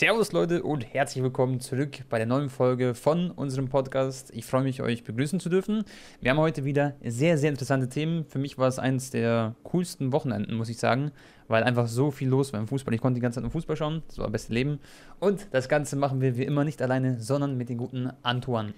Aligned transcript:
Servus 0.00 0.32
Leute 0.32 0.62
und 0.62 0.94
herzlich 0.94 1.22
willkommen 1.22 1.60
zurück 1.60 1.98
bei 2.08 2.16
der 2.16 2.26
neuen 2.26 2.48
Folge 2.48 2.94
von 2.94 3.30
unserem 3.30 3.68
Podcast. 3.68 4.32
Ich 4.34 4.46
freue 4.46 4.62
mich, 4.62 4.80
euch 4.80 5.04
begrüßen 5.04 5.40
zu 5.40 5.50
dürfen. 5.50 5.84
Wir 6.22 6.30
haben 6.30 6.38
heute 6.38 6.64
wieder 6.64 6.94
sehr, 7.04 7.36
sehr 7.36 7.50
interessante 7.50 7.86
Themen. 7.86 8.24
Für 8.24 8.38
mich 8.38 8.56
war 8.56 8.66
es 8.66 8.78
eines 8.78 9.10
der 9.10 9.56
coolsten 9.62 10.10
Wochenenden, 10.10 10.54
muss 10.54 10.70
ich 10.70 10.78
sagen, 10.78 11.10
weil 11.48 11.64
einfach 11.64 11.86
so 11.86 12.10
viel 12.10 12.30
los 12.30 12.50
war 12.54 12.60
im 12.60 12.66
Fußball. 12.66 12.94
Ich 12.94 13.02
konnte 13.02 13.16
die 13.16 13.20
ganze 13.20 13.34
Zeit 13.34 13.42
nur 13.42 13.50
Fußball 13.50 13.76
schauen, 13.76 14.02
das 14.08 14.16
war 14.16 14.24
das 14.24 14.32
beste 14.32 14.54
Leben. 14.54 14.80
Und 15.18 15.48
das 15.50 15.68
Ganze 15.68 15.96
machen 15.96 16.22
wir 16.22 16.34
wie 16.38 16.44
immer 16.44 16.64
nicht 16.64 16.80
alleine, 16.80 17.20
sondern 17.20 17.58
mit 17.58 17.68
dem 17.68 17.76
guten 17.76 18.10
Antoine. 18.22 18.72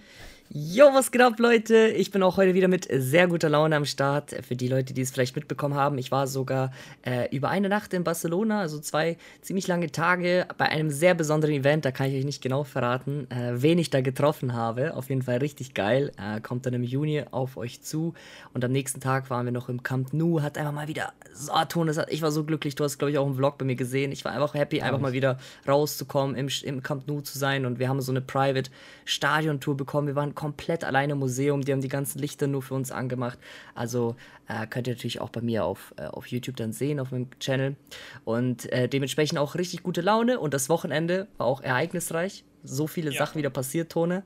Jo, 0.55 0.91
was 0.93 1.11
geht 1.11 1.23
ab, 1.23 1.39
Leute? 1.39 1.89
Ich 1.89 2.11
bin 2.11 2.23
auch 2.23 2.37
heute 2.37 2.52
wieder 2.52 2.69
mit 2.69 2.87
sehr 2.93 3.27
guter 3.27 3.48
Laune 3.48 3.75
am 3.75 3.87
Start. 3.87 4.37
Für 4.46 4.55
die 4.55 4.69
Leute, 4.69 4.93
die 4.93 5.01
es 5.01 5.11
vielleicht 5.11 5.34
mitbekommen 5.34 5.77
haben, 5.77 5.96
ich 5.96 6.12
war 6.12 6.27
sogar 6.27 6.73
äh, 7.07 7.34
über 7.34 7.48
eine 7.48 7.71
Nacht 7.71 7.95
in 7.95 8.05
Barcelona, 8.05 8.61
also 8.61 8.79
zwei 8.79 9.16
ziemlich 9.41 9.66
lange 9.66 9.91
Tage 9.91 10.46
bei 10.59 10.66
einem 10.66 10.91
sehr 10.91 11.15
besonderen 11.15 11.55
Event. 11.55 11.87
Da 11.87 11.91
kann 11.91 12.11
ich 12.11 12.19
euch 12.19 12.27
nicht 12.27 12.43
genau 12.43 12.65
verraten, 12.65 13.30
äh, 13.30 13.62
wen 13.62 13.78
ich 13.78 13.88
da 13.88 14.02
getroffen 14.02 14.52
habe. 14.52 14.95
Auf 14.95 15.09
jeden 15.09 15.23
Fall 15.23 15.38
richtig 15.38 15.73
geil. 15.73 16.12
Äh, 16.19 16.42
kommt 16.42 16.66
dann 16.66 16.75
im 16.75 16.83
Juni 16.83 17.25
auf 17.30 17.56
euch 17.56 17.80
zu. 17.80 18.12
Und 18.53 18.62
am 18.62 18.73
nächsten 18.73 19.00
Tag 19.00 19.30
waren 19.30 19.47
wir 19.47 19.53
noch 19.53 19.70
im 19.70 19.83
Camp 19.83 20.12
Nou. 20.12 20.42
Hat 20.42 20.59
einfach 20.59 20.73
mal 20.73 20.87
wieder 20.87 21.14
so 21.33 21.50
Ton. 21.66 21.91
Ich 22.11 22.20
war 22.20 22.30
so 22.30 22.45
glücklich. 22.45 22.75
Du 22.75 22.84
hast, 22.84 22.98
glaube 22.98 23.11
ich, 23.11 23.16
auch 23.16 23.25
einen 23.25 23.37
Vlog 23.37 23.56
bei 23.56 23.64
mir 23.64 23.77
gesehen. 23.77 24.12
Ich 24.12 24.23
war 24.27 24.33
einfach 24.33 24.53
happy, 24.53 24.83
einfach 24.83 25.00
mal 25.00 25.14
wieder 25.14 25.39
rauszukommen, 25.66 26.37
im, 26.37 26.48
im 26.64 26.83
Camp 26.83 27.09
Nou 27.09 27.23
zu 27.23 27.39
sein. 27.39 27.64
Und 27.64 27.78
wir 27.78 27.89
haben 27.89 28.03
so 28.03 28.12
eine 28.12 28.20
Private 28.20 28.70
Stadion-Tour 29.06 29.78
bekommen. 29.78 30.09
Wir 30.09 30.14
waren 30.14 30.34
komplett 30.42 30.82
alleine 30.82 31.12
im 31.12 31.20
Museum. 31.20 31.60
Die 31.60 31.70
haben 31.70 31.80
die 31.80 31.88
ganzen 31.88 32.19
Lichter 32.19 32.48
nur 32.48 32.62
für 32.62 32.74
uns 32.74 32.91
angemacht. 32.91 33.38
Also 33.77 34.16
äh, 34.48 34.66
könnt 34.66 34.88
ihr 34.88 34.95
natürlich 34.95 35.20
auch 35.20 35.28
bei 35.28 35.41
mir 35.41 35.64
auf, 35.64 35.95
äh, 35.96 36.06
auf 36.06 36.27
YouTube 36.27 36.56
dann 36.56 36.73
sehen, 36.73 36.98
auf 36.98 37.12
meinem 37.12 37.28
Channel. 37.38 37.77
Und 38.24 38.70
äh, 38.73 38.88
dementsprechend 38.88 39.38
auch 39.38 39.55
richtig 39.55 39.84
gute 39.84 40.00
Laune. 40.00 40.41
Und 40.41 40.52
das 40.52 40.69
Wochenende 40.69 41.28
war 41.38 41.47
auch 41.47 41.60
ereignisreich. 41.62 42.45
So 42.64 42.88
viele 42.88 43.12
ja. 43.12 43.19
Sachen 43.19 43.38
wieder 43.38 43.50
passiert, 43.50 43.92
Tone. 43.92 44.24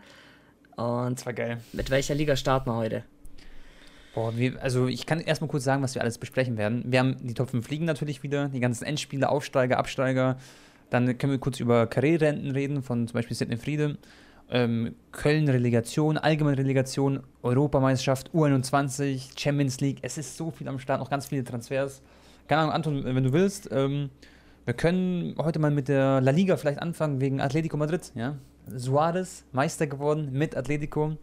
Und 0.77 1.19
das 1.19 1.27
war 1.27 1.35
geil. 1.35 1.59
Mit 1.75 1.91
welcher 1.91 2.15
Liga 2.15 2.35
starten 2.35 2.71
wir 2.71 2.77
heute? 2.77 3.05
Boah, 4.15 4.35
wir, 4.35 4.63
also 4.63 4.87
ich 4.87 5.05
kann 5.05 5.21
erstmal 5.21 5.51
kurz 5.51 5.65
sagen, 5.65 5.83
was 5.83 5.95
wir 5.95 6.01
alles 6.01 6.17
besprechen 6.17 6.57
werden. 6.57 6.83
Wir 6.87 7.01
haben 7.01 7.19
die 7.27 7.35
Top 7.35 7.51
5 7.51 7.69
Ligen 7.69 7.85
natürlich 7.85 8.23
wieder, 8.23 8.49
die 8.49 8.61
ganzen 8.61 8.87
Endspiele, 8.87 9.29
Aufsteiger, 9.29 9.77
Absteiger. 9.77 10.39
Dann 10.89 11.19
können 11.19 11.33
wir 11.33 11.39
kurz 11.41 11.61
über 11.61 11.87
Karriererenten 11.87 12.53
reden, 12.53 12.83
von 12.83 13.07
zum 13.07 13.13
Beispiel 13.13 13.37
Sidney 13.37 13.59
Friede 13.59 13.99
ähm, 14.51 14.95
Köln 15.13 15.49
Relegation, 15.49 16.19
allgemeine 16.19 16.59
Relegation, 16.59 17.21
Europameisterschaft, 17.43 18.31
U21, 18.31 19.39
Champions 19.39 19.81
League. 19.81 19.99
Es 20.03 20.19
ist 20.19 20.37
so 20.37 20.51
viel 20.51 20.69
am 20.69 20.79
Start, 20.79 21.01
noch 21.01 21.11
ganz 21.11 21.27
viele 21.27 21.45
Transfers. 21.45 22.03
Keine 22.47 22.63
Ahnung, 22.63 22.75
Anton, 22.75 23.05
wenn 23.05 23.25
du 23.25 23.33
willst, 23.33 23.69
ähm, 23.73 24.11
wir 24.65 24.75
können 24.75 25.35
heute 25.39 25.59
mal 25.59 25.71
mit 25.71 25.89
der 25.89 26.21
La 26.21 26.31
Liga 26.31 26.57
vielleicht 26.57 26.81
anfangen 26.81 27.21
wegen 27.21 27.41
Atletico 27.41 27.77
Madrid. 27.77 28.13
Ja? 28.15 28.37
Suarez, 28.75 29.45
Meister 29.53 29.87
geworden 29.87 30.31
mit 30.33 30.57
Atletico. 30.57 31.17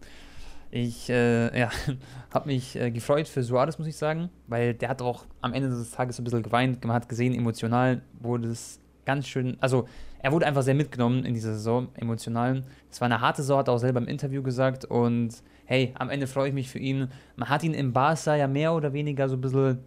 Ich 0.71 1.09
äh, 1.09 1.59
ja, 1.59 1.69
habe 2.33 2.47
mich 2.47 2.75
äh, 2.75 2.89
gefreut 2.89 3.27
für 3.27 3.43
Suarez, 3.43 3.77
muss 3.77 3.87
ich 3.87 3.95
sagen, 3.95 4.29
weil 4.47 4.73
der 4.73 4.89
hat 4.89 5.01
auch 5.01 5.25
am 5.41 5.53
Ende 5.53 5.69
des 5.69 5.91
Tages 5.91 6.19
ein 6.19 6.23
bisschen 6.23 6.41
geweint. 6.41 6.83
Man 6.83 6.95
hat 6.95 7.07
gesehen, 7.07 7.35
emotional 7.35 8.01
wurde 8.19 8.47
es 8.47 8.79
ganz 9.05 9.27
schön, 9.27 9.57
also 9.59 9.87
er 10.23 10.31
wurde 10.31 10.47
einfach 10.47 10.63
sehr 10.63 10.73
mitgenommen 10.73 11.25
in 11.25 11.33
dieser 11.33 11.53
Saison, 11.53 11.89
emotional. 11.95 12.63
Es 12.89 13.01
war 13.01 13.05
eine 13.07 13.19
harte 13.19 13.41
Saison, 13.41 13.59
hat 13.59 13.67
er 13.67 13.73
auch 13.73 13.79
selber 13.79 13.99
im 13.99 14.07
Interview 14.07 14.41
gesagt. 14.41 14.85
Und 14.85 15.43
hey, 15.65 15.93
am 15.99 16.09
Ende 16.09 16.27
freue 16.27 16.47
ich 16.47 16.53
mich 16.53 16.69
für 16.69 16.79
ihn. 16.79 17.09
Man 17.35 17.49
hat 17.49 17.61
ihn 17.61 17.73
im 17.73 17.91
Barca 17.91 18.35
ja 18.35 18.47
mehr 18.47 18.73
oder 18.73 18.93
weniger 18.93 19.27
so 19.27 19.35
ein 19.35 19.41
bisschen 19.41 19.79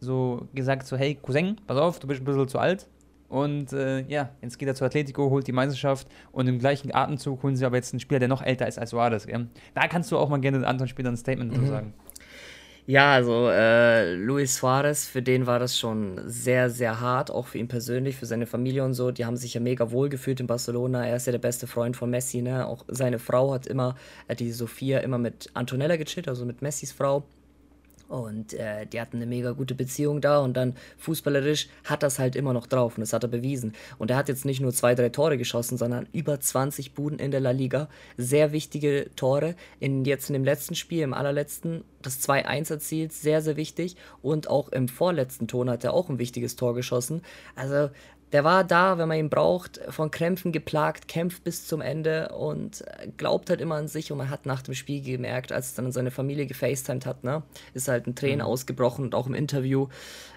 so 0.00 0.48
gesagt, 0.54 0.86
so 0.86 0.96
hey, 0.96 1.14
Cousin, 1.14 1.56
pass 1.68 1.78
auf, 1.78 2.00
du 2.00 2.08
bist 2.08 2.20
ein 2.20 2.24
bisschen 2.24 2.48
zu 2.48 2.58
alt. 2.58 2.88
Und 3.28 3.72
äh, 3.72 4.00
ja, 4.08 4.30
jetzt 4.42 4.58
geht 4.58 4.66
er 4.66 4.74
zu 4.74 4.84
Atletico, 4.84 5.30
holt 5.30 5.46
die 5.46 5.52
Meisterschaft 5.52 6.08
und 6.32 6.48
im 6.48 6.58
gleichen 6.58 6.92
Atemzug 6.92 7.42
holen 7.44 7.54
sie 7.54 7.64
aber 7.64 7.76
jetzt 7.76 7.92
einen 7.92 8.00
Spieler, 8.00 8.18
der 8.18 8.28
noch 8.28 8.42
älter 8.42 8.66
ist 8.66 8.78
als 8.78 8.90
Suarez. 8.90 9.26
Gell? 9.26 9.48
Da 9.74 9.86
kannst 9.86 10.10
du 10.10 10.18
auch 10.18 10.28
mal 10.28 10.40
gerne 10.40 10.66
Anton 10.66 10.88
später 10.88 11.08
ein 11.08 11.16
Statement 11.16 11.56
mhm. 11.56 11.66
sagen. 11.66 11.94
Ja, 12.88 13.14
also 13.14 13.48
äh, 13.50 14.14
Luis 14.14 14.54
Suarez, 14.56 15.06
für 15.08 15.20
den 15.20 15.46
war 15.46 15.58
das 15.58 15.76
schon 15.76 16.20
sehr, 16.24 16.70
sehr 16.70 17.00
hart, 17.00 17.32
auch 17.32 17.48
für 17.48 17.58
ihn 17.58 17.66
persönlich, 17.66 18.16
für 18.16 18.26
seine 18.26 18.46
Familie 18.46 18.84
und 18.84 18.94
so. 18.94 19.10
Die 19.10 19.24
haben 19.24 19.36
sich 19.36 19.54
ja 19.54 19.60
mega 19.60 19.90
wohl 19.90 20.08
gefühlt 20.08 20.38
in 20.38 20.46
Barcelona. 20.46 21.04
Er 21.04 21.16
ist 21.16 21.26
ja 21.26 21.32
der 21.32 21.40
beste 21.40 21.66
Freund 21.66 21.96
von 21.96 22.10
Messi, 22.10 22.42
ne? 22.42 22.64
Auch 22.64 22.84
seine 22.86 23.18
Frau 23.18 23.52
hat 23.52 23.66
immer, 23.66 23.96
äh, 24.28 24.36
die 24.36 24.52
Sophia, 24.52 25.00
immer 25.00 25.18
mit 25.18 25.50
Antonella 25.54 25.96
gechillt, 25.96 26.28
also 26.28 26.44
mit 26.46 26.62
Messis 26.62 26.92
Frau. 26.92 27.24
Und 28.08 28.54
äh, 28.54 28.86
die 28.86 29.00
hatten 29.00 29.16
eine 29.16 29.26
mega 29.26 29.52
gute 29.52 29.74
Beziehung 29.74 30.20
da 30.20 30.38
und 30.38 30.56
dann 30.56 30.74
fußballerisch 30.98 31.68
hat 31.84 32.02
das 32.02 32.18
halt 32.18 32.36
immer 32.36 32.52
noch 32.52 32.66
drauf 32.66 32.96
und 32.96 33.00
das 33.00 33.12
hat 33.12 33.24
er 33.24 33.28
bewiesen. 33.28 33.72
Und 33.98 34.10
er 34.10 34.16
hat 34.16 34.28
jetzt 34.28 34.44
nicht 34.44 34.60
nur 34.60 34.72
zwei, 34.72 34.94
drei 34.94 35.08
Tore 35.08 35.38
geschossen, 35.38 35.76
sondern 35.76 36.06
über 36.12 36.38
20 36.38 36.94
Buden 36.94 37.18
in 37.18 37.30
der 37.30 37.40
La 37.40 37.50
Liga. 37.50 37.88
Sehr 38.16 38.52
wichtige 38.52 39.10
Tore. 39.16 39.56
In, 39.80 40.04
jetzt 40.04 40.30
in 40.30 40.34
dem 40.34 40.44
letzten 40.44 40.76
Spiel, 40.76 41.02
im 41.02 41.14
allerletzten, 41.14 41.82
das 42.00 42.20
2-1 42.26 42.70
erzielt, 42.70 43.12
sehr, 43.12 43.42
sehr 43.42 43.56
wichtig. 43.56 43.96
Und 44.22 44.48
auch 44.48 44.68
im 44.68 44.86
vorletzten 44.88 45.48
Ton 45.48 45.68
hat 45.68 45.82
er 45.82 45.92
auch 45.92 46.08
ein 46.08 46.18
wichtiges 46.18 46.54
Tor 46.54 46.74
geschossen. 46.74 47.22
Also 47.56 47.90
der 48.32 48.42
war 48.42 48.64
da, 48.64 48.98
wenn 48.98 49.08
man 49.08 49.18
ihn 49.18 49.30
braucht, 49.30 49.80
von 49.88 50.10
Krämpfen 50.10 50.50
geplagt, 50.50 51.06
kämpft 51.06 51.44
bis 51.44 51.66
zum 51.66 51.80
Ende 51.80 52.30
und 52.30 52.84
glaubt 53.16 53.50
halt 53.50 53.60
immer 53.60 53.76
an 53.76 53.88
sich. 53.88 54.10
Und 54.10 54.18
man 54.18 54.30
hat 54.30 54.46
nach 54.46 54.62
dem 54.62 54.74
Spiel 54.74 55.00
gemerkt, 55.00 55.52
als 55.52 55.68
es 55.68 55.74
dann 55.74 55.92
seine 55.92 56.10
Familie 56.10 56.46
gefacetimed 56.46 57.06
hat, 57.06 57.22
ne, 57.22 57.42
ist 57.72 57.88
halt 57.88 58.06
ein 58.06 58.16
Tränen 58.16 58.40
mhm. 58.40 58.46
ausgebrochen 58.46 59.04
und 59.04 59.14
auch 59.14 59.28
im 59.28 59.34
Interview. 59.34 59.88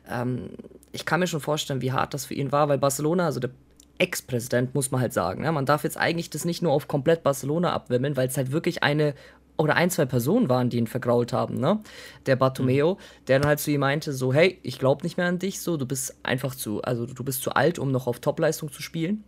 Ähm, 0.08 0.52
ich 0.92 1.06
kann 1.06 1.20
mir 1.20 1.28
schon 1.28 1.42
vorstellen, 1.42 1.82
wie 1.82 1.92
hart 1.92 2.14
das 2.14 2.26
für 2.26 2.36
ihn 2.36 2.52
war, 2.52 2.70
weil 2.70 2.78
Barcelona, 2.78 3.26
also 3.26 3.40
der 3.40 3.52
Ex-Präsident, 3.98 4.76
muss 4.76 4.92
man 4.92 5.02
halt 5.02 5.12
sagen. 5.12 5.42
Ne? 5.42 5.52
Man 5.52 5.66
darf 5.66 5.84
jetzt 5.84 5.98
eigentlich 5.98 6.30
das 6.30 6.46
nicht 6.46 6.62
nur 6.62 6.72
auf 6.72 6.88
komplett 6.88 7.24
Barcelona 7.24 7.74
abwimmeln, 7.74 8.16
weil 8.16 8.28
es 8.28 8.38
halt 8.38 8.52
wirklich 8.52 8.82
eine 8.82 9.14
oder 9.60 9.76
ein, 9.76 9.90
zwei 9.90 10.06
Personen 10.06 10.48
waren, 10.48 10.70
die 10.70 10.78
ihn 10.78 10.88
vergrault 10.88 11.34
haben, 11.34 11.56
ne? 11.56 11.82
Der 12.26 12.38
Bartomeo, 12.38 12.94
mhm. 12.94 13.26
der 13.28 13.40
dann 13.40 13.48
halt 13.48 13.60
zu 13.60 13.72
ihm 13.72 13.82
meinte, 13.82 14.14
so, 14.14 14.34
hey, 14.34 14.58
ich 14.64 14.80
glaube 14.80 15.04
nicht 15.04 15.18
mehr 15.18 15.28
an 15.28 15.38
dich, 15.38 15.62
so, 15.62 15.76
du 15.76 15.86
bist 15.86 16.18
einfach 16.24 16.56
zu, 16.56 16.82
also 16.82 17.06
du 17.06 17.24
bist 17.24 17.44
zu 17.44 17.52
alt, 17.52 17.78
um 17.78 17.92
noch 17.92 18.08
auf 18.08 18.20
Topleistung 18.20 18.72
zu 18.72 18.82
spielen. 18.82 19.24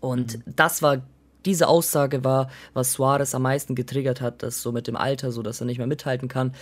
Und 0.00 0.38
mhm. 0.38 0.52
das 0.56 0.82
war, 0.82 1.02
diese 1.44 1.68
Aussage 1.68 2.24
war, 2.24 2.50
was 2.74 2.92
Suarez 2.92 3.34
am 3.34 3.42
meisten 3.42 3.76
getriggert 3.76 4.20
hat, 4.20 4.42
das 4.42 4.60
so 4.60 4.72
mit 4.72 4.88
dem 4.88 4.96
Alter, 4.96 5.30
so 5.30 5.42
dass 5.42 5.60
er 5.60 5.66
nicht 5.66 5.78
mehr 5.78 5.86
mithalten 5.86 6.28
kann. 6.28 6.52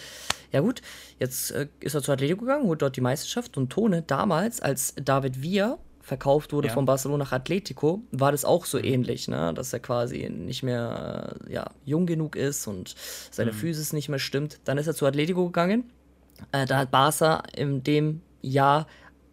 Ja 0.52 0.60
gut, 0.60 0.82
jetzt 1.18 1.50
äh, 1.52 1.68
ist 1.80 1.94
er 1.94 2.02
zu 2.02 2.12
Atletico 2.12 2.42
gegangen, 2.42 2.66
holt 2.66 2.82
dort 2.82 2.96
die 2.96 3.00
Meisterschaft 3.00 3.56
und 3.56 3.70
Tone 3.70 4.02
damals, 4.02 4.60
als 4.60 4.94
David 4.96 5.42
Villa 5.42 5.78
verkauft 6.08 6.52
wurde 6.52 6.68
ja. 6.68 6.74
von 6.74 6.84
Barcelona 6.84 7.24
nach 7.24 7.32
Atletico, 7.32 8.02
war 8.10 8.32
das 8.32 8.44
auch 8.44 8.64
so 8.64 8.78
mhm. 8.78 8.84
ähnlich, 8.84 9.28
ne? 9.28 9.52
dass 9.54 9.72
er 9.72 9.80
quasi 9.80 10.28
nicht 10.28 10.62
mehr 10.62 11.36
äh, 11.46 11.52
ja, 11.52 11.70
jung 11.84 12.06
genug 12.06 12.34
ist 12.34 12.66
und 12.66 12.94
seine 13.30 13.52
mhm. 13.52 13.56
Physis 13.56 13.92
nicht 13.92 14.08
mehr 14.08 14.18
stimmt. 14.18 14.58
Dann 14.64 14.78
ist 14.78 14.86
er 14.86 14.94
zu 14.94 15.06
Atletico 15.06 15.46
gegangen. 15.46 15.84
Äh, 16.52 16.66
da 16.66 16.78
hat 16.78 16.90
Barca 16.90 17.42
in 17.54 17.84
dem 17.84 18.22
Jahr 18.42 18.86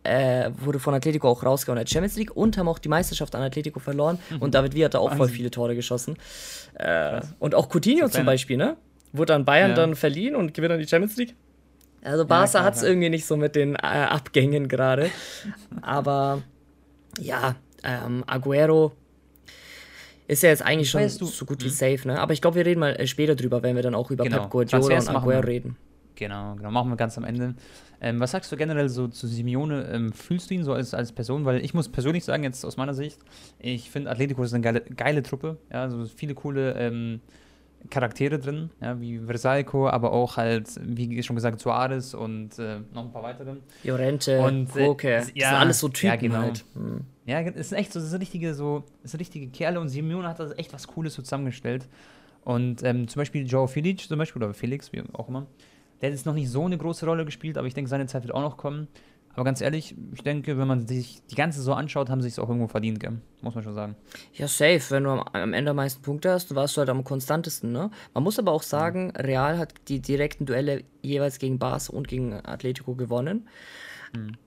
äh, 0.03 0.52
wurde 0.59 0.80
von 0.80 0.94
Atletico 0.94 1.28
auch 1.28 1.44
rausgehauen 1.44 1.80
in 1.80 1.86
der 1.86 1.91
Champions 1.91 2.16
League 2.16 2.36
und 2.36 2.58
haben 2.58 2.68
auch 2.68 2.80
die 2.80 2.90
Meisterschaft 2.90 3.34
an 3.34 3.42
Atletico 3.42 3.80
verloren. 3.80 4.19
Mhm. 4.30 4.42
Und 4.42 4.53
David 4.53 4.75
Villa 4.75 4.86
hat 4.86 4.94
da 4.94 5.00
auch 5.00 5.06
Wahnsinn. 5.06 5.18
voll 5.18 5.30
viele 5.30 5.52
Tore 5.52 5.75
geschossen. 5.75 6.16
Äh, 6.75 7.22
und 7.40 7.56
auch 7.56 7.69
Coutinho 7.74 8.07
zum 8.09 8.25
Beispiel, 8.25 8.57
ne? 8.57 8.78
Wurde 9.13 9.34
an 9.34 9.46
Bayern 9.46 9.72
ja. 9.72 9.75
dann 9.75 9.96
verliehen 9.96 10.36
und 10.36 10.53
gewinnt 10.53 10.72
dann 10.72 10.80
die 10.80 10.88
Champions 10.88 11.18
League. 11.18 11.36
Also 12.03 12.25
Barca 12.25 12.59
ja, 12.59 12.63
hat 12.63 12.75
es 12.75 12.84
irgendwie 12.84 13.09
nicht 13.09 13.25
so 13.25 13.36
mit 13.36 13.56
den 13.56 13.75
äh, 13.75 13.78
Abgängen 13.78 14.68
gerade. 14.68 15.09
Aber 15.81 16.44
ja, 17.19 17.55
ähm, 17.83 18.23
Aguero 18.27 18.93
ist 20.27 20.43
ja 20.43 20.49
jetzt 20.49 20.63
eigentlich 20.63 20.89
schon 20.89 21.01
du, 21.01 21.25
so 21.25 21.45
gut 21.45 21.61
wie 21.61 21.69
hm? 21.69 21.71
safe, 21.71 22.07
ne? 22.07 22.19
Aber 22.19 22.33
ich 22.33 22.41
glaube, 22.41 22.57
wir 22.57 22.65
reden 22.65 22.79
mal 22.79 22.95
äh, 22.95 23.07
später 23.07 23.35
drüber, 23.35 23.61
wenn 23.61 23.75
wir 23.75 23.83
dann 23.83 23.95
auch 23.95 24.09
über 24.11 24.23
genau. 24.23 24.41
Pep 24.41 24.49
Guardiola 24.49 24.97
und 24.97 25.09
Aguero 25.09 25.41
reden. 25.41 25.77
Genau, 26.15 26.55
genau, 26.55 26.71
machen 26.71 26.89
wir 26.89 26.95
ganz 26.95 27.17
am 27.17 27.25
Ende. 27.25 27.55
Ähm, 28.01 28.19
was 28.19 28.31
sagst 28.31 28.51
du 28.51 28.57
generell 28.57 28.89
so 28.89 29.07
zu 29.07 29.27
Simeone? 29.27 29.87
Ähm, 29.91 30.13
fühlst 30.13 30.49
du 30.49 30.53
ihn 30.55 30.63
so 30.63 30.73
als, 30.73 30.93
als 30.93 31.11
Person? 31.11 31.45
Weil 31.45 31.63
ich 31.63 31.73
muss 31.73 31.89
persönlich 31.89 32.23
sagen, 32.23 32.43
jetzt 32.43 32.65
aus 32.65 32.77
meiner 32.77 32.93
Sicht, 32.93 33.19
ich 33.59 33.89
finde 33.89 34.09
Atletico 34.09 34.43
ist 34.43 34.53
eine 34.53 34.63
geile, 34.63 34.81
geile 34.81 35.23
Truppe. 35.23 35.57
Ja, 35.71 35.83
also 35.83 36.06
viele 36.06 36.33
coole 36.33 36.73
ähm, 36.73 37.21
Charaktere 37.89 38.39
drin, 38.39 38.69
ja, 38.81 38.99
wie 38.99 39.19
Versalco, 39.19 39.87
aber 39.89 40.11
auch 40.11 40.37
halt, 40.37 40.69
wie 40.81 41.21
schon 41.23 41.35
gesagt, 41.35 41.59
Suarez 41.59 42.13
und 42.13 42.57
äh, 42.59 42.79
noch 42.93 43.05
ein 43.05 43.11
paar 43.11 43.23
weitere. 43.23 43.55
Llorente, 43.83 44.39
und 44.39 44.75
äh, 44.75 44.85
Roque, 44.85 45.17
das 45.17 45.31
ja, 45.33 45.49
sind 45.49 45.57
alles 45.57 45.79
so 45.79 45.89
Typen 45.89 46.07
ja, 46.07 46.15
genau. 46.15 46.37
halt. 46.37 46.65
Mhm. 46.75 47.01
Ja, 47.25 47.41
es 47.41 47.69
sind 47.69 47.77
echt 47.77 47.93
so, 47.93 47.99
das 47.99 48.09
sind 48.09 48.21
richtige, 48.21 48.53
so, 48.53 48.83
das 49.01 49.11
sind 49.11 49.19
richtige 49.19 49.47
Kerle 49.47 49.79
und 49.79 49.89
Simeone 49.89 50.27
hat 50.27 50.39
da 50.39 50.51
echt 50.51 50.73
was 50.73 50.87
Cooles 50.87 51.13
so 51.13 51.21
zusammengestellt. 51.21 51.87
Und 52.43 52.83
ähm, 52.83 53.07
zum 53.07 53.21
Beispiel 53.21 53.47
Joe 53.47 53.67
Felix 53.67 54.07
zum 54.07 54.19
Beispiel, 54.19 54.43
oder 54.43 54.53
Felix, 54.53 54.93
wie 54.93 55.03
auch 55.13 55.27
immer, 55.27 55.47
der 55.99 56.09
hat 56.09 56.13
jetzt 56.13 56.25
noch 56.25 56.35
nicht 56.35 56.49
so 56.49 56.65
eine 56.65 56.77
große 56.77 57.05
Rolle 57.05 57.25
gespielt, 57.25 57.57
aber 57.57 57.67
ich 57.67 57.73
denke, 57.73 57.89
seine 57.89 58.05
Zeit 58.05 58.23
wird 58.23 58.33
auch 58.33 58.41
noch 58.41 58.57
kommen. 58.57 58.87
Aber 59.35 59.43
ganz 59.43 59.61
ehrlich, 59.61 59.95
ich 60.13 60.23
denke, 60.23 60.57
wenn 60.57 60.67
man 60.67 60.87
sich 60.87 61.21
die 61.29 61.35
ganze 61.35 61.61
so 61.61 61.73
anschaut, 61.73 62.09
haben 62.09 62.21
sie 62.21 62.29
es 62.29 62.39
auch 62.39 62.47
irgendwo 62.47 62.67
verdient, 62.67 62.99
gell? 62.99 63.19
muss 63.41 63.53
man 63.53 63.63
schon 63.63 63.75
sagen. 63.75 63.95
Ja, 64.33 64.47
safe. 64.47 64.81
Wenn 64.89 65.03
du 65.03 65.09
am 65.11 65.53
Ende 65.53 65.71
am 65.71 65.75
meisten 65.75 66.01
Punkte 66.01 66.31
hast, 66.31 66.55
warst 66.55 66.75
du 66.75 66.79
halt 66.79 66.89
am 66.89 67.03
konstantesten. 67.03 67.71
Ne? 67.71 67.91
Man 68.13 68.23
muss 68.23 68.39
aber 68.39 68.51
auch 68.51 68.63
sagen, 68.63 69.11
Real 69.11 69.57
hat 69.57 69.73
die 69.87 69.99
direkten 69.99 70.45
Duelle 70.45 70.83
jeweils 71.01 71.37
gegen 71.37 71.59
Barca 71.59 71.93
und 71.93 72.07
gegen 72.07 72.33
Atletico 72.33 72.95
gewonnen. 72.95 73.47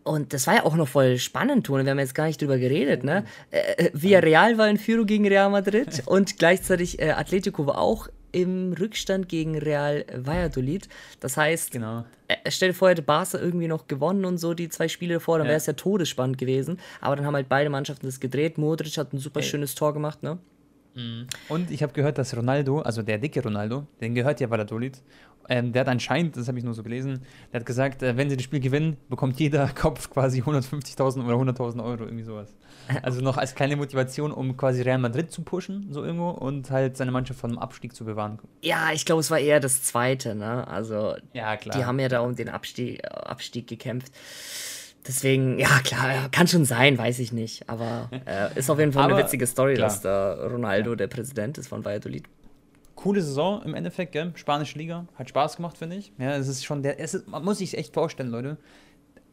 Und 0.04 0.32
das 0.32 0.46
war 0.46 0.54
ja 0.54 0.64
auch 0.64 0.74
noch 0.74 0.88
voll 0.88 1.18
spannend, 1.18 1.66
Tone. 1.66 1.84
Wir 1.84 1.90
haben 1.90 1.98
jetzt 1.98 2.14
gar 2.14 2.26
nicht 2.26 2.40
drüber 2.40 2.58
geredet, 2.58 3.04
ne? 3.04 3.24
Äh, 3.50 3.86
äh, 3.86 3.90
Villarreal 3.92 4.58
war 4.58 4.68
in 4.68 4.78
Führung 4.78 5.06
gegen 5.06 5.26
Real 5.26 5.50
Madrid 5.50 6.02
und 6.06 6.38
gleichzeitig 6.38 7.00
äh, 7.00 7.10
Atletico 7.10 7.66
war 7.66 7.78
auch 7.78 8.08
im 8.32 8.72
Rückstand 8.72 9.28
gegen 9.28 9.56
Real 9.56 10.04
Valladolid. 10.14 10.88
Das 11.20 11.36
heißt, 11.36 11.72
Genau. 11.72 12.04
äh, 12.28 12.36
stell 12.50 12.70
dir 12.70 12.74
vor, 12.74 12.90
hätte 12.90 13.02
Barca 13.02 13.38
irgendwie 13.38 13.68
noch 13.68 13.86
gewonnen 13.88 14.24
und 14.24 14.38
so 14.38 14.54
die 14.54 14.68
zwei 14.68 14.88
Spiele 14.88 15.14
davor, 15.14 15.38
dann 15.38 15.46
Ja. 15.46 15.50
wäre 15.50 15.58
es 15.58 15.66
ja 15.66 15.72
todesspannend 15.74 16.38
gewesen. 16.38 16.78
Aber 17.00 17.16
dann 17.16 17.24
haben 17.26 17.34
halt 17.34 17.48
beide 17.48 17.70
Mannschaften 17.70 18.06
das 18.06 18.20
gedreht. 18.20 18.58
Modric 18.58 18.96
hat 18.98 19.12
ein 19.12 19.18
super 19.18 19.40
Ey. 19.40 19.46
schönes 19.46 19.74
Tor 19.74 19.92
gemacht, 19.94 20.22
ne? 20.22 20.38
Und 21.48 21.70
ich 21.70 21.84
habe 21.84 21.92
gehört, 21.92 22.18
dass 22.18 22.36
Ronaldo, 22.36 22.80
also 22.80 23.02
der 23.02 23.18
dicke 23.18 23.40
Ronaldo, 23.40 23.86
den 24.00 24.16
gehört 24.16 24.40
ja 24.40 24.50
Valladolid, 24.50 25.00
ähm, 25.48 25.72
der 25.72 25.80
hat 25.82 25.88
anscheinend, 25.88 26.36
das 26.36 26.48
habe 26.48 26.58
ich 26.58 26.64
nur 26.64 26.74
so 26.74 26.82
gelesen, 26.82 27.20
der 27.52 27.60
hat 27.60 27.66
gesagt, 27.66 28.02
äh, 28.02 28.16
wenn 28.16 28.28
sie 28.28 28.36
das 28.36 28.42
Spiel 28.42 28.58
gewinnen, 28.58 28.96
bekommt 29.08 29.38
jeder 29.38 29.68
Kopf 29.74 30.10
quasi 30.10 30.42
150.000 30.42 31.24
oder 31.24 31.36
100.000 31.36 31.84
Euro, 31.84 32.02
irgendwie 32.02 32.24
sowas. 32.24 32.52
Also 33.02 33.20
noch 33.20 33.36
als 33.36 33.54
kleine 33.54 33.76
Motivation, 33.76 34.32
um 34.32 34.56
quasi 34.56 34.82
Real 34.82 34.98
Madrid 34.98 35.30
zu 35.30 35.42
pushen, 35.42 35.88
so 35.90 36.04
irgendwo, 36.04 36.30
und 36.30 36.70
halt 36.70 36.96
seine 36.96 37.10
Mannschaft 37.10 37.40
vom 37.40 37.58
Abstieg 37.58 37.94
zu 37.94 38.04
bewahren. 38.04 38.38
Ja, 38.62 38.90
ich 38.92 39.04
glaube, 39.04 39.20
es 39.20 39.30
war 39.30 39.38
eher 39.38 39.60
das 39.60 39.82
zweite, 39.82 40.34
ne? 40.34 40.66
Also, 40.68 41.14
Ja, 41.32 41.56
klar. 41.56 41.76
die 41.76 41.84
haben 41.84 41.98
ja 42.00 42.08
da 42.08 42.20
um 42.20 42.34
den 42.34 42.48
Abstieg, 42.48 43.04
äh, 43.04 43.08
Abstieg 43.08 43.66
gekämpft. 43.66 44.12
Deswegen, 45.06 45.58
ja, 45.58 45.78
klar, 45.84 46.12
ja, 46.14 46.28
kann 46.28 46.46
schon 46.48 46.64
sein, 46.64 46.98
weiß 46.98 47.18
ich 47.20 47.32
nicht. 47.32 47.68
Aber 47.68 48.10
äh, 48.26 48.58
ist 48.58 48.68
auf 48.68 48.78
jeden 48.78 48.92
Fall 48.92 49.04
eine 49.04 49.14
Aber, 49.14 49.22
witzige 49.24 49.46
Story, 49.46 49.74
klar. 49.74 49.88
dass 49.88 50.00
da 50.02 50.34
Ronaldo 50.46 50.94
der 50.96 51.06
Präsident 51.06 51.56
ist 51.56 51.68
von 51.68 51.84
Valladolid. 51.84 52.24
Coole 52.94 53.22
Saison 53.22 53.62
im 53.62 53.74
Endeffekt, 53.74 54.12
gell? 54.12 54.32
Spanische 54.34 54.76
Liga. 54.76 55.06
Hat 55.14 55.28
Spaß 55.28 55.56
gemacht, 55.56 55.78
finde 55.78 55.96
ich. 55.96 56.12
Ja, 56.18 56.36
es 56.36 56.48
ist 56.48 56.64
schon 56.64 56.82
der. 56.82 56.98
Es 57.00 57.14
ist, 57.14 57.28
man 57.28 57.44
muss 57.44 57.58
sich 57.58 57.78
echt 57.78 57.94
vorstellen, 57.94 58.30
Leute. 58.30 58.56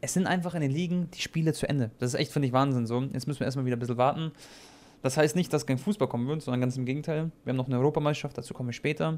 Es 0.06 0.14
sind 0.14 0.28
einfach 0.28 0.54
in 0.54 0.62
den 0.62 0.70
Ligen 0.72 1.10
die 1.12 1.22
Spiele 1.22 1.52
zu 1.52 1.68
Ende. 1.68 1.90
Das 1.98 2.14
ist 2.14 2.20
echt, 2.20 2.32
finde 2.32 2.48
ich, 2.48 2.54
Wahnsinn 2.54 2.86
so. 2.86 3.02
Jetzt 3.12 3.28
müssen 3.28 3.40
wir 3.40 3.46
erstmal 3.46 3.66
wieder 3.66 3.76
ein 3.76 3.80
bisschen 3.80 3.98
warten. 3.98 4.32
Das 5.02 5.18
heißt 5.18 5.36
nicht, 5.36 5.52
dass 5.52 5.66
kein 5.66 5.80
Fußball 5.80 6.08
kommen 6.08 6.28
wird, 6.28 6.44
sondern 6.44 6.62
ganz 6.62 6.78
im 6.78 6.86
Gegenteil. 6.86 7.32
Wir 7.44 7.52
haben 7.52 7.58
noch 7.58 7.66
eine 7.66 7.78
Europameisterschaft, 7.80 8.38
dazu 8.38 8.54
kommen 8.54 8.70
wir 8.70 8.74
später. 8.74 9.18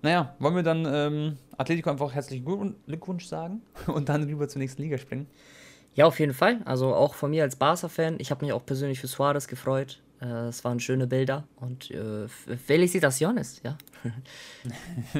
Naja, 0.00 0.34
wollen 0.38 0.54
wir 0.54 0.62
dann 0.62 0.86
ähm, 0.86 1.36
Atletico 1.56 1.90
einfach 1.90 2.14
herzlichen 2.14 2.44
Glückwun- 2.46 2.74
Glückwunsch 2.86 3.26
sagen 3.26 3.62
und 3.88 4.08
dann 4.08 4.22
rüber 4.22 4.48
zur 4.48 4.60
nächsten 4.60 4.82
Liga 4.82 4.96
springen? 4.96 5.26
Ja, 5.94 6.06
auf 6.06 6.20
jeden 6.20 6.34
Fall. 6.34 6.60
Also 6.66 6.94
auch 6.94 7.14
von 7.14 7.30
mir 7.30 7.42
als 7.42 7.56
Barca-Fan. 7.56 8.16
Ich 8.18 8.30
habe 8.30 8.44
mich 8.44 8.52
auch 8.52 8.64
persönlich 8.64 9.00
für 9.00 9.08
Suarez 9.08 9.48
gefreut. 9.48 10.00
Äh, 10.20 10.26
es 10.46 10.64
waren 10.64 10.78
schöne 10.80 11.06
Bilder 11.08 11.48
und 11.56 11.90
äh, 11.90 12.28
Felicitaciones, 12.28 13.60
ja. 13.64 13.76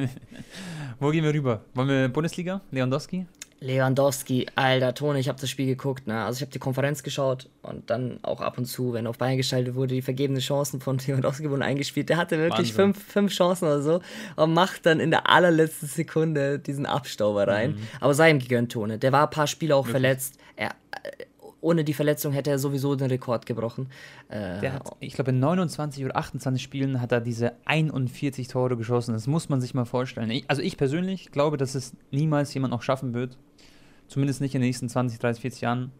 Wo 0.99 1.09
gehen 1.11 1.23
wir 1.23 1.33
rüber? 1.33 1.65
Wollen 1.73 1.87
wir 1.89 2.07
Bundesliga? 2.09 2.61
Lewandowski? 2.71 3.25
Lewandowski, 3.63 4.47
alter 4.55 4.93
Tone, 4.93 5.19
ich 5.19 5.29
habe 5.29 5.39
das 5.39 5.49
Spiel 5.49 5.67
geguckt, 5.67 6.05
ne? 6.05 6.25
Also 6.25 6.37
ich 6.37 6.41
habe 6.41 6.51
die 6.51 6.59
Konferenz 6.59 7.01
geschaut 7.01 7.49
und 7.61 7.89
dann 7.89 8.19
auch 8.21 8.41
ab 8.41 8.57
und 8.57 8.65
zu, 8.65 8.91
wenn 8.91 9.07
auf 9.07 9.17
Bayern 9.17 9.37
geschaltet 9.37 9.75
wurde, 9.75 9.95
die 9.95 10.01
vergebenen 10.01 10.41
Chancen 10.41 10.81
von 10.81 10.97
Lewandowski 11.07 11.49
wurden 11.49 11.61
eingespielt. 11.61 12.09
Der 12.09 12.17
hatte 12.17 12.37
wirklich 12.37 12.77
Wahnsinn. 12.77 12.93
fünf, 12.93 13.03
fünf 13.07 13.31
Chancen 13.31 13.65
oder 13.65 13.81
so 13.81 14.01
und 14.35 14.53
macht 14.53 14.85
dann 14.85 14.99
in 14.99 15.11
der 15.11 15.29
allerletzten 15.29 15.87
Sekunde 15.87 16.59
diesen 16.59 16.85
Abstauber 16.85 17.47
rein. 17.47 17.71
Mhm. 17.71 17.87
Aber 18.01 18.13
sei 18.13 18.31
ihm 18.31 18.39
gegönnt, 18.39 18.73
Tone. 18.73 18.99
Der 18.99 19.13
war 19.13 19.23
ein 19.23 19.29
paar 19.29 19.47
Spiele 19.47 19.77
auch 19.77 19.87
verletzt. 19.87 20.37
Er, 20.57 20.71
äh, 20.91 21.25
ohne 21.63 21.83
die 21.83 21.93
Verletzung 21.93 22.33
hätte 22.33 22.51
er 22.51 22.59
sowieso 22.59 22.95
den 22.95 23.07
Rekord 23.07 23.45
gebrochen. 23.45 23.87
Äh, 24.29 24.69
hat, 24.69 24.95
ich 24.99 25.13
glaube, 25.13 25.31
in 25.31 25.39
29 25.39 26.03
oder 26.03 26.17
28 26.17 26.61
Spielen 26.61 27.01
hat 27.01 27.11
er 27.11 27.21
diese 27.21 27.53
41 27.65 28.49
Tore 28.49 28.75
geschossen. 28.75 29.13
Das 29.13 29.27
muss 29.27 29.49
man 29.49 29.61
sich 29.61 29.73
mal 29.73 29.85
vorstellen. 29.85 30.29
Ich, 30.29 30.43
also 30.49 30.61
ich 30.61 30.77
persönlich 30.77 31.31
glaube, 31.31 31.57
dass 31.57 31.73
es 31.73 31.93
niemals 32.11 32.53
jemand 32.53 32.71
noch 32.71 32.81
schaffen 32.81 33.13
wird, 33.13 33.37
zumindest 34.13 34.41
nicht 34.41 34.53
in 34.55 34.61
den 34.61 34.67
nächsten 34.67 34.87
20, 34.89 35.19
30, 35.19 35.41
40 35.41 35.61
Jahren, 35.61 35.91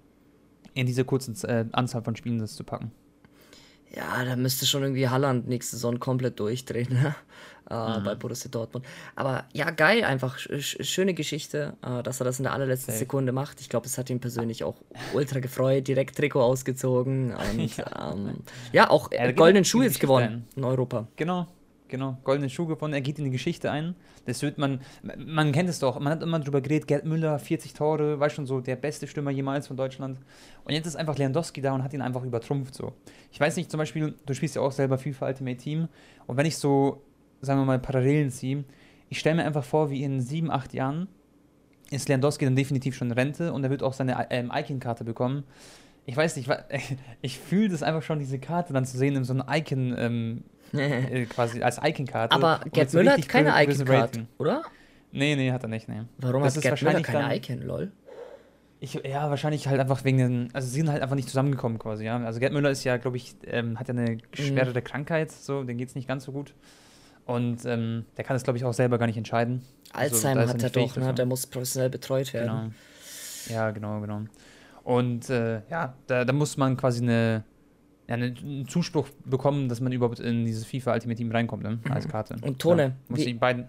in 0.74 0.86
dieser 0.86 1.04
kurzen 1.04 1.36
äh, 1.48 1.66
Anzahl 1.72 2.04
von 2.04 2.16
Spielen 2.16 2.40
das 2.40 2.56
zu 2.56 2.64
packen. 2.64 2.92
Ja, 3.96 4.26
da 4.26 4.36
müsste 4.36 4.66
schon 4.66 4.82
irgendwie 4.82 5.08
Halland 5.08 5.48
nächste 5.48 5.76
Saison 5.76 6.00
komplett 6.00 6.40
durchdrehen, 6.40 6.92
ne? 6.94 7.16
äh, 7.70 8.00
Mhm. 8.00 8.04
bei 8.04 8.16
Borussia 8.16 8.50
Dortmund. 8.50 8.86
Aber 9.16 9.46
ja, 9.54 9.70
geil, 9.70 10.04
einfach 10.04 10.38
sch 10.40 10.50
sch- 10.50 10.84
schöne 10.84 11.14
Geschichte, 11.14 11.76
äh, 11.84 12.02
dass 12.02 12.20
er 12.20 12.24
das 12.26 12.40
in 12.40 12.44
der 12.44 12.54
allerletzten 12.54 12.88
Safe. 12.92 12.98
Sekunde 13.00 13.32
macht. 13.32 13.62
Ich 13.62 13.70
glaube, 13.70 13.86
es 13.86 13.98
hat 14.00 14.10
ihn 14.10 14.20
persönlich 14.20 14.64
auch 14.64 14.78
ultra 15.14 15.40
gefreut, 15.40 15.88
direkt 15.88 16.18
Trikot 16.18 16.42
ausgezogen 16.42 17.34
und 17.52 17.78
ja, 17.78 18.14
ähm, 18.14 18.38
ja 18.72 18.90
auch 18.90 19.12
äh, 19.12 19.32
goldenen 19.34 19.64
Schuh 19.66 19.84
jetzt 19.84 20.00
gewonnen 20.00 20.48
in 20.56 20.64
Europa. 20.64 21.08
Genau, 21.16 21.46
genau. 21.94 22.18
Goldene 22.24 22.50
Schuh 22.50 22.66
gewonnen. 22.66 22.96
Er 22.96 23.02
geht 23.02 23.20
in 23.20 23.26
die 23.26 23.30
Geschichte 23.30 23.70
ein. 23.70 23.94
Das 24.26 24.42
wird 24.42 24.58
man, 24.58 24.82
man 25.16 25.52
kennt 25.52 25.70
es 25.70 25.78
doch. 25.78 26.00
Man 26.00 26.12
hat 26.12 26.24
immer 26.24 26.40
drüber 26.40 26.60
geredet, 26.60 26.88
Gerd 26.88 27.06
Müller, 27.06 27.38
40 27.38 27.74
Tore, 27.74 28.20
war 28.20 28.32
schon 28.32 28.48
so 28.48 28.62
der 28.62 28.76
beste 28.76 29.06
Stürmer 29.06 29.30
jemals 29.30 29.68
von 29.68 29.78
Deutschland. 29.78 30.20
Und 30.66 30.74
jetzt 30.74 30.88
ist 30.88 30.96
einfach 30.96 31.20
Lewandowski 31.20 31.62
da 31.62 31.72
und 31.72 31.84
hat 31.84 31.94
ihn 31.94 32.02
einfach 32.02 32.24
übertrumpft 32.24 32.74
so. 32.74 32.94
Ich 33.32 33.40
weiß 33.40 33.56
nicht, 33.58 33.70
zum 33.70 33.78
Beispiel, 33.78 34.16
du 34.26 34.34
spielst 34.34 34.56
ja 34.56 34.64
auch 34.64 34.72
selber 34.72 34.98
FIFA 34.98 35.28
Ultimate 35.28 35.58
Team. 35.58 35.88
Und 36.26 36.36
wenn 36.36 36.48
ich 36.48 36.58
so, 36.58 37.04
sagen 37.42 37.60
wir 37.62 37.66
mal, 37.66 37.78
Parallelen 37.78 38.32
ziehe, 38.32 38.64
ich 39.10 39.20
stelle 39.20 39.36
mir 39.36 39.46
einfach 39.46 39.64
vor, 39.64 39.92
wie 39.92 40.02
in 40.02 40.20
sieben, 40.20 40.50
acht 40.50 40.74
Jahren 40.74 41.08
ist 41.92 42.10
Lewandowski 42.10 42.46
dann 42.46 42.56
definitiv 42.56 42.96
schon 42.96 43.12
in 43.12 43.14
Rente 43.14 43.54
und 43.54 43.64
er 43.64 43.70
wird 43.70 43.84
auch 43.84 43.94
seine 43.94 44.28
ähm, 44.32 44.52
Icon-Karte 44.52 45.04
bekommen. 45.04 45.44
Ich 46.08 46.18
weiß 46.18 46.38
nicht, 46.38 46.50
ich 47.22 47.38
fühle 47.38 47.70
das 47.70 47.84
einfach 47.84 48.02
schon, 48.02 48.18
diese 48.18 48.40
Karte 48.40 48.74
dann 48.74 48.86
zu 48.86 48.98
sehen 48.98 49.16
in 49.16 49.26
so 49.26 49.34
einem 49.34 49.44
Icon, 49.48 49.94
ähm, 49.96 50.44
äh, 50.78 51.26
quasi 51.26 51.62
als 51.62 51.80
Icon-Karte. 51.84 52.36
Aber 52.36 52.62
Gerd 52.72 52.94
Müller 52.94 53.14
hat 53.14 53.30
keine 53.30 53.54
Rating. 53.54 54.28
oder? 54.38 54.64
Nee, 55.12 55.36
nee, 55.36 55.52
hat 55.52 55.64
er 55.64 55.70
nicht, 55.70 55.88
nee. 55.88 56.02
Warum 56.18 56.44
Das 56.44 56.56
hat 56.56 56.64
Gerd 56.64 56.82
Müller 56.82 56.94
wahrscheinlich 56.96 57.42
keine 57.42 57.58
Icon, 57.58 57.68
lol? 57.68 57.92
Ich, 58.80 58.96
ja, 58.96 59.30
wahrscheinlich 59.30 59.68
halt 59.68 59.80
einfach 59.80 60.04
wegen 60.04 60.18
den, 60.18 60.50
also 60.52 60.68
sie 60.68 60.76
sind 60.76 60.92
halt 60.92 61.02
einfach 61.02 61.16
nicht 61.16 61.30
zusammengekommen 61.30 61.80
quasi, 61.80 62.04
ja. 62.04 62.18
Also 62.18 62.40
Gerd 62.40 62.52
Müller 62.52 62.72
ist 62.72 62.84
ja, 62.84 62.98
glaube 62.98 63.18
ich, 63.18 63.36
ähm, 63.46 63.80
hat 63.80 63.88
ja 63.88 63.94
eine 63.94 64.18
schwerere 64.34 64.82
Krankheit, 64.82 65.32
so, 65.32 65.64
dem 65.64 65.78
geht 65.78 65.90
es 65.90 65.96
nicht 65.96 66.08
ganz 66.08 66.26
so 66.26 66.32
gut. 66.32 66.54
Und 67.26 67.64
ähm, 67.66 68.06
der 68.18 68.26
kann 68.26 68.36
das, 68.36 68.44
glaube 68.44 68.58
ich, 68.58 68.66
auch 68.66 68.74
selber 68.74 68.98
gar 68.98 69.06
nicht 69.06 69.16
entscheiden. 69.16 69.64
Also, 69.94 70.16
Alzheimer 70.16 70.44
ist 70.44 70.54
hat 70.56 70.64
er 70.64 70.70
doch, 70.72 70.98
ne? 70.98 71.14
Der 71.14 71.26
muss 71.26 71.48
professionell 71.48 71.90
betreut 71.90 72.34
werden. 72.34 72.74
Genau. 73.48 73.56
Ja, 73.56 73.72
genau, 73.72 74.02
genau. 74.02 74.24
Und 74.84 75.30
äh, 75.30 75.62
ja, 75.70 75.94
da, 76.08 76.26
da 76.26 76.34
muss 76.34 76.58
man 76.58 76.76
quasi 76.76 77.02
eine, 77.02 77.44
ja, 78.20 78.26
eine, 78.26 78.36
einen 78.42 78.68
Zuspruch 78.68 79.08
bekommen, 79.26 79.70
dass 79.70 79.82
man 79.82 79.92
überhaupt 79.92 80.20
in 80.20 80.46
dieses 80.46 80.66
FIFA 80.66 80.94
Ultimate 80.94 81.18
Team 81.18 81.32
reinkommt, 81.32 81.64
ne? 81.64 81.80
als 81.90 82.08
Karte. 82.08 82.36
Und 82.42 82.60
Tone, 82.60 82.96
ja, 83.10 83.16
wie- 83.18 83.34
beiden. 83.34 83.66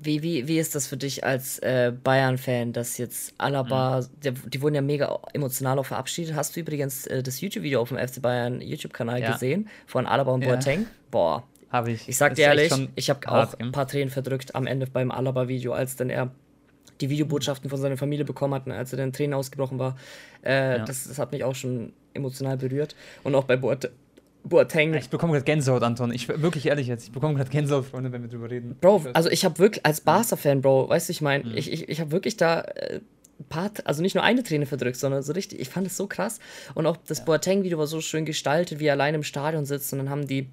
Wie, 0.00 0.22
wie, 0.22 0.46
wie 0.46 0.58
ist 0.60 0.76
das 0.76 0.86
für 0.86 0.96
dich 0.96 1.24
als 1.24 1.58
äh, 1.58 1.92
Bayern-Fan, 2.04 2.72
dass 2.72 2.96
jetzt 2.98 3.34
Alaba, 3.38 4.02
der, 4.22 4.30
die 4.30 4.62
wurden 4.62 4.76
ja 4.76 4.80
mega 4.82 5.18
emotional 5.32 5.76
auch 5.80 5.86
verabschiedet. 5.86 6.36
Hast 6.36 6.54
du 6.54 6.60
übrigens 6.60 7.08
äh, 7.08 7.20
das 7.24 7.40
YouTube-Video 7.40 7.80
auf 7.80 7.88
dem 7.88 7.98
FC 7.98 8.22
Bayern 8.22 8.60
YouTube-Kanal 8.60 9.20
Ja. 9.20 9.32
gesehen 9.32 9.68
von 9.86 10.06
Alaba 10.06 10.30
und 10.30 10.42
Ja. 10.44 10.50
Boateng? 10.54 10.86
Boah, 11.10 11.42
Habe 11.70 11.90
ich. 11.90 12.08
ich 12.08 12.16
sag 12.16 12.30
Das 12.30 12.36
dir 12.36 12.44
ehrlich, 12.44 12.72
ich 12.94 13.10
habe 13.10 13.28
auch 13.28 13.54
ein 13.58 13.72
paar 13.72 13.88
Tränen 13.88 14.10
verdrückt 14.10 14.54
am 14.54 14.68
Ende 14.68 14.86
beim 14.86 15.10
Alaba-Video, 15.10 15.72
als 15.72 15.96
dann 15.96 16.10
er 16.10 16.30
die 17.00 17.10
Videobotschaften 17.10 17.70
von 17.70 17.78
seiner 17.80 17.96
Familie 17.96 18.24
bekommen 18.24 18.54
hat, 18.54 18.66
und 18.66 18.72
als 18.72 18.92
er 18.92 18.98
dann 18.98 19.12
Tränen 19.12 19.34
ausgebrochen 19.34 19.78
war. 19.78 19.96
Äh, 20.44 20.78
Ja. 20.78 20.84
das, 20.84 21.06
das 21.08 21.18
hat 21.18 21.32
mich 21.32 21.44
auch 21.44 21.54
schon 21.54 21.92
emotional 22.14 22.56
berührt. 22.56 22.94
Und 23.24 23.34
auch 23.34 23.44
bei 23.44 23.56
Boat 23.56 23.90
Boateng. 24.44 24.94
Ich 24.94 25.10
bekomme 25.10 25.32
gerade 25.32 25.44
Gänsehaut, 25.44 25.82
Anton. 25.82 26.12
Ich 26.12 26.28
wirklich 26.28 26.66
ehrlich 26.66 26.86
jetzt. 26.86 27.04
Ich 27.04 27.12
bekomme 27.12 27.34
gerade 27.34 27.50
Gänsehaut, 27.50 27.84
Freunde, 27.86 28.12
wenn 28.12 28.22
wir 28.22 28.28
drüber 28.30 28.50
reden. 28.50 28.76
Bro, 28.80 29.04
also 29.12 29.28
ich 29.28 29.44
habe 29.44 29.58
wirklich, 29.58 29.84
als 29.84 30.00
Barca-Fan, 30.00 30.62
Bro, 30.62 30.88
weißt 30.88 31.08
du, 31.08 31.10
ich 31.10 31.20
meine, 31.20 31.44
Mhm. 31.44 31.56
ich, 31.56 31.70
ich, 31.70 31.88
ich 31.88 32.00
habe 32.00 32.12
wirklich 32.12 32.36
da 32.36 32.60
äh, 32.62 33.00
ein 33.40 33.44
paar, 33.48 33.70
also 33.84 34.00
nicht 34.00 34.14
nur 34.14 34.24
eine 34.24 34.42
Träne 34.42 34.64
verdrückt, 34.64 34.96
sondern 34.96 35.22
so 35.22 35.32
richtig, 35.32 35.60
ich 35.60 35.68
fand 35.68 35.86
es 35.86 35.96
so 35.96 36.06
krass. 36.06 36.38
Und 36.74 36.86
auch 36.86 36.96
das 36.96 37.24
Boateng-Video 37.24 37.78
war 37.78 37.86
so 37.86 38.00
schön 38.00 38.24
gestaltet, 38.24 38.78
wie 38.78 38.86
er 38.86 38.94
allein 38.94 39.14
im 39.14 39.22
Stadion 39.22 39.64
sitzt 39.66 39.92
und 39.92 39.98
dann 39.98 40.08
haben 40.10 40.26
die. 40.26 40.48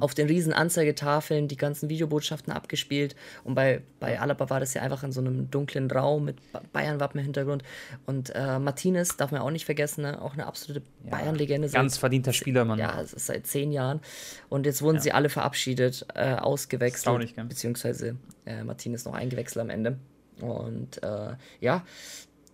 Auf 0.00 0.14
den 0.14 0.26
riesen 0.26 0.52
Anzeigetafeln 0.52 1.48
die 1.48 1.56
ganzen 1.56 1.88
Videobotschaften 1.88 2.52
abgespielt. 2.52 3.14
Und 3.44 3.54
bei, 3.54 3.82
bei 3.98 4.20
Alaba 4.20 4.50
war 4.50 4.60
das 4.60 4.74
ja 4.74 4.82
einfach 4.82 5.02
in 5.04 5.12
so 5.12 5.20
einem 5.20 5.50
dunklen 5.50 5.90
Raum 5.90 6.24
mit 6.26 6.52
Ba- 6.52 6.60
Bayern-Wappen 6.72 7.18
im 7.20 7.24
Hintergrund. 7.24 7.62
Und 8.04 8.30
äh, 8.34 8.58
Martinez 8.58 9.16
darf 9.16 9.30
man 9.30 9.40
auch 9.40 9.50
nicht 9.50 9.64
vergessen, 9.64 10.02
ne? 10.02 10.20
auch 10.20 10.34
eine 10.34 10.46
absolute 10.46 10.82
Ja, 11.04 11.10
Bayern-Legende. 11.12 11.68
seit- 11.68 11.76
Ganz 11.80 11.96
verdienter 11.98 12.32
Spieler, 12.32 12.64
Mann. 12.64 12.78
ja, 12.78 13.00
es 13.00 13.12
ist 13.14 13.26
seit 13.26 13.46
zehn 13.46 13.72
Jahren. 13.72 14.00
Und 14.48 14.66
jetzt 14.66 14.82
wurden 14.82 14.96
Ja. 14.96 15.02
sie 15.02 15.12
alle 15.12 15.28
verabschiedet, 15.28 16.04
äh, 16.14 16.34
ausgewechselt. 16.34 16.96
Erstaunlich, 17.06 17.34
gell? 17.36 17.44
Beziehungsweise 17.44 18.16
äh, 18.46 18.64
Martinez 18.64 19.04
noch 19.04 19.14
eingewechselt 19.14 19.62
am 19.62 19.70
Ende. 19.70 19.98
Und 20.40 21.02
äh, 21.02 21.34
ja, 21.60 21.84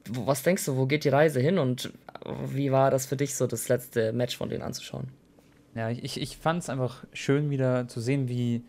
was 0.08 0.42
denkst 0.42 0.64
du, 0.66 0.76
wo 0.76 0.86
geht 0.86 1.04
die 1.04 1.08
Reise 1.08 1.40
hin 1.40 1.58
und 1.58 1.92
wie 2.52 2.70
war 2.72 2.90
das 2.90 3.06
für 3.06 3.16
dich 3.16 3.34
so, 3.34 3.46
das 3.46 3.68
letzte 3.68 4.12
Match 4.12 4.36
von 4.36 4.48
denen 4.48 4.62
anzuschauen? 4.62 5.08
Ja, 5.76 5.90
ich, 5.90 6.20
ich, 6.20 6.36
fand 6.38 6.62
es 6.62 6.70
einfach 6.70 7.04
schön 7.12 7.50
wieder 7.50 7.86
zu 7.86 8.00
sehen, 8.00 8.28
wie, 8.28 8.64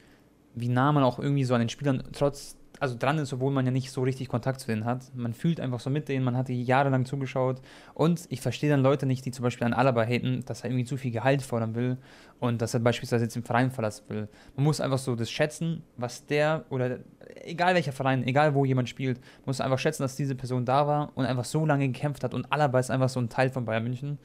wie 0.55 0.67
nah 0.67 0.91
man 0.91 1.03
auch 1.03 1.19
irgendwie 1.19 1.45
so 1.45 1.53
an 1.53 1.61
den 1.61 1.69
Spielern 1.69 2.03
trotz 2.11 2.57
also 2.79 2.95
dran 2.97 3.17
ist, 3.17 3.33
obwohl 3.33 3.51
man 3.51 3.65
ja 3.65 3.71
nicht 3.71 3.91
so 3.91 4.03
richtig 4.03 4.27
Kontakt 4.27 4.59
zu 4.59 4.67
denen 4.67 4.85
hat. 4.85 5.15
Man 5.15 5.33
fühlt 5.33 5.59
einfach 5.59 5.79
so 5.79 5.89
mit 5.89 6.09
denen, 6.09 6.23
man 6.23 6.37
hat 6.37 6.47
die 6.47 6.63
jahrelang 6.63 7.05
zugeschaut. 7.05 7.61
Und 7.93 8.25
ich 8.29 8.41
verstehe 8.41 8.69
dann 8.69 8.81
Leute 8.81 9.05
nicht, 9.05 9.25
die 9.25 9.31
zum 9.31 9.43
Beispiel 9.43 9.65
an 9.65 9.73
Alaba 9.73 10.03
haten, 10.03 10.43
dass 10.45 10.61
er 10.61 10.69
irgendwie 10.69 10.85
zu 10.85 10.97
viel 10.97 11.11
Gehalt 11.11 11.41
fordern 11.41 11.75
will 11.75 11.97
und 12.39 12.61
dass 12.61 12.73
er 12.73 12.79
beispielsweise 12.79 13.25
jetzt 13.25 13.35
den 13.35 13.43
Verein 13.43 13.71
verlassen 13.71 14.03
will. 14.09 14.27
Man 14.55 14.65
muss 14.65 14.81
einfach 14.81 14.99
so 14.99 15.15
das 15.15 15.31
schätzen, 15.31 15.83
was 15.95 16.25
der 16.25 16.65
oder 16.69 16.99
egal 17.43 17.73
welcher 17.73 17.93
Verein, 17.93 18.25
egal 18.27 18.53
wo 18.53 18.65
jemand 18.65 18.89
spielt, 18.89 19.19
muss 19.45 19.61
einfach 19.61 19.79
schätzen, 19.79 20.03
dass 20.03 20.15
diese 20.15 20.35
Person 20.35 20.65
da 20.65 20.85
war 20.87 21.11
und 21.15 21.25
einfach 21.25 21.45
so 21.45 21.65
lange 21.65 21.87
gekämpft 21.87 22.23
hat. 22.23 22.33
Und 22.33 22.51
Alaba 22.51 22.79
ist 22.79 22.91
einfach 22.91 23.09
so 23.09 23.19
ein 23.19 23.29
Teil 23.29 23.49
von 23.49 23.65
Bayern 23.65 23.83
München. 23.83 24.19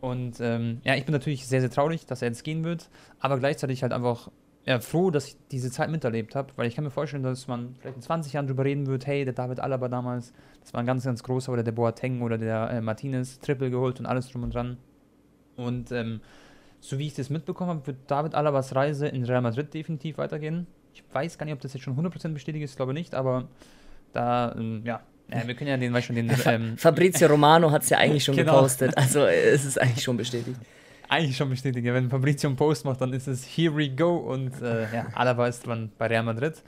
Und 0.00 0.40
ähm, 0.40 0.80
ja, 0.84 0.94
ich 0.94 1.04
bin 1.04 1.12
natürlich 1.12 1.46
sehr, 1.46 1.60
sehr 1.60 1.70
traurig, 1.70 2.06
dass 2.06 2.22
er 2.22 2.28
jetzt 2.28 2.44
gehen 2.44 2.64
wird, 2.64 2.88
aber 3.18 3.38
gleichzeitig 3.38 3.82
halt 3.82 3.92
einfach 3.92 4.30
ja, 4.68 4.80
froh, 4.80 5.10
dass 5.10 5.28
ich 5.28 5.36
diese 5.50 5.70
Zeit 5.70 5.90
miterlebt 5.90 6.34
habe, 6.34 6.52
weil 6.56 6.68
ich 6.68 6.74
kann 6.74 6.84
mir 6.84 6.90
vorstellen, 6.90 7.22
dass 7.22 7.48
man 7.48 7.74
vielleicht 7.80 7.96
in 7.96 8.02
20 8.02 8.32
Jahren 8.34 8.46
darüber 8.46 8.64
reden 8.64 8.86
wird, 8.86 9.06
hey, 9.06 9.24
der 9.24 9.32
David 9.32 9.60
Alaba 9.60 9.88
damals, 9.88 10.34
das 10.60 10.74
war 10.74 10.80
ein 10.80 10.86
ganz, 10.86 11.04
ganz 11.04 11.22
großer, 11.22 11.50
oder 11.52 11.62
der 11.62 11.72
Boateng 11.72 12.20
oder 12.20 12.36
der 12.36 12.70
äh, 12.70 12.80
Martinez, 12.82 13.38
Triple 13.40 13.70
geholt 13.70 13.98
und 13.98 14.06
alles 14.06 14.28
drum 14.28 14.42
und 14.42 14.54
dran. 14.54 14.76
Und 15.56 15.90
ähm, 15.90 16.20
so 16.80 16.98
wie 16.98 17.06
ich 17.06 17.14
das 17.14 17.30
mitbekommen 17.30 17.70
habe, 17.70 17.86
wird 17.86 17.96
David 18.08 18.34
Alabas 18.34 18.74
Reise 18.74 19.08
in 19.08 19.24
Real 19.24 19.40
Madrid 19.40 19.72
definitiv 19.72 20.18
weitergehen. 20.18 20.66
Ich 20.92 21.02
weiß 21.12 21.38
gar 21.38 21.46
nicht, 21.46 21.54
ob 21.54 21.60
das 21.60 21.72
jetzt 21.72 21.82
schon 21.82 21.96
100% 21.96 22.34
bestätigt 22.34 22.64
ist, 22.64 22.76
glaube 22.76 22.92
nicht, 22.92 23.14
aber 23.14 23.48
da, 24.12 24.54
ähm, 24.54 24.82
ja, 24.84 25.00
ja, 25.30 25.46
wir 25.46 25.54
können 25.54 25.70
ja 25.70 25.76
den, 25.76 26.02
schon, 26.02 26.16
den. 26.16 26.30
Ähm, 26.46 26.78
Fabrizio 26.78 27.28
Romano 27.28 27.70
hat 27.70 27.82
es 27.82 27.90
ja 27.90 27.98
eigentlich 27.98 28.24
schon 28.24 28.36
genau. 28.36 28.56
gepostet, 28.56 28.96
also 28.96 29.26
es 29.26 29.64
ist 29.64 29.80
eigentlich 29.80 30.04
schon 30.04 30.16
bestätigt 30.16 30.58
eigentlich 31.08 31.36
schon 31.36 31.48
bestätigt. 31.48 31.84
Wenn 31.86 32.10
Fabrizio 32.10 32.48
einen 32.48 32.56
Post 32.56 32.84
macht, 32.84 33.00
dann 33.00 33.12
ist 33.12 33.26
es 33.26 33.44
Here 33.44 33.74
we 33.74 33.88
go 33.88 34.16
und 34.16 34.60
äh, 34.60 34.82
ja, 34.94 35.06
Alaba 35.14 35.48
ist 35.48 35.66
dann 35.66 35.90
bei 35.98 36.06
Real 36.06 36.22
Madrid. 36.22 36.62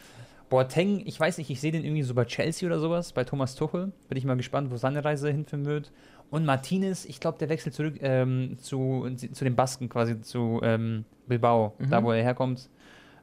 Boateng, 0.48 1.02
ich 1.06 1.20
weiß 1.20 1.38
nicht, 1.38 1.48
ich 1.50 1.60
sehe 1.60 1.70
den 1.70 1.84
irgendwie 1.84 2.02
so 2.02 2.12
bei 2.14 2.24
Chelsea 2.24 2.66
oder 2.66 2.80
sowas, 2.80 3.12
bei 3.12 3.22
Thomas 3.22 3.54
Tuchel. 3.54 3.92
Bin 4.08 4.18
ich 4.18 4.24
mal 4.24 4.36
gespannt, 4.36 4.70
wo 4.70 4.76
seine 4.76 5.04
Reise 5.04 5.30
hinführen 5.30 5.64
wird. 5.64 5.92
Und 6.30 6.44
Martinez, 6.44 7.04
ich 7.04 7.20
glaube, 7.20 7.38
der 7.38 7.48
wechselt 7.48 7.74
zurück 7.74 7.94
ähm, 8.00 8.56
zu, 8.60 9.08
zu 9.32 9.44
den 9.44 9.54
Basken, 9.54 9.88
quasi 9.88 10.20
zu 10.20 10.60
ähm, 10.62 11.04
Bilbao, 11.26 11.74
mhm. 11.78 11.90
da 11.90 12.02
wo 12.02 12.10
er 12.10 12.22
herkommt. 12.22 12.68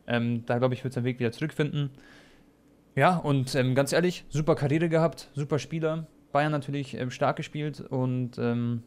Ähm, 0.07 0.45
da 0.45 0.57
glaube 0.57 0.73
ich, 0.73 0.83
wird 0.83 0.93
sein 0.93 1.03
Weg 1.03 1.19
wieder 1.19 1.31
zurückfinden. 1.33 1.89
Ja, 2.97 3.17
und 3.17 3.53
ähm, 3.53 3.75
ganz 3.75 3.93
ehrlich, 3.93 4.25
super 4.27 4.55
Karriere 4.55 4.89
gehabt, 4.89 5.29
super 5.35 5.59
Spieler. 5.59 6.07
Bayern 6.31 6.51
natürlich 6.51 6.95
ähm, 6.95 7.11
stark 7.11 7.35
gespielt 7.35 7.79
und 7.79 8.39
ähm, 8.39 8.81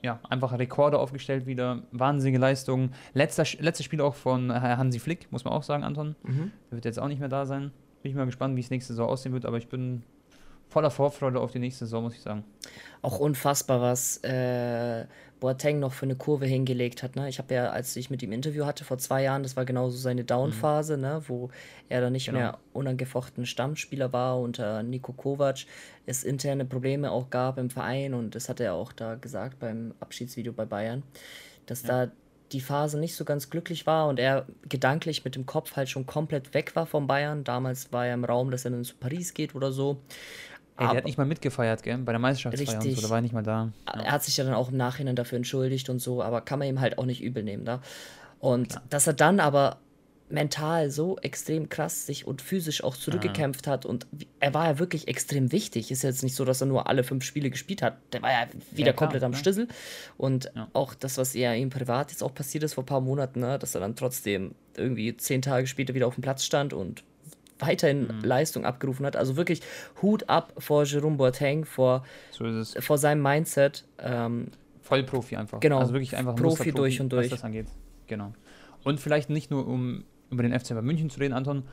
ja, 0.00 0.18
einfach 0.30 0.58
Rekorde 0.58 0.98
aufgestellt 0.98 1.44
wieder, 1.44 1.82
wahnsinnige 1.92 2.38
Leistung. 2.38 2.92
Letzter, 3.12 3.44
letztes 3.58 3.84
Spiel 3.84 4.00
auch 4.00 4.14
von 4.14 4.50
Hansi 4.50 4.98
Flick, 4.98 5.30
muss 5.30 5.44
man 5.44 5.52
auch 5.52 5.62
sagen, 5.62 5.84
Anton. 5.84 6.16
Mhm. 6.22 6.52
Der 6.70 6.76
wird 6.78 6.86
jetzt 6.86 6.98
auch 6.98 7.08
nicht 7.08 7.20
mehr 7.20 7.28
da 7.28 7.44
sein. 7.44 7.70
Bin 8.02 8.10
ich 8.10 8.16
mal 8.16 8.24
gespannt, 8.24 8.56
wie 8.56 8.60
es 8.60 8.70
nächste 8.70 8.94
Saison 8.94 9.10
aussehen 9.10 9.34
wird, 9.34 9.44
aber 9.44 9.58
ich 9.58 9.68
bin 9.68 10.04
voller 10.70 10.90
Vorfreude 10.90 11.40
auf 11.40 11.50
die 11.52 11.58
nächste 11.58 11.84
Saison, 11.84 12.04
muss 12.04 12.14
ich 12.14 12.22
sagen. 12.22 12.44
Auch 13.02 13.18
unfassbar, 13.18 13.80
was 13.80 14.18
äh, 14.18 15.06
Boateng 15.40 15.80
noch 15.80 15.92
für 15.92 16.04
eine 16.04 16.14
Kurve 16.14 16.46
hingelegt 16.46 17.02
hat. 17.02 17.16
Ne? 17.16 17.28
Ich 17.28 17.38
habe 17.38 17.52
ja, 17.52 17.70
als 17.70 17.96
ich 17.96 18.10
mit 18.10 18.22
ihm 18.22 18.30
Interview 18.30 18.66
hatte 18.66 18.84
vor 18.84 18.98
zwei 18.98 19.22
Jahren, 19.22 19.42
das 19.42 19.56
war 19.56 19.64
genauso 19.64 19.96
seine 19.96 20.22
Down-Phase, 20.22 20.96
mhm. 20.96 21.02
ne? 21.02 21.22
wo 21.26 21.50
er 21.88 22.00
dann 22.00 22.12
nicht 22.12 22.26
genau. 22.26 22.38
mehr 22.38 22.58
unangefochten 22.72 23.46
Stammspieler 23.46 24.12
war 24.12 24.38
unter 24.38 24.82
Niko 24.82 25.12
Kovac, 25.12 25.64
es 26.06 26.22
interne 26.22 26.64
Probleme 26.64 27.10
auch 27.10 27.30
gab 27.30 27.58
im 27.58 27.70
Verein 27.70 28.14
und 28.14 28.34
das 28.34 28.48
hat 28.48 28.60
er 28.60 28.74
auch 28.74 28.92
da 28.92 29.16
gesagt 29.16 29.58
beim 29.58 29.94
Abschiedsvideo 29.98 30.52
bei 30.52 30.66
Bayern, 30.66 31.02
dass 31.66 31.82
ja. 31.82 32.06
da 32.06 32.12
die 32.52 32.60
Phase 32.60 32.98
nicht 32.98 33.14
so 33.14 33.24
ganz 33.24 33.48
glücklich 33.48 33.86
war 33.86 34.08
und 34.08 34.18
er 34.18 34.46
gedanklich 34.68 35.24
mit 35.24 35.36
dem 35.36 35.46
Kopf 35.46 35.76
halt 35.76 35.88
schon 35.88 36.06
komplett 36.06 36.52
weg 36.52 36.74
war 36.74 36.86
von 36.86 37.06
Bayern. 37.06 37.44
Damals 37.44 37.92
war 37.92 38.06
er 38.06 38.14
im 38.14 38.24
Raum, 38.24 38.50
dass 38.50 38.64
er 38.64 38.72
dann 38.72 38.84
zu 38.84 38.96
Paris 38.96 39.34
geht 39.34 39.54
oder 39.54 39.70
so. 39.70 39.98
Ey, 40.80 40.88
der 40.88 40.96
hat 40.96 41.04
nicht 41.04 41.18
mal 41.18 41.26
mitgefeiert, 41.26 41.82
gell? 41.82 41.98
Bei 41.98 42.12
der 42.12 42.18
Meisterschaftsfeier 42.18 42.78
richtig. 42.78 42.92
und 42.92 42.96
so, 42.96 43.02
da 43.02 43.10
war 43.10 43.18
er 43.18 43.22
nicht 43.22 43.34
mal 43.34 43.42
da. 43.42 43.70
Ja. 43.86 44.00
Er 44.00 44.12
hat 44.12 44.24
sich 44.24 44.36
ja 44.36 44.44
dann 44.44 44.54
auch 44.54 44.70
im 44.70 44.76
Nachhinein 44.76 45.14
dafür 45.14 45.36
entschuldigt 45.36 45.90
und 45.90 45.98
so, 45.98 46.22
aber 46.22 46.40
kann 46.40 46.58
man 46.58 46.68
ihm 46.68 46.80
halt 46.80 46.98
auch 46.98 47.04
nicht 47.04 47.22
übel 47.22 47.42
nehmen, 47.42 47.64
da. 47.64 47.76
Ne? 47.76 47.82
Und 48.38 48.70
Klar. 48.70 48.82
dass 48.88 49.06
er 49.06 49.12
dann 49.12 49.38
aber 49.38 49.78
mental 50.30 50.90
so 50.90 51.18
extrem 51.18 51.68
krass 51.68 52.06
sich 52.06 52.26
und 52.26 52.40
physisch 52.40 52.82
auch 52.84 52.96
zurückgekämpft 52.96 53.66
ja. 53.66 53.72
hat 53.72 53.84
und 53.84 54.06
er 54.38 54.54
war 54.54 54.66
ja 54.66 54.78
wirklich 54.78 55.08
extrem 55.08 55.52
wichtig. 55.52 55.90
Ist 55.90 56.02
jetzt 56.02 56.22
nicht 56.22 56.34
so, 56.34 56.44
dass 56.44 56.60
er 56.60 56.66
nur 56.66 56.88
alle 56.88 57.04
fünf 57.04 57.24
Spiele 57.24 57.50
gespielt 57.50 57.82
hat. 57.82 57.98
Der 58.12 58.22
war 58.22 58.30
ja 58.30 58.46
wieder 58.70 58.88
ja, 58.88 58.92
komplett 58.92 59.22
am 59.22 59.34
Stissel. 59.34 59.68
Und 60.16 60.50
ja. 60.54 60.68
auch 60.72 60.94
das, 60.94 61.18
was 61.18 61.34
eher 61.34 61.54
ihm 61.56 61.70
privat 61.70 62.12
jetzt 62.12 62.22
auch 62.22 62.32
passiert 62.32 62.64
ist 62.64 62.74
vor 62.74 62.84
ein 62.84 62.86
paar 62.86 63.00
Monaten, 63.00 63.40
ne, 63.40 63.58
dass 63.58 63.74
er 63.74 63.80
dann 63.80 63.96
trotzdem 63.96 64.54
irgendwie 64.76 65.16
zehn 65.16 65.42
Tage 65.42 65.66
später 65.66 65.94
wieder 65.94 66.06
auf 66.06 66.14
dem 66.14 66.22
Platz 66.22 66.44
stand 66.44 66.72
und 66.72 67.02
weiterhin 67.60 68.02
mhm. 68.02 68.20
Leistung 68.22 68.64
abgerufen 68.64 69.06
hat. 69.06 69.16
Also 69.16 69.36
wirklich 69.36 69.60
Hut 70.02 70.28
ab 70.28 70.52
vor 70.58 70.84
Jerome 70.84 71.16
Boateng, 71.16 71.64
vor, 71.64 72.04
so 72.30 72.64
vor 72.80 72.98
seinem 72.98 73.22
Mindset. 73.22 73.84
Ähm, 73.98 74.48
Vollprofi 74.82 75.36
einfach. 75.36 75.60
Genau. 75.60 75.78
Also 75.78 75.92
wirklich 75.92 76.16
einfach 76.16 76.36
Profi 76.36 76.72
durch 76.72 77.00
und 77.00 77.12
durch. 77.12 77.26
Was 77.26 77.40
das 77.40 77.44
angeht. 77.44 77.66
Genau. 78.06 78.32
Und 78.82 79.00
vielleicht 79.00 79.30
nicht 79.30 79.50
nur, 79.50 79.66
um 79.66 80.04
über 80.30 80.42
den 80.42 80.58
FC 80.58 80.74
bei 80.74 80.82
München 80.82 81.10
zu 81.10 81.20
reden, 81.20 81.34
Anton. 81.34 81.64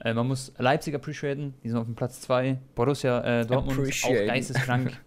Äh, 0.00 0.14
man 0.14 0.26
muss 0.26 0.52
Leipzig 0.58 0.94
appreciaten, 0.94 1.54
die 1.62 1.68
sind 1.68 1.78
auf 1.78 1.86
dem 1.86 1.94
Platz 1.94 2.20
2. 2.22 2.58
Borussia 2.74 3.20
äh, 3.20 3.46
Dortmund 3.46 3.78
auch 3.78 4.10
geisteskrank. 4.26 4.92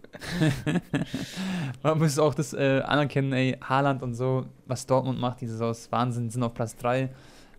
man 1.82 1.98
muss 1.98 2.18
auch 2.18 2.34
das 2.34 2.52
äh, 2.54 2.80
anerkennen, 2.84 3.32
ey, 3.32 3.56
Haaland 3.62 4.02
und 4.02 4.14
so, 4.14 4.46
was 4.66 4.86
Dortmund 4.86 5.20
macht, 5.20 5.40
diese 5.40 5.52
Saison 5.52 5.70
ist 5.70 5.92
Wahnsinn, 5.92 6.30
sind 6.30 6.42
auf 6.42 6.54
Platz 6.54 6.76
3. 6.76 7.10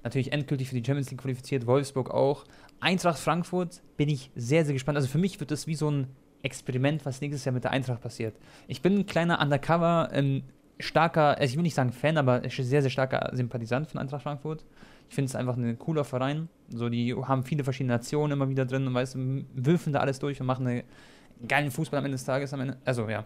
Natürlich 0.03 0.31
endgültig 0.31 0.69
für 0.69 0.75
die 0.75 0.85
Champions 0.85 1.11
League 1.11 1.21
qualifiziert, 1.21 1.67
Wolfsburg 1.67 2.11
auch. 2.11 2.45
Eintracht 2.79 3.19
Frankfurt 3.19 3.81
bin 3.97 4.09
ich 4.09 4.31
sehr, 4.35 4.65
sehr 4.65 4.73
gespannt. 4.73 4.97
Also 4.97 5.07
für 5.07 5.17
mich 5.17 5.39
wird 5.39 5.51
das 5.51 5.67
wie 5.67 5.75
so 5.75 5.89
ein 5.89 6.07
Experiment, 6.41 7.05
was 7.05 7.21
nächstes 7.21 7.45
Jahr 7.45 7.53
mit 7.53 7.63
der 7.63 7.71
Eintracht 7.71 8.01
passiert. 8.01 8.35
Ich 8.67 8.81
bin 8.81 8.99
ein 8.99 9.05
kleiner 9.05 9.41
Undercover, 9.41 10.09
ein 10.11 10.43
starker, 10.79 11.37
also 11.37 11.51
ich 11.51 11.55
will 11.55 11.63
nicht 11.63 11.75
sagen 11.75 11.91
Fan, 11.91 12.17
aber 12.17 12.41
sehr, 12.49 12.81
sehr 12.81 12.89
starker 12.89 13.29
Sympathisant 13.33 13.87
von 13.87 13.99
Eintracht 13.99 14.23
Frankfurt. 14.23 14.63
Ich 15.09 15.15
finde 15.15 15.29
es 15.29 15.35
einfach 15.35 15.57
ein 15.57 15.77
cooler 15.77 16.03
Verein. 16.03 16.47
So, 16.69 16.87
die 16.87 17.13
haben 17.15 17.43
viele 17.43 17.63
verschiedene 17.63 17.93
Nationen 17.93 18.33
immer 18.33 18.47
wieder 18.47 18.65
drin 18.65 18.87
und 18.87 18.93
weißt 18.93 19.15
würfeln 19.17 19.93
da 19.93 19.99
alles 19.99 20.19
durch 20.19 20.39
und 20.39 20.47
machen 20.47 20.67
einen 20.67 20.83
geilen 21.47 21.71
Fußball 21.71 21.97
am 21.97 22.05
Ende 22.05 22.15
des 22.15 22.25
Tages. 22.25 22.53
Ende. 22.53 22.77
Also 22.85 23.09
ja. 23.09 23.25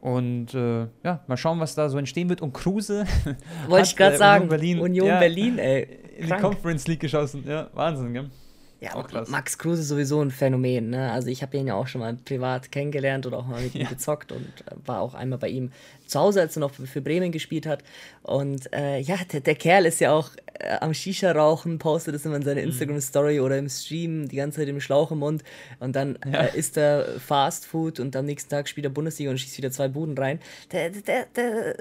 Und 0.00 0.52
äh, 0.54 0.86
ja, 1.02 1.24
mal 1.26 1.36
schauen, 1.36 1.58
was 1.58 1.74
da 1.74 1.88
so 1.88 1.96
entstehen 1.96 2.28
wird. 2.28 2.42
Und 2.42 2.52
Kruse. 2.52 3.06
Wollte 3.68 3.86
ich 3.86 3.96
gerade 3.96 4.16
äh, 4.16 4.18
sagen, 4.18 4.44
Union 4.44 4.48
Berlin, 4.48 4.80
Union 4.80 5.06
ja, 5.06 5.18
Berlin 5.18 5.58
ey. 5.58 6.00
In 6.18 6.26
die 6.26 6.32
Conference 6.32 6.86
League 6.86 7.00
geschossen. 7.00 7.44
Ja, 7.46 7.70
Wahnsinn, 7.72 8.12
gell? 8.12 8.30
Ja, 8.80 8.94
auch 8.94 9.08
krass. 9.08 9.28
Max 9.28 9.56
Kruse 9.56 9.80
ist 9.80 9.88
sowieso 9.88 10.20
ein 10.20 10.30
Phänomen. 10.30 10.90
Ne? 10.90 11.10
Also 11.10 11.28
ich 11.28 11.42
habe 11.42 11.56
ihn 11.56 11.66
ja 11.66 11.74
auch 11.74 11.86
schon 11.86 12.02
mal 12.02 12.14
privat 12.14 12.70
kennengelernt 12.70 13.26
oder 13.26 13.38
auch 13.38 13.46
mal 13.46 13.62
mit 13.62 13.74
ja. 13.74 13.82
ihm 13.82 13.88
gezockt 13.88 14.32
und 14.32 14.46
äh, 14.66 14.74
war 14.84 15.00
auch 15.00 15.14
einmal 15.14 15.38
bei 15.38 15.48
ihm 15.48 15.70
zu 16.06 16.20
Hause, 16.20 16.40
als 16.40 16.56
er 16.56 16.60
noch 16.60 16.72
für 16.72 17.00
Bremen 17.00 17.32
gespielt 17.32 17.66
hat. 17.66 17.82
Und 18.22 18.72
äh, 18.72 18.98
ja, 18.98 19.16
der, 19.32 19.40
der, 19.40 19.54
Kerl 19.54 19.86
ist 19.86 20.00
ja 20.00 20.12
auch 20.12 20.30
äh, 20.58 20.76
am 20.80 20.92
Shisha 20.92 21.32
rauchen, 21.32 21.78
postet 21.78 22.14
das 22.14 22.24
immer 22.26 22.36
in 22.36 22.42
seiner 22.42 22.60
mhm. 22.60 22.68
Instagram-Story 22.68 23.40
oder 23.40 23.58
im 23.58 23.68
Stream, 23.68 24.28
die 24.28 24.36
ganze 24.36 24.60
Zeit 24.60 24.68
im 24.68 24.80
Schlauch 24.80 25.10
im 25.10 25.18
Mund. 25.18 25.42
Und 25.80 25.96
dann 25.96 26.18
ja. 26.24 26.42
äh, 26.42 26.58
isst 26.58 26.76
er 26.76 27.18
Fast 27.18 27.66
Food 27.66 27.98
und 27.98 28.14
am 28.14 28.26
nächsten 28.26 28.50
Tag 28.50 28.68
spielt 28.68 28.86
er 28.86 28.90
Bundesliga 28.90 29.30
und 29.30 29.38
schießt 29.38 29.56
wieder 29.56 29.70
zwei 29.70 29.88
Buden 29.88 30.16
rein. 30.18 30.38
Der, 30.70 30.90
der, 30.90 31.26
der, 31.34 31.76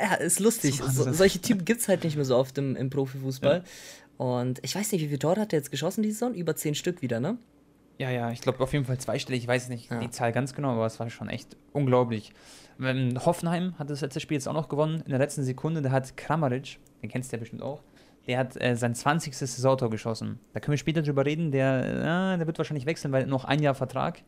ja, 0.00 0.14
ist 0.14 0.40
lustig. 0.40 0.80
So, 0.90 1.12
solche 1.12 1.40
Typen 1.40 1.64
gibt 1.64 1.80
es 1.80 1.88
halt 1.88 2.04
nicht 2.04 2.16
mehr 2.16 2.24
so 2.24 2.36
oft 2.36 2.58
im, 2.58 2.76
im 2.76 2.90
Profifußball. 2.90 3.58
Ja. 3.58 3.64
Und 4.20 4.58
ich 4.62 4.74
weiß 4.74 4.92
nicht, 4.92 5.00
wie 5.00 5.06
viele 5.06 5.18
Tore 5.18 5.40
hat 5.40 5.54
er 5.54 5.60
jetzt 5.60 5.70
geschossen 5.70 6.02
diese 6.02 6.18
Saison? 6.18 6.34
Über 6.34 6.54
zehn 6.54 6.74
Stück 6.74 7.00
wieder, 7.00 7.20
ne? 7.20 7.38
Ja, 7.96 8.10
ja, 8.10 8.30
ich 8.30 8.42
glaube 8.42 8.62
auf 8.62 8.70
jeden 8.74 8.84
Fall 8.84 8.98
zweistellig. 8.98 9.44
Ich 9.44 9.48
weiß 9.48 9.70
nicht 9.70 9.90
ja. 9.90 9.98
die 9.98 10.10
Zahl 10.10 10.30
ganz 10.32 10.52
genau, 10.52 10.72
aber 10.72 10.84
es 10.84 11.00
war 11.00 11.08
schon 11.08 11.30
echt 11.30 11.56
unglaublich. 11.72 12.34
Ähm, 12.78 13.14
Hoffenheim 13.24 13.78
hat 13.78 13.88
das 13.88 14.02
letzte 14.02 14.20
Spiel 14.20 14.34
jetzt 14.34 14.46
auch 14.46 14.52
noch 14.52 14.68
gewonnen. 14.68 15.00
In 15.06 15.08
der 15.08 15.18
letzten 15.18 15.42
Sekunde, 15.42 15.80
der 15.80 15.90
hat 15.92 16.18
Kramaric, 16.18 16.78
den 17.02 17.08
kennst 17.08 17.32
du 17.32 17.36
ja 17.36 17.40
bestimmt 17.40 17.62
auch, 17.62 17.80
der 18.26 18.36
hat 18.36 18.60
äh, 18.60 18.76
sein 18.76 18.94
20. 18.94 19.34
Saisontor 19.34 19.88
geschossen. 19.88 20.38
Da 20.52 20.60
können 20.60 20.74
wir 20.74 20.78
später 20.78 21.00
drüber 21.00 21.24
reden. 21.24 21.50
Der, 21.50 22.34
äh, 22.34 22.36
der 22.36 22.46
wird 22.46 22.58
wahrscheinlich 22.58 22.84
wechseln, 22.84 23.12
weil 23.12 23.26
noch 23.26 23.46
ein 23.46 23.62
Jahr 23.62 23.74
Vertrag. 23.74 24.22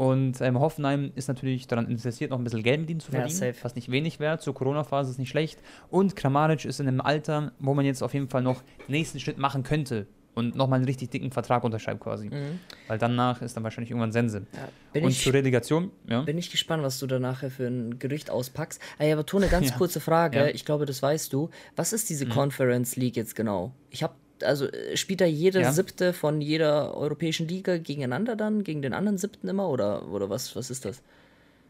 Und 0.00 0.40
ähm, 0.40 0.58
Hoffenheim 0.58 1.12
ist 1.14 1.28
natürlich 1.28 1.66
daran 1.66 1.86
interessiert, 1.86 2.30
noch 2.30 2.38
ein 2.38 2.44
bisschen 2.44 2.62
Geld 2.62 2.80
mit 2.80 2.88
ihm 2.88 3.00
zu 3.00 3.10
verdienen, 3.10 3.38
ja, 3.38 3.52
was 3.60 3.74
nicht 3.74 3.90
wenig 3.90 4.18
wäre. 4.18 4.38
Zur 4.38 4.54
Corona-Phase 4.54 5.10
ist 5.10 5.18
nicht 5.18 5.28
schlecht. 5.28 5.60
Und 5.90 6.16
Kramaric 6.16 6.64
ist 6.64 6.80
in 6.80 6.88
einem 6.88 7.02
Alter, 7.02 7.52
wo 7.58 7.74
man 7.74 7.84
jetzt 7.84 8.02
auf 8.02 8.14
jeden 8.14 8.30
Fall 8.30 8.40
noch 8.40 8.62
den 8.88 8.92
nächsten 8.92 9.20
Schritt 9.20 9.36
machen 9.36 9.62
könnte 9.62 10.06
und 10.32 10.56
nochmal 10.56 10.78
einen 10.78 10.86
richtig 10.86 11.10
dicken 11.10 11.32
Vertrag 11.32 11.64
unterschreibt 11.64 12.00
quasi. 12.00 12.30
Mhm. 12.30 12.60
Weil 12.88 12.96
danach 12.96 13.42
ist 13.42 13.58
dann 13.58 13.62
wahrscheinlich 13.62 13.90
irgendwann 13.90 14.10
Sense. 14.10 14.46
Ja, 14.94 15.02
und 15.02 15.10
ich, 15.10 15.22
zur 15.22 15.34
Relegation, 15.34 15.90
ja. 16.08 16.22
Bin 16.22 16.38
ich 16.38 16.50
gespannt, 16.50 16.82
was 16.82 16.98
du 16.98 17.06
da 17.06 17.18
nachher 17.18 17.50
für 17.50 17.66
ein 17.66 17.98
Gerücht 17.98 18.30
auspackst. 18.30 18.80
Ey, 18.98 19.12
aber 19.12 19.26
Tone, 19.26 19.48
ganz 19.48 19.68
ja. 19.70 19.76
kurze 19.76 20.00
Frage. 20.00 20.50
Ich 20.52 20.64
glaube, 20.64 20.86
das 20.86 21.02
weißt 21.02 21.30
du. 21.30 21.50
Was 21.76 21.92
ist 21.92 22.08
diese 22.08 22.24
mhm. 22.24 22.30
Conference 22.30 22.96
League 22.96 23.16
jetzt 23.16 23.36
genau? 23.36 23.74
Ich 23.90 24.02
habe 24.02 24.14
also 24.44 24.66
äh, 24.66 24.96
spielt 24.96 25.20
da 25.20 25.24
jede 25.24 25.60
ja. 25.60 25.72
siebte 25.72 26.12
von 26.12 26.40
jeder 26.40 26.96
europäischen 26.96 27.48
Liga 27.48 27.78
gegeneinander 27.78 28.36
dann, 28.36 28.64
gegen 28.64 28.82
den 28.82 28.92
anderen 28.92 29.18
siebten 29.18 29.48
immer 29.48 29.68
oder, 29.68 30.10
oder 30.10 30.30
was, 30.30 30.54
was 30.56 30.70
ist 30.70 30.84
das? 30.84 31.02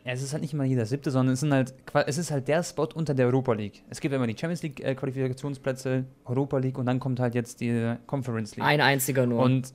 Ja, 0.05 0.13
es 0.13 0.23
ist 0.23 0.33
halt 0.33 0.43
nicht 0.43 0.55
immer 0.55 0.65
jeder 0.65 0.87
siebte, 0.87 1.11
sondern 1.11 1.35
es, 1.35 1.41
sind 1.41 1.53
halt, 1.53 1.75
es 2.07 2.17
ist 2.17 2.31
halt 2.31 2.49
der 2.49 2.63
Spot 2.63 2.89
unter 2.95 3.13
der 3.13 3.27
Europa 3.27 3.53
League. 3.53 3.83
Es 3.91 4.01
gibt 4.01 4.15
immer 4.15 4.27
die 4.27 4.37
Champions 4.37 4.63
League 4.63 4.81
äh, 4.81 4.95
Qualifikationsplätze, 4.95 6.05
Europa 6.25 6.59
League 6.59 6.79
und 6.79 6.87
dann 6.87 6.99
kommt 6.99 7.21
halt 7.21 7.35
jetzt 7.35 7.61
die 7.61 7.95
Conference 8.07 8.57
League. 8.57 8.65
Ein 8.65 8.81
einziger 8.81 9.27
nur. 9.27 9.43
Und 9.43 9.75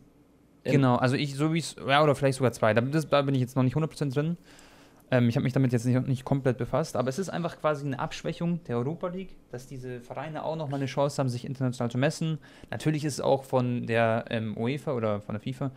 Genau, 0.72 0.96
also 0.96 1.16
ich, 1.16 1.36
so 1.36 1.54
wie 1.54 1.60
es, 1.60 1.76
ja, 1.88 2.04
oder 2.04 2.16
vielleicht 2.16 2.38
sogar 2.38 2.52
zwei. 2.52 2.74
Da, 2.74 2.82
das, 2.82 3.08
da 3.08 3.22
bin 3.22 3.36
ich 3.36 3.42
jetzt 3.42 3.56
noch 3.56 3.64
nicht 3.64 3.76
100% 3.76 4.14
drin. 4.14 4.38
Ähm, 5.12 5.30
ich 5.30 5.36
habe 5.36 5.44
mich 5.44 5.54
damit 5.54 5.72
jetzt 5.72 5.86
nicht, 5.86 6.08
nicht 6.08 6.26
komplett 6.26 6.58
befasst, 6.58 6.96
aber 6.96 7.10
es 7.10 7.20
ist 7.20 7.30
einfach 7.30 7.60
quasi 7.60 7.86
eine 7.86 8.00
Abschwächung 8.00 8.64
der 8.64 8.78
Europa 8.78 9.08
League, 9.08 9.36
dass 9.52 9.68
diese 9.68 10.02
Vereine 10.02 10.44
auch 10.44 10.56
nochmal 10.56 10.80
eine 10.80 10.88
Chance 10.88 11.20
haben, 11.20 11.30
sich 11.30 11.46
international 11.46 11.92
zu 11.92 11.98
messen. 11.98 12.40
Natürlich 12.72 13.06
ist 13.06 13.14
es 13.14 13.22
auch 13.22 13.44
von 13.44 13.86
der 13.86 14.26
ähm, 14.30 14.58
UEFA 14.58 14.94
oder 14.94 15.22
von 15.22 15.36
der 15.36 15.42
FIFA, 15.42 15.72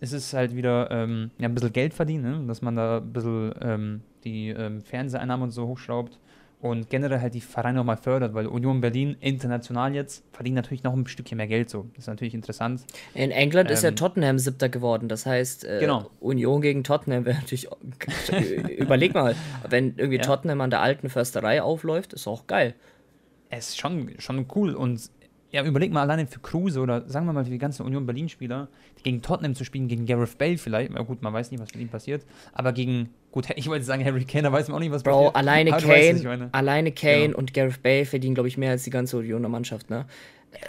ist 0.00 0.12
es 0.12 0.32
halt 0.34 0.56
wieder 0.56 0.90
ähm, 0.90 1.30
ja, 1.38 1.48
ein 1.48 1.54
bisschen 1.54 1.72
Geld 1.72 1.94
verdienen, 1.94 2.40
ne? 2.40 2.46
dass 2.48 2.60
man 2.60 2.74
da 2.74 2.98
ein 2.98 3.12
bisschen 3.12 3.54
ähm, 3.60 4.00
die 4.24 4.48
ähm, 4.48 4.80
Fernseheinnahmen 4.80 5.44
und 5.44 5.50
so 5.52 5.68
hochschraubt 5.68 6.18
und 6.62 6.88
generell 6.90 7.20
halt 7.20 7.34
die 7.34 7.40
Vereine 7.40 7.78
nochmal 7.78 7.96
fördert, 7.96 8.34
weil 8.34 8.46
Union 8.46 8.80
Berlin 8.80 9.16
international 9.18 9.96
jetzt 9.96 10.24
verdient 10.32 10.54
natürlich 10.54 10.84
noch 10.84 10.94
ein 10.94 11.04
Stückchen 11.08 11.36
mehr 11.36 11.48
Geld 11.48 11.68
so. 11.68 11.88
Das 11.94 12.04
ist 12.04 12.06
natürlich 12.06 12.34
interessant. 12.34 12.82
In 13.14 13.32
England 13.32 13.68
ähm, 13.68 13.74
ist 13.74 13.82
ja 13.82 13.88
ähm, 13.88 13.96
Tottenham 13.96 14.38
siebter 14.38 14.68
geworden, 14.68 15.08
das 15.08 15.26
heißt 15.26 15.64
äh, 15.64 15.80
genau. 15.80 16.08
Union 16.20 16.62
gegen 16.62 16.84
Tottenham 16.84 17.24
wäre 17.24 17.36
natürlich, 17.36 17.68
überleg 18.78 19.12
mal, 19.12 19.34
wenn 19.68 19.96
irgendwie 19.96 20.18
ja. 20.18 20.22
Tottenham 20.22 20.60
an 20.60 20.70
der 20.70 20.80
alten 20.82 21.10
Försterei 21.10 21.60
aufläuft, 21.60 22.12
ist 22.12 22.28
auch 22.28 22.46
geil. 22.46 22.74
Es 23.50 23.70
ist 23.70 23.80
schon, 23.80 24.14
schon 24.18 24.46
cool 24.54 24.76
und 24.76 25.10
ja, 25.52 25.62
überleg 25.64 25.92
mal 25.92 26.00
alleine 26.00 26.26
für 26.26 26.40
Kruse 26.40 26.80
oder 26.80 27.06
sagen 27.08 27.26
wir 27.26 27.34
mal 27.34 27.44
für 27.44 27.50
die 27.50 27.58
ganzen 27.58 27.84
Union 27.84 28.06
Berlin-Spieler, 28.06 28.68
gegen 29.02 29.20
Tottenham 29.20 29.54
zu 29.54 29.64
spielen, 29.64 29.86
gegen 29.86 30.06
Gareth 30.06 30.38
Bale 30.38 30.56
vielleicht. 30.56 30.90
Na 30.92 31.02
gut, 31.02 31.22
man 31.22 31.32
weiß 31.32 31.50
nicht, 31.50 31.60
was 31.60 31.72
mit 31.74 31.82
ihm 31.82 31.90
passiert. 31.90 32.24
Aber 32.54 32.72
gegen, 32.72 33.10
gut, 33.30 33.48
ich 33.56 33.68
wollte 33.68 33.84
sagen 33.84 34.02
Harry 34.02 34.24
Kane, 34.24 34.44
da 34.44 34.52
weiß 34.52 34.68
man 34.68 34.76
auch 34.76 34.80
nicht, 34.80 34.92
was 34.92 35.02
Bro, 35.02 35.30
passiert. 35.30 35.36
alleine 35.36 35.70
Kane, 35.72 36.48
alleine 36.52 36.92
Kane 36.92 37.30
ja. 37.30 37.34
und 37.36 37.52
Gareth 37.52 37.82
Bale 37.82 38.06
verdienen, 38.06 38.34
glaube 38.34 38.48
ich, 38.48 38.56
mehr 38.56 38.70
als 38.70 38.84
die 38.84 38.90
ganze 38.90 39.18
Unioner 39.18 39.50
Mannschaft, 39.50 39.90
ne? 39.90 40.06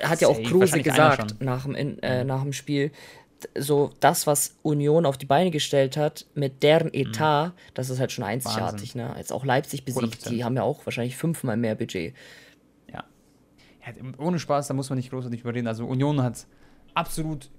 Hat 0.02 0.22
ja 0.22 0.30
auch 0.30 0.42
Kruse 0.44 0.82
gesagt 0.82 1.42
nach 1.42 1.66
dem, 1.66 1.76
äh, 2.02 2.24
nach 2.24 2.42
dem 2.42 2.54
Spiel, 2.54 2.92
so 3.58 3.92
das, 4.00 4.28
was 4.28 4.56
Union 4.64 5.06
auf 5.06 5.18
die 5.18 5.26
Beine 5.26 5.52
gestellt 5.52 5.98
hat, 5.98 6.26
mit 6.36 6.64
deren 6.64 6.88
mhm. 6.88 6.94
Etat, 6.94 7.48
mhm. 7.48 7.52
das 7.74 7.90
ist 7.90 8.00
halt 8.00 8.12
schon 8.12 8.24
einzigartig, 8.24 8.96
Wahnsinn. 8.96 9.08
ne? 9.08 9.16
Jetzt 9.18 9.34
auch 9.34 9.46
Leipzig 9.46 9.84
besiegt, 9.86 10.26
100%. 10.26 10.30
die 10.30 10.44
haben 10.44 10.56
ja 10.56 10.64
auch 10.64 10.86
wahrscheinlich 10.86 11.18
fünfmal 11.18 11.58
mehr 11.58 11.76
Budget 11.76 12.14
ja, 13.86 13.94
ohne 14.18 14.40
Spaß, 14.40 14.68
da 14.68 14.74
muss 14.74 14.90
man 14.90 14.98
nicht 14.98 15.10
großartig 15.10 15.42
überreden. 15.42 15.68
Also 15.68 15.86
Union 15.86 16.22
hat 16.22 16.48
absolut 16.94 17.50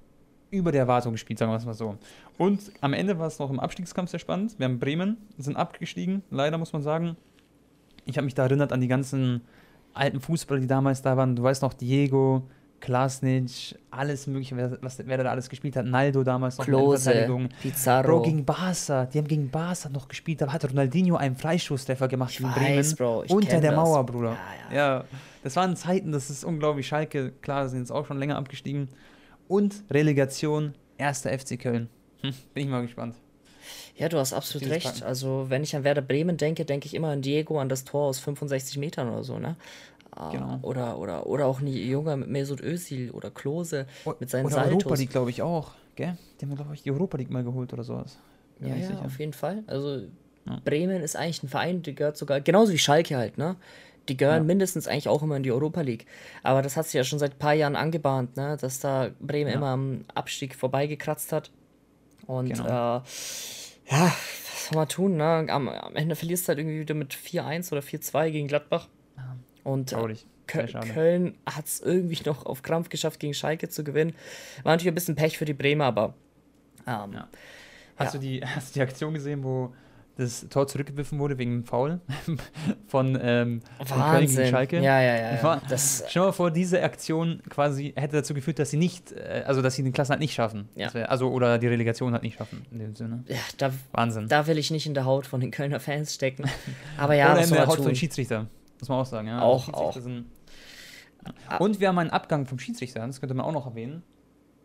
über 0.50 0.72
der 0.72 0.82
Erwartung 0.82 1.12
gespielt, 1.12 1.38
sagen 1.38 1.50
wir 1.50 1.56
es 1.56 1.66
mal 1.66 1.74
so. 1.74 1.96
Und 2.38 2.72
am 2.80 2.92
Ende 2.92 3.18
war 3.18 3.26
es 3.26 3.38
noch 3.38 3.50
im 3.50 3.60
Abstiegskampf 3.60 4.10
sehr 4.10 4.20
spannend. 4.20 4.58
Wir 4.58 4.66
haben 4.66 4.78
Bremen, 4.78 5.16
sind 5.36 5.56
abgestiegen, 5.56 6.22
leider 6.30 6.58
muss 6.58 6.72
man 6.72 6.82
sagen. 6.82 7.16
Ich 8.04 8.16
habe 8.16 8.24
mich 8.24 8.34
da 8.34 8.44
erinnert 8.44 8.72
an 8.72 8.80
die 8.80 8.88
ganzen 8.88 9.42
alten 9.94 10.20
Fußballer, 10.20 10.60
die 10.60 10.66
damals 10.66 11.02
da 11.02 11.16
waren. 11.16 11.36
Du 11.36 11.42
weißt 11.42 11.62
noch, 11.62 11.74
Diego, 11.74 12.48
Klasnic, 12.84 13.78
alles 13.90 14.26
mögliche, 14.26 14.54
wer, 14.56 14.76
was, 14.82 14.98
wer 15.04 15.16
da 15.16 15.30
alles 15.30 15.48
gespielt 15.48 15.74
hat. 15.74 15.86
Naldo 15.86 16.22
damals 16.22 16.58
noch. 16.58 16.66
Klose, 16.66 17.48
Pizarro. 17.62 18.18
Bro, 18.18 18.22
gegen 18.22 18.44
Barca. 18.44 19.06
Die 19.06 19.16
haben 19.16 19.26
gegen 19.26 19.50
Barca 19.50 19.88
noch 19.88 20.06
gespielt. 20.06 20.42
Da 20.42 20.52
hat 20.52 20.68
Ronaldinho 20.68 21.16
einen 21.16 21.34
Freistoßtreffer 21.34 22.08
gemacht 22.08 22.32
ich 22.32 22.42
weiß, 22.42 22.54
Bremen. 22.54 22.96
Bro, 22.96 23.24
unter 23.34 23.60
der 23.60 23.72
Mauer, 23.72 24.04
Bruder. 24.04 24.36
Ja, 24.70 24.76
ja. 24.76 24.96
ja, 24.98 25.04
das 25.42 25.56
waren 25.56 25.76
Zeiten, 25.76 26.12
das 26.12 26.28
ist 26.28 26.44
unglaublich. 26.44 26.86
Schalke, 26.86 27.32
klar, 27.40 27.68
sind 27.70 27.80
jetzt 27.80 27.90
auch 27.90 28.06
schon 28.06 28.18
länger 28.18 28.36
abgestiegen. 28.36 28.88
Und 29.48 29.82
Relegation, 29.90 30.74
erster 30.98 31.36
FC 31.38 31.58
Köln. 31.58 31.88
Hm, 32.20 32.34
bin 32.52 32.64
ich 32.64 32.68
mal 32.68 32.82
gespannt. 32.82 33.14
Ja, 33.96 34.08
du 34.08 34.18
hast 34.18 34.32
absolut 34.32 34.68
recht. 34.68 35.02
Also, 35.02 35.46
wenn 35.48 35.62
ich 35.62 35.74
an 35.74 35.84
Werder 35.84 36.02
Bremen 36.02 36.36
denke, 36.36 36.64
denke 36.64 36.86
ich 36.86 36.94
immer 36.94 37.08
an 37.08 37.22
Diego, 37.22 37.58
an 37.60 37.68
das 37.68 37.84
Tor 37.84 38.08
aus 38.08 38.18
65 38.18 38.76
Metern 38.76 39.08
oder 39.08 39.24
so, 39.24 39.38
ne? 39.38 39.56
Genau. 40.30 40.58
Oder, 40.62 40.98
oder, 40.98 41.26
oder 41.26 41.46
auch 41.46 41.60
ein 41.60 41.66
Junger 41.66 42.16
mit 42.16 42.28
Mesut 42.28 42.60
Özil 42.60 43.10
oder 43.10 43.30
Klose 43.30 43.86
mit 44.20 44.30
seinen 44.30 44.46
oder 44.46 44.54
Saltos. 44.54 44.84
Europa 44.84 44.94
League, 44.94 45.10
glaube 45.10 45.30
ich, 45.30 45.42
auch. 45.42 45.72
Gell? 45.96 46.16
Die 46.40 46.46
haben, 46.46 46.54
glaube 46.54 46.74
ich, 46.74 46.82
die 46.82 46.90
Europa 46.90 47.16
League 47.16 47.30
mal 47.30 47.44
geholt 47.44 47.72
oder 47.72 47.84
sowas. 47.84 48.18
ja, 48.60 48.74
ja, 48.74 49.00
auf 49.00 49.18
jeden 49.18 49.32
Fall. 49.32 49.64
Also 49.66 50.02
ja. 50.46 50.60
Bremen 50.64 51.02
ist 51.02 51.16
eigentlich 51.16 51.42
ein 51.42 51.48
Verein, 51.48 51.82
der 51.82 51.94
gehört 51.94 52.16
sogar, 52.16 52.40
genauso 52.40 52.72
wie 52.72 52.78
Schalke 52.78 53.16
halt, 53.16 53.38
ne? 53.38 53.56
Die 54.08 54.16
gehören 54.16 54.42
ja. 54.42 54.44
mindestens 54.44 54.86
eigentlich 54.86 55.08
auch 55.08 55.22
immer 55.22 55.36
in 55.36 55.42
die 55.42 55.52
Europa 55.52 55.80
League. 55.80 56.06
Aber 56.42 56.60
das 56.60 56.76
hat 56.76 56.84
sich 56.84 56.94
ja 56.94 57.04
schon 57.04 57.18
seit 57.18 57.32
ein 57.32 57.38
paar 57.38 57.54
Jahren 57.54 57.74
angebahnt, 57.74 58.36
ne? 58.36 58.58
dass 58.60 58.78
da 58.78 59.10
Bremen 59.18 59.50
immer 59.50 59.68
am 59.68 60.04
Abstieg 60.14 60.54
vorbeigekratzt 60.54 61.32
hat. 61.32 61.50
Und 62.26 62.50
genau. 62.50 62.64
äh, 62.66 63.00
ja, 63.90 64.12
was 64.12 64.68
soll 64.68 64.76
man 64.76 64.88
tun? 64.88 65.16
Ne? 65.16 65.46
Am, 65.48 65.68
am 65.68 65.96
Ende 65.96 66.16
verlierst 66.16 66.44
du 66.44 66.48
halt 66.48 66.58
irgendwie 66.58 66.80
wieder 66.80 66.94
mit 66.94 67.14
4-1 67.14 67.72
oder 67.72 67.80
4-2 67.80 68.30
gegen 68.30 68.46
Gladbach. 68.46 68.88
Und 69.64 69.92
äh, 69.92 70.14
Köln, 70.46 70.80
Köln 70.92 71.34
hat 71.46 71.66
es 71.66 71.80
irgendwie 71.80 72.22
noch 72.26 72.46
auf 72.46 72.62
Krampf 72.62 72.90
geschafft, 72.90 73.18
gegen 73.18 73.34
Schalke 73.34 73.68
zu 73.68 73.82
gewinnen. 73.82 74.14
War 74.62 74.72
natürlich 74.72 74.92
ein 74.92 74.94
bisschen 74.94 75.16
Pech 75.16 75.38
für 75.38 75.46
die 75.46 75.54
Bremer, 75.54 75.86
aber. 75.86 76.14
Ähm, 76.86 77.14
ja. 77.14 77.28
Hast, 77.96 78.14
ja. 78.14 78.20
Du 78.20 78.26
die, 78.26 78.40
hast 78.44 78.70
du 78.70 78.78
die 78.78 78.82
Aktion 78.82 79.14
gesehen, 79.14 79.42
wo 79.42 79.72
das 80.16 80.46
Tor 80.48 80.68
zurückgewiffen 80.68 81.18
wurde 81.18 81.38
wegen 81.38 81.50
dem 81.50 81.64
Foul 81.64 82.00
von, 82.86 83.18
ähm, 83.20 83.62
von 83.84 84.00
Köln 84.00 84.26
gegen 84.26 84.46
Schalke. 84.46 84.76
Ja, 84.76 85.00
ja, 85.00 85.16
ja. 85.16 85.34
ja. 85.42 85.62
Das, 85.68 86.04
Stell 86.08 86.22
dir 86.22 86.26
mal 86.26 86.32
vor, 86.32 86.50
diese 86.52 86.82
Aktion 86.82 87.42
quasi 87.48 87.92
hätte 87.96 88.16
dazu 88.16 88.32
geführt, 88.32 88.60
dass 88.60 88.70
sie 88.70 88.76
nicht, 88.76 89.12
äh, 89.12 89.42
also 89.44 89.60
dass 89.60 89.74
sie 89.74 89.82
den 89.82 89.92
Klassenhalt 89.92 90.20
nicht 90.20 90.34
schaffen. 90.34 90.68
Ja. 90.76 90.92
Wär, 90.94 91.10
also 91.10 91.30
oder 91.30 91.58
die 91.58 91.66
Relegation 91.66 92.12
halt 92.12 92.22
nicht 92.22 92.38
schaffen 92.38 92.64
in 92.70 92.78
dem 92.78 92.94
Sinne. 92.94 93.24
Ja, 93.26 93.38
da, 93.58 93.72
Wahnsinn. 93.92 94.28
Da 94.28 94.46
will 94.46 94.58
ich 94.58 94.70
nicht 94.70 94.86
in 94.86 94.94
der 94.94 95.04
Haut 95.04 95.26
von 95.26 95.40
den 95.40 95.50
Kölner 95.50 95.80
Fans 95.80 96.14
stecken. 96.14 96.44
Aber 96.96 97.14
ja, 97.14 97.32
oder 97.32 97.42
in 97.42 97.50
der 97.50 97.66
Haut 97.66 97.76
von 97.76 97.86
den 97.86 97.96
Schiedsrichter. 97.96 98.46
Muss 98.84 98.90
man 98.90 99.00
auch 99.00 99.06
sagen, 99.06 99.28
ja. 99.28 99.40
Auch, 99.40 99.72
auch. 99.72 99.94
Sind, 99.94 100.26
ja. 101.50 101.56
Und 101.56 101.80
wir 101.80 101.88
haben 101.88 101.98
einen 101.98 102.10
Abgang 102.10 102.44
vom 102.44 102.58
Schiedsrichter, 102.58 103.06
das 103.06 103.18
könnte 103.18 103.34
man 103.34 103.46
auch 103.46 103.52
noch 103.52 103.64
erwähnen. 103.64 104.02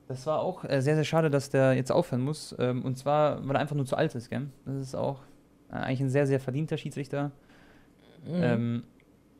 Das 0.10 0.25
war 0.25 0.41
auch 0.41 0.65
äh, 0.65 0.82
sehr, 0.82 0.95
sehr 0.95 1.05
schade, 1.05 1.29
dass 1.29 1.49
der 1.49 1.73
jetzt 1.73 1.89
aufhören 1.89 2.21
muss. 2.21 2.53
Ähm, 2.60 2.84
und 2.84 2.97
zwar, 2.97 3.47
weil 3.47 3.55
er 3.55 3.62
einfach 3.62 3.77
nur 3.77 3.86
zu 3.86 3.95
alt 3.95 4.13
ist, 4.13 4.29
gell? 4.29 4.49
Das 4.65 4.75
ist 4.75 4.93
auch 4.93 5.21
äh, 5.71 5.75
eigentlich 5.75 6.01
ein 6.01 6.10
sehr, 6.10 6.27
sehr 6.27 6.41
verdienter 6.41 6.77
Schiedsrichter. 6.77 7.32
Mhm. 8.25 8.43
Ähm, 8.43 8.84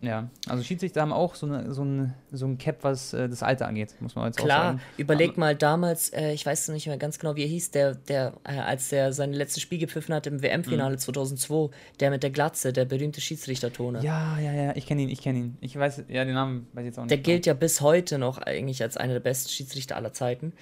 ja, 0.02 0.30
also 0.48 0.64
Schiedsrichter 0.64 1.02
haben 1.02 1.12
auch 1.12 1.36
so, 1.36 1.46
eine, 1.46 1.74
so, 1.74 1.84
ein, 1.84 2.14
so 2.32 2.46
ein 2.46 2.58
Cap, 2.58 2.78
was 2.84 3.14
äh, 3.14 3.28
das 3.28 3.44
Alter 3.44 3.68
angeht, 3.68 3.96
muss 4.00 4.16
man 4.16 4.28
jetzt 4.28 4.38
Klar, 4.38 4.60
auch 4.60 4.64
sagen. 4.64 4.82
überleg 4.98 5.38
mal 5.38 5.56
damals, 5.56 6.10
äh, 6.10 6.32
ich 6.32 6.46
weiß 6.46 6.70
nicht 6.70 6.88
mehr 6.88 6.98
ganz 6.98 7.20
genau, 7.20 7.36
wie 7.36 7.44
er 7.44 7.48
hieß, 7.48 7.72
der, 7.72 7.96
der 7.96 8.34
äh, 8.46 8.60
als 8.60 8.90
der 8.90 9.12
sein 9.12 9.34
letztes 9.34 9.62
Spiel 9.62 9.78
gepfiffen 9.78 10.16
hat 10.16 10.26
im 10.28 10.42
WM-Finale 10.42 10.96
mhm. 10.96 11.00
2002, 11.00 11.76
der 12.00 12.12
mit 12.12 12.24
der 12.24 12.30
Glatze, 12.30 12.72
der 12.72 12.86
berühmte 12.86 13.20
Schiedsrichter-Tone. 13.20 14.02
Ja, 14.02 14.40
ja, 14.40 14.54
ja, 14.54 14.76
ich 14.76 14.86
kenne 14.86 15.02
ihn, 15.02 15.10
ich 15.10 15.22
kenne 15.22 15.40
ihn. 15.40 15.58
Ich 15.60 15.78
weiß, 15.78 16.04
ja, 16.08 16.24
den 16.24 16.34
Namen 16.34 16.68
weiß 16.74 16.84
ich 16.84 16.86
jetzt 16.88 17.00
auch 17.00 17.04
nicht. 17.04 17.12
Der 17.12 17.18
gilt 17.18 17.46
ja 17.46 17.54
bis 17.54 17.82
heute 17.82 18.20
noch 18.20 18.38
eigentlich 18.38 18.82
als 18.82 18.96
einer 18.96 19.14
der 19.14 19.20
besten 19.20 19.50
Schiedsrichter 19.50 19.98
aller 19.98 20.14
Zeiten. 20.14 20.54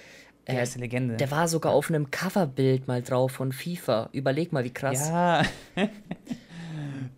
Der 0.47 0.63
ist 0.63 0.75
eine 0.75 0.85
Legende. 0.85 1.17
Der 1.17 1.29
war 1.29 1.47
sogar 1.47 1.73
auf 1.73 1.89
einem 1.89 2.09
Coverbild 2.09 2.87
mal 2.87 3.01
drauf 3.01 3.33
von 3.33 3.51
FIFA. 3.51 4.09
Überleg 4.13 4.53
mal, 4.53 4.63
wie 4.63 4.73
krass. 4.73 5.09
Ja. 5.09 5.43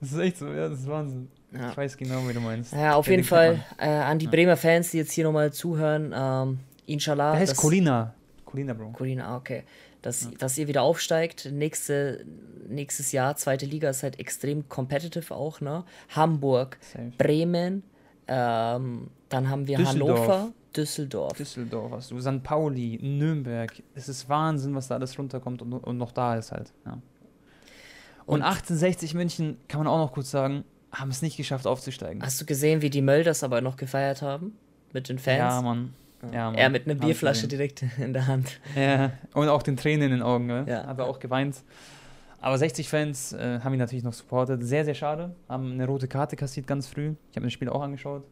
das 0.02 0.12
ist 0.12 0.18
echt 0.18 0.38
so, 0.38 0.48
ja, 0.48 0.68
das 0.68 0.80
ist 0.80 0.88
Wahnsinn. 0.88 1.30
Ja. 1.52 1.72
Ich 1.72 1.78
weiß 1.78 1.98
genau, 1.98 2.28
wie 2.28 2.34
du 2.34 2.40
meinst. 2.40 2.74
Ja, 2.74 2.96
auf 2.96 3.08
jeden 3.08 3.24
Fall 3.24 3.64
äh, 3.78 3.88
an 3.88 4.20
die 4.20 4.28
Bremer 4.28 4.58
Fans, 4.58 4.92
die 4.92 4.98
jetzt 4.98 5.12
hier 5.12 5.24
nochmal 5.24 5.52
zuhören. 5.52 6.14
Ähm, 6.16 6.60
inshallah. 6.86 7.32
Der 7.32 7.42
heißt 7.42 7.58
Colina. 7.58 8.14
Colina, 8.46 8.74
Bro. 8.74 8.92
Colina, 8.92 9.28
ah, 9.28 9.38
okay. 9.38 9.64
Dass, 10.02 10.24
ja. 10.24 10.30
dass 10.38 10.58
ihr 10.58 10.68
wieder 10.68 10.82
aufsteigt. 10.84 11.50
Nächste, 11.52 12.26
nächstes 12.68 13.12
Jahr, 13.12 13.36
zweite 13.36 13.66
Liga 13.66 13.90
ist 13.90 14.04
halt 14.04 14.20
extrem 14.20 14.68
competitive 14.70 15.36
auch, 15.36 15.62
ne? 15.62 15.84
Hamburg, 16.10 16.78
Safe. 16.82 17.12
Bremen, 17.18 17.84
ähm, 18.28 19.10
dann 19.30 19.50
haben 19.50 19.68
wir 19.68 19.78
Düsseldorf. 19.78 20.20
Hannover, 20.20 20.52
Düsseldorf. 20.76 21.38
Düsseldorf 21.38 21.92
hast 21.92 22.12
du, 22.12 22.22
St. 22.22 22.44
Pauli, 22.44 23.00
Nürnberg. 23.02 23.72
Es 23.96 24.08
ist 24.08 24.30
Wahnsinn, 24.30 24.76
was 24.76 24.88
da 24.88 24.96
alles 24.96 25.18
runterkommt 25.18 25.62
und, 25.62 25.74
und 25.74 25.98
noch 25.98 26.12
da 26.12 26.36
ist 26.36 26.52
halt. 26.52 26.72
Ja. 26.86 26.94
Und, 28.26 28.36
und 28.36 28.42
1860 28.44 29.16
München, 29.16 29.58
kann 29.68 29.80
man 29.80 29.88
auch 29.88 29.98
noch 29.98 30.14
kurz 30.14 30.32
sagen, 30.32 30.64
haben 30.92 31.10
es 31.10 31.22
nicht 31.22 31.38
geschafft 31.38 31.68
aufzusteigen. 31.68 32.22
Hast 32.22 32.40
du 32.42 32.46
gesehen, 32.46 32.82
wie 32.82 32.90
die 32.90 33.02
Mölders 33.02 33.44
aber 33.44 33.62
noch 33.62 33.78
gefeiert 33.78 34.22
haben? 34.22 34.58
Mit 34.94 35.10
den 35.10 35.20
Fans? 35.20 35.38
Ja, 35.38 35.62
Mann. 35.62 35.94
Ja, 36.34 36.46
Mann. 36.46 36.56
Er 36.56 36.70
mit 36.70 36.86
einer 36.86 36.96
Bierflasche 36.96 37.48
direkt 37.48 37.84
in 37.98 38.14
der 38.14 38.28
Hand. 38.28 38.60
Ja, 38.76 39.12
und 39.34 39.50
auch 39.50 39.64
den 39.64 39.78
Tränen 39.78 40.06
in 40.06 40.12
den 40.12 40.22
Augen. 40.22 40.48
Ne? 40.48 40.66
Ja. 40.68 40.88
Hat 40.88 41.00
er 41.00 41.06
auch 41.06 41.20
geweint. 41.20 41.58
Aber 42.42 42.58
60 42.58 42.88
Fans 42.88 43.34
äh, 43.34 43.60
haben 43.62 43.74
ihn 43.74 43.80
natürlich 43.80 44.04
noch 44.04 44.14
supportet. 44.14 44.64
Sehr, 44.64 44.86
sehr 44.86 44.96
schade. 44.96 45.36
Haben 45.48 45.74
eine 45.74 45.86
rote 45.86 46.08
Karte 46.08 46.36
kassiert 46.36 46.68
ganz 46.68 46.88
früh. 46.88 47.14
Ich 47.30 47.36
habe 47.36 47.42
mir 47.42 47.48
das 47.48 47.54
Spiel 47.54 47.70
auch 47.70 47.82
angeschaut. 47.82 48.24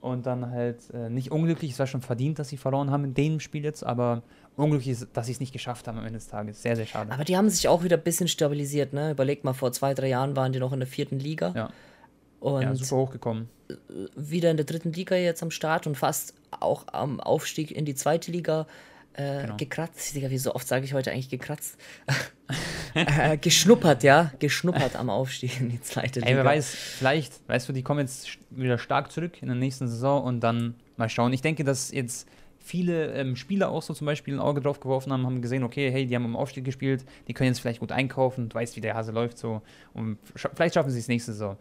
Und 0.00 0.26
dann 0.26 0.50
halt 0.50 0.78
äh, 0.92 1.08
nicht 1.08 1.32
unglücklich. 1.32 1.72
Es 1.72 1.78
war 1.78 1.86
schon 1.86 2.02
verdient, 2.02 2.38
dass 2.38 2.48
sie 2.48 2.56
verloren 2.56 2.90
haben 2.90 3.04
in 3.04 3.14
dem 3.14 3.40
Spiel 3.40 3.64
jetzt. 3.64 3.84
Aber 3.84 4.22
unglücklich 4.56 4.90
ist, 4.90 5.08
dass 5.12 5.26
sie 5.26 5.32
es 5.32 5.40
nicht 5.40 5.52
geschafft 5.52 5.88
haben 5.88 5.98
am 5.98 6.04
Ende 6.04 6.18
des 6.18 6.28
Tages. 6.28 6.62
Sehr, 6.62 6.76
sehr 6.76 6.86
schade. 6.86 7.12
Aber 7.12 7.24
die 7.24 7.36
haben 7.36 7.48
sich 7.48 7.68
auch 7.68 7.82
wieder 7.82 7.96
ein 7.96 8.02
bisschen 8.02 8.28
stabilisiert. 8.28 8.92
Ne? 8.92 9.12
Überleg 9.12 9.44
mal, 9.44 9.52
vor 9.52 9.72
zwei, 9.72 9.94
drei 9.94 10.08
Jahren 10.08 10.36
waren 10.36 10.52
die 10.52 10.58
noch 10.58 10.72
in 10.72 10.80
der 10.80 10.88
vierten 10.88 11.18
Liga. 11.18 11.52
Ja. 11.54 11.70
Und 12.40 12.62
ja, 12.62 12.74
super 12.74 13.02
hochgekommen. 13.02 13.48
Wieder 14.14 14.50
in 14.50 14.56
der 14.56 14.66
dritten 14.66 14.92
Liga 14.92 15.16
jetzt 15.16 15.42
am 15.42 15.50
Start 15.50 15.86
und 15.86 15.96
fast 15.96 16.34
auch 16.50 16.84
am 16.92 17.20
Aufstieg 17.20 17.70
in 17.70 17.84
die 17.84 17.94
zweite 17.94 18.30
Liga 18.30 18.66
äh, 19.14 19.42
genau. 19.42 19.56
gekratzt. 19.56 20.14
Digga, 20.14 20.30
wie 20.30 20.38
so 20.38 20.54
oft 20.54 20.68
sage 20.68 20.84
ich 20.84 20.94
heute 20.94 21.10
eigentlich 21.10 21.30
gekratzt? 21.30 21.78
äh, 22.94 23.36
geschnuppert, 23.38 24.02
ja. 24.02 24.32
Geschnuppert 24.38 24.94
am 24.96 25.10
Aufstieg 25.10 25.60
in 25.60 25.70
die 25.70 25.80
zweite 25.80 26.20
Liga. 26.20 26.30
Ey, 26.30 26.36
wer 26.36 26.44
weiß, 26.44 26.68
vielleicht, 26.68 27.48
weißt 27.48 27.68
du, 27.68 27.72
die 27.72 27.82
kommen 27.82 28.00
jetzt 28.00 28.38
wieder 28.50 28.78
stark 28.78 29.10
zurück 29.10 29.42
in 29.42 29.48
der 29.48 29.56
nächsten 29.56 29.88
Saison 29.88 30.22
und 30.22 30.40
dann 30.40 30.74
mal 30.96 31.08
schauen. 31.08 31.32
Ich 31.32 31.42
denke, 31.42 31.64
dass 31.64 31.90
jetzt 31.90 32.28
viele 32.58 33.12
ähm, 33.12 33.36
Spieler 33.36 33.70
auch 33.70 33.82
so 33.82 33.94
zum 33.94 34.06
Beispiel 34.06 34.34
ein 34.34 34.40
Auge 34.40 34.60
drauf 34.60 34.80
geworfen 34.80 35.12
haben, 35.12 35.24
haben 35.24 35.40
gesehen, 35.40 35.62
okay, 35.62 35.90
hey, 35.90 36.06
die 36.06 36.14
haben 36.14 36.24
im 36.24 36.36
Aufstieg 36.36 36.64
gespielt, 36.64 37.04
die 37.28 37.32
können 37.32 37.48
jetzt 37.48 37.60
vielleicht 37.60 37.80
gut 37.80 37.92
einkaufen, 37.92 38.48
du 38.48 38.54
weißt, 38.54 38.76
wie 38.76 38.80
der 38.80 38.94
Hase 38.94 39.12
läuft 39.12 39.38
so. 39.38 39.62
Und 39.94 40.18
sch 40.34 40.48
vielleicht 40.54 40.74
schaffen 40.74 40.90
sie 40.90 40.98
es 40.98 41.08
nächste 41.08 41.32
Saison. 41.32 41.56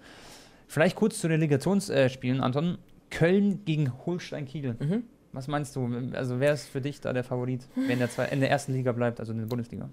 Vielleicht 0.68 0.96
kurz 0.96 1.20
zu 1.20 1.28
Relegationsspielen, 1.28 2.40
äh, 2.40 2.44
Anton. 2.44 2.78
Köln 3.10 3.64
gegen 3.66 3.92
Holstein 4.06 4.46
Kiel. 4.46 4.76
Mhm. 4.80 5.04
Was 5.32 5.48
meinst 5.48 5.76
du? 5.76 5.90
Also 6.14 6.40
wer 6.40 6.54
ist 6.54 6.68
für 6.68 6.82
dich 6.82 7.02
da 7.02 7.14
der 7.14 7.24
Favorit, 7.24 7.68
wenn 7.76 8.00
der 8.00 8.10
zwei, 8.10 8.26
in 8.26 8.40
der 8.40 8.50
ersten 8.50 8.74
Liga 8.74 8.92
bleibt, 8.94 9.20
also 9.20 9.32
in 9.32 9.40
der 9.40 9.46
Bundesliga? 9.46 9.90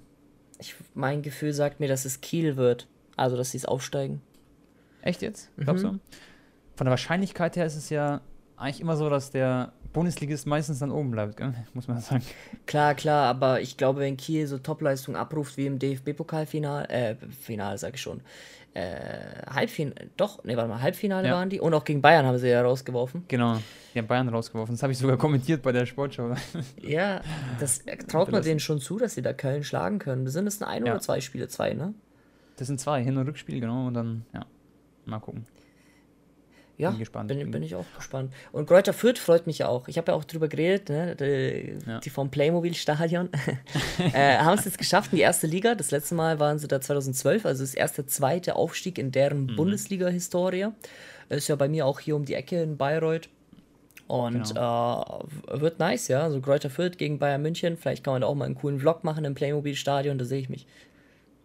Ich, 0.59 0.75
mein 0.95 1.23
Gefühl 1.23 1.53
sagt 1.53 1.81
mir, 1.81 1.89
dass 1.89 2.05
es 2.05 2.21
Kiel 2.21 2.57
wird. 2.57 2.89
Also, 3.17 3.37
dass 3.37 3.51
sie 3.51 3.59
es 3.59 3.67
aufsteigen. 3.67 4.23
Echt 5.03 5.21
jetzt? 5.21 5.51
Glaubst 5.57 5.85
mhm. 5.85 5.89
du? 5.89 6.01
Von 6.77 6.87
der 6.87 6.91
Wahrscheinlichkeit 6.91 7.57
her 7.57 7.67
ist 7.67 7.77
es 7.77 7.91
ja 7.91 8.23
eigentlich 8.57 8.81
immer 8.81 8.97
so, 8.97 9.11
dass 9.11 9.31
der 9.31 9.73
Bundesligist 9.93 10.47
meistens 10.47 10.79
dann 10.79 10.91
oben 10.91 11.11
bleibt, 11.11 11.37
gell? 11.37 11.53
muss 11.75 11.89
man 11.89 12.01
sagen. 12.01 12.25
Klar, 12.67 12.95
klar, 12.95 13.27
aber 13.29 13.61
ich 13.61 13.77
glaube, 13.77 14.01
wenn 14.01 14.17
Kiel 14.17 14.47
so 14.47 14.59
Topleistung 14.59 15.17
abruft 15.17 15.57
wie 15.57 15.67
im 15.67 15.79
DFB-Pokalfinale, 15.79 16.89
äh, 16.89 17.17
Finale 17.41 17.77
sage 17.79 17.97
ich 17.97 18.01
schon, 18.01 18.23
äh, 18.75 19.45
Halbfinale, 19.51 20.09
doch, 20.17 20.43
ne, 20.45 20.57
warte 20.57 20.69
mal, 20.69 20.81
Halbfinale 20.81 21.29
ja. 21.29 21.35
waren 21.35 21.51
die 21.51 21.61
und 21.61 21.75
auch 21.75 21.85
gegen 21.85 22.01
Bayern 22.01 22.25
haben 22.25 22.39
sie 22.39 22.49
ja 22.49 22.63
rausgeworfen. 22.63 23.25
Genau, 23.29 23.59
die 23.95 23.99
haben 23.99 24.07
Bayern 24.07 24.29
rausgeworfen, 24.29 24.75
das 24.75 24.83
habe 24.83 24.93
ich 24.93 24.99
sogar 24.99 25.17
kommentiert 25.19 25.63
bei 25.63 25.73
der 25.73 25.87
Sportshow. 25.87 26.35
ja, 26.81 27.21
das 27.61 27.83
traut 28.09 28.33
man 28.33 28.43
denen 28.43 28.61
schon 28.61 28.81
zu, 28.81 28.99
dass 28.99 29.15
sie 29.15 29.23
da 29.23 29.33
Köln 29.33 29.63
schlagen 29.65 29.99
können. 29.99 30.27
Sind 30.29 30.47
es 30.47 30.63
ein 30.63 30.87
ja. 30.87 30.93
oder 30.93 31.01
zwei 31.01 31.21
Spiele? 31.21 31.49
Zwei, 31.49 31.75
ne? 31.75 31.95
Das 32.57 32.67
sind 32.69 32.81
zwei, 32.81 33.03
Hin- 33.03 33.17
und 33.17 33.27
Rückspiel, 33.27 33.61
genau, 33.61 33.89
und 33.89 33.95
dann, 33.95 34.25
ja, 34.33 34.47
mal 35.05 35.19
gucken. 35.21 35.47
Ja, 36.79 36.91
bin, 36.91 36.99
gespannt. 36.99 37.29
Bin, 37.29 37.51
bin, 37.51 37.63
ich 37.63 37.75
auch 37.75 37.85
gespannt. 37.97 38.33
Und 38.51 38.67
Kräuter 38.67 38.93
Fürth 38.93 39.19
freut 39.19 39.47
mich 39.47 39.63
auch. 39.65 39.89
Ich 39.89 39.99
habe 39.99 40.13
ja 40.13 40.17
auch 40.17 40.25
drüber 40.25 40.49
geredet, 40.49 40.89
ne? 40.89 41.15
die, 41.17 41.79
ja. 41.87 42.01
die 42.01 42.11
vom 42.11 42.31
Playmobil-Stadion. 42.31 43.29
äh, 44.15 44.39
haben 44.39 44.59
es 44.59 44.65
jetzt 44.65 44.79
geschafft 44.79 45.13
in 45.13 45.17
die 45.17 45.23
erste 45.23 45.47
Liga. 45.47 45.75
Das 45.75 45.91
letzte 45.91 46.15
Mal 46.15 46.41
waren 46.41 46.59
sie 46.59 46.69
da 46.69 46.81
2012, 46.81 47.45
also 47.45 47.63
das 47.63 47.75
erste, 47.75 48.07
zweite 48.07 48.57
Aufstieg 48.57 48.99
in 48.99 49.13
deren 49.13 49.47
mhm. 49.47 49.57
Bundesliga-Historie. 49.57 50.69
Ist 51.29 51.49
ja 51.49 51.57
bei 51.57 51.69
mir 51.69 51.87
auch 51.87 52.01
hier 52.01 52.17
um 52.17 52.25
die 52.25 52.35
Ecke 52.35 52.63
in 52.63 52.77
Bayreuth. 52.77 53.29
Und 54.09 54.49
genau. 54.49 55.25
äh, 55.49 55.61
wird 55.61 55.79
nice, 55.79 56.09
ja. 56.09 56.21
So 56.21 56.25
also 56.25 56.41
Kräuter 56.41 56.71
Fürth 56.71 56.99
gegen 56.99 57.19
Bayern 57.19 57.43
München. 57.43 57.77
Vielleicht 57.77 58.05
kann 58.05 58.15
man 58.15 58.23
da 58.23 58.27
auch 58.27 58.35
mal 58.35 58.47
einen 58.47 58.57
coolen 58.57 58.81
Vlog 58.81 59.05
machen 59.05 59.25
im 59.25 59.35
Playmobil-Stadion, 59.35 60.19
da 60.19 60.25
sehe 60.25 60.41
ich 60.41 60.49
mich. 60.49 60.67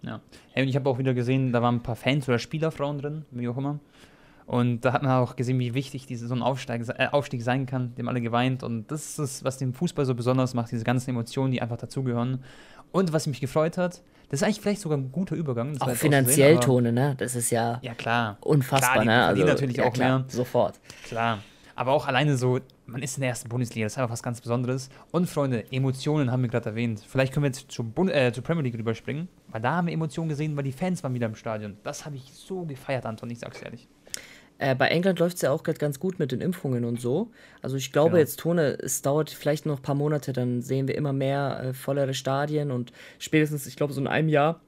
Ja. 0.01 0.21
Hey, 0.51 0.63
und 0.63 0.69
ich 0.69 0.75
habe 0.75 0.89
auch 0.89 0.97
wieder 0.97 1.13
gesehen, 1.13 1.51
da 1.51 1.61
waren 1.61 1.75
ein 1.75 1.83
paar 1.83 1.95
Fans 1.95 2.27
oder 2.27 2.39
Spielerfrauen 2.39 2.99
drin, 2.99 3.25
wie 3.31 3.47
auch 3.47 3.57
immer. 3.57 3.79
Und 4.47 4.81
da 4.81 4.93
hat 4.93 5.03
man 5.03 5.11
auch 5.11 5.35
gesehen, 5.35 5.59
wie 5.59 5.73
wichtig 5.73 6.05
diese, 6.05 6.25
so 6.25 6.33
ein 6.33 6.41
Aufsteig, 6.41 6.81
äh, 6.97 7.07
Aufstieg 7.11 7.43
sein 7.43 7.65
kann. 7.65 7.93
Dem 7.95 8.07
alle 8.07 8.21
geweint. 8.21 8.63
Und 8.63 8.89
das 8.89 9.05
ist 9.05 9.19
es, 9.19 9.43
was 9.43 9.57
den 9.57 9.73
Fußball 9.73 10.05
so 10.05 10.15
besonders 10.15 10.53
macht, 10.53 10.71
diese 10.71 10.85
ganzen 10.85 11.09
Emotionen, 11.09 11.51
die 11.51 11.61
einfach 11.61 11.77
dazugehören. 11.77 12.43
Und 12.93 13.11
was 13.11 13.27
mich 13.27 13.41
gefreut 13.41 13.77
hat, 13.77 14.01
das 14.29 14.41
ist 14.41 14.43
eigentlich 14.43 14.61
vielleicht 14.61 14.81
sogar 14.81 14.97
ein 14.97 15.11
guter 15.11 15.35
Übergang. 15.35 15.79
auch 15.81 15.89
finanziell 15.91 16.53
sehen, 16.53 16.61
Tone, 16.61 16.93
ne? 16.93 17.15
Das 17.17 17.35
ist 17.35 17.49
ja, 17.49 17.79
ja 17.81 17.93
klar. 17.93 18.37
unfassbar, 18.39 19.01
klar, 19.01 19.33
die, 19.33 19.41
ne? 19.41 19.45
Also, 19.45 19.53
natürlich 19.53 19.77
ja, 19.77 19.85
auch 19.85 19.93
klar, 19.93 20.19
mehr. 20.19 20.29
Sofort. 20.29 20.79
Klar. 21.03 21.39
Aber 21.75 21.91
auch 21.91 22.07
alleine 22.07 22.37
so, 22.37 22.59
man 22.85 23.03
ist 23.03 23.17
in 23.17 23.21
der 23.21 23.29
ersten 23.29 23.49
Bundesliga, 23.49 23.85
das 23.85 23.93
ist 23.93 23.97
einfach 23.99 24.11
was 24.11 24.23
ganz 24.23 24.39
Besonderes. 24.39 24.89
Und 25.11 25.29
Freunde, 25.29 25.65
Emotionen 25.71 26.31
haben 26.31 26.41
wir 26.41 26.49
gerade 26.49 26.69
erwähnt. 26.69 27.03
Vielleicht 27.05 27.33
können 27.33 27.43
wir 27.43 27.49
jetzt 27.49 27.69
zur, 27.69 27.85
Bund 27.85 28.09
äh, 28.11 28.31
zur 28.33 28.43
Premier 28.43 28.63
League 28.63 28.77
rüberspringen, 28.77 29.27
weil 29.49 29.61
da 29.61 29.75
haben 29.75 29.87
wir 29.87 29.93
Emotionen 29.93 30.29
gesehen, 30.29 30.55
weil 30.55 30.63
die 30.63 30.71
Fans 30.71 31.03
waren 31.03 31.13
wieder 31.13 31.27
im 31.27 31.35
Stadion. 31.35 31.77
Das 31.83 32.05
habe 32.05 32.15
ich 32.15 32.33
so 32.33 32.63
gefeiert, 32.63 33.05
Anton, 33.05 33.29
ich 33.29 33.39
sag's 33.39 33.61
ehrlich. 33.61 33.87
Äh, 34.59 34.75
bei 34.75 34.87
England 34.87 35.19
läuft 35.19 35.35
es 35.35 35.41
ja 35.41 35.51
auch 35.51 35.63
gerade 35.63 35.77
ganz 35.77 35.99
gut 35.99 36.19
mit 36.19 36.31
den 36.31 36.41
Impfungen 36.41 36.83
und 36.85 36.99
so. 36.99 37.31
Also 37.61 37.77
ich 37.77 37.91
glaube 37.91 38.11
genau. 38.11 38.19
jetzt, 38.19 38.39
Tone, 38.39 38.77
es 38.81 39.01
dauert 39.01 39.29
vielleicht 39.29 39.65
noch 39.65 39.77
ein 39.77 39.81
paar 39.81 39.95
Monate, 39.95 40.33
dann 40.33 40.61
sehen 40.61 40.87
wir 40.87 40.95
immer 40.95 41.13
mehr 41.13 41.61
äh, 41.63 41.73
vollere 41.73 42.13
Stadien 42.13 42.71
und 42.71 42.91
spätestens, 43.19 43.67
ich 43.67 43.75
glaube, 43.75 43.93
so 43.93 44.01
in 44.01 44.07
einem 44.07 44.29
Jahr 44.29 44.61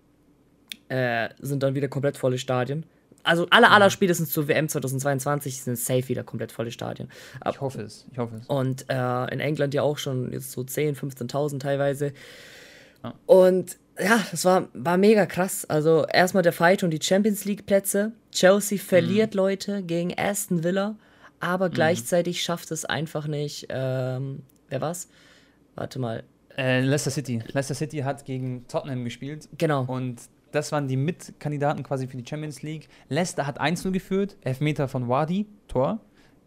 äh, 0.89 1.29
sind 1.39 1.63
dann 1.63 1.75
wieder 1.75 1.87
komplett 1.87 2.17
volle 2.17 2.37
Stadien. 2.37 2.85
Also 3.23 3.47
alle, 3.49 3.69
aller 3.69 3.85
mhm. 3.85 3.91
spätestens 3.91 4.31
zur 4.31 4.47
WM 4.47 4.69
2022 4.69 5.61
sind 5.61 5.77
safe 5.77 6.07
wieder 6.07 6.23
komplett 6.23 6.51
volle 6.51 6.71
Stadien. 6.71 7.09
Ab 7.41 7.55
ich 7.55 7.61
hoffe 7.61 7.81
es, 7.81 8.05
ich 8.11 8.17
hoffe 8.17 8.37
es. 8.37 8.47
Und 8.47 8.85
äh, 8.89 9.33
in 9.33 9.39
England 9.39 9.73
ja 9.73 9.81
auch 9.81 9.97
schon 9.97 10.31
jetzt 10.31 10.51
so 10.51 10.61
10.000, 10.61 11.15
15.000 11.27 11.59
teilweise. 11.59 12.13
Ja. 13.03 13.13
Und 13.25 13.77
ja, 14.01 14.25
das 14.31 14.45
war, 14.45 14.67
war 14.73 14.97
mega 14.97 15.25
krass. 15.25 15.65
Also 15.65 16.05
erstmal 16.05 16.43
der 16.43 16.53
Fight 16.53 16.83
um 16.83 16.89
die 16.89 17.01
Champions 17.01 17.45
League 17.45 17.65
Plätze. 17.65 18.13
Chelsea 18.31 18.77
verliert 18.77 19.33
mhm. 19.33 19.37
Leute 19.37 19.83
gegen 19.83 20.13
Aston 20.17 20.63
Villa, 20.63 20.95
aber 21.39 21.69
mhm. 21.69 21.73
gleichzeitig 21.73 22.41
schafft 22.41 22.71
es 22.71 22.85
einfach 22.85 23.27
nicht. 23.27 23.67
Ähm, 23.69 24.43
wer 24.69 24.81
war's? 24.81 25.09
Warte 25.75 25.99
mal. 25.99 26.23
Äh, 26.57 26.81
Leicester 26.81 27.11
City. 27.11 27.41
Leicester 27.47 27.75
City 27.75 27.99
hat 27.99 28.25
gegen 28.25 28.67
Tottenham 28.67 29.03
gespielt. 29.03 29.47
Genau. 29.57 29.83
Und 29.85 30.21
das 30.51 30.71
waren 30.71 30.87
die 30.87 30.97
Mitkandidaten 30.97 31.83
quasi 31.83 32.07
für 32.07 32.17
die 32.17 32.27
Champions 32.27 32.61
League. 32.61 32.89
Leicester 33.07 33.45
hat 33.45 33.61
1-0 33.61 33.91
geführt, 33.91 34.35
Elfmeter 34.41 34.87
von 34.87 35.07
Wadi, 35.07 35.47
Tor. 35.67 35.99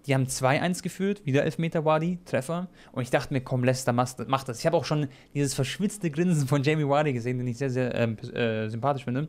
Die 0.07 0.15
haben 0.15 0.25
2-1 0.25 0.83
geführt, 0.83 1.25
wieder 1.25 1.45
Elfmeter 1.45 1.85
Wadi, 1.85 2.19
Treffer. 2.25 2.69
Und 2.91 3.03
ich 3.03 3.11
dachte 3.11 3.33
mir, 3.33 3.41
komm, 3.41 3.63
Leicester 3.63 3.93
macht 3.93 4.49
das. 4.49 4.59
Ich 4.59 4.67
habe 4.67 4.77
auch 4.77 4.85
schon 4.85 5.09
dieses 5.35 5.55
verschwitzte 5.55 6.11
Grinsen 6.11 6.49
von 6.49 6.63
Jamie 6.63 6.89
Wadi 6.89 7.13
gesehen, 7.13 7.39
den 7.39 7.47
ich 7.47 7.59
sehr, 7.59 7.71
sehr 7.71 7.95
ähm, 7.95 8.19
äh, 8.19 8.69
sympathisch 8.69 9.05
finde. 9.05 9.29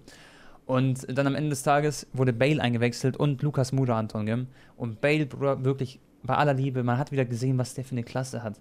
Und 0.66 1.06
dann 1.16 1.28
am 1.28 1.36
Ende 1.36 1.50
des 1.50 1.64
Tages 1.64 2.08
wurde 2.14 2.34
Bale 2.34 2.62
eingewechselt 2.62 3.18
und 3.18 3.42
Lukas 3.42 3.72
Moura, 3.72 4.00
Anton. 4.00 4.26
Gell? 4.26 4.48
Und 4.78 5.02
Bale, 5.02 5.28
wirklich 5.32 6.00
bei 6.24 6.36
aller 6.36 6.54
Liebe, 6.54 6.84
man 6.84 6.98
hat 6.98 7.12
wieder 7.12 7.26
gesehen, 7.26 7.58
was 7.58 7.74
der 7.74 7.84
für 7.84 7.92
eine 7.92 8.04
Klasse 8.04 8.44
hat. 8.44 8.60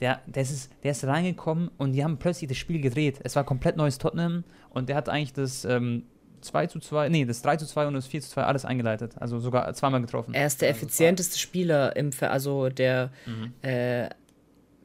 Der, 0.00 0.20
der, 0.26 0.42
ist, 0.42 0.72
der 0.82 0.90
ist 0.90 1.04
reingekommen 1.04 1.70
und 1.78 1.92
die 1.92 2.02
haben 2.02 2.18
plötzlich 2.18 2.48
das 2.48 2.58
Spiel 2.58 2.80
gedreht. 2.80 3.20
Es 3.22 3.36
war 3.36 3.44
komplett 3.44 3.76
neues 3.76 3.98
Tottenham 3.98 4.42
und 4.70 4.88
der 4.88 4.96
hat 4.96 5.08
eigentlich 5.08 5.32
das 5.32 5.64
ähm, 5.64 6.02
2 6.44 6.66
zu 6.68 6.78
2, 6.78 7.08
nee, 7.08 7.24
das 7.24 7.42
3 7.42 7.56
zu 7.56 7.66
2 7.66 7.86
und 7.88 7.94
das 7.94 8.06
4 8.06 8.20
zu 8.20 8.30
2 8.30 8.44
alles 8.44 8.64
eingeleitet. 8.64 9.14
Also 9.18 9.40
sogar 9.40 9.72
zweimal 9.74 10.00
getroffen. 10.00 10.34
Er 10.34 10.46
ist 10.46 10.60
der 10.60 10.68
also 10.68 10.78
effizienteste 10.78 11.38
Spieler 11.38 11.96
im 11.96 12.12
Ver 12.12 12.30
also 12.30 12.68
der 12.68 13.10
mhm. 13.26 13.52
äh, 13.62 14.08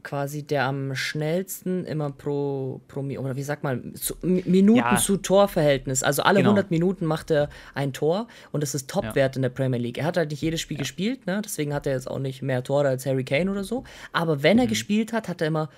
quasi 0.04 0.44
der 0.44 0.64
am 0.64 0.96
schnellsten 0.96 1.86
immer 1.86 2.12
pro, 2.12 2.82
pro 2.88 3.02
oder 3.02 3.36
wie 3.36 3.44
sagt 3.44 3.64
man, 3.64 3.94
zu, 3.96 4.16
Minuten 4.22 4.80
ja. 4.80 4.98
zu 4.98 5.18
Torverhältnis. 5.18 6.04
Also 6.04 6.24
alle 6.24 6.40
genau. 6.40 6.52
100 6.52 6.72
Minuten 6.72 7.06
macht 7.06 7.32
er 7.32 7.50
ein 7.74 7.94
Tor 7.94 8.28
und 8.52 8.62
das 8.62 8.76
ist 8.76 8.90
Topwert 8.90 9.36
ja. 9.36 9.38
in 9.38 9.42
der 9.42 9.50
Premier 9.50 9.80
League. 9.80 9.98
Er 9.98 10.06
hat 10.06 10.18
halt 10.18 10.32
nicht 10.32 10.42
jedes 10.42 10.62
Spiel 10.62 10.78
ja. 10.78 10.82
gespielt, 10.82 11.28
ne? 11.28 11.42
deswegen 11.44 11.74
hat 11.74 11.86
er 11.86 11.94
jetzt 11.94 12.10
auch 12.10 12.20
nicht 12.20 12.42
mehr 12.42 12.64
Tore 12.64 12.88
als 12.88 13.06
Harry 13.06 13.24
Kane 13.24 13.52
oder 13.52 13.64
so. 13.64 13.84
Aber 14.14 14.42
wenn 14.42 14.58
er 14.58 14.66
mhm. 14.66 14.70
gespielt 14.70 15.12
hat, 15.12 15.28
hat 15.28 15.42
er 15.42 15.48
immer 15.48 15.70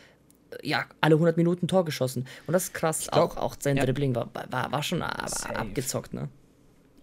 ja, 0.63 0.85
alle 1.01 1.15
100 1.15 1.37
Minuten 1.37 1.67
Tor 1.67 1.85
geschossen. 1.85 2.25
Und 2.47 2.53
das 2.53 2.65
ist 2.65 2.73
krass. 2.73 3.07
Glaub, 3.11 3.31
auch, 3.31 3.37
auch 3.37 3.55
sein 3.59 3.77
ja. 3.77 3.85
Dribbling 3.85 4.15
war, 4.15 4.29
war, 4.49 4.71
war 4.71 4.83
schon 4.83 5.01
ab, 5.01 5.29
abgezockt, 5.53 6.13
ne? 6.13 6.29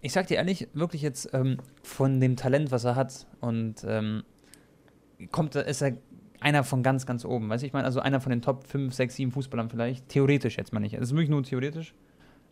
Ich 0.01 0.13
sag 0.13 0.27
dir 0.27 0.37
ehrlich, 0.37 0.69
wirklich 0.73 1.01
jetzt 1.01 1.29
ähm, 1.33 1.57
von 1.83 2.21
dem 2.21 2.37
Talent, 2.37 2.71
was 2.71 2.85
er 2.85 2.95
hat 2.95 3.27
und 3.41 3.83
ähm, 3.85 4.23
kommt, 5.31 5.55
ist 5.55 5.81
er 5.81 5.97
einer 6.39 6.63
von 6.63 6.83
ganz, 6.83 7.05
ganz 7.05 7.25
oben. 7.25 7.49
Weißt 7.49 7.63
du, 7.63 7.67
ich 7.67 7.73
meine, 7.73 7.85
also 7.85 7.99
einer 7.99 8.21
von 8.21 8.29
den 8.29 8.41
Top 8.41 8.65
5, 8.65 8.93
6, 8.93 9.15
7 9.15 9.31
Fußballern 9.31 9.69
vielleicht. 9.69 10.07
Theoretisch 10.07 10.57
jetzt 10.57 10.71
mal 10.71 10.79
nicht. 10.79 10.95
Das 10.95 11.03
ist 11.03 11.11
wirklich 11.11 11.29
nur 11.29 11.43
theoretisch. 11.43 11.93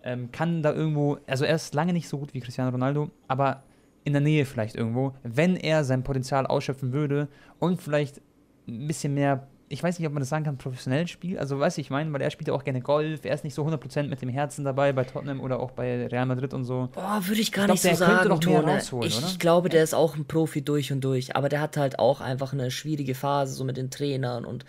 Ähm, 0.04 0.32
kann 0.32 0.62
da 0.62 0.74
irgendwo, 0.74 1.20
also 1.26 1.46
er 1.46 1.56
ist 1.56 1.74
lange 1.74 1.94
nicht 1.94 2.08
so 2.08 2.18
gut 2.18 2.34
wie 2.34 2.40
Cristiano 2.40 2.70
Ronaldo, 2.72 3.10
aber 3.28 3.64
in 4.04 4.14
der 4.14 4.22
Nähe 4.22 4.46
vielleicht 4.46 4.76
irgendwo, 4.76 5.14
wenn 5.24 5.56
er 5.56 5.84
sein 5.84 6.04
Potenzial 6.04 6.46
ausschöpfen 6.46 6.94
würde 6.94 7.28
und 7.60 7.82
vielleicht 7.82 8.22
ein 8.68 8.88
bisschen 8.88 9.14
mehr 9.14 9.48
ich 9.70 9.84
weiß 9.84 10.00
nicht, 10.00 10.08
ob 10.08 10.14
man 10.14 10.22
das 10.22 10.30
sagen 10.30 10.46
kann, 10.46 10.58
professionell 10.58 11.08
spielt. 11.08 11.40
Also, 11.40 11.60
weiß 11.60 11.78
ich 11.78 11.90
meine, 11.90 12.12
weil 12.14 12.22
er 12.22 12.32
spielt 12.32 12.48
ja 12.48 12.54
auch 12.54 12.64
gerne 12.64 12.82
Golf. 12.82 13.26
Er 13.26 13.34
ist 13.34 13.44
nicht 13.44 13.54
so 13.54 13.66
100% 13.66 14.04
mit 14.04 14.22
dem 14.22 14.30
Herzen 14.30 14.64
dabei 14.64 14.94
bei 14.94 15.04
Tottenham 15.04 15.42
oder 15.42 15.60
auch 15.60 15.72
bei 15.72 16.08
Real 16.08 16.26
Madrid 16.26 16.54
und 16.54 16.64
so. 16.64 16.90
Boah, 16.94 17.20
würde 17.26 17.42
ich 17.42 17.52
gar 17.52 17.64
ich 17.64 17.82
glaub, 17.82 17.84
nicht 17.84 17.98
so 17.98 18.06
sagen, 18.06 18.40
Tone. 18.40 18.82
Ich, 19.06 19.20
ich, 19.20 19.40
glaube, 19.40 19.68
der 19.68 19.84
ist 19.84 19.94
auch 19.94 20.16
ein 20.16 20.26
Profi 20.26 20.62
durch 20.62 20.94
und 20.94 21.02
durch. 21.02 21.36
Aber 21.36 21.50
der 21.50 21.60
hat 21.60 21.76
halt 21.76 22.00
auch 22.00 22.22
einfach 22.22 22.54
eine 22.54 22.72
schwierige 22.72 23.14
Phase, 23.14 23.54
so 23.54 23.66
mit 23.66 23.76
den 23.76 23.92
Trainern 23.92 24.46
und 24.46 24.64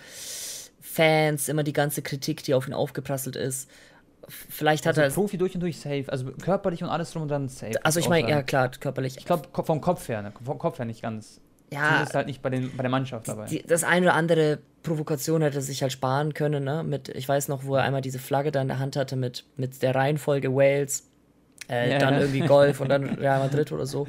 Fans, 0.81 1.49
immer 1.49 1.63
die 1.63 1.73
ganze 1.73 2.03
Kritik, 2.03 2.43
die 2.43 2.55
auf 2.55 2.67
ihn 2.67 2.75
aufgeprasselt 2.75 3.37
ist. 3.37 3.71
Vielleicht 4.27 4.85
hat 4.85 4.99
also 4.99 5.03
er. 5.03 5.15
Profi 5.15 5.39
durch 5.39 5.55
und 5.55 5.61
durch 5.61 5.79
safe. 5.79 6.07
Also 6.09 6.33
körperlich 6.33 6.83
und 6.83 6.89
alles 6.89 7.13
drum 7.13 7.23
und 7.23 7.31
dran 7.31 7.49
safe. 7.49 7.85
Also, 7.85 8.01
ich 8.01 8.09
meine, 8.09 8.29
ja, 8.29 8.43
klar, 8.43 8.69
körperlich. 8.69 9.17
Ich 9.17 9.27
glaube, 9.27 9.49
vom 9.63 9.81
Kopf 9.81 10.09
her, 10.09 10.23
ne? 10.23 10.33
Vom 10.45 10.59
Kopf 10.59 10.79
her 10.79 10.87
nicht 10.87 11.03
ganz 11.03 11.41
ja, 11.73 12.03
ist 12.03 12.15
halt 12.15 12.27
nicht 12.27 12.43
bei, 12.43 12.51
den, 12.51 12.75
bei 12.77 12.83
der 12.83 12.91
Mannschaft 12.91 13.29
dabei. 13.29 13.47
Die, 13.47 13.63
das 13.63 13.85
eine 13.85 14.07
oder 14.07 14.15
andere 14.15 14.59
Provokation 14.83 15.43
hätte 15.43 15.59
er 15.59 15.63
sich 15.63 15.83
halt 15.83 15.93
sparen 15.93 16.35
können, 16.35 16.65
ne? 16.65 16.83
Mit, 16.83 17.09
ich 17.11 17.29
weiß 17.29 17.49
noch, 17.49 17.65
wo 17.65 17.77
er 17.77 17.83
einmal 17.83 18.01
diese 18.01 18.19
Flagge 18.19 18.53
da 18.53 18.63
in 18.63 18.69
der 18.69 18.79
Hand 18.79 18.97
hatte 18.97 19.17
mit, 19.17 19.45
mit 19.57 19.83
der 19.83 19.95
Reihenfolge 19.95 20.55
Wales, 20.55 21.09
äh, 21.69 21.91
ja. 21.91 21.99
dann 21.99 22.15
irgendwie 22.15 22.41
Golf 22.41 22.81
und 22.81 22.89
dann 22.89 23.05
Real 23.19 23.41
Madrid 23.41 23.71
oder 23.73 23.87
so. 23.87 24.07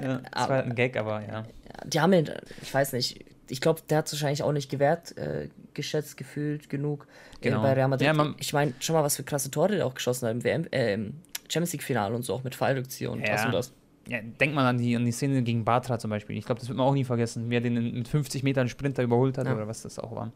Ja, 0.00 0.20
das 0.30 0.48
war 0.48 0.56
halt 0.56 0.66
ein 0.66 0.74
Gag, 0.74 0.96
aber 0.96 1.22
ja. 1.22 1.44
Die 1.84 2.00
haben 2.00 2.12
ihn, 2.12 2.30
ich 2.62 2.72
weiß 2.72 2.92
nicht, 2.92 3.24
ich 3.48 3.60
glaube, 3.60 3.80
der 3.88 3.98
hat 3.98 4.06
es 4.06 4.12
wahrscheinlich 4.12 4.42
auch 4.42 4.52
nicht 4.52 4.70
gewährt, 4.70 5.16
äh, 5.16 5.48
geschätzt, 5.74 6.16
gefühlt 6.16 6.68
genug 6.68 7.06
äh, 7.40 7.48
genau. 7.48 7.60
äh, 7.60 7.62
bei 7.62 7.72
Real 7.74 7.88
Madrid. 7.88 8.06
Ja, 8.06 8.34
ich 8.38 8.52
meine, 8.52 8.74
schon 8.80 8.94
mal, 8.94 9.02
was 9.02 9.16
für 9.16 9.22
krasse 9.22 9.50
Tore 9.50 9.76
der 9.76 9.86
auch 9.86 9.94
geschossen 9.94 10.26
hat 10.26 10.34
im 10.34 10.44
WM, 10.44 10.66
äh, 10.72 10.94
im 10.94 11.14
Champions 11.48 11.72
League-Finale 11.72 12.14
und 12.14 12.24
so, 12.24 12.34
auch 12.34 12.44
mit 12.44 12.60
und 12.60 13.20
ja. 13.20 13.32
das 13.32 13.44
und 13.44 13.52
das. 13.52 13.72
Ja, 14.08 14.20
denkt 14.20 14.54
man 14.54 14.66
an 14.66 14.78
die, 14.78 14.94
an 14.94 15.04
die 15.04 15.12
Szene 15.12 15.42
gegen 15.42 15.64
Bartra 15.64 15.98
zum 15.98 16.10
Beispiel. 16.10 16.36
Ich 16.36 16.44
glaube, 16.44 16.60
das 16.60 16.68
wird 16.68 16.78
man 16.78 16.86
auch 16.86 16.94
nie 16.94 17.04
vergessen, 17.04 17.46
wer 17.48 17.60
den 17.60 17.74
mit 17.92 18.08
50 18.08 18.42
Metern 18.42 18.68
Sprinter 18.68 19.02
überholt 19.02 19.36
hat 19.38 19.46
ja. 19.46 19.54
oder 19.54 19.66
was 19.66 19.82
das 19.82 19.98
auch 19.98 20.14
war. 20.14 20.32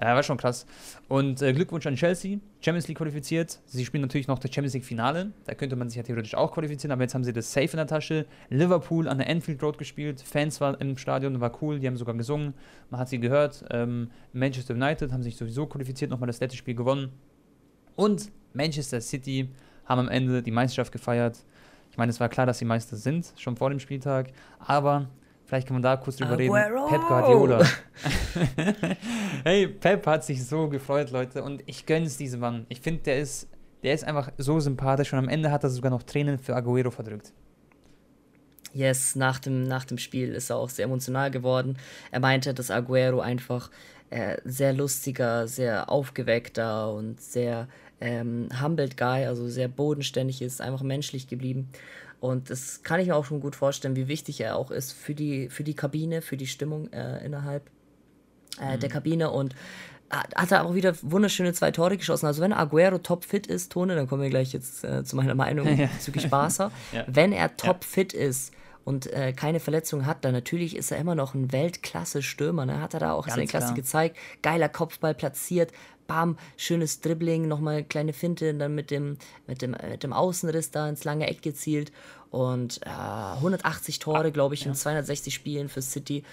Ja, 0.00 0.16
war 0.16 0.22
schon 0.24 0.36
krass. 0.36 0.66
Und 1.06 1.40
äh, 1.42 1.52
Glückwunsch 1.52 1.86
an 1.86 1.94
Chelsea, 1.94 2.38
Champions 2.60 2.88
League 2.88 2.98
qualifiziert. 2.98 3.60
Sie 3.66 3.84
spielen 3.84 4.00
natürlich 4.00 4.26
noch 4.26 4.40
das 4.40 4.52
Champions 4.52 4.74
League 4.74 4.84
Finale. 4.84 5.30
Da 5.44 5.54
könnte 5.54 5.76
man 5.76 5.88
sich 5.88 5.96
ja 5.96 6.02
theoretisch 6.02 6.34
auch 6.34 6.50
qualifizieren, 6.52 6.90
aber 6.90 7.02
jetzt 7.02 7.14
haben 7.14 7.22
sie 7.22 7.32
das 7.32 7.52
Safe 7.52 7.68
in 7.70 7.76
der 7.76 7.86
Tasche. 7.86 8.26
Liverpool 8.48 9.06
an 9.06 9.18
der 9.18 9.28
Anfield 9.28 9.62
Road 9.62 9.78
gespielt. 9.78 10.20
Fans 10.20 10.60
waren 10.60 10.74
im 10.80 10.96
Stadion, 10.96 11.40
war 11.40 11.62
cool, 11.62 11.78
die 11.78 11.86
haben 11.86 11.96
sogar 11.96 12.16
gesungen. 12.16 12.54
Man 12.90 12.98
hat 12.98 13.10
sie 13.10 13.20
gehört. 13.20 13.64
Ähm, 13.70 14.10
Manchester 14.32 14.74
United 14.74 15.12
haben 15.12 15.22
sich 15.22 15.36
sowieso 15.36 15.66
qualifiziert, 15.66 16.10
nochmal 16.10 16.26
das 16.26 16.40
letzte 16.40 16.58
Spiel 16.58 16.74
gewonnen. 16.74 17.12
Und 17.94 18.32
Manchester 18.54 19.00
City 19.00 19.50
haben 19.84 20.00
am 20.00 20.08
Ende 20.08 20.42
die 20.42 20.50
Meisterschaft 20.50 20.90
gefeiert. 20.90 21.44
Ich 21.92 21.98
meine, 21.98 22.10
es 22.10 22.18
war 22.18 22.28
klar, 22.28 22.46
dass 22.46 22.58
sie 22.58 22.64
Meister 22.64 22.96
sind, 22.96 23.32
schon 23.36 23.54
vor 23.56 23.70
dem 23.70 23.78
Spieltag. 23.78 24.32
Aber 24.58 25.08
Vielleicht 25.52 25.66
kann 25.66 25.74
man 25.74 25.82
da 25.82 25.98
kurz 25.98 26.16
drüber 26.16 26.38
reden. 26.38 26.54
Pep 26.88 27.02
Guardiola. 27.06 27.62
hey, 29.44 29.66
Pep 29.68 30.06
hat 30.06 30.24
sich 30.24 30.46
so 30.46 30.66
gefreut, 30.66 31.10
Leute. 31.10 31.42
Und 31.42 31.62
ich 31.66 31.84
gönne 31.84 32.06
es 32.06 32.16
diesem 32.16 32.40
Mann. 32.40 32.64
Ich 32.70 32.80
finde, 32.80 33.02
der 33.02 33.18
ist, 33.18 33.48
der 33.82 33.92
ist 33.92 34.02
einfach 34.02 34.32
so 34.38 34.60
sympathisch. 34.60 35.12
Und 35.12 35.18
am 35.18 35.28
Ende 35.28 35.50
hat 35.50 35.62
er 35.62 35.68
sogar 35.68 35.90
noch 35.90 36.04
Tränen 36.04 36.38
für 36.38 36.56
Aguero 36.56 36.90
verdrückt. 36.90 37.34
Yes, 38.72 39.14
nach 39.14 39.40
dem, 39.40 39.64
nach 39.64 39.84
dem 39.84 39.98
Spiel 39.98 40.32
ist 40.32 40.48
er 40.48 40.56
auch 40.56 40.70
sehr 40.70 40.86
emotional 40.86 41.30
geworden. 41.30 41.76
Er 42.10 42.20
meinte, 42.20 42.54
dass 42.54 42.70
Aguero 42.70 43.20
einfach 43.20 43.70
äh, 44.08 44.38
sehr 44.46 44.72
lustiger, 44.72 45.46
sehr 45.46 45.90
aufgeweckter 45.90 46.94
und 46.94 47.20
sehr 47.20 47.68
ähm, 48.02 48.48
humbled 48.60 48.96
Guy, 48.96 49.24
also 49.26 49.48
sehr 49.48 49.68
bodenständig 49.68 50.42
ist, 50.42 50.60
einfach 50.60 50.82
menschlich 50.82 51.28
geblieben. 51.28 51.68
Und 52.20 52.50
das 52.50 52.82
kann 52.82 53.00
ich 53.00 53.08
mir 53.08 53.16
auch 53.16 53.24
schon 53.24 53.40
gut 53.40 53.56
vorstellen, 53.56 53.96
wie 53.96 54.08
wichtig 54.08 54.40
er 54.40 54.56
auch 54.56 54.70
ist 54.70 54.92
für 54.92 55.14
die, 55.14 55.48
für 55.48 55.64
die 55.64 55.74
Kabine, 55.74 56.22
für 56.22 56.36
die 56.36 56.46
Stimmung 56.46 56.92
äh, 56.92 57.24
innerhalb 57.24 57.62
äh, 58.60 58.76
mhm. 58.76 58.80
der 58.80 58.88
Kabine. 58.88 59.30
Und 59.30 59.54
hat 60.10 60.52
er 60.52 60.66
auch 60.66 60.74
wieder 60.74 60.94
wunderschöne 61.00 61.54
zwei 61.54 61.70
Tore 61.70 61.96
geschossen. 61.96 62.26
Also 62.26 62.42
wenn 62.42 62.52
Aguero 62.52 62.98
topfit 62.98 63.46
ist, 63.46 63.72
Tone, 63.72 63.94
dann 63.96 64.06
kommen 64.06 64.22
wir 64.22 64.28
gleich 64.28 64.52
jetzt 64.52 64.84
äh, 64.84 65.04
zu 65.04 65.16
meiner 65.16 65.34
Meinung 65.34 65.76
bezüglich 65.96 66.28
Barca. 66.28 66.70
ja. 66.92 67.04
Wenn 67.06 67.32
er 67.32 67.56
topfit 67.56 68.12
ja. 68.12 68.20
ist 68.20 68.52
und 68.84 69.06
äh, 69.12 69.32
keine 69.32 69.60
Verletzung 69.60 70.06
hat, 70.06 70.24
dann 70.24 70.32
natürlich 70.32 70.76
ist 70.76 70.90
er 70.90 70.98
immer 70.98 71.14
noch 71.14 71.34
ein 71.34 71.52
Weltklasse-Stürmer. 71.52 72.66
Ne? 72.66 72.80
Hat 72.80 72.94
er 72.94 73.00
da 73.00 73.12
auch 73.12 73.26
Ganz 73.26 73.34
seine 73.36 73.46
Klasse 73.46 73.66
klar. 73.66 73.76
gezeigt. 73.76 74.16
Geiler 74.42 74.68
Kopfball 74.68 75.14
platziert, 75.14 75.72
bam, 76.06 76.36
schönes 76.56 77.00
Dribbling, 77.00 77.48
nochmal 77.48 77.84
kleine 77.84 78.12
Finte, 78.12 78.52
dann 78.54 78.74
mit 78.74 78.90
dem, 78.90 79.16
mit, 79.46 79.62
dem, 79.62 79.76
mit 79.88 80.02
dem 80.02 80.12
Außenriss 80.12 80.70
da 80.70 80.88
ins 80.88 81.04
lange 81.04 81.28
Eck 81.28 81.42
gezielt. 81.42 81.92
Und 82.30 82.80
äh, 82.86 82.88
180 82.88 83.98
Tore, 83.98 84.32
glaube 84.32 84.54
ich, 84.54 84.64
in 84.64 84.74
260 84.74 85.34
Spielen 85.34 85.68
für 85.68 85.82
City. 85.82 86.24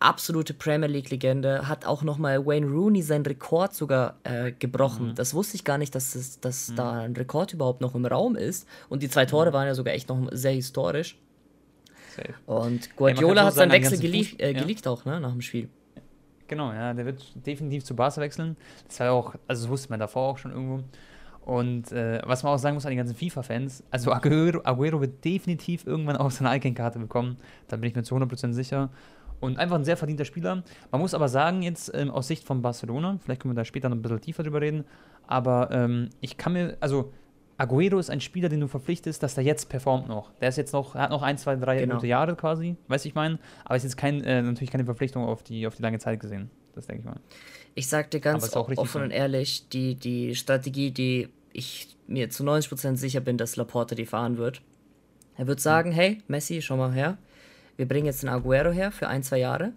Absolute 0.00 0.52
Premier 0.52 0.88
League-Legende. 0.88 1.68
Hat 1.68 1.86
auch 1.86 2.02
nochmal 2.02 2.44
Wayne 2.44 2.66
Rooney 2.66 3.00
seinen 3.00 3.24
Rekord 3.24 3.72
sogar 3.72 4.16
äh, 4.24 4.52
gebrochen. 4.52 5.10
Mhm. 5.10 5.14
Das 5.14 5.34
wusste 5.34 5.54
ich 5.54 5.64
gar 5.64 5.78
nicht, 5.78 5.94
dass, 5.94 6.14
es, 6.16 6.40
dass 6.40 6.70
mhm. 6.70 6.76
da 6.76 6.92
ein 6.92 7.16
Rekord 7.16 7.54
überhaupt 7.54 7.80
noch 7.80 7.94
im 7.94 8.04
Raum 8.04 8.34
ist. 8.36 8.66
Und 8.88 9.02
die 9.02 9.08
zwei 9.08 9.24
Tore 9.24 9.50
mhm. 9.50 9.54
waren 9.54 9.66
ja 9.68 9.74
sogar 9.74 9.94
echt 9.94 10.08
noch 10.08 10.28
sehr 10.32 10.52
historisch. 10.52 11.16
Safe. 12.16 12.34
Und 12.46 12.96
Guardiola 12.96 13.44
hat 13.44 13.54
seinen 13.54 13.72
Wechsel 13.72 13.98
geleakt, 13.98 14.40
äh, 14.40 14.54
geleakt 14.54 14.86
auch, 14.88 15.04
ne, 15.04 15.20
nach 15.20 15.32
dem 15.32 15.40
Spiel. 15.40 15.68
Genau, 16.48 16.72
ja, 16.72 16.94
der 16.94 17.06
wird 17.06 17.24
definitiv 17.46 17.84
zu 17.84 17.96
Barca 17.96 18.20
wechseln. 18.20 18.56
Das 18.86 19.00
war 19.00 19.06
ja 19.06 19.12
auch, 19.12 19.34
also 19.48 19.64
das 19.64 19.68
wusste 19.68 19.90
man 19.90 20.00
davor 20.00 20.30
auch 20.30 20.38
schon 20.38 20.52
irgendwo. 20.52 20.82
Und 21.44 21.92
äh, 21.92 22.20
was 22.24 22.42
man 22.42 22.52
auch 22.52 22.58
sagen 22.58 22.74
muss 22.74 22.86
an 22.86 22.90
die 22.90 22.96
ganzen 22.96 23.14
FIFA-Fans, 23.14 23.84
also 23.90 24.12
Aguero, 24.12 24.60
Aguero, 24.64 25.00
wird 25.00 25.24
definitiv 25.24 25.86
irgendwann 25.86 26.16
auch 26.16 26.30
seine 26.30 26.56
Icon-Karte 26.56 26.98
bekommen. 26.98 27.36
Da 27.68 27.76
bin 27.76 27.88
ich 27.88 27.94
mir 27.94 28.02
zu 28.02 28.16
100% 28.16 28.52
sicher. 28.52 28.90
Und 29.38 29.58
einfach 29.58 29.76
ein 29.76 29.84
sehr 29.84 29.96
verdienter 29.96 30.24
Spieler. 30.24 30.64
Man 30.90 31.00
muss 31.00 31.14
aber 31.14 31.28
sagen, 31.28 31.62
jetzt 31.62 31.92
ähm, 31.94 32.10
aus 32.10 32.26
Sicht 32.26 32.44
von 32.44 32.62
Barcelona, 32.62 33.18
vielleicht 33.22 33.42
können 33.42 33.54
wir 33.54 33.60
da 33.60 33.64
später 33.64 33.88
noch 33.88 33.96
ein 33.96 34.02
bisschen 34.02 34.20
tiefer 34.20 34.42
drüber 34.42 34.60
reden, 34.60 34.84
aber 35.26 35.70
ähm, 35.70 36.08
ich 36.20 36.36
kann 36.36 36.54
mir, 36.54 36.76
also 36.80 37.12
Aguero 37.58 37.98
ist 37.98 38.10
ein 38.10 38.20
Spieler, 38.20 38.48
den 38.48 38.60
du 38.60 38.68
verpflichtest, 38.68 39.22
dass 39.22 39.34
der 39.34 39.44
jetzt 39.44 39.68
performt 39.68 40.08
noch. 40.08 40.30
Der 40.40 40.50
ist 40.50 40.56
jetzt 40.56 40.72
noch, 40.72 40.94
er 40.94 41.02
hat 41.02 41.10
noch 41.10 41.22
ein, 41.22 41.38
zwei, 41.38 41.56
drei 41.56 41.78
genau. 41.78 41.94
gute 41.94 42.06
Jahre 42.06 42.36
quasi, 42.36 42.76
weiß 42.88 43.04
ich 43.06 43.14
meinen. 43.14 43.38
Aber 43.64 43.76
ist 43.76 43.84
jetzt 43.84 43.96
kein, 43.96 44.22
äh, 44.24 44.42
natürlich 44.42 44.70
keine 44.70 44.84
Verpflichtung 44.84 45.24
auf 45.24 45.42
die, 45.42 45.66
auf 45.66 45.76
die 45.76 45.82
lange 45.82 45.98
Zeit 45.98 46.20
gesehen. 46.20 46.50
Das 46.74 46.86
denke 46.86 47.00
ich 47.00 47.06
mal. 47.06 47.20
Ich 47.74 47.88
sag 47.88 48.10
dir 48.10 48.20
ganz 48.20 48.54
offen 48.54 49.02
und 49.02 49.10
ehrlich, 49.10 49.68
die, 49.70 49.94
die 49.94 50.34
Strategie, 50.34 50.90
die 50.90 51.28
ich 51.52 51.96
mir 52.06 52.28
zu 52.28 52.44
90% 52.44 52.96
sicher 52.96 53.20
bin, 53.20 53.38
dass 53.38 53.56
Laporta 53.56 53.94
die 53.94 54.06
fahren 54.06 54.36
wird. 54.36 54.60
Er 55.36 55.46
wird 55.46 55.60
sagen, 55.60 55.90
mhm. 55.90 55.94
hey, 55.94 56.22
Messi, 56.28 56.60
schau 56.60 56.76
mal 56.76 56.92
her. 56.92 57.16
Wir 57.76 57.86
bringen 57.86 58.06
jetzt 58.06 58.22
den 58.22 58.28
Aguero 58.28 58.70
her 58.70 58.92
für 58.92 59.08
ein, 59.08 59.22
zwei 59.22 59.38
Jahre. 59.38 59.72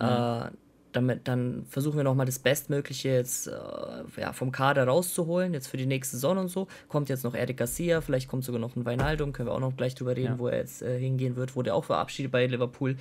Mhm. 0.00 0.06
Äh, 0.06 0.50
damit, 0.96 1.28
dann 1.28 1.66
versuchen 1.68 1.96
wir 1.96 2.04
nochmal 2.04 2.26
das 2.26 2.38
Bestmögliche 2.38 3.10
jetzt 3.10 3.46
äh, 3.46 3.52
ja, 4.20 4.32
vom 4.32 4.52
Kader 4.52 4.84
rauszuholen, 4.84 5.54
jetzt 5.54 5.68
für 5.68 5.76
die 5.76 5.86
nächste 5.86 6.16
Saison 6.16 6.38
und 6.38 6.48
so. 6.48 6.66
Kommt 6.88 7.08
jetzt 7.08 7.24
noch 7.24 7.34
Eric 7.34 7.56
Garcia, 7.56 8.00
vielleicht 8.00 8.28
kommt 8.28 8.44
sogar 8.44 8.60
noch 8.60 8.74
ein 8.76 8.84
Weinaldum, 8.84 9.32
können 9.32 9.48
wir 9.48 9.54
auch 9.54 9.60
noch 9.60 9.76
gleich 9.76 9.94
drüber 9.94 10.16
reden, 10.16 10.34
ja. 10.34 10.38
wo 10.38 10.48
er 10.48 10.58
jetzt 10.58 10.82
äh, 10.82 10.98
hingehen 10.98 11.36
wird, 11.36 11.56
wurde 11.56 11.74
auch 11.74 11.84
verabschiedet 11.84 12.32
bei 12.32 12.46
Liverpool. 12.46 12.96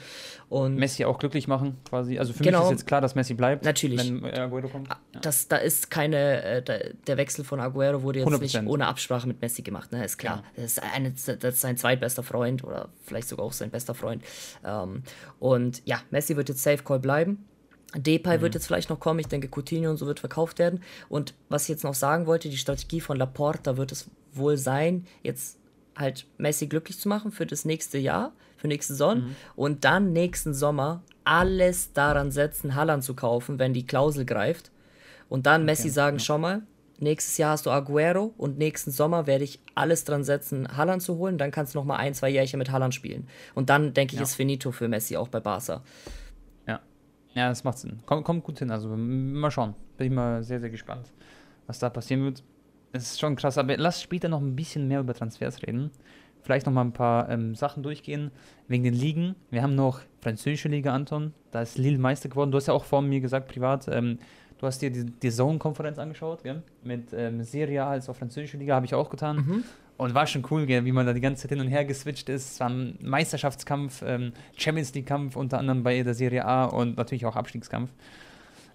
Und 0.50 0.76
Messi 0.76 1.06
auch 1.06 1.18
glücklich 1.18 1.48
machen, 1.48 1.78
quasi. 1.90 2.20
Also 2.20 2.34
für 2.34 2.44
genau, 2.44 2.60
mich 2.60 2.66
ist 2.66 2.80
jetzt 2.80 2.88
klar, 2.88 3.02
dass 3.02 3.16
Messi 3.16 3.34
bleibt, 3.34 3.66
natürlich. 3.66 4.00
wenn 4.00 4.26
Aguero 4.26 4.68
kommt. 4.68 4.90
Ja. 4.90 4.98
Das, 5.22 5.48
da 5.48 5.58
ist 5.58 5.90
keine, 5.90 6.44
äh, 6.44 6.62
da, 6.62 6.78
der 7.08 7.18
Wechsel 7.18 7.46
von 7.46 7.60
Aguero 7.60 8.04
wurde 8.04 8.20
jetzt 8.20 8.28
100%. 8.28 8.42
nicht 8.42 8.68
ohne 8.68 8.88
Absprache 8.88 9.28
mit 9.28 9.42
Messi 9.42 9.62
gemacht, 9.62 9.92
ne? 9.92 10.04
Ist 10.04 10.18
klar. 10.18 10.44
Ja. 10.56 10.64
Das, 10.64 10.74
ist 10.74 10.84
eine, 10.84 11.12
das 11.12 11.54
ist 11.56 11.62
sein 11.62 11.78
zweitbester 11.78 12.24
Freund 12.24 12.64
oder 12.64 12.90
vielleicht 13.04 13.28
sogar 13.28 13.46
auch 13.46 13.54
sein 13.54 13.70
bester 13.70 13.96
Freund. 13.96 14.24
Ähm, 14.66 15.04
und 15.40 15.82
ja, 15.86 16.02
Messi 16.12 16.36
wird 16.36 16.50
jetzt 16.50 16.64
Safe 16.64 16.84
Call 16.84 17.00
bleiben. 17.00 17.46
Depay 17.98 18.38
mhm. 18.38 18.42
wird 18.42 18.54
jetzt 18.56 18.68
vielleicht 18.68 18.90
noch 18.90 19.00
kommen. 19.00 19.20
Ich 19.20 19.28
denke, 19.28 19.50
Coutinho 19.50 19.90
und 19.90 19.98
so 19.98 20.06
wird 20.06 20.20
verkauft 20.20 20.60
werden. 20.60 20.82
Und 21.10 21.34
was 21.50 21.64
ich 21.64 21.70
jetzt 21.70 21.84
noch 21.84 21.94
sagen 21.94 22.26
wollte, 22.26 22.50
die 22.50 22.58
Strategie 22.58 23.02
von 23.02 23.18
Laporta 23.18 23.78
wird 23.78 23.92
es 23.92 24.10
wohl 24.34 24.58
sein, 24.58 25.06
jetzt 25.24 25.58
halt 25.96 26.26
Messi 26.38 26.68
glücklich 26.68 27.00
zu 27.00 27.08
machen 27.08 27.32
für 27.32 27.46
das 27.46 27.66
nächste 27.66 27.98
Jahr, 27.98 28.34
für 28.58 28.68
nächste 28.68 28.94
Saison 28.94 29.20
mhm. 29.20 29.36
und 29.56 29.86
dann 29.86 30.12
nächsten 30.12 30.54
Sommer 30.54 31.04
alles 31.24 31.94
daran 31.94 32.32
setzen, 32.32 32.76
Halland 32.76 33.04
zu 33.04 33.16
kaufen, 33.16 33.60
wenn 33.60 33.74
die 33.74 33.86
Klausel 33.86 34.26
greift. 34.26 34.72
Und 35.30 35.46
dann 35.46 35.62
okay. 35.62 35.72
Messi 35.72 35.90
sagen, 35.90 36.18
ja. 36.18 36.24
schau 36.24 36.38
mal, 36.38 36.62
nächstes 37.00 37.38
Jahr 37.38 37.52
hast 37.52 37.66
du 37.66 37.72
Aguero 37.72 38.34
und 38.38 38.58
nächsten 38.58 38.92
Sommer 38.92 39.26
werde 39.26 39.44
ich 39.44 39.60
alles 39.74 40.04
dran 40.04 40.24
setzen, 40.24 40.78
Halland 40.78 41.02
zu 41.02 41.18
holen. 41.18 41.38
Dann 41.38 41.52
kannst 41.52 41.74
du 41.74 41.80
noch 41.80 41.86
mal 41.86 41.98
ein, 41.98 42.14
zwei 42.14 42.30
Jährchen 42.30 42.60
mit 42.60 42.72
Halland 42.72 42.94
spielen. 42.94 43.28
Und 43.54 43.70
dann 43.70 43.94
denke 43.94 44.14
ich, 44.14 44.20
ja. 44.20 44.24
ist 44.24 44.36
finito 44.36 44.72
für 44.72 44.88
Messi 44.88 45.18
auch 45.18 45.30
bei 45.30 45.40
Barca. 45.40 45.82
Ja, 47.36 47.50
das 47.50 47.64
macht 47.64 47.78
Sinn. 47.78 48.00
Kommt, 48.06 48.24
kommt 48.24 48.44
gut 48.44 48.60
hin. 48.60 48.72
Also 48.72 48.90
mal 48.90 49.52
schauen. 49.52 49.76
Bin 49.98 50.08
ich 50.08 50.14
mal 50.14 50.42
sehr, 50.44 50.60
sehr 50.60 50.70
gespannt, 50.70 51.12
was 51.68 51.80
da 51.80 51.90
passieren 51.90 52.24
wird. 52.24 52.44
Es 52.94 53.04
ist 53.04 53.20
schon 53.20 53.36
krass, 53.36 53.58
aber 53.58 53.76
lass 53.78 54.02
später 54.02 54.30
noch 54.30 54.42
ein 54.42 54.56
bisschen 54.56 54.88
mehr 54.88 55.02
über 55.02 55.14
Transfers 55.14 55.62
reden. 55.64 55.92
Vielleicht 56.42 56.66
noch 56.66 56.74
mal 56.74 56.84
ein 56.84 56.94
paar 56.94 57.30
ähm, 57.30 57.54
Sachen 57.56 57.84
durchgehen. 57.84 58.32
Wegen 58.68 58.84
den 58.84 58.94
Ligen. 58.94 59.36
Wir 59.50 59.64
haben 59.64 59.76
noch 59.76 60.00
französische 60.22 60.70
Liga, 60.70 60.94
Anton. 60.94 61.34
Da 61.52 61.62
ist 61.62 61.78
Lille 61.78 61.98
Meister 61.98 62.30
geworden. 62.30 62.52
Du 62.52 62.58
hast 62.58 62.68
ja 62.68 62.74
auch 62.74 62.86
vor 62.86 63.02
mir 63.02 63.20
gesagt, 63.20 63.48
privat, 63.50 63.88
ähm, 63.90 64.20
du 64.60 64.68
hast 64.68 64.82
dir 64.82 64.92
die, 64.92 65.06
die 65.06 65.32
Zone-Konferenz 65.32 66.00
angeschaut, 66.00 66.44
gell? 66.44 66.62
Mit 66.84 67.14
ähm, 67.14 67.44
Serie 67.44 67.84
als 67.86 68.08
auch 68.10 68.16
französische 68.16 68.58
Liga, 68.58 68.76
habe 68.76 68.86
ich 68.86 68.94
auch 68.94 69.10
getan. 69.10 69.38
Mhm. 69.38 69.64
Und 69.98 70.14
war 70.14 70.28
schon 70.28 70.46
cool, 70.52 70.68
wie 70.68 70.92
man 70.92 71.06
da 71.06 71.14
die 71.14 71.22
ganze 71.22 71.44
Zeit 71.44 71.52
hin 71.52 71.62
und 71.62 71.70
her 71.70 71.86
geswitcht 71.86 72.28
ist. 72.28 72.54
Es 72.54 72.60
war 72.60 72.70
ein 72.70 73.00
Meisterschaftskampf, 73.02 74.04
ähm, 74.06 74.34
Champions 74.58 74.94
League-Kampf 74.94 75.38
unter 75.38 75.58
anderem 75.58 75.84
bei 75.84 76.04
der 76.04 76.14
Serie 76.14 76.44
A 76.44 76.66
und 76.66 76.98
natürlich 76.98 77.26
auch 77.26 77.38
Abstiegskampf. 77.38 77.92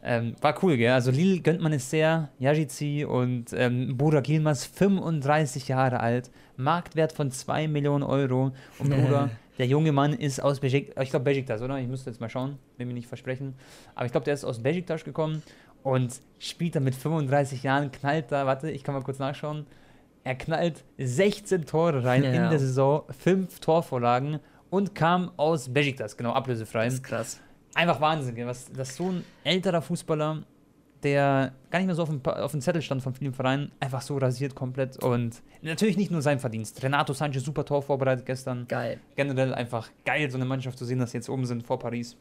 Ähm, 0.02 0.34
war 0.40 0.54
cool, 0.62 0.76
gell? 0.76 0.92
Also 0.92 1.10
Lille 1.10 1.40
gönnt 1.40 1.60
man 1.60 1.72
es 1.72 1.90
sehr. 1.90 2.30
Yajici 2.38 3.04
und 3.04 3.52
ähm, 3.52 3.96
Burak 3.96 4.28
Yilmaz, 4.28 4.64
35 4.64 5.68
Jahre 5.68 6.00
alt, 6.00 6.30
Marktwert 6.56 7.12
von 7.12 7.30
2 7.30 7.68
Millionen 7.68 8.02
Euro. 8.02 8.52
Und 8.78 8.88
Bruder, 8.90 9.30
der 9.58 9.66
junge 9.66 9.92
Mann 9.92 10.14
ist 10.14 10.40
aus 10.40 10.60
Besiktas, 10.60 11.04
ich 11.04 11.10
glaube 11.10 11.24
Besiktas, 11.24 11.60
oder? 11.60 11.78
Ich 11.78 11.86
müsste 11.86 12.08
jetzt 12.08 12.20
mal 12.20 12.30
schauen, 12.30 12.56
will 12.78 12.86
mir 12.86 12.94
nicht 12.94 13.08
versprechen. 13.08 13.54
Aber 13.94 14.06
ich 14.06 14.12
glaube, 14.12 14.24
der 14.24 14.34
ist 14.34 14.44
aus 14.44 14.62
Besiktas 14.62 15.04
gekommen 15.04 15.42
und 15.82 16.20
spielt 16.38 16.76
da 16.76 16.80
mit 16.80 16.94
35 16.94 17.62
Jahren, 17.62 17.92
knallt 17.92 18.32
da, 18.32 18.46
warte, 18.46 18.70
ich 18.70 18.84
kann 18.84 18.94
mal 18.94 19.02
kurz 19.02 19.18
nachschauen. 19.18 19.66
Er 20.22 20.34
knallt 20.34 20.84
16 20.98 21.64
Tore 21.66 22.04
rein 22.04 22.22
ja, 22.24 22.30
in 22.30 22.50
der 22.50 22.58
Saison, 22.58 23.04
5 23.08 23.60
Torvorlagen 23.60 24.40
und 24.68 24.94
kam 24.94 25.32
aus 25.36 25.72
Besiktas, 25.72 26.16
genau, 26.16 26.32
ablösefrei. 26.32 26.84
Das 26.84 26.94
ist 26.94 27.02
krass. 27.02 27.40
Einfach 27.74 28.00
Wahnsinn, 28.00 28.36
dass, 28.46 28.70
dass 28.70 28.96
so 28.96 29.10
ein 29.10 29.24
älterer 29.44 29.80
Fußballer, 29.80 30.42
der 31.02 31.52
gar 31.70 31.78
nicht 31.78 31.86
mehr 31.86 31.94
so 31.94 32.02
auf 32.02 32.08
dem, 32.08 32.24
auf 32.24 32.50
dem 32.50 32.60
Zettel 32.60 32.82
stand 32.82 33.02
von 33.02 33.14
vielen 33.14 33.32
Vereinen, 33.32 33.72
einfach 33.80 34.02
so 34.02 34.18
rasiert 34.18 34.54
komplett. 34.54 35.02
Und 35.02 35.42
natürlich 35.62 35.96
nicht 35.96 36.10
nur 36.10 36.22
sein 36.22 36.38
Verdienst. 36.38 36.82
Renato 36.82 37.12
Sanchez, 37.12 37.44
super 37.44 37.64
Tor 37.64 37.82
vorbereitet 37.82 38.26
gestern. 38.26 38.66
Geil. 38.68 39.00
Generell 39.16 39.54
einfach 39.54 39.88
geil, 40.04 40.30
so 40.30 40.36
eine 40.36 40.44
Mannschaft 40.44 40.78
zu 40.78 40.84
sehen, 40.84 40.98
dass 40.98 41.12
sie 41.12 41.18
jetzt 41.18 41.28
oben 41.28 41.46
sind 41.46 41.66
vor 41.66 41.78
Paris. 41.78 42.16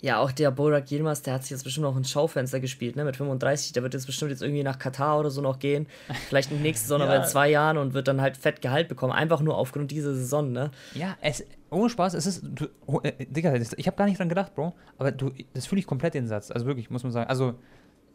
Ja, 0.00 0.20
auch 0.20 0.30
der 0.30 0.52
Borak 0.52 0.90
Yilmaz, 0.90 1.22
der 1.22 1.34
hat 1.34 1.42
sich 1.42 1.50
jetzt 1.50 1.64
bestimmt 1.64 1.82
noch 1.82 1.96
ins 1.96 2.10
Schaufenster 2.10 2.60
gespielt, 2.60 2.94
ne, 2.94 3.04
mit 3.04 3.16
35. 3.16 3.72
Der 3.72 3.82
wird 3.82 3.94
jetzt 3.94 4.06
bestimmt 4.06 4.30
jetzt 4.30 4.42
irgendwie 4.42 4.62
nach 4.62 4.78
Katar 4.78 5.18
oder 5.18 5.30
so 5.30 5.40
noch 5.40 5.58
gehen. 5.58 5.88
Vielleicht 6.28 6.52
nicht 6.52 6.62
nächste 6.62 6.86
Saison, 6.86 7.00
ja. 7.00 7.06
aber 7.06 7.16
in 7.16 7.24
zwei 7.24 7.50
Jahren 7.50 7.78
und 7.78 7.94
wird 7.94 8.06
dann 8.06 8.20
halt 8.20 8.36
fett 8.36 8.62
Gehalt 8.62 8.86
bekommen. 8.86 9.12
Einfach 9.12 9.40
nur 9.40 9.56
aufgrund 9.56 9.90
dieser 9.90 10.14
Saison, 10.14 10.52
ne? 10.52 10.70
Ja, 10.94 11.16
es, 11.20 11.44
ohne 11.70 11.90
Spaß, 11.90 12.14
es 12.14 12.26
ist, 12.26 12.44
du, 12.44 12.68
oh, 12.86 13.00
äh, 13.02 13.26
Digga, 13.26 13.52
ich 13.54 13.86
habe 13.86 13.96
gar 13.96 14.04
nicht 14.04 14.20
dran 14.20 14.28
gedacht, 14.28 14.54
Bro. 14.54 14.72
Aber 14.98 15.10
du, 15.10 15.32
das 15.52 15.66
fühle 15.66 15.80
ich 15.80 15.86
komplett 15.86 16.14
den 16.14 16.28
Satz. 16.28 16.52
Also 16.52 16.66
wirklich, 16.66 16.90
muss 16.90 17.02
man 17.02 17.10
sagen. 17.10 17.28
Also, 17.28 17.54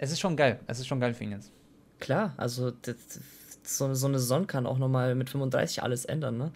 es 0.04 0.12
ist 0.12 0.20
schon 0.20 0.36
geil. 0.36 0.60
Es 0.68 0.80
ist 0.80 0.88
schon 0.88 1.00
geil 1.00 1.13
für 1.13 1.24
ihn 1.24 1.32
jetzt. 1.32 1.52
Klar, 2.00 2.34
also 2.36 2.72
das, 2.72 2.96
so, 3.63 3.94
so 3.94 4.08
eine 4.08 4.20
Saison 4.20 4.46
kann 4.46 4.66
auch 4.66 4.78
nochmal 4.78 5.16
mit 5.16 5.30
35 5.30 5.82
alles 5.82 6.04
ändern. 6.04 6.38
Ne? 6.38 6.52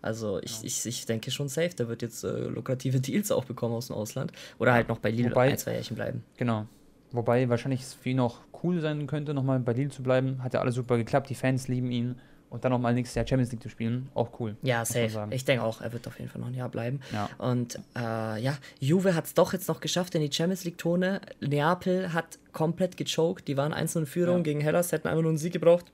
Also 0.00 0.40
ich, 0.42 0.60
ja. 0.60 0.66
ich, 0.66 0.86
ich 0.86 1.06
denke 1.06 1.32
schon 1.32 1.48
safe, 1.48 1.70
der 1.70 1.88
wird 1.88 2.02
jetzt 2.02 2.22
äh, 2.22 2.46
lukrative 2.46 3.00
Deals 3.00 3.32
auch 3.32 3.44
bekommen 3.44 3.74
aus 3.74 3.88
dem 3.88 3.96
Ausland. 3.96 4.32
Oder 4.60 4.72
halt 4.72 4.88
noch 4.88 4.98
bei 4.98 5.10
Lille 5.10 5.30
Wobei, 5.30 5.50
ein, 5.50 5.58
zwei 5.58 5.72
Jährchen 5.72 5.96
bleiben. 5.96 6.22
Genau. 6.36 6.66
Wobei 7.10 7.48
wahrscheinlich 7.48 7.80
es 7.80 7.94
für 7.94 8.10
ihn 8.10 8.20
auch 8.20 8.38
cool 8.62 8.80
sein 8.80 9.08
könnte, 9.08 9.34
nochmal 9.34 9.58
bei 9.58 9.72
Lille 9.72 9.90
zu 9.90 10.04
bleiben. 10.04 10.42
Hat 10.44 10.54
ja 10.54 10.60
alles 10.60 10.76
super 10.76 10.96
geklappt, 10.96 11.28
die 11.28 11.34
Fans 11.34 11.66
lieben 11.66 11.90
ihn. 11.90 12.20
Und 12.52 12.64
dann 12.64 12.70
nochmal 12.70 12.92
nächstes 12.92 13.14
Jahr 13.14 13.26
Champions 13.26 13.50
League 13.50 13.62
zu 13.62 13.70
spielen, 13.70 14.10
auch 14.14 14.38
cool. 14.38 14.56
Ja, 14.60 14.84
safe. 14.84 15.28
Ich 15.30 15.46
denke 15.46 15.64
auch, 15.64 15.80
er 15.80 15.92
wird 15.94 16.06
auf 16.06 16.18
jeden 16.18 16.30
Fall 16.30 16.42
noch 16.42 16.48
ein 16.48 16.54
Jahr 16.54 16.68
bleiben. 16.68 17.00
Ja. 17.10 17.30
Und 17.38 17.76
äh, 17.96 18.42
ja, 18.42 18.58
Juve 18.78 19.14
hat 19.14 19.24
es 19.24 19.32
doch 19.32 19.54
jetzt 19.54 19.68
noch 19.68 19.80
geschafft 19.80 20.14
in 20.14 20.20
die 20.20 20.30
Champions 20.30 20.64
League-Tone. 20.64 21.22
Neapel 21.40 22.12
hat 22.12 22.38
komplett 22.52 22.98
gechoked. 22.98 23.48
Die 23.48 23.56
waren 23.56 23.72
1 23.72 23.96
in 23.96 24.06
Führung 24.06 24.38
ja. 24.38 24.42
gegen 24.42 24.60
Hellas, 24.60 24.92
hätten 24.92 25.08
einfach 25.08 25.22
nur 25.22 25.30
einen 25.30 25.38
Sieg 25.38 25.54
gebraucht 25.54 25.86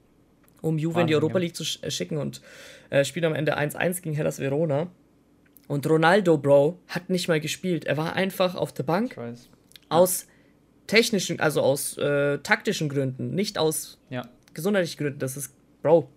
um 0.61 0.79
Juve 0.79 1.01
in 1.01 1.07
die 1.07 1.14
Europa 1.14 1.38
League 1.38 1.55
zu 1.55 1.64
äh, 1.83 1.90
schicken 1.90 2.18
und 2.18 2.40
äh, 2.90 3.05
spielt 3.05 3.25
am 3.25 3.35
Ende 3.35 3.57
1-1 3.57 4.03
gegen 4.03 4.14
Hellas 4.14 4.38
Verona. 4.38 4.88
Und 5.66 5.88
Ronaldo, 5.88 6.38
Bro, 6.38 6.79
hat 6.88 7.11
nicht 7.11 7.29
mal 7.29 7.40
gespielt. 7.40 7.85
Er 7.85 7.97
war 7.97 8.14
einfach 8.14 8.55
auf 8.55 8.73
der 8.73 8.85
Bank. 8.85 9.16
Aus 9.90 10.27
technischen, 10.87 11.40
also 11.40 11.61
aus 11.61 11.99
äh, 11.99 12.38
taktischen 12.38 12.88
Gründen, 12.88 13.35
nicht 13.35 13.59
aus 13.59 13.99
ja. 14.09 14.27
gesundheitlichen 14.55 14.99
Gründen. 14.99 15.18
Das 15.18 15.37
ist, 15.37 15.55
Bro, 15.83 16.09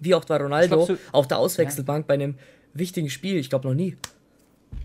wie 0.00 0.14
oft 0.14 0.28
war 0.30 0.40
Ronaldo 0.40 0.84
glaub, 0.84 0.98
auf 1.12 1.26
der 1.26 1.38
Auswechselbank 1.38 2.04
ja. 2.04 2.06
bei 2.06 2.14
einem 2.14 2.34
wichtigen 2.74 3.10
Spiel? 3.10 3.36
Ich 3.36 3.50
glaube 3.50 3.68
noch 3.68 3.74
nie. 3.74 3.96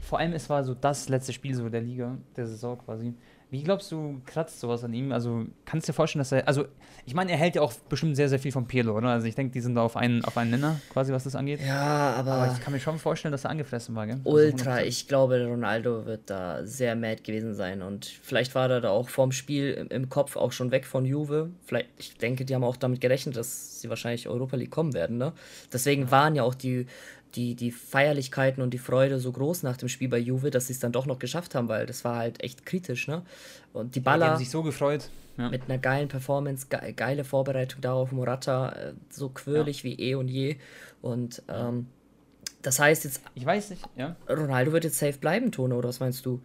Vor 0.02 0.19
allem, 0.19 0.34
es 0.34 0.50
war 0.50 0.63
so 0.63 0.74
das 0.74 1.10
letzte 1.10 1.34
Spiel 1.34 1.56
so 1.56 1.69
der 1.69 1.82
Liga, 1.82 2.17
der 2.36 2.47
Saison 2.47 2.78
quasi. 2.78 3.13
Wie 3.52 3.64
glaubst 3.64 3.92
du, 3.92 4.22
kratzt 4.26 4.62
sowas 4.62 4.82
an 4.86 4.94
ihm? 4.94 5.12
Also, 5.12 5.46
kannst 5.66 5.86
du 5.86 5.92
dir 5.92 5.96
vorstellen, 5.96 6.22
dass 6.22 6.32
er. 6.32 6.48
Also, 6.48 6.68
ich 7.06 7.14
meine, 7.14 7.34
er 7.34 7.38
hält 7.38 7.56
ja 7.56 7.62
auch 7.62 7.74
bestimmt 7.90 8.16
sehr, 8.16 8.30
sehr 8.30 8.40
viel 8.40 8.54
von 8.54 8.66
Pirlo, 8.66 8.96
oder? 8.96 9.10
Also, 9.10 9.28
ich 9.28 9.36
denke, 9.36 9.52
die 9.52 9.60
sind 9.60 9.76
da 9.76 9.82
auf 9.82 9.98
einen, 9.98 10.24
auf 10.24 10.38
einen 10.38 10.52
Nenner, 10.52 10.80
quasi, 10.90 11.12
was 11.12 11.26
das 11.26 11.36
angeht. 11.36 11.60
Ja, 11.60 12.14
aber. 12.18 12.32
Aber 12.32 12.54
ich 12.54 12.62
kann 12.62 12.72
mir 12.72 12.80
schon 12.80 12.98
vorstellen, 12.98 13.34
dass 13.34 13.44
er 13.44 13.50
angefressen 13.50 13.94
war, 13.94 14.08
gell? 14.08 14.22
Also 14.24 14.38
ultra. 14.38 14.84
Ich 14.84 15.10
glaube, 15.10 15.46
Ronaldo 15.46 16.06
wird 16.06 16.30
da 16.30 16.66
sehr 16.66 16.96
mad 16.96 17.24
gewesen 17.24 17.54
sein. 17.54 17.82
Und 17.82 18.06
vielleicht 18.06 18.56
war 18.56 18.70
er 18.70 18.80
da 18.80 18.90
auch 18.90 19.10
vorm 19.10 19.34
Spiel 19.34 19.72
im, 19.72 19.90
im 19.90 20.10
Kopf 20.10 20.38
auch 20.38 20.54
schon 20.54 20.72
weg 20.72 20.86
von 20.86 21.04
Juve. 21.04 21.50
Vielleicht, 21.66 21.90
ich 21.98 22.16
denke, 22.16 22.46
die 22.46 22.56
haben 22.56 22.64
auch 22.64 22.78
damit 22.78 23.02
gerechnet, 23.02 23.36
dass 23.36 23.82
sie 23.82 23.90
wahrscheinlich 23.90 24.30
Europa 24.30 24.56
League 24.56 24.72
kommen 24.72 24.94
werden, 24.94 25.18
ne? 25.18 25.34
Deswegen 25.74 26.10
waren 26.10 26.36
ja 26.36 26.44
auch 26.44 26.56
die 26.56 26.86
die, 27.36 27.56
die 27.56 27.72
Feierlichkeiten 27.72 28.62
und 28.62 28.74
die 28.74 28.78
Freude 28.78 29.20
so 29.20 29.32
groß 29.32 29.63
nach 29.63 29.78
dem 29.78 29.89
Spiel 29.89 30.10
bei 30.10 30.17
Juve, 30.17 30.52
dass 30.52 30.67
sie 30.67 30.74
es 30.74 30.80
dann 30.80 30.91
doch 30.91 31.06
noch 31.06 31.20
geschafft 31.20 31.56
haben, 31.56 31.67
weil 31.67 31.86
das 31.86 32.04
war 32.04 32.17
halt 32.17 32.44
echt 32.44 32.65
kritisch, 32.65 33.08
ne? 33.08 33.24
Und 33.74 33.96
die 33.96 34.00
Baller. 34.00 34.26
Ja, 34.26 34.26
die 34.26 34.32
haben 34.34 34.39
sich 34.39 34.50
so 34.50 34.63
gefreut. 34.63 35.10
Ja. 35.38 35.50
Mit 35.50 35.63
einer 35.63 35.78
geilen 35.78 36.10
Performance, 36.10 36.67
ge 36.70 36.91
geile 36.91 37.24
Vorbereitung 37.24 37.82
darauf, 37.82 38.12
Morata, 38.12 38.70
äh, 38.74 38.94
so 39.10 39.30
quirlig 39.30 39.80
ja. 39.80 39.84
wie 39.86 39.94
eh 39.96 40.15
und 40.15 40.28
je. 40.28 40.58
Und 41.02 41.41
ähm, 41.48 41.88
das 42.62 42.80
heißt 42.80 43.06
jetzt. 43.06 43.22
Ich 43.34 43.46
weiß 43.46 43.70
nicht, 43.70 43.84
ja. 43.96 44.15
Ronaldo 44.30 44.72
wird 44.72 44.84
jetzt 44.84 45.00
safe 45.00 45.17
bleiben, 45.17 45.52
Tone, 45.52 45.76
oder 45.76 45.89
was 45.89 46.00
meinst 46.00 46.26
du? 46.26 46.41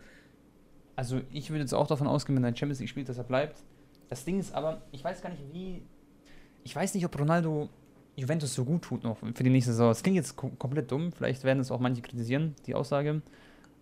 Also, 0.94 1.20
ich 1.32 1.50
würde 1.50 1.60
jetzt 1.60 1.74
auch 1.74 1.88
davon 1.88 2.06
ausgehen, 2.06 2.36
wenn 2.36 2.44
er 2.44 2.56
Champions 2.56 2.80
League 2.80 2.88
spielt, 2.88 3.08
dass 3.08 3.18
er 3.18 3.24
bleibt. 3.24 3.62
Das 4.08 4.24
Ding 4.24 4.38
ist 4.38 4.54
aber, 4.54 4.82
ich 4.92 5.02
weiß 5.02 5.20
gar 5.20 5.30
nicht, 5.30 5.42
wie. 5.52 5.82
Ich 6.64 6.74
weiß 6.74 6.94
nicht, 6.94 7.04
ob 7.04 7.18
Ronaldo 7.18 7.68
Juventus 8.16 8.54
so 8.54 8.64
gut 8.64 8.82
tut 8.82 9.04
noch 9.04 9.18
für 9.18 9.44
die 9.44 9.50
nächste 9.50 9.72
Saison. 9.72 9.88
Das 9.88 10.02
klingt 10.02 10.16
jetzt 10.16 10.36
kom 10.36 10.58
komplett 10.58 10.90
dumm, 10.90 11.12
vielleicht 11.12 11.44
werden 11.44 11.60
es 11.60 11.70
auch 11.70 11.80
manche 11.80 12.00
kritisieren, 12.00 12.54
die 12.66 12.74
Aussage. 12.74 13.20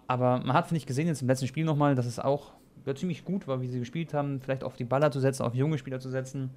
Aber 0.06 0.38
man 0.38 0.52
hat, 0.52 0.66
finde 0.66 0.78
ich, 0.78 0.86
gesehen 0.86 1.06
jetzt 1.06 1.22
im 1.22 1.28
letzten 1.28 1.46
Spiel 1.46 1.64
nochmal, 1.64 1.94
dass 1.94 2.04
es 2.04 2.18
auch 2.18 2.52
ja, 2.84 2.94
ziemlich 2.94 3.24
gut 3.24 3.46
war, 3.46 3.62
wie 3.62 3.68
sie 3.68 3.78
gespielt 3.78 4.12
haben, 4.12 4.40
vielleicht 4.40 4.64
auf 4.64 4.76
die 4.76 4.84
Baller 4.84 5.10
zu 5.10 5.20
setzen, 5.20 5.42
auf 5.42 5.54
junge 5.54 5.78
Spieler 5.78 6.00
zu 6.00 6.10
setzen. 6.10 6.50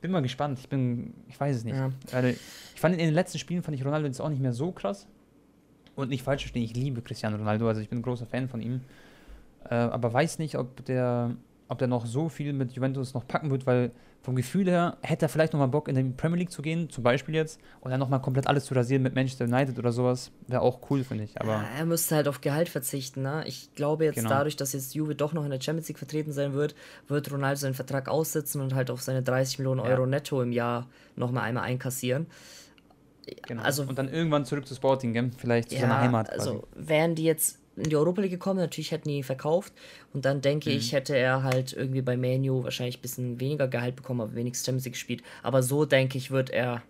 Bin 0.00 0.10
mal 0.12 0.22
gespannt. 0.22 0.58
Ich 0.58 0.68
bin, 0.68 1.14
ich 1.28 1.38
weiß 1.38 1.56
es 1.56 1.64
nicht. 1.64 1.76
Ja. 1.76 1.90
Also, 2.12 2.28
ich 2.28 2.80
fand 2.80 2.94
in 2.94 3.00
den 3.00 3.14
letzten 3.14 3.38
Spielen 3.38 3.62
fand 3.62 3.76
ich 3.76 3.84
Ronaldo 3.84 4.06
jetzt 4.06 4.20
auch 4.20 4.28
nicht 4.28 4.40
mehr 4.40 4.52
so 4.52 4.70
krass. 4.70 5.06
Und 5.96 6.08
nicht 6.08 6.22
falsch 6.22 6.42
verstehen, 6.42 6.62
ich 6.62 6.74
liebe 6.74 7.02
Cristiano 7.02 7.36
Ronaldo, 7.36 7.66
also 7.68 7.80
ich 7.80 7.88
bin 7.88 7.98
ein 7.98 8.02
großer 8.02 8.26
Fan 8.26 8.48
von 8.48 8.62
ihm. 8.62 8.80
Äh, 9.68 9.74
aber 9.74 10.12
weiß 10.12 10.38
nicht, 10.38 10.56
ob 10.56 10.84
der 10.84 11.34
ob 11.70 11.78
der 11.78 11.88
noch 11.88 12.04
so 12.04 12.28
viel 12.28 12.52
mit 12.52 12.72
Juventus 12.72 13.14
noch 13.14 13.26
packen 13.26 13.50
wird, 13.50 13.64
weil 13.64 13.92
vom 14.22 14.34
Gefühl 14.34 14.68
her 14.68 14.98
hätte 15.02 15.26
er 15.26 15.28
vielleicht 15.28 15.52
noch 15.52 15.60
mal 15.60 15.68
Bock 15.68 15.88
in 15.88 15.94
die 15.94 16.02
Premier 16.02 16.40
League 16.40 16.50
zu 16.50 16.62
gehen, 16.62 16.90
zum 16.90 17.04
Beispiel 17.04 17.34
jetzt, 17.34 17.60
und 17.80 17.92
dann 17.92 18.00
noch 18.00 18.08
mal 18.08 18.18
komplett 18.18 18.48
alles 18.48 18.64
zu 18.64 18.74
rasieren 18.74 19.02
mit 19.02 19.14
Manchester 19.14 19.44
United 19.44 19.78
oder 19.78 19.92
sowas, 19.92 20.32
wäre 20.48 20.62
auch 20.62 20.80
cool, 20.90 21.04
finde 21.04 21.24
ich. 21.24 21.40
Aber 21.40 21.52
ja, 21.52 21.64
er 21.78 21.86
müsste 21.86 22.16
halt 22.16 22.26
auf 22.26 22.40
Gehalt 22.40 22.68
verzichten, 22.68 23.22
ne? 23.22 23.44
Ich 23.46 23.72
glaube 23.74 24.04
jetzt 24.04 24.16
genau. 24.16 24.30
dadurch, 24.30 24.56
dass 24.56 24.72
jetzt 24.72 24.94
Juve 24.94 25.14
doch 25.14 25.32
noch 25.32 25.44
in 25.44 25.50
der 25.50 25.60
Champions 25.60 25.88
League 25.88 25.98
vertreten 25.98 26.32
sein 26.32 26.54
wird, 26.54 26.74
wird 27.06 27.30
Ronaldo 27.30 27.60
seinen 27.60 27.74
Vertrag 27.74 28.08
aussitzen 28.08 28.60
und 28.60 28.74
halt 28.74 28.90
auf 28.90 29.00
seine 29.00 29.22
30 29.22 29.60
Millionen 29.60 29.80
Euro 29.80 30.02
ja. 30.02 30.06
netto 30.06 30.42
im 30.42 30.50
Jahr 30.50 30.88
noch 31.14 31.30
mal 31.30 31.42
einmal 31.42 31.62
einkassieren. 31.64 32.26
Genau. 33.46 33.62
Also, 33.62 33.84
und 33.84 33.96
dann 33.96 34.08
irgendwann 34.08 34.44
zurück 34.44 34.66
zu 34.66 34.74
Sporting, 34.74 35.12
gell? 35.12 35.30
vielleicht 35.38 35.68
zu 35.68 35.76
ja, 35.76 35.82
seiner 35.82 36.00
Heimat. 36.00 36.28
Quasi. 36.28 36.40
Also 36.40 36.66
wären 36.74 37.14
die 37.14 37.24
jetzt 37.24 37.59
in 37.80 37.90
die 37.90 37.96
Europa 37.96 38.22
League 38.22 38.30
gekommen. 38.30 38.60
Natürlich 38.60 38.92
hätten 38.92 39.08
die 39.08 39.16
ihn 39.16 39.24
verkauft. 39.24 39.72
Und 40.12 40.24
dann 40.24 40.40
denke 40.40 40.70
mhm. 40.70 40.76
ich, 40.76 40.92
hätte 40.92 41.16
er 41.16 41.42
halt 41.42 41.72
irgendwie 41.72 42.02
bei 42.02 42.16
Manu 42.16 42.64
wahrscheinlich 42.64 42.98
ein 42.98 43.02
bisschen 43.02 43.40
weniger 43.40 43.68
Gehalt 43.68 43.96
bekommen, 43.96 44.20
aber 44.20 44.34
wenigstens 44.34 44.66
Champions 44.66 44.84
League 44.84 44.94
gespielt. 44.94 45.22
Aber 45.42 45.62
so 45.62 45.84
denke 45.84 46.18
ich, 46.18 46.30
wird 46.30 46.50
er 46.50 46.82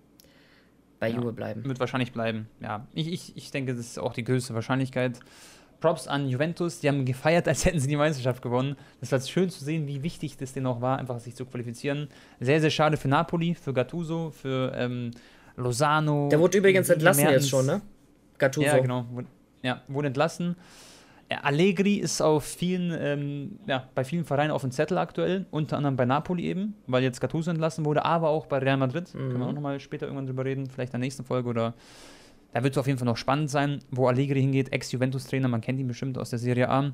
bei 1.00 1.08
ja, 1.08 1.16
Juve 1.16 1.32
bleiben. 1.32 1.64
Wird 1.64 1.80
wahrscheinlich 1.80 2.12
bleiben, 2.12 2.46
ja. 2.60 2.86
Ich, 2.92 3.10
ich, 3.10 3.36
ich 3.36 3.50
denke, 3.50 3.74
das 3.74 3.86
ist 3.86 3.98
auch 3.98 4.12
die 4.12 4.22
größte 4.22 4.54
Wahrscheinlichkeit. 4.54 5.18
Props 5.80 6.06
an 6.06 6.28
Juventus, 6.28 6.80
die 6.80 6.88
haben 6.88 7.04
gefeiert, 7.04 7.48
als 7.48 7.64
hätten 7.64 7.80
sie 7.80 7.88
die 7.88 7.96
Meisterschaft 7.96 8.42
gewonnen. 8.42 8.76
Das 9.00 9.10
war 9.10 9.20
schön 9.20 9.50
zu 9.50 9.64
sehen, 9.64 9.88
wie 9.88 10.02
wichtig 10.02 10.36
das 10.36 10.52
denn 10.52 10.66
auch 10.66 10.80
war, 10.80 10.98
einfach 10.98 11.18
sich 11.18 11.34
zu 11.34 11.46
qualifizieren. 11.46 12.08
Sehr, 12.38 12.60
sehr 12.60 12.70
schade 12.70 12.96
für 12.96 13.08
Napoli, 13.08 13.54
für 13.54 13.72
Gattuso, 13.72 14.30
für 14.30 14.72
ähm, 14.76 15.10
Lozano. 15.56 16.28
Der 16.28 16.38
wurde 16.38 16.58
übrigens 16.58 16.88
entlassen 16.90 17.24
Mertens. 17.24 17.44
jetzt 17.44 17.50
schon, 17.50 17.66
ne? 17.66 17.80
Gattuso. 18.38 18.66
Ja, 18.66 18.78
genau. 18.78 19.06
Ja, 19.62 19.82
wurde 19.88 20.08
entlassen. 20.08 20.56
Allegri 21.42 21.94
ist 21.94 22.20
auf 22.20 22.44
vielen, 22.44 22.92
ähm, 22.98 23.58
ja, 23.66 23.88
bei 23.94 24.02
vielen 24.02 24.24
Vereinen 24.24 24.50
auf 24.50 24.62
dem 24.62 24.72
Zettel 24.72 24.98
aktuell, 24.98 25.46
unter 25.52 25.76
anderem 25.76 25.96
bei 25.96 26.04
Napoli 26.04 26.44
eben, 26.44 26.74
weil 26.88 27.04
jetzt 27.04 27.20
Gattuso 27.20 27.50
entlassen 27.50 27.84
wurde, 27.84 28.04
aber 28.04 28.30
auch 28.30 28.46
bei 28.46 28.58
Real 28.58 28.76
Madrid. 28.76 29.14
Mhm. 29.14 29.18
Können 29.18 29.38
wir 29.38 29.46
auch 29.46 29.52
nochmal 29.52 29.78
später 29.78 30.06
irgendwann 30.06 30.26
drüber 30.26 30.44
reden, 30.44 30.66
vielleicht 30.66 30.90
in 30.90 31.00
der 31.00 31.06
nächsten 31.06 31.24
Folge 31.24 31.48
oder 31.48 31.74
da 32.52 32.64
wird 32.64 32.74
es 32.74 32.78
auf 32.78 32.88
jeden 32.88 32.98
Fall 32.98 33.06
noch 33.06 33.16
spannend 33.16 33.48
sein, 33.48 33.78
wo 33.92 34.08
Allegri 34.08 34.40
hingeht, 34.40 34.72
Ex-Juventus-Trainer, 34.72 35.46
man 35.46 35.60
kennt 35.60 35.78
ihn 35.78 35.86
bestimmt 35.86 36.18
aus 36.18 36.30
der 36.30 36.40
Serie 36.40 36.68
A. 36.68 36.92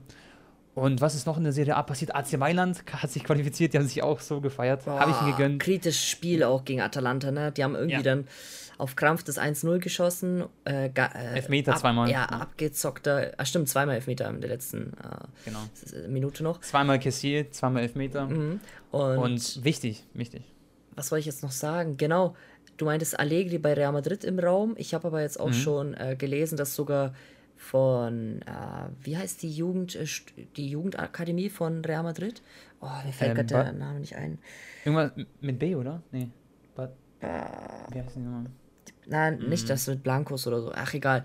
Und 0.77 1.01
was 1.01 1.15
ist 1.15 1.27
noch 1.27 1.39
in 1.39 1.45
der 1.45 1.55
Serie 1.55 1.75
A 1.75 1.83
passiert? 1.83 2.15
AC 2.15 2.37
Mailand 2.37 2.85
hat 2.93 3.11
sich 3.11 3.25
qualifiziert, 3.25 3.73
die 3.73 3.79
haben 3.79 3.87
sich 3.87 4.03
auch 4.03 4.21
so 4.21 4.43
gefeiert. 4.43 4.87
Habe 4.87 5.11
ich 5.11 5.21
ihn 5.23 5.31
gegönnt. 5.31 5.63
Kritisches 5.63 6.05
Spiel 6.05 6.45
auch 6.45 6.67
gegen 6.67 6.83
Atalanta, 6.83 7.31
ne? 7.31 7.51
Die 7.51 7.65
haben 7.65 7.75
irgendwie 7.75 7.95
ja. 7.97 8.03
dann 8.03 8.29
auf 8.77 8.95
Krampf 8.95 9.23
das 9.23 9.39
1-0 9.39 9.79
geschossen. 9.79 10.45
Äh, 10.67 10.89
äh, 10.89 11.35
Elfmeter 11.35 11.73
ab, 11.73 11.79
zweimal. 11.79 12.11
Ja, 12.11 12.29
ja, 12.31 12.41
abgezockter. 12.41 13.33
Ach 13.39 13.47
stimmt, 13.47 13.71
zweimal 13.71 13.95
Elfmeter 13.95 14.29
in 14.29 14.43
der 14.43 14.51
letzten 14.51 14.93
äh, 14.93 15.47
genau. 15.47 15.61
Minute 16.09 16.43
noch. 16.43 16.61
Zweimal 16.61 16.99
Kessier, 16.99 17.51
zweimal 17.51 17.81
Elfmeter. 17.81 18.27
Mhm. 18.27 18.61
Und, 18.91 19.17
Und 19.19 19.65
wichtig, 19.65 20.05
wichtig. 20.13 20.43
Was 20.95 21.11
wollte 21.11 21.21
ich 21.21 21.27
jetzt 21.27 21.43
noch 21.43 21.53
sagen? 21.53 21.97
Genau, 21.97 22.37
du 22.77 22.85
meintest 22.85 23.19
Allegri 23.19 23.57
bei 23.57 23.73
Real 23.73 23.93
Madrid 23.93 24.25
im 24.25 24.39
Raum. 24.39 24.75
Ich 24.77 24.93
habe 24.93 25.07
aber 25.07 25.23
jetzt 25.23 25.41
auch 25.41 25.49
mhm. 25.49 25.55
schon 25.55 25.95
äh, 25.95 26.17
gelesen, 26.19 26.59
dass 26.59 26.75
sogar 26.75 27.15
von, 27.57 28.43
äh, 28.43 28.89
wie 29.03 29.17
heißt 29.17 29.43
die 29.43 29.51
Jugend, 29.51 29.97
äh, 29.97 30.07
die 30.57 30.69
Jugendakademie 30.69 31.49
von 31.49 31.85
Real 31.85 32.03
Madrid? 32.03 32.43
Oh, 32.81 32.89
mir 33.05 33.13
fällt 33.13 33.31
ähm, 33.31 33.47
gerade 33.47 33.65
der 33.65 33.73
Name 33.73 34.01
nicht 34.01 34.17
ein. 34.17 34.39
Irgendwas 34.85 35.13
mit 35.41 35.59
B, 35.59 35.75
oder? 35.75 36.03
Nee. 36.13 36.29
But, 36.75 36.91
äh, 37.21 37.27
wie 37.93 38.01
heißt 38.01 38.17
die 38.17 38.21
nochmal? 38.21 38.47
Nein, 39.07 39.39
mhm. 39.39 39.49
nicht 39.49 39.71
das 39.71 39.87
mit 39.87 40.03
Blancos 40.03 40.47
oder 40.47 40.61
so. 40.61 40.73
Ach, 40.75 40.93
egal. 40.95 41.25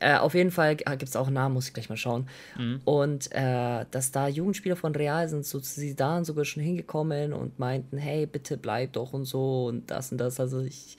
Äh, 0.00 0.16
auf 0.16 0.34
jeden 0.34 0.50
Fall 0.50 0.74
gibt 0.74 1.02
es 1.02 1.14
auch 1.14 1.26
einen 1.28 1.34
Namen, 1.34 1.54
muss 1.54 1.68
ich 1.68 1.74
gleich 1.74 1.88
mal 1.88 1.96
schauen. 1.96 2.28
Mhm. 2.58 2.80
Und 2.84 3.30
äh, 3.32 3.86
dass 3.90 4.10
da 4.10 4.26
Jugendspieler 4.26 4.74
von 4.74 4.94
Real 4.94 5.28
sind, 5.28 5.46
so 5.46 5.60
sie 5.60 5.94
da 5.94 6.24
sogar 6.24 6.44
schon 6.44 6.62
hingekommen 6.62 7.32
und 7.32 7.58
meinten, 7.58 7.98
hey, 7.98 8.26
bitte 8.26 8.56
bleib 8.56 8.94
doch 8.94 9.12
und 9.12 9.24
so 9.24 9.66
und 9.66 9.90
das 9.90 10.10
und 10.10 10.18
das. 10.18 10.40
Also 10.40 10.60
ich, 10.60 10.98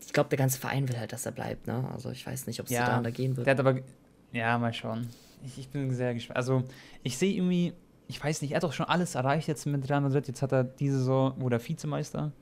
ich 0.00 0.12
glaube, 0.12 0.28
der 0.28 0.38
ganze 0.38 0.60
Verein 0.60 0.88
will 0.88 0.98
halt, 0.98 1.12
dass 1.12 1.26
er 1.26 1.32
bleibt. 1.32 1.66
Ne? 1.66 1.84
Also 1.92 2.10
ich 2.10 2.24
weiß 2.24 2.46
nicht, 2.46 2.60
ob 2.60 2.66
es 2.66 2.72
ja, 2.72 3.00
da 3.00 3.10
gehen 3.10 3.36
wird. 3.36 3.46
Der 3.46 3.54
hat 3.54 3.60
aber, 3.60 3.80
ja, 4.34 4.58
mal 4.58 4.72
schauen. 4.72 5.08
Ich, 5.44 5.58
ich 5.58 5.68
bin 5.68 5.90
sehr 5.92 6.12
gespannt. 6.14 6.36
Also 6.36 6.64
ich 7.02 7.16
sehe 7.16 7.34
irgendwie, 7.34 7.72
ich 8.08 8.22
weiß 8.22 8.42
nicht, 8.42 8.52
er 8.52 8.56
hat 8.56 8.64
doch 8.64 8.72
schon 8.72 8.86
alles 8.86 9.14
erreicht 9.14 9.48
jetzt 9.48 9.66
mit 9.66 9.88
Real 9.88 10.00
Madrid. 10.00 10.28
Jetzt 10.28 10.42
hat 10.42 10.52
er 10.52 10.64
diese 10.64 10.98
Saison, 10.98 11.34
wo 11.38 11.48
der 11.48 11.66
Vizemeister 11.66 12.32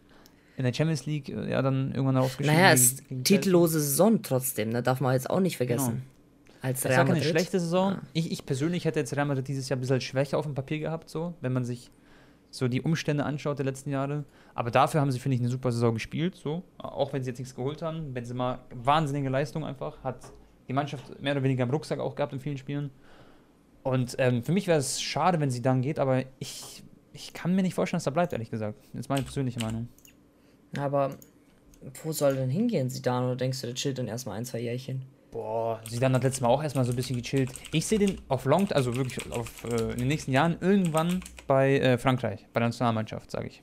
in 0.57 0.65
der 0.65 0.73
Champions 0.73 1.07
League 1.07 1.29
ja 1.29 1.63
dann 1.63 1.93
irgendwann 1.93 2.17
rausgeschieden. 2.17 2.55
Naja, 2.55 2.73
es 2.73 2.93
ist 2.93 3.05
titellose 3.25 3.81
Saison 3.81 4.23
trotzdem, 4.23 4.71
ne? 4.71 4.83
darf 4.83 5.01
man 5.01 5.15
jetzt 5.15 5.31
auch 5.31 5.41
nicht 5.41 5.57
vergessen. 5.57 6.03
als 6.61 6.81
Es 6.81 6.85
Real 6.87 6.99
war 6.99 7.05
keine 7.07 7.19
Madrid. 7.19 7.31
schlechte 7.31 7.59
Saison. 7.59 7.93
Ja. 7.93 8.03
Ich, 8.13 8.31
ich 8.33 8.47
persönlich 8.47 8.85
hätte 8.85 9.01
jetzt 9.01 9.17
Real 9.17 9.27
Madrid 9.27 9.49
dieses 9.49 9.69
Jahr 9.69 9.79
ein 9.79 9.81
bisschen 9.81 10.01
schwächer 10.01 10.39
auf 10.39 10.45
dem 10.45 10.55
Papier 10.55 10.79
gehabt, 10.79 11.09
so, 11.09 11.35
wenn 11.41 11.53
man 11.53 11.65
sich 11.65 11.91
so 12.51 12.69
die 12.69 12.83
Umstände 12.83 13.25
anschaut 13.25 13.59
der 13.59 13.65
letzten 13.65 13.91
Jahre. 13.91 14.25
Aber 14.55 14.71
dafür 14.71 15.01
haben 15.01 15.11
sie, 15.11 15.19
finde 15.19 15.37
ich, 15.37 15.41
eine 15.41 15.49
super 15.49 15.73
Saison 15.73 15.95
gespielt, 15.95 16.37
so. 16.37 16.63
Auch 16.77 17.13
wenn 17.15 17.23
sie 17.23 17.31
jetzt 17.31 17.39
nichts 17.39 17.55
geholt 17.55 17.81
haben. 17.81 18.13
Benzema, 18.13 18.59
wahnsinnige 18.75 19.31
Leistung 19.31 19.65
einfach. 19.65 20.05
Hat 20.05 20.19
die 20.69 20.73
Mannschaft 20.73 21.21
mehr 21.21 21.33
oder 21.33 21.43
weniger 21.43 21.65
im 21.65 21.71
Rucksack 21.71 21.99
auch 22.01 22.15
gehabt 22.15 22.33
in 22.33 22.41
vielen 22.41 22.59
Spielen. 22.59 22.91
Und 23.83 24.15
ähm, 24.19 24.43
für 24.45 24.53
mich 24.53 24.67
wäre 24.69 24.79
es 24.79 25.01
schade, 25.03 25.41
wenn 25.41 25.51
sie 25.51 25.63
dann 25.63 25.83
geht, 25.83 25.99
aber 25.99 26.23
ich, 26.39 26.85
ich 27.13 27.33
kann 27.33 27.55
mir 27.55 27.63
nicht 27.63 27.75
vorstellen, 27.75 27.99
dass 27.99 28.07
er 28.07 28.13
bleibt, 28.13 28.33
ehrlich 28.33 28.51
gesagt. 28.51 28.79
Das 28.93 29.01
ist 29.01 29.09
meine 29.09 29.23
persönliche 29.23 29.61
Meinung. 29.61 29.89
Aber 30.79 31.17
wo 32.05 32.13
soll 32.13 32.37
denn 32.37 32.49
hingehen, 32.51 32.89
Zidane? 32.91 33.27
Oder 33.27 33.37
denkst 33.37 33.61
du, 33.61 33.67
der 33.67 33.75
chillt 33.75 33.99
dann 33.99 34.09
erstmal 34.09 34.39
ein, 34.39 34.45
zwei 34.45 34.61
Jährchen? 34.61 35.03
Boah, 35.33 35.81
Zidane 35.89 36.15
hat 36.17 36.23
letztes 36.25 36.43
Mal 36.43 36.49
auch 36.49 36.63
erstmal 36.63 36.85
so 36.85 36.93
ein 36.93 36.97
bisschen 36.97 37.17
gechillt. 37.21 37.51
Ich 37.73 37.87
sehe 37.87 37.99
den 37.99 38.21
auf 38.29 38.45
Long, 38.45 38.71
also 38.73 38.95
wirklich 38.95 39.31
auf, 39.33 39.65
äh, 39.65 39.93
in 39.93 39.99
den 39.99 40.09
nächsten 40.09 40.31
Jahren 40.31 40.59
irgendwann 40.61 41.21
bei 41.47 41.79
äh, 41.79 41.99
Frankreich, 41.99 42.47
bei 42.53 42.61
der 42.61 42.69
Nationalmannschaft, 42.69 43.31
sage 43.31 43.49
ich. 43.49 43.63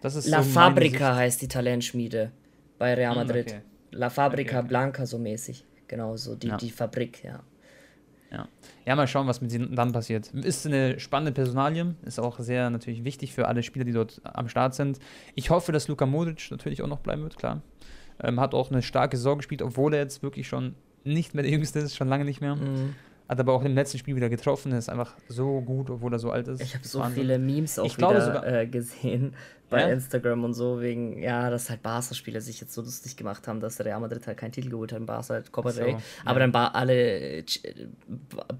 Das 0.00 0.16
ist 0.16 0.26
La 0.28 0.42
so 0.42 0.50
Fabrica 0.50 1.14
heißt 1.16 1.40
die 1.42 1.48
Talentschmiede 1.48 2.32
bei 2.78 2.94
Real 2.94 3.14
Hm, 3.14 3.26
Madrid. 3.26 3.46
okay. 3.46 3.60
La 3.92 4.10
Fabrica 4.10 4.50
Okay, 4.50 4.58
okay. 4.60 4.68
Blanca 4.68 5.06
so 5.06 5.18
mäßig. 5.18 5.64
Genau, 5.88 6.16
so 6.16 6.34
die, 6.34 6.48
Ja. 6.48 6.56
die 6.56 6.70
Fabrik, 6.70 7.22
ja. 7.24 7.40
Ja. 8.30 8.48
ja, 8.84 8.96
mal 8.96 9.06
schauen, 9.06 9.28
was 9.28 9.40
mit 9.40 9.52
Zidane 9.52 9.76
dann 9.76 9.92
passiert. 9.92 10.28
Ist 10.34 10.66
eine 10.66 10.98
spannende 10.98 11.30
Personalie, 11.30 11.94
ist 12.04 12.18
auch 12.18 12.40
sehr 12.40 12.68
natürlich 12.70 13.04
wichtig 13.04 13.32
für 13.32 13.46
alle 13.46 13.62
Spieler, 13.62 13.84
die 13.84 13.92
dort 13.92 14.20
am 14.24 14.48
Start 14.48 14.74
sind. 14.74 14.98
Ich 15.36 15.50
hoffe, 15.50 15.70
dass 15.70 15.86
Luka 15.86 16.04
Modric 16.04 16.50
natürlich 16.50 16.82
auch 16.82 16.88
noch 16.88 16.98
bleiben 16.98 17.22
wird, 17.22 17.36
klar. 17.36 17.62
Ähm, 18.20 18.40
hat 18.40 18.54
auch 18.54 18.70
eine 18.72 18.82
starke 18.82 19.16
Saison 19.16 19.36
gespielt, 19.38 19.62
obwohl 19.62 19.94
er 19.94 20.00
jetzt 20.00 20.22
wirklich 20.22 20.48
schon 20.48 20.74
nicht 21.04 21.34
mehr 21.34 21.42
der 21.44 21.52
Jüngste 21.52 21.78
ist, 21.78 21.94
schon 21.94 22.08
lange 22.08 22.24
nicht 22.24 22.40
mehr. 22.40 22.56
Mhm. 22.56 22.96
Hat 23.28 23.40
aber 23.40 23.54
auch 23.54 23.62
im 23.64 23.74
letzten 23.74 23.96
Spiel 23.98 24.14
wieder 24.16 24.28
getroffen, 24.28 24.72
ist 24.72 24.90
einfach 24.90 25.14
so 25.28 25.60
gut, 25.62 25.88
obwohl 25.88 26.12
er 26.12 26.18
so 26.18 26.30
alt 26.30 26.46
ist. 26.48 26.60
Ich 26.60 26.74
habe 26.74 26.86
so 26.86 26.98
Wahnsinn. 27.00 27.22
viele 27.22 27.38
Memes 27.38 27.78
auch 27.78 27.86
Ich 27.86 27.96
wieder 27.96 28.20
sogar- 28.20 28.46
äh, 28.46 28.66
gesehen 28.66 29.34
bei 29.70 29.80
Ja? 29.80 29.88
Instagram 29.88 30.44
und 30.44 30.52
so, 30.52 30.82
wegen, 30.82 31.22
ja, 31.22 31.48
dass 31.48 31.70
halt 31.70 31.82
Barca-Spieler 31.82 32.42
sich 32.42 32.60
jetzt 32.60 32.74
so 32.74 32.82
lustig 32.82 33.16
gemacht 33.16 33.48
haben, 33.48 33.60
dass 33.60 33.80
Real 33.80 33.98
Madrid 33.98 34.26
halt 34.26 34.36
keinen 34.36 34.52
Titel 34.52 34.68
geholt 34.68 34.92
hat, 34.92 35.06
Barca 35.06 35.34
halt 35.34 35.50
Copa 35.52 35.70
Ach 35.70 35.72
so, 35.72 35.78
del 35.80 35.86
Rey. 35.90 35.94
ja. 35.94 36.02
Aber 36.26 36.38
dann 36.40 36.52
ba 36.52 36.66
alle 36.68 36.92
äh, 36.94 37.38
äh, 37.38 37.44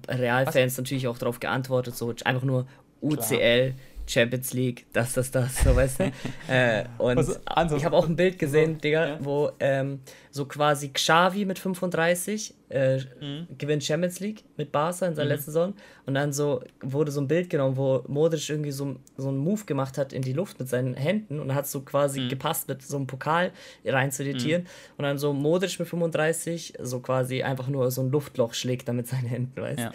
Real-Fans 0.09 0.77
natürlich 0.77 1.07
auch 1.07 1.17
darauf 1.19 1.39
geantwortet, 1.39 1.95
so 1.95 2.11
einfach 2.25 2.43
nur 2.43 2.65
UCL, 3.01 3.75
Champions 4.07 4.53
League, 4.53 4.85
das, 4.93 5.13
das, 5.13 5.31
das, 5.31 5.57
so 5.63 5.75
weißt 5.75 5.99
du. 5.99 6.03
äh, 6.53 6.85
und 6.97 7.17
also- 7.45 7.75
ich 7.75 7.85
habe 7.85 7.95
auch 7.95 8.07
ein 8.07 8.15
Bild 8.15 8.37
gesehen, 8.39 8.77
Digga, 8.79 9.07
ja. 9.07 9.17
wo 9.21 9.51
ähm, 9.59 9.99
so 10.31 10.45
quasi 10.45 10.89
Xavi 10.89 11.45
mit 11.45 11.57
35 11.59 12.53
äh, 12.69 12.97
Mhm. 13.21 13.47
gewinnt 13.57 13.83
Champions 13.83 14.19
League 14.19 14.43
mit 14.57 14.71
Barca 14.71 15.05
in 15.05 15.13
seiner 15.15 15.29
letzten 15.29 15.51
Saison 15.51 15.73
und 16.07 16.15
dann 16.15 16.33
so 16.33 16.61
wurde 16.81 17.11
so 17.11 17.21
ein 17.21 17.27
Bild 17.27 17.49
genommen, 17.49 17.77
wo 17.77 18.03
Modric 18.07 18.49
irgendwie 18.49 18.71
so, 18.71 18.95
so 19.17 19.29
einen 19.29 19.37
Move 19.37 19.65
gemacht 19.65 19.97
hat 19.99 20.13
in 20.13 20.23
die 20.23 20.33
Luft 20.33 20.59
mit 20.59 20.67
seinen 20.67 20.95
Händen 20.95 21.39
und 21.39 21.53
hat 21.53 21.67
so 21.67 21.81
quasi 21.81 22.21
Mhm. 22.21 22.29
gepasst 22.29 22.67
mit 22.67 22.81
so 22.81 22.97
einem 22.97 23.07
Pokal 23.07 23.51
rein 23.85 24.11
zu 24.11 24.23
editieren 24.23 24.65
und 24.97 25.03
dann 25.03 25.17
so 25.19 25.31
Modric 25.31 25.77
mit 25.79 25.87
35 25.87 26.73
so 26.81 26.99
quasi 27.01 27.43
einfach 27.43 27.67
nur 27.67 27.91
so 27.91 28.01
ein 28.01 28.09
Luftloch 28.11 28.53
schlägt 28.55 28.87
dann 28.87 28.95
mit 28.97 29.07
seinen 29.07 29.27
Händen, 29.27 29.61
weißt 29.61 29.79
du? 29.79 29.83
Ja. 29.83 29.91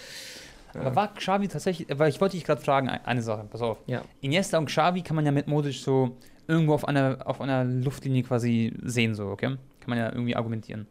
Aber 0.74 0.94
war 0.96 1.14
Xavi 1.14 1.48
tatsächlich, 1.48 1.88
weil 1.98 2.08
ich 2.10 2.20
wollte 2.20 2.36
dich 2.36 2.44
gerade 2.44 2.60
fragen, 2.60 2.88
ein- 2.88 3.04
eine 3.04 3.22
Sache, 3.22 3.46
pass 3.50 3.62
auf. 3.62 3.78
Ja. 3.86 4.02
Iniesta 4.20 4.58
und 4.58 4.66
Xavi 4.66 5.02
kann 5.02 5.16
man 5.16 5.24
ja 5.26 5.32
mit 5.32 5.46
Modric 5.48 5.74
so 5.74 6.16
irgendwo 6.46 6.74
auf 6.74 6.86
einer, 6.86 7.18
auf 7.24 7.40
einer 7.40 7.64
Luftlinie 7.64 8.22
quasi 8.22 8.72
sehen, 8.82 9.14
so, 9.14 9.26
okay? 9.28 9.56
Kann 9.80 9.88
man 9.88 9.98
ja 9.98 10.12
irgendwie 10.12 10.36
argumentieren. 10.36 10.86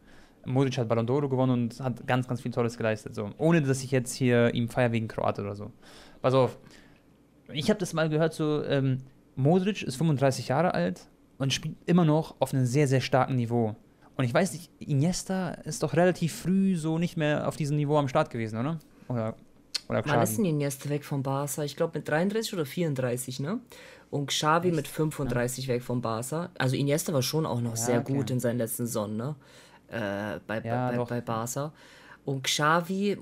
Modric 0.46 0.78
hat 0.78 0.88
Ballon 0.88 1.06
d'Oro 1.06 1.28
gewonnen 1.28 1.52
und 1.52 1.80
hat 1.80 2.06
ganz, 2.06 2.26
ganz 2.26 2.40
viel 2.40 2.50
Tolles 2.50 2.76
geleistet, 2.78 3.14
so. 3.14 3.30
Ohne, 3.38 3.60
dass 3.62 3.82
ich 3.84 3.90
jetzt 3.90 4.14
hier 4.14 4.54
ihm 4.54 4.68
feier 4.68 4.90
wegen 4.92 5.06
Kroate 5.08 5.42
oder 5.42 5.54
so. 5.54 5.70
Pass 6.22 6.32
auf. 6.34 6.58
Ich 7.52 7.68
habe 7.68 7.78
das 7.80 7.92
mal 7.92 8.08
gehört, 8.08 8.32
so, 8.32 8.62
ähm, 8.64 8.98
Modric 9.36 9.82
ist 9.82 9.96
35 9.96 10.48
Jahre 10.48 10.72
alt 10.74 11.02
und 11.38 11.52
spielt 11.52 11.76
immer 11.86 12.04
noch 12.04 12.36
auf 12.40 12.54
einem 12.54 12.64
sehr, 12.66 12.86
sehr 12.88 13.00
starken 13.00 13.36
Niveau. 13.36 13.74
Und 14.16 14.24
ich 14.24 14.34
weiß 14.34 14.52
nicht, 14.52 14.70
Iniesta 14.78 15.50
ist 15.64 15.82
doch 15.82 15.94
relativ 15.94 16.34
früh 16.34 16.76
so 16.76 16.98
nicht 16.98 17.16
mehr 17.16 17.48
auf 17.48 17.56
diesem 17.56 17.76
Niveau 17.76 17.96
am 17.98 18.08
Start 18.08 18.30
gewesen, 18.30 18.58
oder? 18.58 18.78
Oder, 19.08 19.34
oder 19.88 20.02
Wann 20.06 20.22
ist 20.22 20.36
denn 20.36 20.44
Iniesta 20.44 20.88
weg 20.88 21.04
vom 21.04 21.22
Barca? 21.22 21.64
Ich 21.64 21.76
glaube 21.76 21.98
mit 21.98 22.08
33 22.08 22.54
oder 22.54 22.64
34, 22.64 23.40
ne? 23.40 23.60
Und 24.10 24.26
Xavi 24.28 24.72
mit 24.72 24.88
35 24.88 25.68
weg 25.68 25.82
vom 25.82 26.00
Barca. 26.00 26.50
Also 26.58 26.76
Iniesta 26.76 27.12
war 27.12 27.22
schon 27.22 27.46
auch 27.46 27.60
noch 27.60 27.76
sehr 27.76 28.00
okay. 28.00 28.12
gut 28.12 28.30
in 28.30 28.40
seinen 28.40 28.58
letzten 28.58 28.86
Saison, 28.86 29.16
ne? 29.16 29.34
Äh, 29.88 30.40
bei, 30.46 30.60
Ja, 30.60 30.92
bei, 30.92 31.04
bei 31.04 31.20
Barca. 31.20 31.72
Und 32.24 32.44
Xavi 32.44 33.18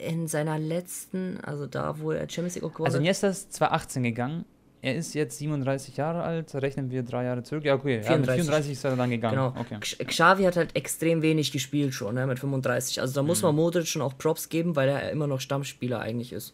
in 0.00 0.28
seiner 0.28 0.58
letzten, 0.58 1.40
also 1.40 1.66
da, 1.66 1.98
wo 1.98 2.12
er 2.12 2.28
Champions 2.28 2.54
League 2.54 2.64
auch 2.64 2.72
gewonnen 2.72 2.86
Also 2.86 2.98
hat. 2.98 3.02
Iniesta 3.02 3.28
ist 3.28 3.52
2018 3.52 4.02
gegangen. 4.02 4.44
Er 4.84 4.94
ist 4.96 5.14
jetzt 5.14 5.38
37 5.38 5.96
Jahre 5.96 6.22
alt. 6.22 6.54
Rechnen 6.54 6.90
wir 6.90 7.02
drei 7.02 7.24
Jahre 7.24 7.42
zurück. 7.42 7.64
Ja, 7.64 7.74
okay. 7.74 8.02
Ja, 8.04 8.18
mit 8.18 8.26
34. 8.26 8.42
34 8.42 8.72
ist 8.72 8.84
er 8.84 8.96
dann 8.96 9.08
gegangen. 9.08 9.34
Genau. 9.34 9.54
Okay. 9.58 9.78
Xavi 10.04 10.42
hat 10.44 10.56
halt 10.56 10.76
extrem 10.76 11.22
wenig 11.22 11.52
gespielt 11.52 11.94
schon, 11.94 12.14
ne, 12.16 12.26
mit 12.26 12.38
35. 12.38 13.00
Also 13.00 13.14
da 13.14 13.22
muss 13.22 13.40
Mhm. 13.40 13.46
man 13.48 13.56
Modric 13.56 13.86
schon 13.86 14.02
auch 14.02 14.18
Props 14.18 14.50
geben, 14.50 14.76
weil 14.76 14.90
er 14.90 15.10
immer 15.10 15.26
noch 15.26 15.40
Stammspieler 15.40 16.00
eigentlich 16.00 16.34
ist. 16.34 16.52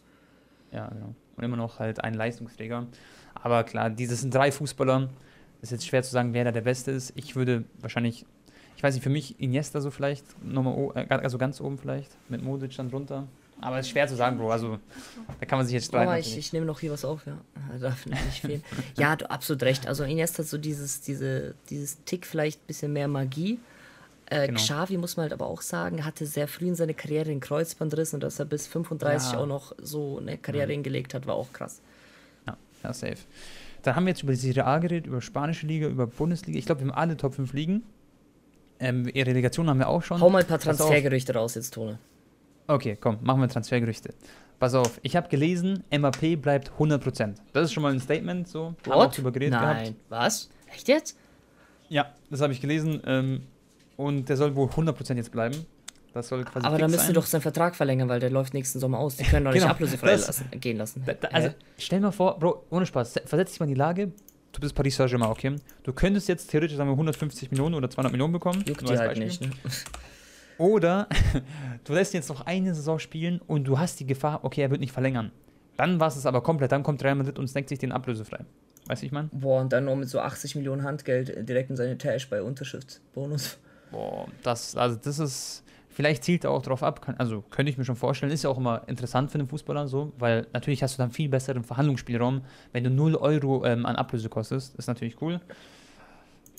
Ja, 0.71 0.87
genau. 0.87 1.13
Und 1.35 1.43
immer 1.43 1.57
noch 1.57 1.79
halt 1.79 2.01
ein 2.05 2.13
Leistungsträger. 2.13 2.87
Aber 3.35 3.65
klar, 3.65 3.89
dieses 3.89 4.21
sind 4.21 4.33
drei 4.33 4.49
Fußballer. 4.53 5.09
Ist 5.61 5.73
jetzt 5.73 5.85
schwer 5.85 6.01
zu 6.01 6.11
sagen, 6.11 6.33
wer 6.33 6.45
da 6.45 6.53
der 6.53 6.61
Beste 6.61 6.91
ist. 6.91 7.11
Ich 7.17 7.35
würde 7.35 7.65
wahrscheinlich, 7.81 8.25
ich 8.77 8.83
weiß 8.83 8.93
nicht, 8.93 9.03
für 9.03 9.09
mich 9.09 9.41
Iniesta 9.41 9.81
so 9.81 9.91
vielleicht, 9.91 10.23
nochmal, 10.41 10.91
äh, 10.95 11.13
also 11.15 11.37
ganz 11.37 11.59
oben 11.59 11.77
vielleicht, 11.77 12.11
mit 12.29 12.41
Modric 12.41 12.75
dann 12.77 12.89
drunter. 12.89 13.27
Aber 13.61 13.77
es 13.79 13.85
ist 13.85 13.91
schwer 13.91 14.07
zu 14.07 14.15
sagen, 14.15 14.37
Bro. 14.37 14.51
Also, 14.51 14.79
da 15.39 15.45
kann 15.45 15.59
man 15.59 15.65
sich 15.67 15.73
jetzt 15.75 15.85
streiten. 15.87 16.07
Aber 16.09 16.19
ich, 16.19 16.37
ich 16.37 16.51
nehme 16.51 16.65
noch 16.65 16.79
hier 16.79 16.91
was 16.91 17.05
auf, 17.05 17.25
ja. 17.27 17.37
Darf 17.79 18.05
nicht 18.05 18.41
fehlen. 18.41 18.63
ja, 18.97 19.15
du 19.15 19.29
absolut 19.29 19.63
recht. 19.63 19.87
Also 19.87 20.03
Iniesta 20.03 20.39
hat 20.39 20.47
so 20.49 20.57
dieses, 20.57 21.01
diese, 21.01 21.53
dieses 21.69 22.03
Tick 22.05 22.25
vielleicht 22.25 22.59
ein 22.61 22.67
bisschen 22.67 22.91
mehr 22.93 23.07
Magie. 23.07 23.59
Äh, 24.25 24.47
Genau. 24.47 24.59
Xavi 24.59 24.97
muss 24.97 25.15
man 25.17 25.25
halt 25.25 25.33
aber 25.33 25.45
auch 25.47 25.61
sagen, 25.61 26.05
hatte 26.05 26.25
sehr 26.25 26.47
früh 26.47 26.67
in 26.67 26.75
seine 26.75 26.93
Karriere 26.93 27.25
den 27.25 27.39
Kreuzbandriss 27.39 28.13
und 28.13 28.21
dass 28.23 28.39
er 28.39 28.45
bis 28.45 28.65
35 28.67 29.31
Ja. 29.33 29.37
Mhm. 29.37 29.43
auch 29.43 29.47
noch 29.47 29.75
so 29.81 30.17
eine 30.19 30.37
Karriere 30.37 30.71
hingelegt 30.71 31.13
hat, 31.13 31.27
war 31.27 31.35
auch 31.35 31.51
krass. 31.53 31.81
Ja, 32.47 32.57
ja, 32.83 32.93
safe. 32.93 33.17
Dann 33.83 33.95
haben 33.95 34.05
wir 34.05 34.11
jetzt 34.11 34.23
über 34.23 34.31
die 34.33 34.39
Serie 34.39 34.65
A 34.65 34.77
geredet, 34.79 35.05
über 35.07 35.21
spanische 35.21 35.65
Liga, 35.67 35.87
über 35.87 36.07
Bundesliga. 36.07 36.57
Ich 36.57 36.65
glaube, 36.65 36.81
wir 36.81 36.87
haben 36.87 36.97
alle 36.97 37.17
Top 37.17 37.33
5 37.35 37.51
Ligen. 37.53 37.83
Ähm, 38.79 39.07
ihre 39.13 39.27
Relegation 39.29 39.69
haben 39.69 39.79
wir 39.79 39.87
auch 39.89 40.01
schon. 40.03 40.19
Hau 40.19 40.29
mal 40.29 40.39
ein 40.41 40.47
paar. 40.47 40.59
Transfergerüchte 40.59 41.33
raus 41.33 41.55
jetzt, 41.55 41.73
Tone. 41.73 41.99
Okay, 42.71 42.97
komm, 42.99 43.17
machen 43.21 43.41
wir 43.41 43.49
Transfergerüchte. 43.49 44.13
Pass 44.59 44.75
auf, 44.75 44.99
ich 45.03 45.15
habe 45.15 45.27
gelesen, 45.27 45.83
MAP 45.91 46.35
bleibt 46.41 46.71
100%. 46.79 47.35
Das 47.53 47.65
ist 47.65 47.73
schon 47.73 47.83
mal 47.83 47.91
ein 47.93 47.99
Statement, 47.99 48.47
so. 48.47 48.75
Haben 48.87 48.99
wir 49.01 49.07
drüber 49.07 49.31
geredet 49.31 49.59
Nein, 49.59 49.83
gehabt. 49.85 49.97
was? 50.09 50.49
Echt 50.73 50.87
jetzt? 50.87 51.17
Ja, 51.89 52.13
das 52.29 52.41
habe 52.41 52.53
ich 52.53 52.61
gelesen. 52.61 53.01
Ähm, 53.05 53.41
und 53.97 54.29
der 54.29 54.37
soll 54.37 54.55
wohl 54.55 54.67
100% 54.69 55.15
jetzt 55.15 55.31
bleiben. 55.31 55.65
Das 56.13 56.27
soll 56.27 56.43
quasi 56.43 56.65
Aber 56.65 56.77
dann 56.77 56.91
müsst 56.91 57.07
ihr 57.07 57.13
doch 57.13 57.25
seinen 57.25 57.41
Vertrag 57.41 57.75
verlängern, 57.75 58.07
weil 58.09 58.19
der 58.19 58.29
läuft 58.29 58.53
nächsten 58.53 58.79
Sommer 58.79 58.99
aus. 58.99 59.15
Die 59.17 59.23
können 59.23 59.45
doch 59.45 59.51
nicht 59.51 59.61
Genau, 59.61 59.71
ablösefrei 59.73 60.11
das- 60.11 60.27
lassen, 60.27 60.49
gehen 60.59 60.77
lassen. 60.77 61.03
Da, 61.05 61.13
da, 61.13 61.27
also, 61.29 61.49
stell 61.77 61.99
dir 61.99 62.05
mal 62.05 62.11
vor, 62.11 62.37
Bro, 62.37 62.65
ohne 62.69 62.85
Spaß, 62.85 63.13
se- 63.13 63.21
versetz 63.25 63.51
dich 63.51 63.59
mal 63.59 63.65
in 63.65 63.73
die 63.73 63.79
Lage, 63.79 64.11
du 64.51 64.59
bist 64.61 64.75
Paris 64.75 64.95
Saint-Germain, 64.95 65.29
okay? 65.29 65.55
Du 65.83 65.93
könntest 65.93 66.27
jetzt 66.27 66.49
theoretisch, 66.49 66.75
sagen 66.77 66.89
wir, 66.89 66.93
150 66.93 67.49
Millionen 67.51 67.75
oder 67.75 67.89
200 67.89 68.11
Millionen 68.11 68.33
bekommen. 68.33 68.63
Juckt 68.67 68.81
die 68.81 68.87
halt 68.97 68.99
Beispiel. 69.17 69.25
nicht, 69.25 69.41
ne? 69.41 69.49
Oder 70.61 71.07
du 71.85 71.93
lässt 71.93 72.13
ihn 72.13 72.17
jetzt 72.17 72.29
noch 72.29 72.45
eine 72.45 72.75
Saison 72.75 72.99
spielen 72.99 73.41
und 73.47 73.63
du 73.63 73.79
hast 73.79 73.99
die 73.99 74.05
Gefahr, 74.05 74.41
okay, 74.43 74.61
er 74.61 74.69
wird 74.69 74.79
nicht 74.79 74.93
verlängern. 74.93 75.31
Dann 75.75 75.99
war 75.99 76.07
es 76.07 76.23
aber 76.23 76.41
komplett, 76.41 76.71
dann 76.71 76.83
kommt 76.83 77.03
Real 77.03 77.15
Madrid 77.15 77.39
und 77.39 77.47
snackt 77.47 77.69
sich 77.69 77.79
den 77.79 77.91
ablösefrei. 77.91 78.45
Weißt 78.85 79.01
du, 79.01 79.07
ich 79.07 79.11
meine? 79.11 79.29
Boah, 79.31 79.61
und 79.61 79.73
dann 79.73 79.85
noch 79.85 79.95
mit 79.95 80.07
so 80.07 80.19
80 80.19 80.55
Millionen 80.55 80.83
Handgeld 80.83 81.49
direkt 81.49 81.71
in 81.71 81.75
seine 81.75 81.97
Tasche 81.97 82.27
bei 82.29 82.43
Unterschriftsbonus. 82.43 83.57
Boah, 83.89 84.27
das, 84.43 84.75
also 84.75 84.97
das 85.03 85.17
ist, 85.17 85.63
vielleicht 85.89 86.23
zielt 86.23 86.43
er 86.43 86.51
auch 86.51 86.61
drauf 86.61 86.83
ab, 86.83 87.01
kann, 87.01 87.15
also 87.17 87.43
könnte 87.49 87.71
ich 87.71 87.79
mir 87.79 87.85
schon 87.85 87.95
vorstellen, 87.95 88.31
ist 88.31 88.43
ja 88.43 88.51
auch 88.51 88.59
immer 88.59 88.83
interessant 88.87 89.31
für 89.31 89.39
einen 89.39 89.47
Fußballer 89.47 89.87
so, 89.87 90.13
weil 90.19 90.45
natürlich 90.53 90.83
hast 90.83 90.93
du 90.93 91.01
dann 91.01 91.09
viel 91.09 91.27
besseren 91.27 91.63
Verhandlungsspielraum, 91.63 92.41
wenn 92.71 92.83
du 92.83 92.91
0 92.91 93.15
Euro 93.15 93.65
ähm, 93.65 93.87
an 93.87 93.95
Ablöse 93.95 94.29
kostest, 94.29 94.75
ist 94.75 94.85
natürlich 94.85 95.19
cool. 95.23 95.41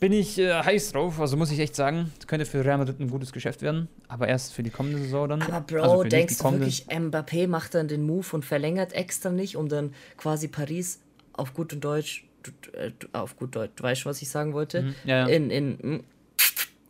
Bin 0.02 0.12
ich 0.12 0.36
äh, 0.36 0.52
heiß 0.52 0.90
drauf, 0.90 1.20
also 1.20 1.36
muss 1.36 1.52
ich 1.52 1.60
echt 1.60 1.76
sagen, 1.76 2.10
das 2.18 2.26
könnte 2.26 2.44
für 2.44 2.64
Real 2.64 2.76
Madrid 2.76 2.98
ein 2.98 3.08
gutes 3.08 3.30
Geschäft 3.30 3.62
werden, 3.62 3.86
aber 4.08 4.26
erst 4.26 4.52
für 4.52 4.64
die 4.64 4.70
kommende 4.70 4.98
Saison 4.98 5.28
dann. 5.28 5.42
Aber 5.42 5.60
Bro, 5.60 5.80
Also 5.80 6.02
denkst 6.02 6.38
du 6.38 6.50
wirklich, 6.50 6.86
Mbappé 6.88 7.46
macht 7.46 7.74
dann 7.76 7.86
den 7.86 8.02
Move 8.04 8.26
und 8.32 8.44
verlängert 8.44 8.94
extra 8.94 9.30
nicht, 9.30 9.56
um 9.56 9.68
dann 9.68 9.94
quasi 10.16 10.48
Paris 10.48 10.98
auf 11.34 11.54
gut 11.54 11.72
und 11.72 11.84
Deutsch, 11.84 12.24
äh, 12.72 12.90
auf 13.12 13.36
gut 13.36 13.54
Deutsch, 13.54 13.70
du 13.76 13.84
weißt 13.84 14.04
was 14.04 14.20
ich 14.20 14.28
sagen 14.28 14.54
wollte? 14.54 14.82
Mhm, 14.82 14.94
ja, 15.04 15.18
ja. 15.18 15.26
In, 15.28 15.50
in, 15.52 15.70
mm, 15.70 16.00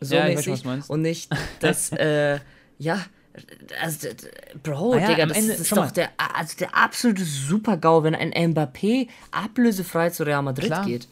so 0.00 0.16
Ja, 0.16 0.28
ich 0.28 0.36
weiß 0.36 0.44
mäßig 0.44 0.44
schon, 0.44 0.52
was 0.52 0.62
du 0.62 0.68
meinst. 0.68 0.90
und 0.90 1.02
nicht, 1.02 1.30
dass, 1.60 1.92
äh, 1.98 2.38
ja, 2.78 3.04
also, 3.82 4.08
Bro, 4.62 4.94
Ah 4.94 5.00
ja, 5.00 5.06
Digga, 5.08 5.22
am 5.24 5.28
das, 5.28 5.38
Ende- 5.38 5.52
ist 5.52 5.72
doch 5.72 5.90
der, 5.90 6.08
also 6.34 6.56
der 6.56 6.74
absolute 6.74 7.24
Super-GAU, 7.24 8.04
wenn 8.04 8.14
ein 8.14 8.32
Mbappé 8.32 9.08
ablösefrei 9.32 10.08
zu 10.08 10.24
Real 10.24 10.42
Madrid 10.42 10.64
Klar. 10.66 10.86
geht. 10.86 11.08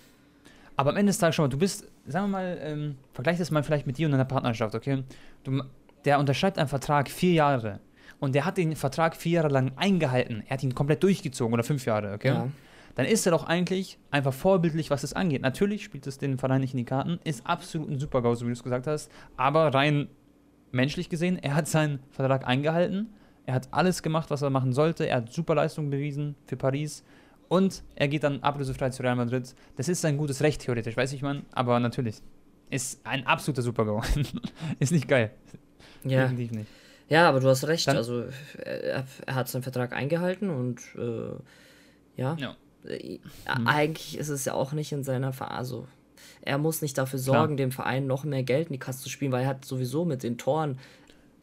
Aber 0.81 0.93
am 0.93 0.97
Ende 0.97 1.11
des 1.11 1.19
Tages 1.19 1.35
schon 1.35 1.43
mal, 1.43 1.51
du 1.51 1.59
bist, 1.59 1.87
sagen 2.07 2.31
wir 2.31 2.39
mal, 2.39 2.59
ähm, 2.63 2.97
vergleich 3.13 3.37
das 3.37 3.51
mal 3.51 3.63
vielleicht 3.63 3.87
mit 3.87 3.99
dir 3.99 4.07
und 4.07 4.13
deiner 4.13 4.25
Partnerschaft, 4.25 4.75
okay? 4.75 5.05
Du, 5.45 5.63
der 6.07 6.19
unterschreibt 6.19 6.57
einen 6.57 6.69
Vertrag 6.69 7.11
vier 7.11 7.35
Jahre 7.35 7.81
und 8.19 8.35
der 8.35 8.47
hat 8.47 8.57
den 8.57 8.75
Vertrag 8.75 9.15
vier 9.15 9.33
Jahre 9.33 9.49
lang 9.49 9.73
eingehalten. 9.77 10.43
Er 10.47 10.55
hat 10.55 10.63
ihn 10.63 10.75
komplett 10.75 11.03
durchgezogen 11.03 11.53
oder 11.53 11.65
fünf 11.65 11.85
Jahre, 11.85 12.15
okay? 12.15 12.29
Ja. 12.29 12.49
Dann 12.95 13.05
ist 13.05 13.27
er 13.27 13.33
doch 13.33 13.45
eigentlich 13.45 13.99
einfach 14.11 14.33
vorbildlich, 14.33 14.89
was 14.89 15.03
es 15.03 15.13
angeht. 15.13 15.43
Natürlich 15.43 15.85
spielt 15.85 16.07
es 16.07 16.17
den 16.17 16.39
Verein 16.39 16.63
nicht 16.63 16.73
in 16.73 16.79
die 16.79 16.87
Karten, 16.87 17.21
ist 17.25 17.47
absolut 17.47 17.91
ein 17.91 17.99
Super-GAU, 17.99 18.35
so 18.35 18.47
wie 18.47 18.49
du 18.49 18.55
es 18.55 18.63
gesagt 18.63 18.87
hast, 18.87 19.11
aber 19.37 19.75
rein 19.75 20.09
menschlich 20.73 21.11
gesehen, 21.11 21.39
er 21.43 21.57
hat 21.57 21.69
seinen 21.69 21.99
Vertrag 22.11 22.49
eingehalten, 22.49 23.11
er 23.45 23.53
hat 23.53 23.69
alles 23.71 24.03
gemacht, 24.03 24.31
was 24.31 24.41
er 24.41 24.49
machen 24.49 24.73
sollte, 24.73 25.07
er 25.07 25.19
hat 25.19 25.31
super 25.31 25.57
Leistungen 25.57 25.91
bewiesen 25.91 26.37
für 26.47 26.57
Paris 26.57 27.05
und 27.51 27.83
er 27.97 28.07
geht 28.07 28.23
dann 28.23 28.41
ablösefrei 28.45 28.91
zu 28.91 29.03
Real 29.03 29.17
Madrid. 29.17 29.55
Das 29.77 29.89
ist 29.89 30.01
sein 30.01 30.17
gutes 30.17 30.41
Recht, 30.41 30.61
theoretisch, 30.63 30.97
weiß 30.97 31.13
ich 31.13 31.21
man, 31.21 31.45
aber 31.51 31.81
natürlich. 31.81 32.23
Ist 32.71 33.05
ein 33.05 33.27
absoluter 33.27 33.63
Super-GAU. 33.63 34.03
ist 34.79 34.93
nicht 34.93 35.09
geil. 35.09 35.33
Ja. 36.05 36.23
Definitiv 36.23 36.53
nicht. 36.53 36.69
Ja, 37.09 37.29
aber 37.29 37.41
du 37.41 37.49
hast 37.49 37.67
recht. 37.67 37.89
Dann- 37.89 37.97
also 37.97 38.27
er, 38.57 39.05
er 39.27 39.35
hat 39.35 39.49
seinen 39.49 39.63
Vertrag 39.63 39.93
eingehalten 39.93 40.49
und 40.49 40.81
äh, 40.97 41.33
ja. 42.17 42.37
Ja. 42.39 42.57
Äh, 42.89 43.19
Eigentlich 43.47 44.17
ist 44.17 44.29
es 44.29 44.45
ja 44.45 44.55
auch 44.55 44.73
nicht 44.73 44.93
in 44.93 45.03
seiner 45.03 45.33
Ver 45.33 45.51
also 45.51 45.89
er 46.43 46.59
muss 46.59 46.83
nicht 46.83 46.97
dafür 46.97 47.19
sorgen, 47.19 47.57
dem 47.57 47.73
Verein 47.73 48.07
noch 48.07 48.25
mehr 48.25 48.45
Geld 48.45 48.69
in 48.69 48.75
die 48.75 48.79
Kasse 48.79 49.03
zu 49.03 49.09
spielen, 49.11 49.33
weil 49.33 49.43
er 49.43 49.49
hat 49.49 49.65
sowieso 49.65 50.05
mit 50.05 50.23
den 50.23 50.39
Toren 50.39 50.79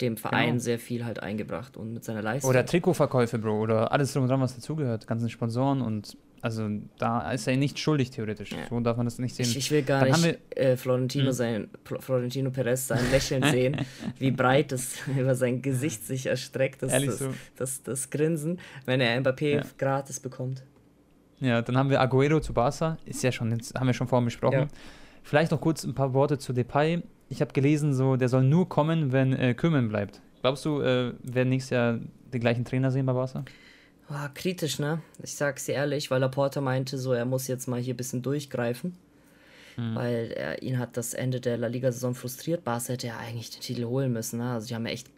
dem 0.02 0.18
Verein 0.18 0.48
Genau. 0.50 0.60
sehr 0.60 0.80
viel 0.80 1.06
halt 1.06 1.22
eingebracht 1.22 1.78
und 1.78 1.94
mit 1.94 2.04
seiner 2.04 2.22
Leistung. 2.22 2.50
Oder 2.50 2.66
Trikotverkäufe, 2.66 3.40
Bro, 3.40 3.60
oder 3.62 3.92
alles 3.92 4.14
drum 4.14 4.24
und 4.24 4.30
dran, 4.30 4.42
was 4.42 4.56
dazugehört. 4.56 5.08
Ganzen 5.08 5.30
Sponsoren 5.30 5.82
und 5.82 6.18
also 6.40 6.70
da 7.00 7.32
ist 7.32 7.48
er 7.48 7.58
nicht 7.58 7.80
schuldig, 7.80 8.12
theoretisch. 8.12 8.52
Ja. 8.52 8.60
So 8.70 8.80
darf 8.80 8.96
man 8.96 9.08
das 9.08 9.18
nicht 9.18 9.36
sehen. 9.36 9.46
ich, 9.46 9.58
ich 9.58 9.72
will 9.72 9.82
gar 9.82 10.06
Dann 10.06 10.22
nicht 10.22 10.38
äh, 10.56 10.78
Florentino, 10.78 11.26
Hm. 11.28 11.32
sein, 11.34 11.68
Florentino 12.00 12.52
Perez 12.52 12.88
sein 12.88 13.00
Lächeln 13.12 13.44
sehen, 13.52 13.78
wie 14.20 14.30
breit 14.32 14.72
es 14.72 15.00
über 15.18 15.34
sein 15.34 15.62
Gesicht 15.64 16.06
sich 16.06 16.28
erstreckt, 16.28 16.84
das, 16.84 16.92
das, 16.92 17.20
so. 17.20 17.34
das, 17.56 17.82
das 17.82 18.10
Grinsen, 18.12 18.60
wenn 18.86 19.02
er 19.02 19.20
Mbappé 19.20 19.56
Ja. 19.56 19.62
gratis 19.80 20.20
bekommt. 20.20 20.64
Ja, 21.40 21.62
dann 21.64 21.76
haben 21.76 21.90
wir 21.90 22.00
Aguero 22.02 22.40
zu 22.40 22.54
Barca. 22.54 22.98
Ist 23.06 23.24
ja 23.24 23.32
schon, 23.32 23.52
haben 23.76 23.88
wir 23.88 23.94
schon 23.94 24.08
vorhin 24.08 24.26
besprochen. 24.26 24.60
Ja. 24.60 24.68
Vielleicht 25.24 25.52
noch 25.52 25.60
kurz 25.60 25.84
ein 25.84 25.94
paar 25.96 26.14
Worte 26.14 26.38
zu 26.38 26.54
Depay. 26.54 27.02
Ich 27.30 27.42
habe 27.42 27.54
gelesen, 27.54 27.94
so 27.94 28.16
der 28.16 28.30
soll 28.30 28.44
nur 28.44 28.70
kommen, 28.70 29.12
wenn 29.12 29.34
äh, 29.34 29.54
Kümmern 29.54 29.90
bleibt. 29.90 30.22
Glaubst 30.42 30.66
du, 30.66 30.82
äh, 30.82 31.14
werden 31.24 31.50
nächstes 31.50 31.72
Jahr 31.72 32.00
den 32.34 32.42
gleichen 32.42 32.64
Trainer 32.64 32.92
sehen 32.92 33.06
bei 33.06 33.14
Barca? 33.14 33.44
Ah, 34.10 34.30
kritisch, 34.30 34.80
ne? 34.80 35.02
Ich 35.22 35.36
sag's 35.36 35.66
dir 35.66 35.74
ehrlich, 35.74 36.10
weil 36.10 36.22
Laporta 36.22 36.62
meinte 36.62 36.98
so, 36.98 37.12
er 37.12 37.26
muss 37.26 37.48
jetzt 37.48 37.68
mal 37.68 37.80
hier 37.82 37.94
ein 37.94 37.98
bisschen 37.98 38.22
durchgreifen. 38.22 38.96
Mhm. 39.76 39.96
Weil 39.96 40.32
er, 40.32 40.64
ihn 40.64 40.80
hat 40.80 40.96
das 40.96 41.14
Ende 41.14 41.42
der 41.42 41.58
La 41.58 41.68
Liga-Saison 41.68 42.16
frustriert. 42.16 42.64
Barca 42.64 42.94
hätte 42.94 43.08
ja 43.08 43.18
eigentlich 43.18 43.50
den 43.50 43.62
Titel 43.62 43.86
holen 43.86 44.14
müssen, 44.14 44.40
ne? 44.40 44.52
Also 44.52 44.68
die 44.68 44.76
haben 44.76 44.86
ja 44.86 44.94
echt 44.94 45.10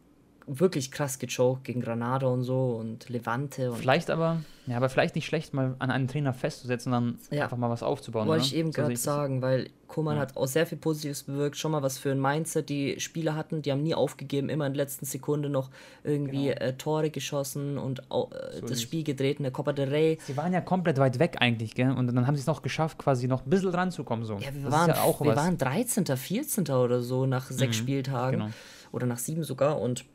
wirklich 0.52 0.91
krass 0.91 1.20
gechoked 1.20 1.64
gegen 1.64 1.82
Granada 1.82 2.28
und 2.28 2.43
so 2.43 2.72
und 2.72 3.08
Levante 3.10 3.72
und 3.72 3.78
Vielleicht 3.78 4.10
aber, 4.10 4.41
ja, 4.66 4.78
aber 4.78 4.89
vielleicht 4.89 5.16
nicht 5.16 5.26
schlecht, 5.28 5.54
mal 5.54 5.76
an 5.80 5.91
einen 5.91 6.08
Trainer 6.08 6.34
festzusetzen 6.34 6.91
und 6.93 7.20
dann 7.30 7.38
Ja. 7.38 7.43
einfach 7.43 7.58
mal 7.58 7.70
was 7.70 7.84
aufzubauen. 7.84 8.28
Wollte 8.28 8.45
ich 8.45 8.56
eben 8.56 8.72
So 8.72 8.82
gerade 8.82 8.97
sagen, 8.97 9.41
weil 9.43 9.70
Koman 9.88 10.16
Ja. 10.16 10.22
hat 10.22 10.38
auch 10.38 10.47
sehr 10.47 10.66
viel 10.66 10.78
Positives 10.78 11.24
bewirkt, 11.24 11.56
schon 11.58 11.72
mal 11.72 11.82
was 11.84 11.97
für 12.00 12.12
ein 12.12 12.20
Mindset 12.22 12.70
die 12.70 13.00
Spieler 13.00 13.36
hatten, 13.36 13.62
die 13.62 13.72
haben 13.72 13.82
nie 13.84 13.93
aufgegeben, 13.95 14.50
immer 14.50 14.66
in 14.68 14.74
der 14.74 14.84
letzten 14.84 15.06
Sekunde 15.06 15.50
noch 15.50 15.70
irgendwie 16.04 16.47
Genau. 16.47 16.60
äh, 16.62 16.74
Tore 16.74 17.10
geschossen 17.12 17.78
und 17.78 18.00
äh, 18.00 18.04
So 18.10 18.30
das 18.62 18.72
ist. 18.72 18.82
Spiel 18.82 19.04
gedreht 19.04 19.38
in 19.38 19.43
der 19.43 19.52
Copa 19.52 19.74
del 19.74 19.89
Rey. 19.89 20.18
Sie 20.26 20.36
waren 20.38 20.52
ja 20.54 20.62
komplett 20.62 20.97
weit 20.97 21.20
weg 21.20 21.38
eigentlich, 21.39 21.76
gell? 21.76 21.91
Und 21.91 22.08
dann 22.08 22.26
haben 22.28 22.36
sie 22.36 22.41
es 22.41 22.47
noch 22.47 22.62
geschafft, 22.64 22.97
quasi 22.97 23.28
noch 23.28 23.45
ein 23.45 23.50
bisschen 23.50 23.70
ranzukommen. 23.70 24.26
So. 24.26 24.34
Ja, 24.38 24.54
wir, 24.54 24.64
das 24.64 24.72
waren, 24.72 24.89
ja 24.89 25.02
auch 25.02 25.22
wir 25.22 25.28
was. 25.32 25.36
waren 25.38 25.58
13., 25.58 26.06
14. 26.06 26.70
oder 26.70 27.02
so 27.02 27.26
nach 27.26 27.50
sechs 27.52 27.78
Mhm, 27.78 27.82
Spieltagen 27.84 28.39
genau. 28.39 28.52
oder 28.91 29.06
nach 29.08 29.18
sieben 29.20 29.43
sogar 29.43 29.80
und 29.82 30.06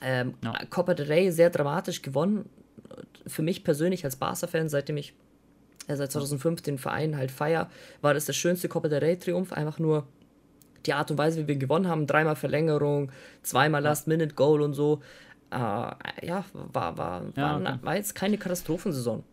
ähm, 0.00 0.34
Ja. 0.42 0.54
Copa 0.70 0.94
del 0.94 1.06
Rey 1.06 1.30
sehr 1.32 1.50
dramatisch 1.50 2.02
gewonnen. 2.02 2.48
Für 3.26 3.42
mich 3.42 3.64
persönlich 3.64 4.04
als 4.04 4.16
Barca-Fan, 4.16 4.68
seitdem 4.68 4.96
ich 4.96 5.14
äh, 5.86 5.96
seit 5.96 6.12
2005 6.12 6.62
den 6.62 6.78
Verein 6.78 7.16
halt 7.16 7.30
feier, 7.30 7.68
war 8.00 8.14
das 8.14 8.26
der 8.26 8.32
schönste 8.32 8.68
Copa 8.68 8.88
del 8.88 9.00
Rey-Triumph. 9.00 9.52
Einfach 9.52 9.78
nur 9.78 10.06
die 10.86 10.92
Art 10.92 11.10
und 11.10 11.18
Weise, 11.18 11.42
wie 11.42 11.48
wir 11.48 11.56
gewonnen 11.56 11.88
haben. 11.88 12.06
Dreimal 12.06 12.36
Verlängerung, 12.36 13.10
zweimal 13.42 13.82
Last-Minute-Goal 13.82 14.62
und 14.62 14.74
so. 14.74 15.00
Äh, 15.50 15.56
ja, 15.56 16.44
war, 16.52 16.96
war, 16.96 17.22
Ja, 17.36 17.42
war, 17.54 17.60
okay. 17.60 17.78
war 17.82 17.96
jetzt 17.96 18.14
keine 18.14 18.38
Katastrophensaison. 18.38 19.24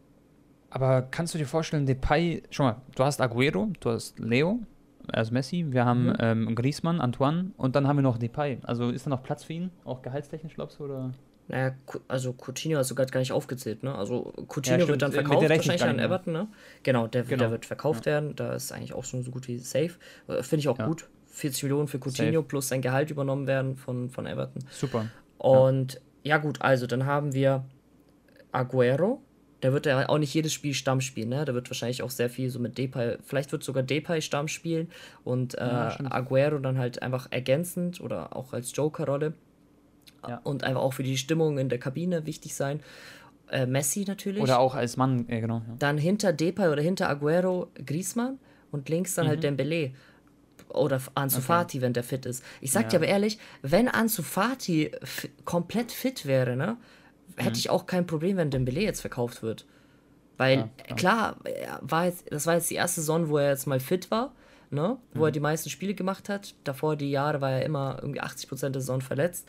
Aber 0.70 1.04
kannst 1.04 1.34
du 1.34 1.38
dir 1.38 1.46
vorstellen, 1.46 1.86
Depay, 1.86 2.44
schau 2.50 2.64
mal, 2.64 2.82
du 2.96 3.04
hast 3.04 3.22
Aguero, 3.22 3.72
du 3.80 3.92
hast 3.92 4.20
Leo, 4.20 4.60
also 5.12 5.34
Messi, 5.34 5.66
wir 5.70 5.86
haben 5.86 6.08
Mhm. 6.08 6.16
ähm, 6.20 6.56
Griezmann, 6.56 7.02
Antoine 7.02 7.52
und 7.58 7.76
dann 7.76 7.88
haben 7.88 7.98
wir 7.98 8.04
noch 8.04 8.18
Depay. 8.18 8.60
Also 8.64 8.90
ist 8.90 9.06
da 9.06 9.10
noch 9.10 9.24
Platz 9.24 9.44
für 9.44 9.54
ihn, 9.54 9.72
auch 9.84 10.02
gehaltstechnisch, 10.02 10.54
glaubst 10.56 10.80
du? 10.80 10.86
Oder? 10.86 11.12
Naja, 11.48 11.76
also 12.08 12.34
Coutinho 12.34 12.80
hast 12.80 12.90
du 12.90 12.96
gerade 12.96 13.12
gar 13.12 13.20
nicht 13.20 13.32
aufgezählt, 13.32 13.84
ne? 13.84 13.94
Also 13.94 14.34
Coutinho 14.48 14.78
stimmt. 14.78 14.88
wird 14.88 15.02
dann 15.04 15.12
verkauft, 15.12 15.48
wahrscheinlich 15.48 15.84
an. 15.84 16.00
Everton, 16.00 16.34
ne? 16.34 16.48
Genau, 16.82 17.06
der, 17.06 17.22
Genau. 17.24 17.38
der 17.44 17.52
wird 17.52 17.66
verkauft 17.68 18.08
werden. 18.08 18.36
Da 18.36 18.54
ist 18.54 18.72
eigentlich 18.72 18.94
auch 18.94 19.04
schon 19.04 19.22
so 19.22 19.30
gut 19.30 19.48
wie 19.48 19.60
safe. 19.60 19.92
Äh, 20.28 20.42
Finde 20.42 20.62
ich 20.62 20.68
auch 20.70 20.80
Ja. 20.80 20.88
gut. 20.88 21.08
40 21.28 21.64
Millionen 21.64 21.88
für 21.88 22.00
Coutinho 22.00 22.40
Safe. 22.40 22.48
plus 22.48 22.70
sein 22.70 22.82
Gehalt 22.82 23.12
übernommen 23.12 23.46
werden 23.46 23.76
von, 23.76 24.10
von 24.10 24.26
Everton. 24.26 24.64
Super. 24.72 25.06
Und 25.38 26.02
ja. 26.24 26.38
gut, 26.40 26.62
also 26.64 26.88
dann 26.88 27.06
haben 27.06 27.34
wir 27.34 27.64
Aguero. 28.52 29.22
Der 29.66 29.74
wird 29.74 29.88
ja 29.88 30.08
auch 30.10 30.20
nicht 30.20 30.32
jedes 30.32 30.54
Spiel 30.54 30.76
Stamm 30.76 31.02
spielen, 31.02 31.30
ne? 31.30 31.44
Der 31.44 31.56
wird 31.56 31.68
wahrscheinlich 31.72 32.04
auch 32.04 32.12
sehr 32.12 32.30
viel 32.30 32.52
so 32.52 32.60
mit 32.60 32.78
Depay, 32.78 33.18
vielleicht 33.24 33.52
wird 33.52 33.64
sogar 33.64 33.82
Depay 33.82 34.22
Stamm 34.22 34.48
spielen 34.48 34.92
und 35.24 35.56
äh, 35.58 35.66
Ja. 35.66 35.98
Aguero 36.12 36.60
dann 36.60 36.78
halt 36.78 37.02
einfach 37.02 37.26
ergänzend 37.32 38.00
oder 38.00 38.36
auch 38.36 38.54
als 38.54 38.76
Joker-Rolle 38.76 39.34
Ja. 40.28 40.40
und 40.44 40.64
einfach 40.64 40.84
auch 40.84 40.94
für 40.94 41.02
die 41.02 41.18
Stimmung 41.18 41.58
in 41.58 41.68
der 41.70 41.80
Kabine 41.80 42.28
wichtig 42.28 42.54
sein. 42.54 42.80
Äh, 43.50 43.66
Messi 43.66 44.06
natürlich. 44.08 44.44
Oder 44.44 44.60
auch 44.60 44.76
als 44.76 44.98
Mann, 44.98 45.28
äh, 45.30 45.42
genau. 45.42 45.64
Ja. 45.68 45.76
Dann 45.80 45.98
hinter 45.98 46.32
Depay 46.32 46.68
oder 46.70 46.84
hinter 46.84 47.10
Aguero 47.10 47.72
Griezmann 47.84 48.38
und 48.70 48.88
links 48.88 49.16
dann 49.16 49.26
halt 49.28 49.40
Mhm. 49.40 49.58
Dembele. 49.58 49.94
Oder 50.70 51.02
Ansu 51.16 51.42
Fati, 51.42 51.82
wenn 51.82 51.94
der 51.94 52.04
fit 52.04 52.28
ist. 52.28 52.44
Ich 52.62 52.72
sag 52.72 52.84
Ja. 52.84 52.90
dir 52.90 52.98
aber 52.98 53.08
ehrlich, 53.08 53.40
wenn 53.64 53.88
Ansu 53.88 54.22
Fati 54.22 54.92
komplett 55.44 55.92
fit 55.92 56.28
wäre, 56.28 56.56
ne. 56.56 56.78
Hätte 57.38 57.58
ich 57.60 57.70
auch 57.70 57.86
kein 57.86 58.08
Problem, 58.08 58.38
wenn 58.38 58.50
Dembele 58.52 58.82
jetzt 58.82 59.02
verkauft 59.02 59.44
wird. 59.44 59.66
Weil, 60.38 60.58
Ja, 60.88 60.96
klar. 60.96 60.96
klar, 60.98 61.38
war 61.82 62.06
jetzt, 62.06 62.26
das 62.32 62.46
war 62.46 62.56
jetzt 62.56 62.70
die 62.70 62.76
erste 62.76 63.02
Saison, 63.02 63.30
wo 63.30 63.38
er 63.38 63.50
jetzt 63.50 63.68
mal 63.68 63.80
fit 63.80 64.12
war, 64.12 64.34
ne? 64.76 64.98
wo 65.14 65.20
Mhm. 65.22 65.26
er 65.26 65.32
die 65.32 65.40
meisten 65.40 65.70
Spiele 65.72 65.96
gemacht 65.96 66.30
hat. 66.30 66.54
Davor 66.64 66.96
die 66.96 67.10
Jahre 67.10 67.42
war 67.42 67.52
er 67.52 67.66
immer 67.66 67.98
irgendwie 68.02 68.22
80% 68.22 68.76
der 68.76 68.82
Saison 68.82 69.02
verletzt. 69.02 69.48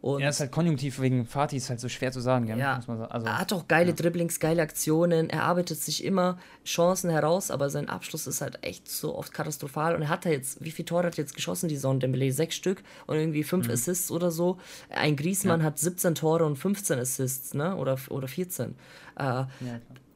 Und 0.00 0.20
Er 0.20 0.30
ist 0.30 0.40
halt 0.40 0.50
konjunktiv 0.50 0.98
wegen 1.00 1.24
Fatih, 1.26 1.58
ist 1.58 1.70
halt 1.70 1.78
so 1.78 1.88
schwer 1.88 2.10
zu 2.10 2.18
sagen, 2.20 2.46
gell? 2.46 2.58
Ja. 2.58 2.80
Sagen. 2.84 3.02
Also, 3.08 3.24
er 3.24 3.38
hat 3.38 3.52
auch 3.52 3.68
geile 3.68 3.94
Dribblings, 3.94 4.40
geile 4.40 4.60
Aktionen. 4.60 5.30
Er 5.30 5.44
arbeitet 5.44 5.78
sich 5.78 6.02
immer 6.02 6.38
Chancen 6.64 7.08
heraus, 7.08 7.52
aber 7.52 7.70
sein 7.70 7.88
Abschluss 7.88 8.26
ist 8.26 8.40
halt 8.40 8.58
echt 8.64 8.88
so 8.90 9.14
oft 9.16 9.32
katastrophal. 9.32 9.94
Und 9.94 10.02
er 10.02 10.08
hat 10.08 10.24
da 10.26 10.30
jetzt, 10.30 10.64
wie 10.64 10.72
viele 10.72 10.86
Tore 10.86 11.06
hat 11.06 11.14
er 11.18 11.22
jetzt 11.22 11.36
geschossen, 11.36 11.68
die 11.68 11.76
Saison 11.76 12.00
Dembele? 12.00 12.32
Sechs 12.32 12.56
Stück 12.56 12.82
und 13.06 13.14
irgendwie 13.16 13.44
fünf 13.44 13.68
Mhm. 13.68 13.74
Assists 13.74 14.10
oder 14.10 14.32
so. 14.32 14.58
Ein 14.90 15.14
Griezmann 15.14 15.62
hat 15.62 15.78
17 15.78 16.16
Tore 16.16 16.46
und 16.46 16.56
15 16.56 16.98
Assists, 16.98 17.54
ne? 17.54 17.76
Oder, 17.76 17.96
oder 18.10 18.26
14. 18.26 18.74
Äh, 19.16 19.22
ja, 19.22 19.48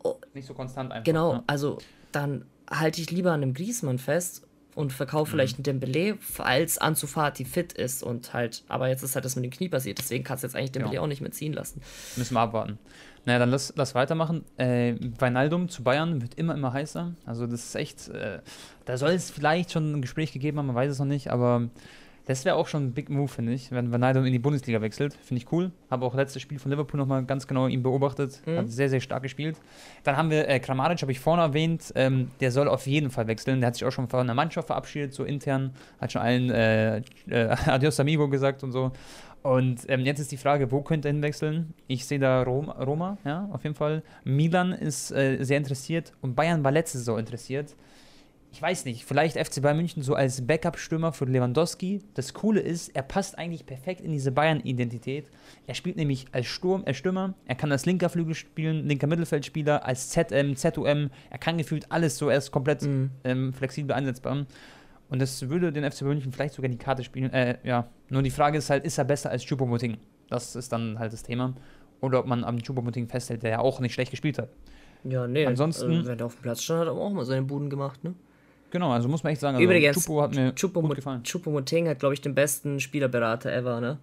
oh. 0.02 0.16
Nicht 0.34 0.48
so 0.48 0.54
konstant 0.54 0.90
einfach. 0.90 1.04
genau, 1.04 1.34
Ja. 1.34 1.44
also 1.46 1.78
dann 2.10 2.44
halte 2.68 3.00
ich 3.00 3.12
lieber 3.12 3.30
an 3.30 3.40
dem 3.42 3.54
Griezmann 3.54 3.98
fest 3.98 4.42
und 4.76 4.92
verkaufe 4.92 5.32
vielleicht 5.32 5.56
einen 5.56 5.64
Dembele, 5.64 6.16
falls 6.20 6.78
Ansu 6.78 7.08
Fati 7.08 7.44
fit 7.44 7.72
ist 7.72 8.04
und 8.04 8.32
halt, 8.32 8.62
aber 8.68 8.88
jetzt 8.88 9.02
ist 9.02 9.16
halt 9.16 9.24
das 9.24 9.34
mit 9.34 9.44
dem 9.44 9.50
Knie 9.50 9.68
passiert, 9.68 9.98
deswegen 9.98 10.22
kannst 10.22 10.44
du 10.44 10.46
jetzt 10.46 10.54
eigentlich 10.54 10.70
Dembele 10.72 10.94
Ja. 10.96 11.00
auch 11.00 11.06
nicht 11.08 11.20
mehr 11.22 11.32
ziehen 11.32 11.52
lassen. 11.52 11.80
Müssen 12.16 12.34
wir 12.34 12.40
abwarten. 12.40 12.78
Naja, 13.24 13.40
dann 13.40 13.50
lass, 13.50 13.72
lass 13.74 13.96
weitermachen. 13.96 14.44
Äh, 14.56 14.94
Weinaldum 15.18 15.68
zu 15.68 15.82
Bayern 15.82 16.22
wird 16.22 16.34
immer, 16.34 16.54
immer 16.54 16.72
heißer. 16.72 17.14
Also 17.24 17.48
das 17.48 17.64
ist 17.64 17.74
echt, 17.74 18.08
äh, 18.10 18.38
da 18.84 18.96
soll 18.98 19.10
es 19.10 19.30
vielleicht 19.32 19.72
schon 19.72 19.94
ein 19.94 20.02
Gespräch 20.02 20.32
gegeben 20.32 20.58
haben, 20.58 20.66
man 20.66 20.76
weiß 20.76 20.92
es 20.92 20.98
noch 21.00 21.06
nicht, 21.06 21.32
aber 21.32 21.68
das 22.26 22.44
wäre 22.44 22.56
auch 22.56 22.66
schon 22.66 22.86
ein 22.86 22.92
Big 22.92 23.08
Move, 23.08 23.28
finde 23.28 23.52
ich, 23.52 23.70
wenn 23.70 23.92
Weinaldum 23.92 24.24
in 24.24 24.32
die 24.32 24.40
Bundesliga 24.40 24.80
wechselt. 24.80 25.14
Finde 25.14 25.42
ich 25.42 25.52
cool. 25.52 25.70
Habe 25.90 26.04
auch 26.04 26.14
letztes 26.14 26.42
Spiel 26.42 26.58
von 26.58 26.72
Liverpool 26.72 26.98
nochmal 26.98 27.24
ganz 27.24 27.46
genau 27.46 27.68
ihn 27.68 27.84
beobachtet. 27.84 28.42
Mhm. 28.44 28.58
Hat 28.58 28.68
sehr, 28.68 28.90
sehr 28.90 29.00
stark 29.00 29.22
gespielt. 29.22 29.56
Dann 30.02 30.16
haben 30.16 30.30
wir 30.30 30.48
äh, 30.48 30.58
Kramaric, 30.58 31.00
habe 31.02 31.12
ich 31.12 31.20
vorne 31.20 31.42
erwähnt. 31.42 31.92
Ähm, 31.94 32.32
der 32.40 32.50
soll 32.50 32.68
auf 32.68 32.86
jeden 32.88 33.10
Fall 33.10 33.28
wechseln. 33.28 33.60
Der 33.60 33.68
hat 33.68 33.74
sich 33.76 33.84
auch 33.84 33.92
schon 33.92 34.08
von 34.08 34.26
der 34.26 34.34
Mannschaft 34.34 34.66
verabschiedet, 34.66 35.14
so 35.14 35.22
intern. 35.22 35.72
Hat 36.00 36.10
schon 36.10 36.22
allen 36.22 36.50
äh, 36.50 36.98
äh, 37.28 37.56
Adios 37.66 38.00
Amigo 38.00 38.28
gesagt 38.28 38.64
und 38.64 38.72
so. 38.72 38.90
Und 39.42 39.88
ähm, 39.88 40.00
jetzt 40.00 40.18
ist 40.18 40.32
die 40.32 40.36
Frage, 40.36 40.72
wo 40.72 40.82
könnte 40.82 41.06
er 41.06 41.12
hinwechseln? 41.12 41.74
Ich 41.86 42.06
sehe 42.06 42.18
da 42.18 42.42
Rom, 42.42 42.68
Roma, 42.68 43.18
ja, 43.24 43.48
auf 43.52 43.62
jeden 43.62 43.76
Fall. 43.76 44.02
Milan 44.24 44.72
ist 44.72 45.12
äh, 45.12 45.44
sehr 45.44 45.58
interessiert 45.58 46.12
und 46.20 46.34
Bayern 46.34 46.64
war 46.64 46.72
letzte 46.72 46.98
Saison 46.98 47.20
interessiert. 47.20 47.76
Ich 48.52 48.62
weiß 48.62 48.86
nicht, 48.86 49.04
vielleicht 49.04 49.36
FC 49.36 49.60
Bayern 49.60 49.76
München 49.76 50.02
so 50.02 50.14
als 50.14 50.46
Backup-Stürmer 50.46 51.12
für 51.12 51.26
Lewandowski. 51.26 52.00
Das 52.14 52.32
Coole 52.32 52.60
ist, 52.60 52.88
er 52.96 53.02
passt 53.02 53.36
eigentlich 53.36 53.66
perfekt 53.66 54.00
in 54.00 54.12
diese 54.12 54.32
Bayern-Identität. 54.32 55.26
Er 55.66 55.74
spielt 55.74 55.96
nämlich 55.96 56.24
als 56.32 56.46
Sturm, 56.46 56.82
äh 56.86 56.94
Stürmer, 56.94 57.34
er 57.44 57.54
kann 57.54 57.70
als 57.70 57.84
linker 57.84 58.08
Flügel 58.08 58.34
spielen, 58.34 58.86
linker 58.86 59.08
Mittelfeldspieler, 59.08 59.84
als 59.84 60.08
ZM, 60.08 60.56
ZUM. 60.56 61.10
Er 61.28 61.38
kann 61.38 61.58
gefühlt 61.58 61.92
alles 61.92 62.16
so, 62.16 62.30
er 62.30 62.38
ist 62.38 62.50
komplett 62.50 62.80
Mhm. 62.82 63.10
ähm, 63.24 63.52
flexibel 63.52 63.94
einsetzbar. 63.94 64.46
Und 65.10 65.20
das 65.20 65.48
würde 65.50 65.70
den 65.70 65.84
FC 65.84 66.02
München 66.02 66.32
vielleicht 66.32 66.54
sogar 66.54 66.66
in 66.70 66.78
die 66.78 66.82
Karte 66.84 67.04
spielen, 67.04 67.32
äh, 67.32 67.58
ja, 67.62 67.88
Nur 68.08 68.22
die 68.22 68.30
Frage 68.30 68.56
ist 68.58 68.70
halt, 68.70 68.84
ist 68.86 68.96
er 68.98 69.04
besser 69.04 69.30
als 69.30 69.44
Choupo-Moting? 69.44 69.98
Das 70.30 70.56
ist 70.56 70.72
dann 70.72 70.98
halt 70.98 71.12
das 71.12 71.22
Thema. 71.24 71.54
Oder 72.00 72.20
ob 72.20 72.26
man 72.26 72.42
am 72.44 72.56
Choupo-Moting 72.58 73.08
festhält, 73.08 73.42
der 73.42 73.50
ja 73.50 73.58
auch 73.58 73.80
nicht 73.80 73.94
schlecht 73.94 74.12
gespielt 74.12 74.38
hat. 74.38 74.48
Ja, 75.04 75.26
nee. 75.26 75.44
Ansonsten- 75.44 75.90
also, 75.90 76.08
wenn 76.08 76.18
er 76.20 76.26
auf 76.26 76.36
dem 76.36 76.42
Platz 76.42 76.62
stand, 76.62 76.80
hat 76.80 76.86
er 76.88 76.92
auch 76.94 77.10
mal 77.12 77.24
seine 77.24 77.42
Buden 77.42 77.68
gemacht, 77.68 78.02
ne? 78.04 78.14
Genau, 78.76 78.90
also 78.92 79.08
muss 79.08 79.22
man 79.24 79.32
echt 79.32 79.40
sagen, 79.40 79.56
also 79.56 79.64
Übrigens, 79.64 79.96
Choupo 80.04 80.20
hat 80.20 80.34
mir 80.34 80.52
Choupo 80.54 80.82
gut 80.82 80.96
gefallen. 80.96 81.22
Choupo-Moting 81.24 81.88
hat, 81.88 81.98
glaube 81.98 82.12
ich, 82.12 82.20
den 82.20 82.34
besten 82.34 82.78
Spielerberater 82.78 83.50
ever, 83.50 83.80
ne? 83.80 83.96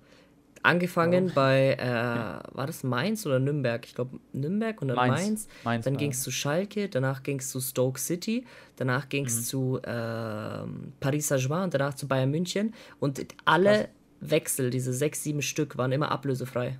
Angefangen 0.63 1.31
bei, 1.35 1.73
äh, 1.77 2.55
war 2.57 2.65
das 2.65 2.83
Mainz 2.83 3.23
oder 3.27 3.37
Nürnberg? 3.37 3.85
Ich 3.85 3.93
glaube 3.93 4.17
Nürnberg 4.31 4.81
und 4.81 4.87
dann 4.87 4.95
Mainz. 4.97 5.19
Mainz. 5.19 5.47
Mainz 5.63 5.85
dann 5.85 5.97
ging 5.97 6.09
es 6.09 6.23
zu 6.23 6.31
Schalke, 6.31 6.89
danach 6.89 7.21
ging 7.21 7.37
es 7.37 7.49
zu 7.51 7.59
Stoke 7.61 7.99
City, 7.99 8.45
danach 8.77 9.09
ging 9.09 9.25
es 9.27 9.37
Mhm. 9.37 9.43
zu 9.43 9.79
ähm, 9.85 10.93
Paris 10.99 11.27
Saint-Germain 11.27 11.65
und 11.65 11.73
danach 11.75 11.93
zu 11.93 12.07
Bayern 12.07 12.31
München. 12.31 12.73
Und 12.99 13.23
alle 13.45 13.89
Wechsel, 14.21 14.71
diese 14.71 14.91
sechs, 14.91 15.21
sieben 15.21 15.43
Stück, 15.43 15.77
waren 15.77 15.91
immer 15.91 16.09
ablösefrei. 16.11 16.79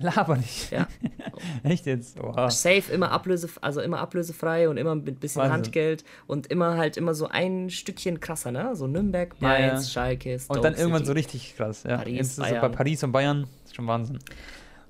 Laber 0.00 0.36
nicht. 0.36 0.70
Ja. 0.72 0.88
Echt 1.62 1.86
jetzt? 1.86 2.18
Oha. 2.20 2.50
Safe 2.50 2.92
immer 2.92 3.10
ablöse, 3.12 3.48
also 3.60 3.80
immer 3.80 3.98
ablösefrei 3.98 4.68
und 4.68 4.76
immer 4.78 4.94
mit 4.94 5.20
bisschen 5.20 5.42
Wahnsinn. 5.42 5.52
Handgeld 5.56 6.04
und 6.26 6.46
immer 6.48 6.76
halt 6.76 6.96
immer 6.96 7.14
so 7.14 7.28
ein 7.28 7.70
Stückchen 7.70 8.18
krasser, 8.18 8.50
ne? 8.50 8.74
So 8.74 8.86
Nürnberg, 8.86 9.34
Mainz, 9.40 9.86
ja. 9.86 9.90
Schalke, 10.02 10.38
Stoke 10.38 10.58
Und 10.58 10.64
dann 10.64 10.74
irgendwann 10.74 10.98
City. 11.00 11.06
so 11.06 11.12
richtig 11.12 11.56
krass. 11.56 11.82
Ja. 11.82 11.98
Paris, 11.98 12.16
Jetzt 12.16 12.38
er 12.38 12.44
bei 12.44 12.50
Bayern. 12.60 12.72
Paris 12.72 13.04
und 13.04 13.12
Bayern. 13.12 13.46
Ist 13.64 13.76
schon 13.76 13.86
Wahnsinn. 13.86 14.18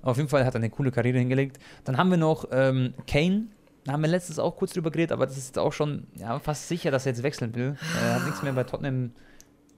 Auf 0.02 0.16
jeden 0.16 0.28
Fall 0.28 0.44
hat 0.46 0.54
er 0.54 0.58
eine 0.61 0.70
coole 0.70 0.90
Karriere 0.92 1.18
hingelegt. 1.18 1.58
Dann 1.84 1.96
haben 1.98 2.11
wir 2.11 2.16
noch 2.16 2.46
ähm, 2.52 2.94
Kane. 3.06 3.48
Da 3.84 3.92
haben 3.92 4.02
wir 4.02 4.08
letztes 4.08 4.38
auch 4.38 4.56
kurz 4.56 4.72
drüber 4.74 4.90
geredet, 4.90 5.12
aber 5.12 5.26
das 5.26 5.36
ist 5.38 5.58
auch 5.58 5.72
schon 5.72 6.06
ja, 6.16 6.38
fast 6.38 6.68
sicher, 6.68 6.90
dass 6.90 7.06
er 7.06 7.12
jetzt 7.12 7.22
wechseln 7.22 7.54
will. 7.54 7.76
Er 8.02 8.14
hat 8.16 8.24
nichts 8.26 8.42
mehr 8.42 8.52
bei 8.52 8.64
Tottenham 8.64 9.12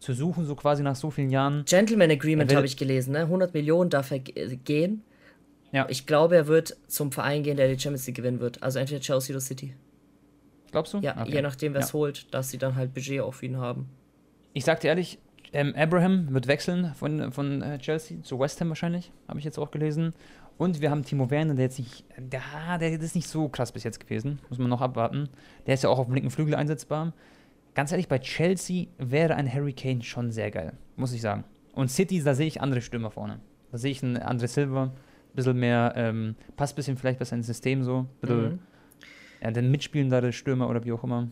zu 0.01 0.13
suchen, 0.13 0.45
so 0.45 0.57
quasi 0.57 0.83
nach 0.83 0.97
so 0.97 1.11
vielen 1.11 1.31
Jahren. 1.31 1.65
Gentleman 1.65 2.11
Agreement 2.11 2.55
habe 2.55 2.67
ich 2.67 2.77
gelesen, 2.77 3.13
ne? 3.13 3.21
100 3.21 3.55
Millionen 3.55 3.89
darf 3.91 4.11
er 4.11 4.19
ge- 4.19 4.57
gehen. 4.57 5.05
Ja. 5.73 5.87
Ich 5.89 6.07
glaube, 6.07 6.37
er 6.37 6.47
wird 6.47 6.77
zum 6.87 7.13
Verein 7.13 7.43
gehen, 7.43 7.57
der 7.57 7.69
die 7.69 7.79
Champions 7.79 8.07
League 8.07 8.17
gewinnen 8.17 8.41
wird. 8.41 8.63
Also 8.63 8.79
entweder 8.79 9.01
Chelsea 9.01 9.35
oder 9.35 9.41
City. 9.41 9.75
Glaubst 10.71 10.95
du? 10.95 10.99
Ja, 10.99 11.21
Okay. 11.21 11.33
je 11.33 11.43
nachdem, 11.43 11.75
wer 11.75 11.81
es 11.81 11.89
Ja. 11.89 11.95
holt, 11.95 12.33
dass 12.33 12.51
sie 12.51 12.59
dann 12.59 12.77
halt 12.77 12.95
Budget 12.95 13.21
auf 13.21 13.43
ihn 13.43 13.57
haben. 13.57 13.89
Ich 14.55 14.65
sag 14.65 14.81
dir 14.81 14.89
ehrlich, 14.89 15.19
ähm, 15.53 15.75
Abraham 15.77 16.33
wird 16.33 16.47
wechseln 16.47 16.95
von, 16.95 17.33
von 17.33 17.63
äh, 17.63 17.79
Chelsea 17.79 18.23
zu 18.23 18.39
West 18.39 18.61
Ham 18.61 18.69
wahrscheinlich, 18.69 19.13
habe 19.29 19.39
ich 19.39 19.45
jetzt 19.45 19.59
auch 19.59 19.71
gelesen. 19.71 20.15
Und 20.59 20.81
wir 20.81 20.91
haben 20.91 21.03
Timo 21.03 21.31
Werner, 21.31 21.55
der 21.55 21.65
jetzt 21.65 21.79
nicht, 21.79 22.05
der, 22.19 22.79
der 22.79 22.93
ist 23.01 23.15
nicht 23.15 23.27
so 23.29 23.49
krass 23.49 23.73
bis 23.73 23.85
jetzt 23.85 23.99
gewesen, 24.01 24.39
muss 24.49 24.59
man 24.59 24.69
noch 24.69 24.81
abwarten. 24.83 25.29
Der 25.67 25.75
ist 25.75 25.83
ja 25.83 25.89
auch 25.91 25.99
auf 25.99 26.07
dem 26.07 26.15
linken 26.15 26.31
Flügel 26.31 26.55
einsetzbar. 26.55 27.13
Ganz 27.75 27.91
ehrlich, 27.91 28.09
bei 28.09 28.19
Chelsea 28.19 28.87
wäre 28.99 29.35
ein 29.35 29.51
Harry 29.53 29.73
Kane 29.73 30.03
schon 30.03 30.31
sehr 30.31 30.51
geil, 30.51 30.75
muss 30.97 31.13
ich 31.15 31.23
sagen. 31.23 31.45
Und 31.75 31.91
City, 31.91 32.23
da 32.23 32.35
sehe 32.35 32.47
ich 32.47 32.61
andere 32.61 32.83
Stürmer 32.83 33.11
vorne. 33.11 33.41
Da 33.73 33.79
sehe 33.79 33.91
ich 33.91 34.03
einen 34.03 34.19
André 34.19 34.47
Silva, 34.47 34.85
ein 34.85 34.93
bisschen 35.35 35.59
mehr, 35.59 35.93
ähm, 35.97 36.37
passt 36.57 36.75
ein 36.75 36.77
bisschen 36.77 36.97
vielleicht 36.97 37.19
besser 37.19 37.37
ins 37.37 37.47
System 37.47 37.83
so, 37.85 38.07
bisschen, 38.21 38.45
Mhm. 38.45 38.59
ja, 39.43 39.51
den 39.51 39.71
mitspielendere 39.71 40.33
Stürmer 40.33 40.69
oder 40.69 40.85
wie 40.85 40.93
auch 40.93 41.05
immer. 41.05 41.29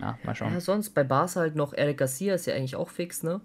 Ja, 0.00 0.18
mal 0.24 0.34
schauen. 0.34 0.52
Ja, 0.52 0.60
sonst 0.60 0.90
bei 0.90 1.04
Barca 1.04 1.40
halt 1.40 1.54
noch 1.56 1.72
Eric 1.72 1.98
Garcia 1.98 2.34
ist 2.34 2.46
ja 2.46 2.54
eigentlich 2.54 2.76
auch 2.76 2.88
fix, 2.90 3.22
ne? 3.22 3.40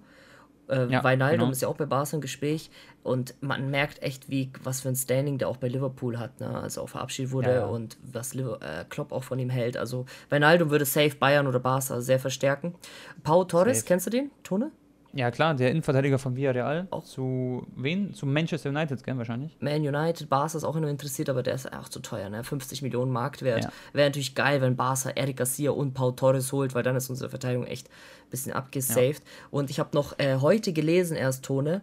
Äh, 0.67 0.87
Ja, 0.91 1.03
Wijnaldum 1.03 1.39
genau. 1.39 1.51
ist 1.51 1.61
ja 1.61 1.67
auch 1.67 1.77
bei 1.77 1.85
Barca 1.85 2.15
im 2.15 2.21
Gespräch 2.21 2.69
und 3.03 3.33
man 3.41 3.69
merkt 3.71 4.03
echt, 4.03 4.29
wie 4.29 4.51
was 4.63 4.81
für 4.81 4.89
ein 4.89 4.95
Standing 4.95 5.37
der 5.39 5.47
auch 5.47 5.57
bei 5.57 5.67
Liverpool 5.67 6.17
hat, 6.19 6.39
ne? 6.39 6.47
Als 6.61 6.77
er 6.77 6.83
auch 6.83 6.89
verabschiedet 6.89 7.31
wurde 7.31 7.55
Ja, 7.55 7.65
und 7.65 7.97
was 8.03 8.33
Liver 8.33 8.59
äh, 8.61 8.85
Klopp 8.89 9.11
auch 9.11 9.23
von 9.23 9.39
ihm 9.39 9.49
hält. 9.49 9.77
Also 9.77 10.05
Wijnaldum 10.29 10.69
würde 10.69 10.85
safe 10.85 11.15
Bayern 11.15 11.47
oder 11.47 11.59
Barca 11.59 12.01
sehr 12.01 12.19
verstärken. 12.19 12.75
Pau 13.23 13.43
Torres, 13.45 13.79
Safe. 13.79 13.87
kennst 13.87 14.05
du 14.07 14.09
den, 14.11 14.31
Tone? 14.43 14.71
Ja, 15.11 15.31
klar, 15.31 15.55
der 15.55 15.71
Innenverteidiger 15.71 16.19
von 16.19 16.35
Villarreal. 16.35 16.87
Auch. 16.91 17.03
Zu 17.03 17.65
wen? 17.75 18.13
Zu 18.13 18.27
Manchester 18.27 18.69
United, 18.69 19.03
gell, 19.03 19.17
wahrscheinlich. 19.17 19.57
Man 19.59 19.81
United, 19.81 20.29
Barca 20.29 20.55
ist 20.55 20.63
auch 20.63 20.75
immer 20.75 20.87
interessiert, 20.87 21.29
aber 21.29 21.41
der 21.41 21.55
ist 21.55 21.73
auch 21.73 21.89
zu 21.89 21.99
teuer, 21.99 22.29
ne? 22.29 22.43
50 22.43 22.83
Millionen 22.83 23.11
Marktwert. 23.11 23.63
Ja. 23.63 23.71
Wäre 23.93 24.09
natürlich 24.09 24.35
geil, 24.35 24.61
wenn 24.61 24.75
Barca 24.75 25.09
Eric 25.09 25.37
Garcia 25.37 25.71
und 25.71 25.93
Pau 25.95 26.11
Torres 26.11 26.51
holt, 26.51 26.75
weil 26.75 26.83
dann 26.83 26.95
ist 26.95 27.09
unsere 27.09 27.29
Verteidigung 27.29 27.65
echt 27.65 27.87
ein 27.87 28.29
bisschen 28.29 28.53
abgesaved. 28.53 29.23
Und 29.49 29.71
ich 29.71 29.79
habe 29.79 29.89
noch 29.93 30.19
äh, 30.19 30.35
heute 30.37 30.73
gelesen, 30.73 31.17
erst 31.17 31.43
Tone, 31.43 31.81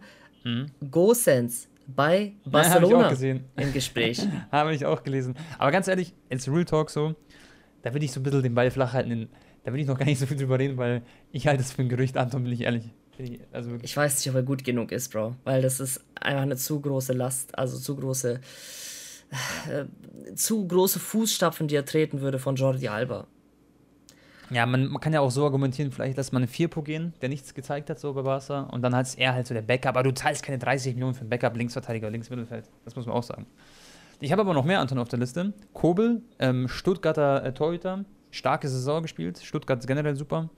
Gosens 0.89 1.67
bei 1.87 2.33
Barcelona 2.45 3.07
auch 3.07 3.09
gesehen. 3.09 3.45
im 3.57 3.73
Gespräch. 3.73 4.21
Habe 4.51 4.73
ich 4.73 4.85
auch 4.85 5.03
gelesen. 5.03 5.35
Aber 5.57 5.71
ganz 5.71 5.87
ehrlich, 5.87 6.13
jetzt 6.29 6.47
Real 6.47 6.65
Talk 6.65 6.89
so, 6.89 7.15
da 7.81 7.93
will 7.93 8.03
ich 8.03 8.11
so 8.11 8.19
ein 8.19 8.23
bisschen 8.23 8.43
den 8.43 8.55
Ball 8.55 8.71
flach 8.71 8.93
halten. 8.93 9.11
in- 9.11 9.29
Da 9.65 9.73
will 9.73 9.81
ich 9.81 9.87
noch 9.87 9.97
gar 9.97 10.05
nicht 10.05 10.19
so 10.19 10.25
viel 10.25 10.37
drüber 10.37 10.59
reden, 10.59 10.77
weil 10.77 11.01
ich 11.31 11.47
halte 11.47 11.61
es 11.63 11.71
für 11.73 11.81
ein 11.81 11.89
Gerücht, 11.89 12.15
Anton, 12.17 12.43
bin 12.43 12.53
ich 12.53 12.61
ehrlich. 12.61 12.89
Ich- 13.17 13.39
Also. 13.51 13.71
Ich 13.81 13.95
weiß 13.95 14.17
nicht, 14.17 14.29
ob 14.29 14.35
er 14.35 14.43
gut 14.43 14.63
genug 14.63 14.91
ist, 14.91 15.11
Bro. 15.11 15.35
Weil 15.43 15.61
das 15.61 15.79
ist 15.79 16.01
einfach 16.19 16.41
eine 16.43 16.55
zu 16.57 16.79
große 16.79 17.13
Last, 17.13 17.57
also 17.57 17.77
zu 17.79 17.95
große, 17.95 18.39
äh, 19.71 19.85
zu 20.35 20.67
große 20.67 20.99
Fußstapfen, 20.99 21.67
die 21.67 21.75
er 21.75 21.85
treten 21.85 22.21
würde 22.21 22.39
von 22.39 22.55
Jordi 22.55 22.87
Alba. 22.87 23.27
Ja, 24.49 24.65
man, 24.65 24.87
man 24.87 25.01
kann 25.01 25.11
ja 25.11 25.19
auch 25.19 25.31
so 25.31 25.43
argumentieren, 25.43 25.91
vielleicht 25.91 26.15
lässt 26.15 26.31
man 26.31 26.41
einen 26.43 26.47
Firpo 26.49 26.81
gehen, 26.81 27.13
der 27.21 27.27
nichts 27.27 27.53
gezeigt 27.53 27.89
hat, 27.89 27.99
so 27.99 28.13
bei 28.13 28.21
Barca. 28.21 28.61
Und 28.61 28.81
dann 28.81 28.95
hat 28.95 29.17
er 29.17 29.33
halt 29.33 29.45
so 29.45 29.53
der 29.53 29.61
Backup. 29.61 29.89
Aber 29.97 30.03
du 30.03 30.13
zahlst 30.13 30.41
keine 30.43 30.57
30 30.57 30.93
Millionen 30.93 31.13
für 31.15 31.21
einen 31.21 31.29
Backup, 31.29 31.57
Linksverteidiger, 31.57 32.09
Linksmittelfeld. 32.09 32.69
Das 32.85 32.95
muss 32.95 33.05
man 33.05 33.15
auch 33.15 33.23
sagen. 33.23 33.45
Ich 34.21 34.31
habe 34.31 34.41
aber 34.41 34.53
noch 34.53 34.63
mehr 34.63 34.79
Anton 34.79 34.99
auf 34.99 35.09
der 35.09 35.19
Liste. 35.19 35.53
Kobel, 35.73 36.21
ähm, 36.39 36.69
Stuttgarter 36.69 37.43
äh, 37.43 37.53
Torhüter, 37.53 38.05
starke 38.31 38.69
Saison 38.69 39.01
gespielt. 39.01 39.37
Stuttgart 39.43 39.79
ist 39.79 39.87
generell 39.87 40.15
super. 40.15 40.49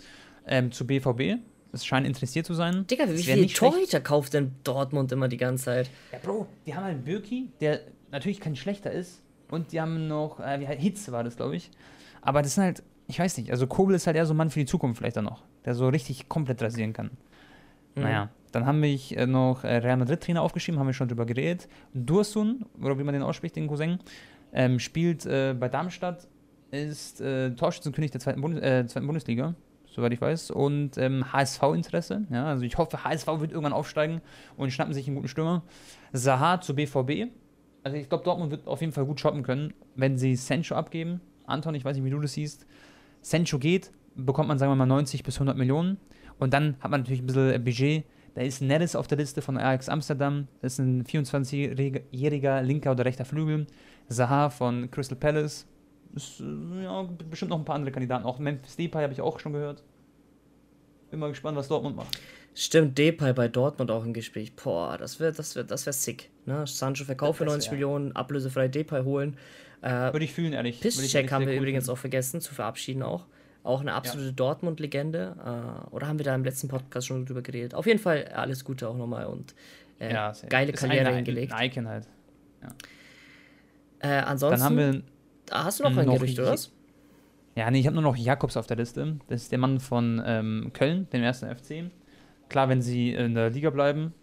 Ähm, 0.45 0.72
zu 0.72 0.86
BVB. 0.86 1.39
Es 1.72 1.86
scheint 1.86 2.07
interessiert 2.07 2.45
zu 2.45 2.53
sein. 2.53 2.88
Digga, 2.88 3.07
wie 3.09 3.22
viele. 3.22 3.47
Torhüter 3.47 4.01
kauft 4.01 4.34
denn 4.34 4.55
Dortmund 4.63 5.11
immer 5.11 5.28
die 5.28 5.38
ganze 5.38 5.65
Zeit? 5.65 5.89
Ja, 6.11 6.17
Bro, 6.20 6.47
die 6.65 6.74
haben 6.74 6.84
halt 6.84 7.05
Birki, 7.05 7.49
der 7.61 7.82
natürlich 8.11 8.39
kein 8.39 8.55
schlechter 8.55 8.91
ist. 8.91 9.22
Und 9.51 9.72
die 9.72 9.82
haben 9.82 10.07
noch, 10.07 10.39
äh, 10.39 10.59
wie 10.59 10.67
halt, 10.67 10.80
Hitze 10.80 11.11
war 11.11 11.24
das, 11.24 11.36
glaube 11.36 11.55
ich. 11.55 11.72
Aber 12.22 12.41
das 12.41 12.55
sind 12.55 12.63
halt, 12.63 12.84
ich 13.07 13.20
weiß 13.20 13.38
nicht, 13.38 13.51
also 13.51 13.67
Kobel 13.67 13.95
ist 13.95 14.05
halt 14.07 14.15
eher 14.15 14.26
so 14.26 14.34
ein 14.34 14.38
Mann 14.38 14.49
für 14.49 14.59
die 14.59 14.65
Zukunft 14.65 14.99
vielleicht 14.99 15.17
dann 15.17 15.26
noch, 15.26 15.43
der 15.65 15.74
so 15.74 15.88
richtig 15.89 16.30
komplett 16.30 16.61
rasieren 16.61 16.93
kann. 16.93 17.11
Mhm. 17.95 18.03
Naja, 18.03 18.30
dann 18.51 18.65
haben 18.65 18.82
wir 18.82 18.99
äh, 19.17 19.26
noch 19.26 19.63
äh, 19.63 19.78
Real 19.78 19.97
Madrid-Trainer 19.97 20.41
aufgeschrieben, 20.41 20.80
haben 20.80 20.88
wir 20.88 20.93
schon 20.93 21.07
drüber 21.07 21.26
geredet. 21.26 21.67
Dursun, 21.93 22.65
oder 22.82 22.97
wie 22.99 23.03
man 23.03 23.13
den 23.13 23.24
ausspricht, 23.24 23.55
den 23.55 23.67
Cousin, 23.67 23.99
ähm, 24.53 24.80
spielt 24.80 25.26
äh, 25.26 25.55
bei 25.59 25.70
Darmstadt, 25.70 26.28
ist 26.72 27.22
äh, 27.22 27.51
Torschützenkönig 27.55 28.11
der 28.11 28.22
zweiten, 28.22 28.41
Bundes 28.41 28.61
äh, 28.61 28.86
zweiten 28.86 29.07
Bundesliga, 29.07 29.55
soweit 29.92 30.14
ich 30.14 30.22
weiß, 30.22 30.52
und 30.52 30.98
ähm, 30.98 31.32
HSV-Interesse. 31.32 32.26
Ja, 32.32 32.46
also 32.46 32.64
ich 32.64 32.78
hoffe, 32.78 33.04
HSV 33.04 33.28
wird 33.40 33.52
irgendwann 33.52 33.74
aufsteigen 33.74 34.22
und 34.58 34.72
schnappen 34.72 34.94
sich 34.94 35.08
einen 35.08 35.16
guten 35.16 35.28
Stürmer. 35.28 35.64
Saha 36.14 36.62
zu 36.62 36.76
BVB. 36.76 37.32
Also 37.84 37.98
ich 37.98 38.10
glaube, 38.10 38.24
Dortmund 38.24 38.52
wird 38.52 38.68
auf 38.68 38.82
jeden 38.82 38.94
Fall 38.94 39.06
gut 39.06 39.20
shoppen 39.20 39.44
können, 39.44 39.74
wenn 39.96 40.18
sie 40.18 40.36
Sancho 40.36 40.76
abgeben. 40.76 41.22
Anton, 41.46 41.76
ich 41.76 41.86
weiß 41.86 41.96
nicht, 41.96 42.06
wie 42.06 42.10
du 42.10 42.20
das 42.20 42.34
siehst. 42.34 42.66
Sancho 43.22 43.58
geht, 43.58 43.92
bekommt 44.16 44.48
man, 44.48 44.58
sagen 44.58 44.72
wir 44.72 44.76
mal, 44.76 44.86
90 44.86 45.24
bis 45.24 45.36
100 45.36 45.58
Millionen. 45.58 45.98
Und 46.40 46.54
dann 46.54 46.76
hat 46.80 46.92
man 46.92 47.02
natürlich 47.02 47.22
ein 47.22 47.28
bisschen 47.28 47.64
Budget. 47.64 48.04
Da 48.36 48.42
ist 48.42 48.62
Neres 48.62 48.96
auf 48.96 49.08
der 49.08 49.18
Liste 49.18 49.42
von 49.42 49.58
Ajax 49.58 49.90
Amsterdam. 49.90 50.48
Das 50.62 50.74
ist 50.74 50.80
ein 50.80 51.04
24-jähriger 51.04 52.62
linker 52.62 52.92
oder 52.92 53.06
rechter 53.06 53.26
Flügel. 53.26 53.68
Zaha 54.08 54.50
von 54.50 54.90
Crystal 54.92 55.18
Palace. 55.18 55.68
Ist, 56.16 56.39
äh, 56.39 56.84
ja, 56.84 57.07
bestimmt 57.30 57.49
noch 57.51 57.60
ein 57.60 57.66
paar 57.66 57.76
andere 57.76 57.91
Kandidaten. 57.91 58.26
Auch 58.26 58.39
Memphis 58.39 58.76
Depay 58.76 59.03
habe 59.03 59.14
ich 59.14 59.22
auch 59.22 59.39
schon 59.39 59.53
gehört. 59.53 59.84
Bin 61.12 61.20
mal 61.20 61.30
gespannt, 61.30 61.57
was 61.57 61.68
Dortmund 61.68 61.95
macht. 61.95 62.20
Stimmt, 62.55 62.97
Depay 62.97 63.34
bei 63.34 63.47
Dortmund 63.47 63.89
auch 63.91 64.03
im 64.03 64.14
Gespräch. 64.14 64.55
Boah, 64.55 64.97
das 64.97 65.20
wäre 65.20 65.32
das 65.32 65.55
wär, 65.55 65.64
das 65.64 65.86
wär 65.86 65.93
sick. 65.93 66.30
Ne? 66.45 66.66
Sancho 66.68 67.03
verkauft 67.05 67.38
für 67.38 67.45
Das 67.45 67.53
90 67.53 67.72
wär- 67.72 67.76
Millionen, 67.78 68.12
ablösefrei 68.16 68.68
Depay 68.68 69.03
holen. 69.03 69.38
Äh, 69.82 70.12
Würde 70.12 70.26
ich 70.26 70.34
fühlen, 70.34 70.53
ehrlich. 70.53 70.84
Ehrlich 70.84 71.32
haben 71.32 71.45
wir 71.47 71.53
übrigens 71.55 71.86
finden. 71.86 71.91
auch 71.97 72.01
vergessen 72.01 72.41
zu 72.41 72.53
verabschieden 72.53 73.01
auch. 73.03 73.26
Auch 73.64 73.82
eine 73.82 73.93
absolute 73.93 74.34
Dortmund-Legende. 74.34 75.36
Äh, 75.39 75.89
oder 75.95 76.07
haben 76.07 76.18
wir 76.20 76.26
da 76.26 76.34
im 76.36 76.43
letzten 76.43 76.68
Podcast 76.68 77.07
schon 77.07 77.26
drüber 77.26 77.41
geredet? 77.41 77.76
Auf 77.76 77.86
jeden 77.86 77.99
Fall 77.99 78.26
alles 78.34 78.64
Gute 78.66 78.89
auch 78.89 78.97
nochmal 78.97 79.26
und 79.28 79.53
äh, 79.99 80.12
Ja, 80.14 80.34
geile 80.49 80.74
Karriere 80.74 81.07
ein, 81.07 81.16
hingelegt. 81.18 81.53
Ein 81.53 81.70
Icon 81.70 81.88
halt. 81.88 82.07
Äh, 83.99 84.07
ansonsten, 84.10 84.60
Dann 84.60 84.66
haben 84.66 84.78
wir 84.78 85.01
hast 85.52 85.80
du 85.80 85.84
noch 85.84 85.95
ein 85.97 86.06
noch 86.06 86.16
Gerücht, 86.16 86.38
je- 86.38 86.43
oder 86.43 86.54
was? 86.54 86.72
Ja, 87.56 87.70
nee, 87.72 87.80
ich 87.80 87.88
habe 87.88 87.95
nur 87.95 88.04
noch 88.04 88.16
Jakobs 88.16 88.56
auf 88.58 88.68
der 88.68 88.78
Liste. 88.78 89.18
Das 89.28 89.41
ist 89.43 89.52
der 89.52 89.60
Mann 89.60 89.80
von 89.80 90.22
ähm, 90.26 90.72
Köln, 90.74 91.08
dem 91.12 91.24
ersten 91.24 91.47
FC. 91.54 91.91
Klar, 92.47 92.70
wenn 92.70 92.82
sie 92.82 93.12
in 93.12 93.36
der 93.36 93.50
Liga 93.50 93.70
bleiben, 93.70 94.14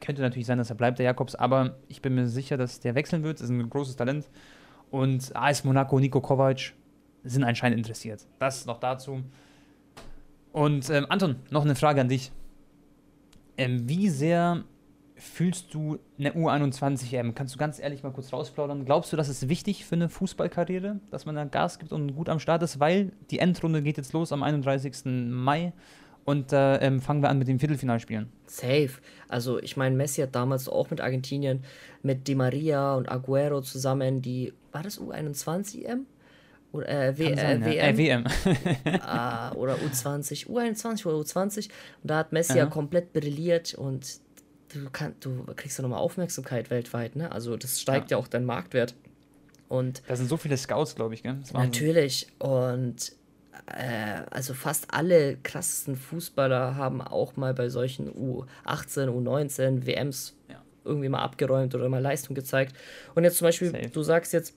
könnte 0.00 0.22
natürlich 0.22 0.46
sein, 0.46 0.58
dass 0.58 0.70
er 0.70 0.76
bleibt, 0.76 0.98
der 0.98 1.06
Jakobs, 1.06 1.34
aber 1.34 1.76
ich 1.88 2.02
bin 2.02 2.14
mir 2.14 2.26
sicher, 2.26 2.56
dass 2.56 2.80
der 2.80 2.94
wechseln 2.94 3.22
wird. 3.22 3.38
Das 3.38 3.44
ist 3.44 3.50
ein 3.50 3.68
großes 3.70 3.96
Talent. 3.96 4.28
Und 4.90 5.34
AS 5.36 5.64
Monaco, 5.64 5.98
Nico 5.98 6.20
Kovac 6.20 6.72
sind 7.22 7.44
anscheinend 7.44 7.78
interessiert. 7.78 8.26
Das 8.38 8.66
noch 8.66 8.78
dazu. 8.78 9.22
Und 10.52 10.88
ähm, 10.90 11.06
Anton, 11.08 11.36
noch 11.50 11.64
eine 11.64 11.74
Frage 11.74 12.00
an 12.00 12.08
dich. 12.08 12.32
Ähm, 13.56 13.88
wie 13.88 14.08
sehr 14.08 14.64
fühlst 15.16 15.72
du 15.74 15.98
eine 16.18 16.32
U21 16.32 17.12
EM? 17.12 17.34
Kannst 17.34 17.54
du 17.54 17.58
ganz 17.58 17.78
ehrlich 17.78 18.02
mal 18.02 18.12
kurz 18.12 18.32
rausplaudern? 18.32 18.84
Glaubst 18.84 19.12
du, 19.12 19.16
das 19.16 19.28
ist 19.28 19.48
wichtig 19.48 19.84
für 19.84 19.94
eine 19.94 20.08
Fußballkarriere, 20.08 21.00
dass 21.10 21.24
man 21.26 21.36
da 21.36 21.44
Gas 21.44 21.78
gibt 21.78 21.92
und 21.92 22.14
gut 22.14 22.28
am 22.28 22.40
Start 22.40 22.62
ist? 22.62 22.80
Weil 22.80 23.12
die 23.30 23.38
Endrunde 23.38 23.82
geht 23.82 23.96
jetzt 23.96 24.12
los 24.12 24.32
am 24.32 24.42
31. 24.42 25.04
Mai 25.04 25.72
Und 26.24 26.52
äh, 26.52 26.76
ähm, 26.78 27.00
fangen 27.00 27.22
wir 27.22 27.28
an 27.28 27.38
mit 27.38 27.48
den 27.48 27.58
Viertelfinalspielen. 27.58 28.28
Safe. 28.46 28.90
Also 29.28 29.60
ich 29.60 29.76
meine, 29.76 29.94
Messi 29.94 30.22
hat 30.22 30.34
damals 30.34 30.68
auch 30.68 30.90
mit 30.90 31.00
Argentinien, 31.00 31.62
mit 32.02 32.26
Di 32.26 32.34
Maria 32.34 32.94
und 32.94 33.10
Aguero 33.10 33.60
zusammen 33.60 34.22
die, 34.22 34.52
war 34.72 34.82
das 34.82 35.00
U21-M? 35.00 36.06
Oder 36.72 36.88
äh, 36.88 37.18
w, 37.18 37.34
sein, 37.36 37.62
äh, 37.62 37.76
ja. 37.76 37.96
WM? 37.96 38.24
Äh, 38.84 38.98
ah, 39.00 39.52
oder 39.52 39.76
U20, 39.76 40.48
U21 40.48 41.06
oder 41.06 41.18
U20. 41.18 41.68
Und 42.02 42.10
da 42.10 42.18
hat 42.18 42.32
Messi 42.32 42.58
ja 42.58 42.66
komplett 42.66 43.12
brilliert 43.12 43.74
und 43.74 44.23
du, 44.74 44.90
kann, 44.90 45.14
du 45.20 45.44
kriegst 45.56 45.78
ja 45.78 45.82
nochmal 45.82 46.00
Aufmerksamkeit 46.00 46.70
weltweit, 46.70 47.16
ne? 47.16 47.32
Also 47.32 47.56
das 47.56 47.80
steigt 47.80 48.10
ja, 48.10 48.16
ja 48.16 48.22
auch 48.22 48.28
dein 48.28 48.44
Marktwert. 48.44 48.94
Und 49.68 50.02
da 50.06 50.16
sind 50.16 50.28
so 50.28 50.36
viele 50.36 50.56
Scouts, 50.56 50.94
glaube 50.94 51.14
ich, 51.14 51.22
gell? 51.22 51.36
Natürlich. 51.52 52.28
Und 52.38 53.12
äh, 53.66 54.22
also 54.30 54.54
fast 54.54 54.92
alle 54.92 55.36
krassesten 55.42 55.96
Fußballer 55.96 56.76
haben 56.76 57.00
auch 57.00 57.36
mal 57.36 57.54
bei 57.54 57.68
solchen 57.68 58.10
U18, 58.10 59.08
U19, 59.08 59.86
WMs 59.86 60.36
ja. 60.48 60.62
irgendwie 60.84 61.08
mal 61.08 61.22
abgeräumt 61.22 61.74
oder 61.74 61.88
mal 61.88 62.02
Leistung 62.02 62.34
gezeigt. 62.34 62.76
Und 63.14 63.24
jetzt 63.24 63.38
zum 63.38 63.46
Beispiel, 63.46 63.70
Safe. 63.70 63.88
du 63.88 64.02
sagst 64.02 64.32
jetzt, 64.32 64.54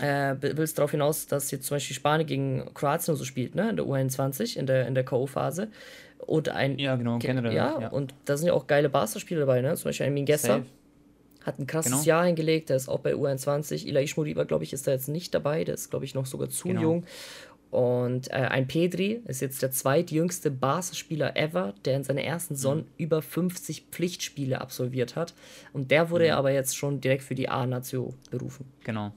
äh, 0.00 0.34
willst 0.40 0.78
darauf 0.78 0.90
hinaus, 0.90 1.26
dass 1.26 1.50
jetzt 1.52 1.66
zum 1.66 1.76
Beispiel 1.76 1.94
Spanien 1.94 2.26
gegen 2.26 2.74
Kroatien 2.74 3.14
so 3.14 3.24
spielt, 3.24 3.54
ne? 3.54 3.70
In 3.70 3.76
der 3.76 3.86
U21, 3.86 4.56
in 4.56 4.66
der, 4.66 4.88
in 4.88 4.94
der 4.94 5.04
K.O.-Phase. 5.04 5.68
Und 6.26 6.48
ein. 6.48 6.78
Ja, 6.78 6.96
genau, 6.96 7.18
generell. 7.18 7.54
Ja, 7.54 7.80
ja, 7.80 7.88
und 7.88 8.14
da 8.24 8.36
sind 8.36 8.48
ja 8.48 8.54
auch 8.54 8.66
geile 8.66 8.88
Barca-Spiele 8.88 9.40
dabei, 9.40 9.60
ne? 9.60 9.74
Zum 9.74 9.88
Beispiel 9.88 10.06
ein 10.06 10.14
Mingessa. 10.14 10.62
Hat 11.44 11.58
ein 11.58 11.66
krasses 11.66 11.92
genau. 11.92 12.04
Jahr 12.04 12.24
hingelegt, 12.24 12.70
der 12.70 12.76
ist 12.76 12.88
auch 12.88 13.00
bei 13.00 13.14
U21. 13.14 13.86
Ila 13.86 14.00
Ishmuriba, 14.00 14.44
glaube 14.44 14.64
ich, 14.64 14.72
ist 14.72 14.86
da 14.86 14.92
jetzt 14.92 15.08
nicht 15.08 15.34
dabei, 15.34 15.64
der 15.64 15.74
ist, 15.74 15.90
glaube 15.90 16.06
ich, 16.06 16.14
noch 16.14 16.24
sogar 16.24 16.48
zu 16.48 16.68
genau. 16.68 16.80
jung. 16.80 17.04
Und 17.70 18.30
äh, 18.30 18.34
ein 18.34 18.68
Pedri 18.68 19.20
ist 19.26 19.40
jetzt 19.40 19.60
der 19.60 19.72
zweitjüngste 19.72 20.50
Barca-Spieler 20.52 21.36
ever, 21.36 21.74
der 21.84 21.96
in 21.96 22.04
seiner 22.04 22.22
ersten 22.22 22.54
Saison 22.54 22.78
mhm. 22.78 22.84
über 22.98 23.20
50 23.20 23.86
Pflichtspiele 23.90 24.60
absolviert 24.60 25.16
hat. 25.16 25.34
Und 25.72 25.90
der 25.90 26.08
wurde 26.08 26.26
mhm. 26.26 26.34
aber 26.34 26.52
jetzt 26.52 26.76
schon 26.76 27.00
direkt 27.00 27.24
für 27.24 27.34
die 27.34 27.48
A-Nation 27.48 28.14
berufen. 28.30 28.66
Genau. 28.84 29.12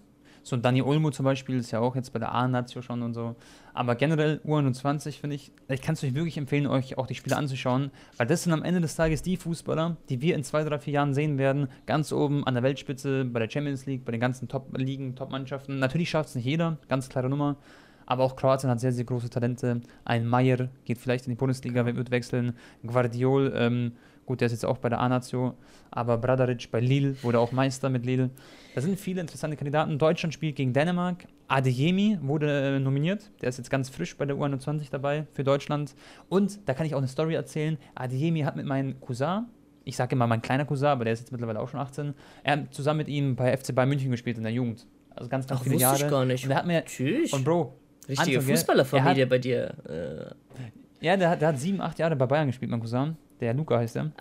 So 0.47 0.55
Dani 0.55 0.81
Olmo 0.81 1.11
zum 1.11 1.25
Beispiel 1.25 1.57
ist 1.57 1.71
ja 1.71 1.81
auch 1.81 1.93
jetzt 1.97 2.13
bei 2.13 2.19
der 2.19 2.33
A-Nation 2.33 2.81
schon 2.81 3.01
und 3.01 3.13
so. 3.13 3.35
Aber 3.73 3.95
generell 3.95 4.39
U21 4.45 5.19
finde 5.19 5.35
ich, 5.35 5.51
ich 5.67 5.81
kann 5.81 5.93
es 5.93 6.03
euch 6.05 6.13
wirklich 6.13 6.37
empfehlen, 6.37 6.67
euch 6.67 6.97
auch 6.97 7.05
die 7.05 7.15
Spiele 7.15 7.35
anzuschauen, 7.35 7.91
weil 8.15 8.27
das 8.27 8.43
sind 8.43 8.53
am 8.53 8.63
Ende 8.63 8.79
des 8.79 8.95
Tages 8.95 9.21
die 9.21 9.35
Fußballer, 9.35 9.97
die 10.07 10.21
wir 10.21 10.35
in 10.35 10.45
zwei, 10.45 10.63
drei, 10.63 10.79
vier 10.79 10.93
Jahren 10.93 11.13
sehen 11.13 11.37
werden, 11.37 11.67
ganz 11.85 12.13
oben 12.13 12.47
an 12.47 12.53
der 12.53 12.63
Weltspitze, 12.63 13.25
bei 13.25 13.41
der 13.41 13.49
Champions 13.49 13.85
League, 13.87 14.05
bei 14.05 14.13
den 14.13 14.21
ganzen 14.21 14.47
Top-Ligen, 14.47 15.17
Top-Mannschaften. 15.17 15.79
Natürlich 15.79 16.09
schafft 16.09 16.29
es 16.29 16.35
nicht 16.35 16.45
jeder, 16.45 16.77
ganz 16.87 17.09
klare 17.09 17.29
Nummer. 17.29 17.57
Aber 18.05 18.23
auch 18.23 18.37
Kroatien 18.37 18.69
hat 18.69 18.79
sehr, 18.79 18.93
sehr 18.93 19.03
große 19.03 19.29
Talente. 19.29 19.81
Ein 20.05 20.25
Meier 20.25 20.69
geht 20.85 20.97
vielleicht 20.97 21.25
in 21.25 21.31
die 21.31 21.35
Bundesliga, 21.35 21.85
wird 21.85 22.09
wechseln. 22.09 22.53
Guardiol, 22.85 23.51
ähm, 23.53 23.91
gut, 24.27 24.41
der 24.41 24.45
ist 24.45 24.51
jetzt 24.51 24.65
auch 24.65 24.77
bei 24.77 24.89
der 24.89 24.99
A-Nation. 24.99 25.53
Aber 25.89 26.17
Bradaric 26.17 26.69
bei 26.69 26.79
Lille 26.79 27.15
wurde 27.23 27.39
auch 27.39 27.51
Meister 27.51 27.89
mit 27.89 28.05
Lille. 28.05 28.29
Da 28.75 28.81
sind 28.81 28.99
viele 28.99 29.21
interessante 29.21 29.57
Kandidaten. 29.57 29.97
Deutschland 29.97 30.33
spielt 30.35 30.55
gegen 30.55 30.73
Dänemark. 30.73 31.25
Adeyemi 31.47 32.19
wurde 32.21 32.75
äh, 32.75 32.79
nominiert. 32.79 33.31
Der 33.41 33.49
ist 33.49 33.57
jetzt 33.57 33.71
ganz 33.71 33.89
frisch 33.89 34.15
bei 34.15 34.25
der 34.25 34.35
U21 34.35 34.91
dabei 34.91 35.25
für 35.33 35.43
Deutschland. 35.43 35.95
Und 36.29 36.59
da 36.67 36.75
kann 36.75 36.85
ich 36.85 36.93
auch 36.93 36.99
eine 36.99 37.07
Story 37.07 37.33
erzählen. 37.33 37.77
Adeyemi 37.95 38.41
hat 38.41 38.55
mit 38.55 38.67
meinem 38.67 38.99
Cousin, 39.01 39.45
ich 39.85 39.95
sage 39.95 40.15
immer 40.15 40.27
mein 40.27 40.41
kleiner 40.41 40.65
Cousin, 40.65 40.89
aber 40.89 41.05
der 41.05 41.13
ist 41.13 41.21
jetzt 41.21 41.31
mittlerweile 41.31 41.59
auch 41.59 41.69
schon 41.69 41.79
18, 41.79 42.13
er 42.43 42.53
hat 42.53 42.73
zusammen 42.73 42.97
mit 42.97 43.07
ihm 43.07 43.35
bei 43.35 43.55
FC 43.55 43.73
Bayern 43.73 43.89
München 43.89 44.11
gespielt 44.11 44.37
in 44.37 44.43
der 44.43 44.51
Jugend. 44.51 44.85
Also 45.15 45.29
ganz, 45.29 45.47
ganz 45.47 45.61
Ach, 45.61 45.63
viele 45.63 45.77
Jahre. 45.77 46.03
Ich 46.03 46.09
gar 46.11 46.25
nicht. 46.25 46.43
Und 46.43 46.51
er 46.51 46.57
hat 46.57 46.67
mir, 46.67 46.85
Tschüss. 46.85 47.33
Und 47.33 47.43
Bro, 47.43 47.73
Richtige 48.07 48.41
Fußballerfamilie 48.41 49.23
hat, 49.23 49.29
bei 49.29 49.39
dir. 49.39 49.73
Äh. 49.87 51.05
Ja, 51.05 51.17
der, 51.17 51.35
der, 51.35 51.47
hat 51.49 51.59
sieben, 51.59 51.81
acht 51.81 51.99
Jahre 51.99 52.15
bei 52.15 52.25
Bayern 52.25 52.47
gespielt, 52.47 52.71
mein 52.71 52.79
Cousin. 52.79 53.17
Der 53.39 53.53
Luca 53.53 53.77
heißt 53.77 53.95
er. 53.97 54.11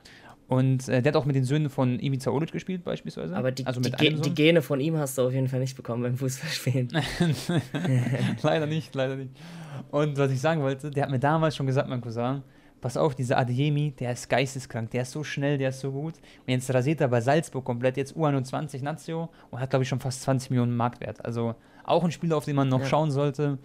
Und 0.48 0.88
äh, 0.88 1.02
der 1.02 1.12
hat 1.12 1.16
auch 1.16 1.24
mit 1.24 1.34
den 1.34 1.44
Söhnen 1.44 1.70
von 1.70 1.98
Ivica 1.98 2.30
Olic 2.30 2.52
gespielt, 2.52 2.84
beispielsweise. 2.84 3.36
Aber 3.36 3.50
die, 3.50 3.66
also 3.66 3.80
die, 3.80 3.90
Ge 3.90 4.14
die, 4.14 4.34
Gene 4.34 4.62
von 4.62 4.78
ihm 4.78 4.96
hast 4.96 5.18
du 5.18 5.22
auf 5.26 5.32
jeden 5.32 5.48
Fall 5.48 5.58
nicht 5.58 5.76
bekommen 5.76 6.02
beim 6.02 6.16
Fußballspielen. 6.16 6.88
leider 8.42 8.66
nicht, 8.66 8.94
leider 8.94 9.16
nicht. 9.16 9.30
Und 9.90 10.16
was 10.18 10.30
ich 10.30 10.40
sagen 10.40 10.62
wollte, 10.62 10.90
der 10.90 11.02
hat 11.02 11.10
mir 11.10 11.18
damals 11.18 11.56
schon 11.56 11.66
gesagt, 11.66 11.88
mein 11.88 12.00
Cousin, 12.00 12.42
pass 12.80 12.96
auf, 12.96 13.16
dieser 13.16 13.38
Adeyemi, 13.38 13.92
der 13.98 14.12
ist 14.12 14.28
geisteskrank, 14.28 14.90
der 14.92 15.02
ist 15.02 15.10
so 15.10 15.24
schnell, 15.24 15.58
der 15.58 15.70
ist 15.70 15.80
so 15.80 15.90
gut. 15.90 16.14
Und 16.14 16.48
jetzt 16.52 16.72
rasiert 16.72 17.00
er 17.00 17.08
bei 17.08 17.20
Salzburg 17.20 17.64
komplett, 17.64 17.96
jetzt 17.96 18.14
U21 18.14 18.84
Nazio 18.84 19.28
und 19.50 19.58
hat, 19.58 19.70
glaube 19.70 19.82
ich, 19.82 19.88
schon 19.88 19.98
fast 19.98 20.22
20 20.22 20.50
Millionen 20.50 20.76
Marktwert. 20.76 21.24
Also 21.24 21.56
auch 21.82 22.04
ein 22.04 22.12
Spieler, 22.12 22.36
auf 22.36 22.44
den 22.44 22.54
man 22.54 22.68
noch 22.68 22.82
ja. 22.82 22.86
schauen 22.86 23.10
sollte. 23.10 23.58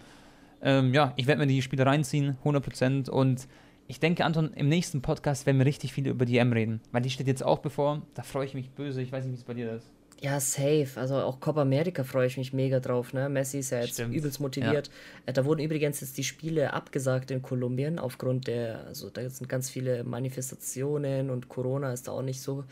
Ähm, 0.60 0.92
ja, 0.92 1.12
ich 1.14 1.28
werde 1.28 1.40
mir 1.40 1.46
die 1.46 1.62
Spiele 1.62 1.86
reinziehen, 1.86 2.36
100%. 2.44 3.08
Und 3.08 3.46
ich 3.86 4.00
denke, 4.00 4.24
Anton, 4.24 4.52
im 4.54 4.68
nächsten 4.68 5.02
Podcast 5.02 5.46
werden 5.46 5.58
wir 5.58 5.66
richtig 5.66 5.92
viel 5.92 6.06
über 6.06 6.24
die 6.24 6.38
M 6.38 6.52
reden. 6.52 6.80
Weil 6.92 7.02
die 7.02 7.10
steht 7.10 7.26
jetzt 7.26 7.44
auch 7.44 7.58
bevor. 7.58 8.02
Da 8.14 8.22
freue 8.22 8.46
ich 8.46 8.54
mich 8.54 8.70
böse. 8.70 9.02
Ich 9.02 9.12
weiß 9.12 9.24
nicht, 9.24 9.32
wie 9.32 9.38
es 9.38 9.44
bei 9.44 9.54
dir 9.54 9.72
ist. 9.72 9.90
Ja, 10.22 10.38
safe. 10.38 10.88
Also 10.94 11.16
auch 11.16 11.40
Copa 11.40 11.62
America 11.62 12.04
freue 12.04 12.28
ich 12.28 12.36
mich 12.36 12.52
mega 12.52 12.78
drauf. 12.78 13.12
Ne? 13.12 13.28
Messi 13.28 13.58
ist 13.58 13.70
ja 13.70 13.80
jetzt 13.80 13.94
Stimmt. 13.94 14.14
übelst 14.14 14.38
motiviert. 14.38 14.86
Ja. 14.86 14.92
Äh, 15.26 15.32
da 15.32 15.44
wurden 15.44 15.60
übrigens 15.60 16.00
jetzt 16.00 16.16
die 16.16 16.22
Spiele 16.22 16.72
abgesagt 16.72 17.32
in 17.32 17.42
Kolumbien 17.42 17.98
aufgrund 17.98 18.46
der, 18.46 18.86
also 18.86 19.10
da 19.10 19.28
sind 19.28 19.48
ganz 19.48 19.68
viele 19.68 20.04
Manifestationen 20.04 21.28
und 21.28 21.48
Corona 21.48 21.92
ist 21.92 22.06
da 22.06 22.12
auch 22.12 22.22
nicht 22.22 22.40
so 22.40 22.62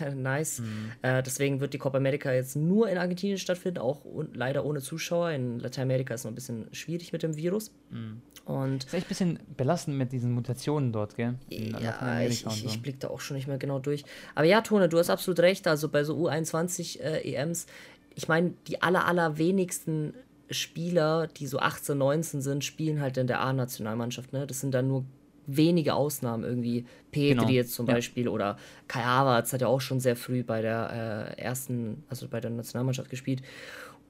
äh, 0.00 0.10
nice. 0.14 0.60
Mhm. 0.60 0.92
Äh, 1.02 1.22
deswegen 1.22 1.60
wird 1.60 1.74
die 1.74 1.78
Copa 1.78 1.98
America 1.98 2.32
jetzt 2.32 2.56
nur 2.56 2.88
in 2.88 2.96
Argentinien 2.96 3.36
stattfinden, 3.36 3.78
auch 3.78 4.00
leider 4.32 4.64
ohne 4.64 4.80
Zuschauer. 4.80 5.32
In 5.32 5.58
Lateinamerika 5.60 6.14
ist 6.14 6.22
es 6.22 6.24
noch 6.24 6.32
ein 6.32 6.36
bisschen 6.36 6.66
schwierig 6.72 7.12
mit 7.12 7.22
dem 7.22 7.36
Virus. 7.36 7.72
Mhm. 7.90 8.22
Und 8.46 8.84
ist 8.84 8.94
echt 8.94 9.06
ein 9.06 9.08
bisschen 9.08 9.38
belastend 9.56 9.98
mit 9.98 10.12
diesen 10.12 10.32
Mutationen 10.32 10.92
dort, 10.92 11.16
gell? 11.16 11.34
In 11.50 11.76
ja, 11.78 12.20
ich, 12.20 12.46
ich, 12.46 12.62
so. 12.62 12.66
ich 12.68 12.80
blicke 12.80 12.98
da 13.00 13.08
auch 13.08 13.20
schon 13.20 13.36
nicht 13.36 13.48
mehr 13.48 13.58
genau 13.58 13.80
durch. 13.80 14.04
Aber 14.36 14.46
ja, 14.46 14.60
Tone, 14.60 14.88
du 14.88 14.98
hast 14.98 15.10
absolut 15.10 15.40
recht. 15.40 15.66
Also 15.66 15.88
bei 15.88 16.04
so 16.04 16.16
U21 16.16 16.85
äh, 17.00 17.20
EMs, 17.20 17.66
ich 18.14 18.28
meine, 18.28 18.54
die 18.66 18.82
aller, 18.82 19.06
aller 19.06 19.38
wenigsten 19.38 20.14
Spieler, 20.50 21.26
die 21.26 21.46
so 21.46 21.58
18, 21.58 21.98
19 21.98 22.40
sind, 22.40 22.64
spielen 22.64 23.00
halt 23.00 23.16
in 23.16 23.26
der 23.26 23.40
A-Nationalmannschaft. 23.40 24.32
Ne? 24.32 24.46
Das 24.46 24.60
sind 24.60 24.72
dann 24.72 24.88
nur 24.88 25.04
wenige 25.46 25.94
Ausnahmen 25.94 26.44
irgendwie. 26.44 26.86
Petri 27.10 27.34
genau. 27.34 27.48
jetzt 27.48 27.72
zum 27.74 27.86
ja. 27.86 27.94
Beispiel 27.94 28.28
oder 28.28 28.56
Kai 28.88 29.02
Havertz 29.02 29.52
hat 29.52 29.60
ja 29.60 29.68
auch 29.68 29.80
schon 29.80 30.00
sehr 30.00 30.16
früh 30.16 30.42
bei 30.42 30.62
der 30.62 31.34
äh, 31.38 31.40
ersten, 31.40 32.04
also 32.08 32.28
bei 32.28 32.40
der 32.40 32.50
Nationalmannschaft 32.50 33.10
gespielt. 33.10 33.42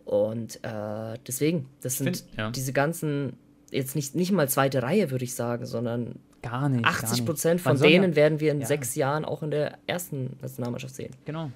Und 0.04 0.62
äh, 0.62 1.18
deswegen, 1.26 1.68
das 1.80 1.98
sind 1.98 2.18
find, 2.18 2.38
ja. 2.38 2.50
diese 2.50 2.72
ganzen 2.72 3.34
jetzt 3.70 3.96
nicht, 3.96 4.14
nicht 4.14 4.32
mal 4.32 4.48
zweite 4.48 4.82
Reihe, 4.82 5.10
würde 5.10 5.24
ich 5.24 5.34
sagen, 5.34 5.66
sondern 5.66 6.20
gar 6.42 6.68
nicht, 6.68 6.84
80 6.84 7.24
Prozent 7.24 7.60
von 7.60 7.78
denen 7.78 8.12
ja, 8.12 8.16
werden 8.16 8.40
wir 8.40 8.52
in 8.52 8.60
ja. 8.60 8.66
sechs 8.66 8.94
Jahren 8.94 9.24
auch 9.24 9.42
in 9.42 9.50
der 9.50 9.78
ersten 9.86 10.36
Nationalmannschaft 10.40 10.94
sehen. 10.94 11.12
Genau. 11.24 11.50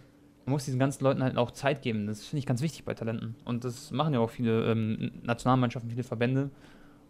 Man 0.47 0.53
muss 0.53 0.65
diesen 0.65 0.79
ganzen 0.79 1.05
Leuten 1.05 1.23
halt 1.23 1.37
auch 1.37 1.51
Zeit 1.51 1.83
geben. 1.83 2.07
Das 2.07 2.25
finde 2.25 2.41
ich 2.41 2.47
ganz 2.47 2.63
wichtig 2.63 2.85
bei 2.85 2.95
Talenten. 2.95 3.37
Und 3.45 3.65
das 3.65 3.91
machen 3.91 4.15
ja 4.15 4.21
auch 4.21 4.31
viele 4.31 4.71
ähm, 4.71 5.13
Nationalmannschaften, 5.23 5.91
viele 5.91 6.03
Verbände. 6.03 6.51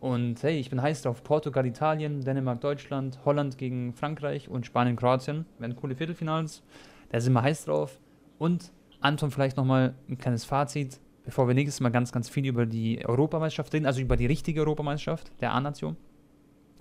Und 0.00 0.42
hey, 0.42 0.58
ich 0.58 0.70
bin 0.70 0.82
heiß 0.82 1.02
drauf. 1.02 1.22
Portugal, 1.22 1.66
Italien, 1.66 2.22
Dänemark, 2.22 2.60
Deutschland, 2.60 3.18
Holland 3.24 3.58
gegen 3.58 3.92
Frankreich 3.92 4.48
und 4.48 4.66
Spanien, 4.66 4.96
Kroatien. 4.96 5.46
Werden 5.58 5.76
coole 5.76 5.94
Viertelfinals. 5.94 6.62
Da 7.10 7.20
sind 7.20 7.32
wir 7.32 7.42
heiß 7.42 7.66
drauf. 7.66 8.00
Und 8.38 8.72
Anton, 9.00 9.30
vielleicht 9.30 9.56
nochmal 9.56 9.94
ein 10.08 10.18
kleines 10.18 10.44
Fazit 10.44 11.00
bevor 11.24 11.46
wir 11.46 11.54
nächstes 11.54 11.80
Mal 11.80 11.90
ganz, 11.90 12.12
ganz 12.12 12.28
viel 12.28 12.46
über 12.46 12.66
die 12.66 13.04
Europameisterschaft 13.06 13.72
reden, 13.72 13.86
also 13.86 14.00
über 14.00 14.16
die 14.16 14.26
richtige 14.26 14.60
Europameisterschaft 14.60 15.30
der 15.40 15.52
A-Nation. 15.52 15.96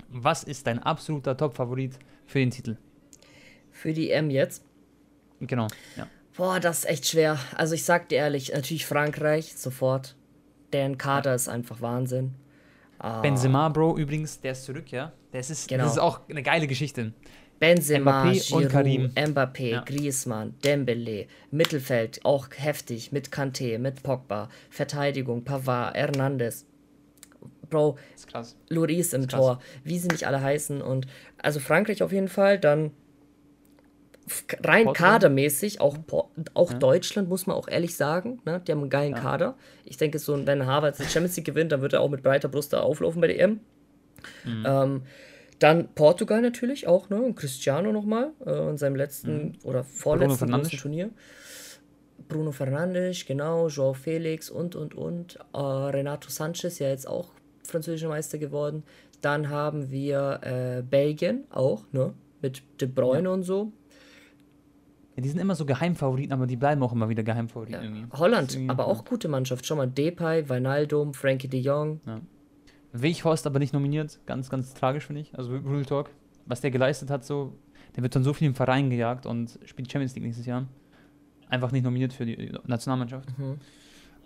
Was 0.10 0.44
ist 0.44 0.66
dein 0.66 0.80
absoluter 0.80 1.38
Top-Favorit 1.38 2.00
für 2.26 2.40
den 2.40 2.50
Titel? 2.50 2.78
Für 3.72 3.94
die 3.94 4.10
M 4.10 4.30
jetzt? 4.30 4.66
Genau, 5.40 5.68
ja. 5.96 6.08
Boah, 6.40 6.62
das 6.62 6.80
ist 6.80 6.86
echt 6.86 7.06
schwer. 7.06 7.38
Also 7.58 7.76
ich 7.76 7.84
sag 7.84 8.08
dir 8.08 8.20
ehrlich, 8.20 8.54
natürlich 8.54 8.86
Frankreich, 8.86 9.58
sofort. 9.58 10.16
Deren 10.72 10.98
Kader 10.98 11.32
ja. 11.32 11.36
ist 11.36 11.50
einfach 11.50 11.82
Wahnsinn. 11.82 12.34
Benzema, 13.22 13.68
Bro, 13.68 13.98
übrigens, 13.98 14.40
der 14.40 14.54
ist 14.54 14.64
zurück, 14.64 14.90
ja. 14.90 15.12
Das 15.34 15.50
ist, 15.50 15.68
genau. 15.68 15.84
das 15.84 15.94
ist 15.94 16.00
auch 16.00 16.22
eine 16.30 16.42
geile 16.42 16.68
Geschichte. 16.68 17.12
Benzema, 17.60 18.24
Mbappé 18.24 18.48
Giroud, 18.48 18.64
und 18.64 18.70
Karim. 18.70 19.12
Mbappé, 19.16 19.70
ja. 19.70 19.82
Griezmann, 19.82 20.56
Dembele, 20.64 21.28
Mittelfeld 21.52 22.22
auch 22.24 22.48
heftig 22.56 23.12
mit 23.12 23.32
Kanté, 23.32 23.78
mit 23.78 24.02
Pogba, 24.02 24.48
Verteidigung, 24.70 25.44
Pavard, 25.44 25.98
Hernandez. 25.98 26.66
Bro, 27.70 27.98
Loris 28.70 29.12
im 29.12 29.28
Tor, 29.28 29.60
wie 29.84 30.00
sie 30.00 30.08
nicht 30.08 30.26
alle 30.26 30.42
heißen 30.42 30.82
und 30.82 31.06
also 31.38 31.60
Frankreich 31.60 32.02
auf 32.02 32.14
jeden 32.14 32.30
Fall, 32.30 32.58
dann 32.58 32.92
rein 34.64 34.86
Portugal. 34.86 35.12
kadermäßig, 35.12 35.82
auch, 35.82 35.98
auch 36.54 36.72
ja. 36.72 36.78
Deutschland, 36.78 37.30
muss 37.30 37.48
man 37.48 37.56
auch 37.56 37.68
ehrlich 37.68 37.96
sagen. 37.96 38.42
Ne? 38.46 38.62
Die 38.66 38.72
haben 38.72 38.82
einen 38.82 38.90
geilen 38.90 39.14
ja. 39.14 39.20
Kader. 39.20 39.56
Ich 39.86 39.98
denke, 39.98 40.20
so, 40.20 40.46
wenn 40.46 40.66
Harvard 40.66 41.00
die 41.00 41.04
Champions 41.04 41.36
League 41.38 41.46
gewinnt, 41.46 41.72
dann 41.72 41.82
wird 41.82 41.94
er 41.94 42.02
auch 42.02 42.10
mit 42.10 42.24
breiter 42.24 42.48
Brust 42.48 42.74
da 42.74 42.82
auflaufen 42.82 43.22
bei 43.22 43.28
der 43.28 43.40
EM. 43.40 43.60
Mhm. 44.46 44.66
Ähm, 44.66 45.02
dann 45.60 45.90
Portugal 45.94 46.42
natürlich 46.42 46.88
auch, 46.88 47.10
ne? 47.10 47.22
Und 47.22 47.36
Cristiano 47.36 47.92
nochmal 47.92 48.32
äh, 48.46 48.70
in 48.70 48.78
seinem 48.78 48.96
letzten 48.96 49.44
mhm. 49.44 49.54
oder 49.64 49.84
vorletzten 49.84 50.52
großen 50.52 50.80
Turnier. 50.80 51.10
Bruno 52.28 52.52
Fernandes, 52.52 53.26
genau, 53.26 53.68
Joao 53.68 53.94
Felix 53.94 54.50
und 54.50 54.76
und 54.76 54.96
und. 54.96 55.38
Äh, 55.54 55.58
Renato 55.58 56.30
Sanchez 56.30 56.80
ja 56.80 56.88
jetzt 56.88 57.08
auch 57.08 57.32
französischer 57.64 58.10
Meister 58.10 58.38
geworden. 58.38 58.84
Dann 59.22 59.50
haben 59.50 59.92
wir 59.92 60.40
äh, 60.44 60.82
Belgien 60.82 61.44
auch, 61.50 61.84
ne? 61.92 62.14
Mit 62.42 62.64
De 62.80 62.88
Bruyne 62.88 63.28
ja. 63.28 63.34
und 63.34 63.44
so. 63.44 63.74
Ja, 65.20 65.22
die 65.22 65.28
sind 65.28 65.40
immer 65.40 65.56
so 65.56 65.66
Geheimfavoriten, 65.66 66.32
aber 66.32 66.48
die 66.48 66.56
bleiben 66.56 66.82
auch 66.82 66.94
immer 66.94 67.10
wieder 67.10 67.24
Geheimfavoriten. 67.24 68.08
Ja. 68.10 68.18
Holland, 68.18 68.58
aber 68.70 68.88
auch 68.88 69.04
gute 69.04 69.28
Mannschaft. 69.28 69.66
Schau 69.66 69.76
mal, 69.76 69.86
Depay, 69.86 70.48
Wijnaldum, 70.48 71.14
Frankie 71.14 71.50
de 71.50 71.60
Jong. 71.60 72.00
Ja. 72.06 72.22
Weghorst 72.94 73.46
aber 73.46 73.60
nicht 73.60 73.74
nominiert. 73.74 74.18
Ganz, 74.26 74.50
ganz 74.50 74.74
tragisch, 74.74 75.08
finde 75.08 75.24
ich. 75.24 75.38
Also 75.38 75.52
Real 75.52 75.84
Talk. 75.84 76.10
Was 76.46 76.62
der 76.62 76.72
geleistet 76.72 77.10
hat, 77.10 77.26
so, 77.26 77.54
der 77.98 78.04
wird 78.04 78.14
von 78.14 78.24
so 78.24 78.32
vielen 78.32 78.56
Vereinen 78.56 78.90
gejagt 78.90 79.26
und 79.26 79.60
spielt 79.66 79.92
Champions 79.92 80.16
League 80.16 80.24
nächstes 80.24 80.46
Jahr. 80.46 80.66
Einfach 81.50 81.74
nicht 81.74 81.84
nominiert 81.84 82.14
für 82.14 82.26
die 82.26 82.54
Nationalmannschaft. 82.66 83.38
Mhm. 83.38 83.58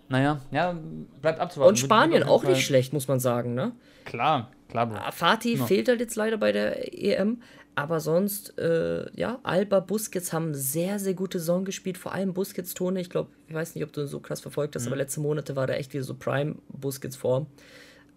Naja, 0.08 0.42
ja, 0.52 0.78
bleibt 1.20 1.40
abzuwarten. 1.40 1.70
Und 1.70 1.78
Spanien 1.78 2.22
auch 2.22 2.44
nicht 2.44 2.64
schlecht, 2.64 2.92
muss 2.92 3.08
man 3.08 3.18
sagen, 3.18 3.54
ne? 3.54 3.72
Klar, 4.04 4.52
klar, 4.74 4.86
Bro. 4.86 4.96
Ah, 4.98 5.12
Fatih 5.12 5.56
no. 5.56 5.66
fehlt 5.66 5.88
halt 5.88 6.00
jetzt 6.00 6.16
leider 6.16 6.36
bei 6.36 6.52
der 6.52 6.92
EM, 6.92 7.40
aber 7.76 8.00
sonst, 8.00 8.58
äh, 8.58 9.06
ja, 9.16 9.38
Alba, 9.42 9.80
Busquets 9.80 10.32
haben 10.32 10.54
sehr, 10.54 10.98
sehr 10.98 11.14
gute 11.14 11.38
Saison 11.38 11.64
gespielt, 11.64 11.96
vor 11.96 12.12
allem 12.12 12.34
Busquets-Tone. 12.34 13.00
Ich 13.00 13.10
glaube, 13.10 13.30
ich 13.48 13.54
weiß 13.54 13.74
nicht, 13.74 13.84
ob 13.84 13.92
du 13.92 14.06
so 14.06 14.20
krass 14.20 14.40
verfolgt 14.40 14.74
hast, 14.74 14.82
mhm. 14.82 14.88
aber 14.88 14.96
letzte 14.96 15.20
Monate 15.20 15.56
war 15.56 15.66
da 15.66 15.74
echt 15.74 15.92
wieder 15.92 16.04
so 16.04 16.14
Prime-Busquets-Form. 16.14 17.46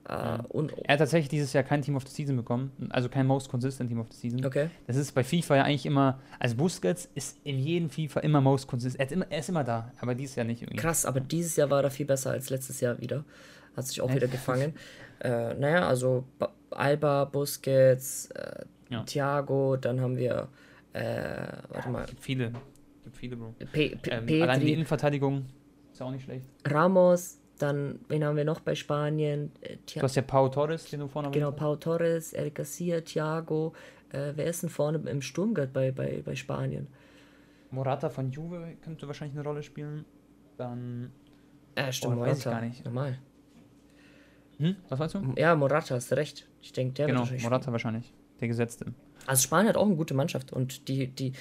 Uh, 0.10 0.42
und, 0.48 0.72
er 0.86 0.94
hat 0.94 1.00
tatsächlich 1.00 1.28
dieses 1.28 1.52
Jahr 1.52 1.66
kein 1.66 1.82
Team 1.82 1.98
of 1.98 2.08
the 2.08 2.14
Season 2.14 2.38
bekommen, 2.38 2.72
also 2.92 3.10
kein 3.10 3.28
Most 3.28 3.50
Consistent 3.50 3.90
Team 3.90 4.00
of 4.00 4.08
the 4.10 4.18
Season. 4.18 4.46
Okay. 4.46 4.70
Das 4.88 4.96
ist 4.96 5.12
bei 5.12 5.22
FIFA 5.22 5.58
ja 5.58 5.64
eigentlich 5.64 5.86
immer, 5.86 6.22
also 6.40 6.56
Busquets 6.56 7.10
ist 7.14 7.38
in 7.44 7.60
jedem 7.60 7.90
FIFA 7.90 8.22
immer 8.22 8.40
Most 8.40 8.68
Consistent. 8.68 9.02
Er, 9.02 9.12
immer, 9.14 9.26
er 9.30 9.40
ist 9.40 9.50
immer 9.50 9.66
da, 9.66 9.92
aber 10.00 10.16
dieses 10.16 10.38
Jahr 10.38 10.46
nicht 10.46 10.62
irgendwie. 10.62 10.78
Krass, 10.78 11.06
aber 11.06 11.20
dieses 11.20 11.58
Jahr 11.58 11.70
war 11.70 11.84
er 11.84 11.92
viel 11.92 12.06
besser 12.06 12.32
als 12.32 12.50
letztes 12.50 12.80
Jahr 12.80 13.02
wieder. 13.02 13.26
Hat 13.78 13.86
sich 13.88 14.02
auch 14.02 14.14
wieder 14.14 14.28
gefangen. 14.28 14.74
äh, 15.20 15.54
naja, 15.54 15.88
also 15.88 16.26
Alba, 16.72 17.26
Busquets, 17.26 18.32
äh, 18.32 18.66
ja. 18.90 19.04
Thiago, 19.04 19.78
dann 19.78 20.02
haben 20.02 20.18
wir, 20.18 20.50
äh, 20.94 21.48
warte 21.70 21.90
mal. 21.90 22.06
Gibt 22.06 22.22
viele, 22.22 22.52
gibt 23.04 23.16
viele, 23.16 23.38
Bro. 23.38 23.56
Pe 23.72 23.96
Pe 24.02 24.10
ähm, 24.12 24.42
allein 24.42 24.60
die 24.60 24.74
Innenverteidigung 24.74 25.46
ist 25.94 26.02
auch 26.02 26.12
nicht 26.12 26.24
schlecht. 26.24 26.48
Ramos, 26.66 27.40
dann, 27.58 28.00
wen 28.08 28.24
haben 28.24 28.36
wir 28.36 28.46
noch 28.46 28.60
bei 28.60 28.76
Spanien? 28.76 29.52
Äh, 29.62 29.78
du 29.96 30.02
hast 30.02 30.16
ja 30.16 30.22
Pau 30.22 30.50
Torres, 30.50 30.90
den 30.90 31.02
du 31.02 31.08
vorne 31.08 31.32
Genau, 31.32 31.52
Pau 31.52 31.76
Torres, 31.76 32.34
El 32.34 32.52
Garcia, 32.52 33.02
Thiago. 33.02 33.74
Äh, 34.10 34.34
wer 34.36 34.46
ist 34.46 34.64
denn 34.64 34.70
vorne 34.70 35.00
im 35.10 35.22
Sturm 35.22 35.54
bei, 35.54 35.92
bei, 35.92 36.22
bei 36.24 36.36
Spanien? 36.36 36.88
Morata 37.72 38.10
von 38.10 38.32
Juve 38.32 38.78
könnte 38.82 39.08
wahrscheinlich 39.08 39.38
eine 39.38 39.48
Rolle 39.48 39.64
spielen. 39.64 40.06
Dann. 40.58 41.12
Äh, 41.76 41.92
stimmt, 41.92 42.14
oh, 42.14 42.18
Morata. 42.18 42.52
gar 42.52 42.62
nicht. 42.62 42.86
Normal. 42.86 43.18
Hm? 44.60 44.76
Was 44.90 45.00
meinst 45.00 45.16
du? 45.16 45.34
Ja, 45.38 45.56
Morata, 45.56 45.96
hast 45.96 46.12
du 46.12 46.16
recht. 46.16 46.48
Ich 46.62 46.74
denke, 46.74 46.94
der 46.94 47.08
genau, 47.08 47.20
wird 47.20 47.22
wahrscheinlich 47.22 47.44
Morata 47.44 47.64
spielen. 47.64 47.74
wahrscheinlich. 47.74 48.14
Der 48.42 48.48
Gesetzte. 48.48 48.86
Also 49.26 49.42
Spanien 49.44 49.70
hat 49.70 49.78
auch 49.78 49.86
eine 49.86 49.96
gute 49.96 50.14
Mannschaft 50.14 50.54
und 50.54 50.88
die, 50.88 51.08
die 51.08 51.34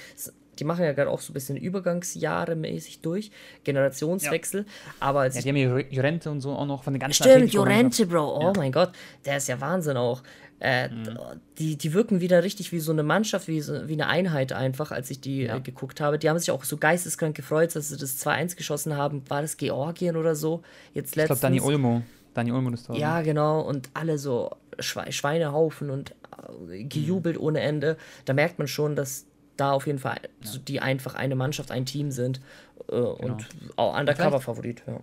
die 0.59 0.63
machen 0.63 0.83
ja 0.83 0.91
gerade 0.93 1.09
auch 1.09 1.19
so 1.19 1.31
ein 1.31 1.33
bisschen 1.33 1.57
Übergangsjahre 1.57 2.55
mäßig 2.55 3.01
durch, 3.01 3.31
Generationswechsel. 3.63 4.61
Ja. 4.61 4.91
Aber 4.99 5.21
als 5.21 5.35
ja, 5.35 5.41
die 5.41 5.49
haben 5.49 5.57
ja 5.57 5.77
Jorente 5.89 6.31
und 6.31 6.41
so 6.41 6.51
auch 6.51 6.65
noch 6.65 6.83
von 6.83 6.93
den 6.93 6.99
ganzen 6.99 7.23
Stimmt, 7.23 7.53
Jorente, 7.53 8.05
Bro. 8.05 8.37
Oh 8.37 8.41
ja. 8.41 8.53
mein 8.55 8.71
Gott, 8.71 8.91
der 9.25 9.37
ist 9.37 9.47
ja 9.47 9.59
Wahnsinn 9.61 9.97
auch. 9.97 10.23
Äh, 10.59 10.89
mhm. 10.89 11.19
die, 11.59 11.77
die 11.77 11.93
wirken 11.93 12.19
wieder 12.19 12.43
richtig 12.43 12.71
wie 12.71 12.79
so 12.79 12.91
eine 12.91 13.03
Mannschaft, 13.03 13.47
wie, 13.47 13.61
so, 13.61 13.87
wie 13.87 13.93
eine 13.93 14.07
Einheit 14.07 14.53
einfach, 14.53 14.89
als 14.89 15.11
ich 15.11 15.21
die 15.21 15.43
ja. 15.43 15.57
äh, 15.57 15.61
geguckt 15.61 16.01
habe. 16.01 16.17
Die 16.17 16.27
haben 16.29 16.39
sich 16.39 16.49
auch 16.49 16.63
so 16.63 16.77
geisteskrank 16.77 17.35
gefreut, 17.35 17.75
dass 17.75 17.89
sie 17.89 17.97
das 17.97 18.25
2-1 18.25 18.55
geschossen 18.57 18.97
haben. 18.97 19.21
War 19.29 19.43
das 19.43 19.57
Georgien 19.57 20.15
oder 20.15 20.35
so? 20.35 20.63
Jetzt 20.95 21.15
letztens. 21.15 21.37
Ich 21.37 21.41
glaube, 21.41 21.55
Dani 21.55 21.61
Olmo. 21.61 22.01
Dani 22.37 22.51
Olmo 22.51 22.69
ist 22.69 22.87
da. 22.87 22.93
Ja, 22.93 23.21
genau. 23.21 23.61
Und 23.61 23.89
alle 23.93 24.17
so 24.17 24.51
Schweinehaufen 24.79 25.89
und 25.89 26.13
äh, 26.69 26.83
gejubelt 26.83 27.37
mhm. 27.37 27.43
ohne 27.43 27.59
Ende. 27.61 27.97
Da 28.25 28.33
merkt 28.33 28.59
man 28.59 28.67
schon, 28.67 28.95
dass 28.95 29.25
da 29.57 29.71
auf 29.71 29.87
jeden 29.87 29.99
Fall, 29.99 30.19
ja. 30.23 30.47
so 30.47 30.59
die 30.59 30.79
einfach 30.79 31.15
eine 31.15 31.35
Mannschaft, 31.35 31.71
ein 31.71 31.85
Team 31.85 32.11
sind 32.11 32.39
äh, 32.89 32.91
genau. 32.91 33.13
und 33.15 33.47
auch 33.75 33.97
Undercover-Favorit. 33.97 34.83
Ja. 34.85 34.99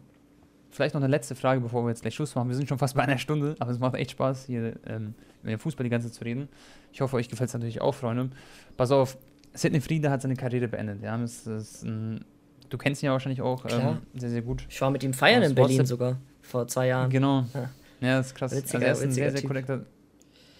Vielleicht 0.71 0.95
noch 0.95 1.01
eine 1.01 1.11
letzte 1.11 1.35
Frage, 1.35 1.61
bevor 1.61 1.85
wir 1.85 1.91
jetzt 1.91 2.03
gleich 2.03 2.15
Schluss 2.15 2.35
machen. 2.35 2.49
Wir 2.49 2.57
sind 2.57 2.69
schon 2.69 2.79
fast 2.79 2.95
bei 2.95 3.03
einer 3.03 3.19
Stunde, 3.19 3.57
aber 3.59 3.71
es 3.71 3.79
macht 3.79 3.95
echt 3.95 4.13
Spaß, 4.13 4.47
hier 4.47 4.75
ähm, 4.87 5.15
über 5.43 5.59
Fußball 5.59 5.85
die 5.85 5.91
ganze 5.91 6.09
Zeit 6.09 6.15
zu 6.15 6.25
reden. 6.25 6.49
Ich 6.93 7.01
hoffe, 7.01 7.17
euch 7.17 7.29
gefällt 7.29 7.49
es 7.49 7.55
natürlich 7.55 7.81
auch, 7.81 7.95
Freunde. 7.95 8.31
Pass 8.77 8.91
auf, 8.91 9.17
Sidney 9.55 9.81
Friede 9.81 10.11
hat 10.11 10.23
seine 10.23 10.37
Karriere 10.37 10.69
beendet. 10.69 11.03
Ja? 11.03 11.17
Das, 11.17 11.45
das 11.45 11.83
ein, 11.83 12.25
du 12.69 12.79
kennst 12.79 13.03
ihn 13.03 13.07
ja 13.07 13.13
wahrscheinlich 13.13 13.41
auch 13.41 13.65
ähm, 13.67 13.99
sehr, 14.15 14.31
sehr 14.31 14.43
gut. 14.43 14.67
Ich 14.69 14.81
war 14.81 14.91
mit 14.91 15.03
ihm 15.03 15.15
feiern 15.15 15.43
in 15.43 15.55
Berlin 15.55 15.87
sogar, 15.87 16.17
vor 16.45 16.69
zwei 16.69 16.89
Jahren. 16.89 17.11
Genau. 17.11 17.45
Ja, 17.55 17.71
ja 18.01 18.19
das 18.19 18.29
ist 18.29 18.35
krass. 18.35 18.53
Witziger, 18.57 18.87
also 18.87 18.87
er 18.87 18.93
ist 18.93 19.03
ein 19.03 19.13
sehr, 19.13 19.31
sehr 19.33 19.43
korrekter, 19.43 19.87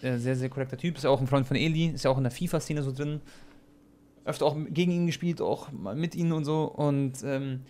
äh, 0.01 0.17
sehr, 0.17 0.35
sehr 0.35 0.49
korrekter 0.49 0.77
Typ. 0.77 0.97
Ist 0.97 1.03
ja 1.03 1.09
auch 1.09 1.21
ein 1.21 1.27
Freund 1.27 1.47
von 1.47 1.55
Eli, 1.55 1.87
ist 1.87 2.03
ja 2.03 2.11
auch 2.11 2.17
in 2.17 2.23
der 2.23 2.31
FIFA-Szene 2.31 2.83
so 2.83 2.91
drin 2.91 3.21
öfter 4.25 4.45
auch 4.45 4.57
gegen 4.69 4.91
ihn 4.91 5.05
gespielt, 5.05 5.39
auch 5.39 5.71
mit 5.71 6.15
ihm 6.15 6.31
und 6.31 6.45
so. 6.45 6.63
Und 6.63 7.23
ähm, 7.23 7.61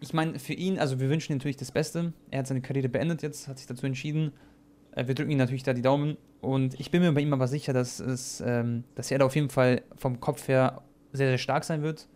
ich 0.00 0.12
meine, 0.12 0.38
für 0.38 0.54
ihn, 0.54 0.78
also 0.78 0.98
wir 0.98 1.08
wünschen 1.08 1.32
ihm 1.32 1.38
natürlich 1.38 1.58
das 1.58 1.70
Beste. 1.70 2.12
Er 2.30 2.40
hat 2.40 2.46
seine 2.46 2.62
Karriere 2.62 2.88
beendet 2.88 3.22
jetzt, 3.22 3.46
hat 3.46 3.58
sich 3.58 3.66
dazu 3.66 3.86
entschieden. 3.86 4.32
Äh, 4.92 5.06
wir 5.06 5.14
drücken 5.14 5.30
ihm 5.30 5.38
natürlich 5.38 5.62
da 5.62 5.74
die 5.74 5.82
Daumen. 5.82 6.16
Und 6.40 6.80
ich 6.80 6.90
bin 6.90 7.02
mir 7.02 7.12
bei 7.12 7.20
ihm 7.20 7.32
aber 7.32 7.46
sicher, 7.46 7.72
dass, 7.72 8.00
es, 8.00 8.42
ähm, 8.44 8.84
dass 8.94 9.10
er 9.10 9.18
da 9.18 9.26
auf 9.26 9.36
jeden 9.36 9.50
Fall 9.50 9.82
vom 9.96 10.18
Kopf 10.18 10.48
her 10.48 10.82
sehr, 11.12 11.28
sehr 11.28 11.38
stark 11.38 11.62
sein 11.64 11.82
wird. 11.82 12.08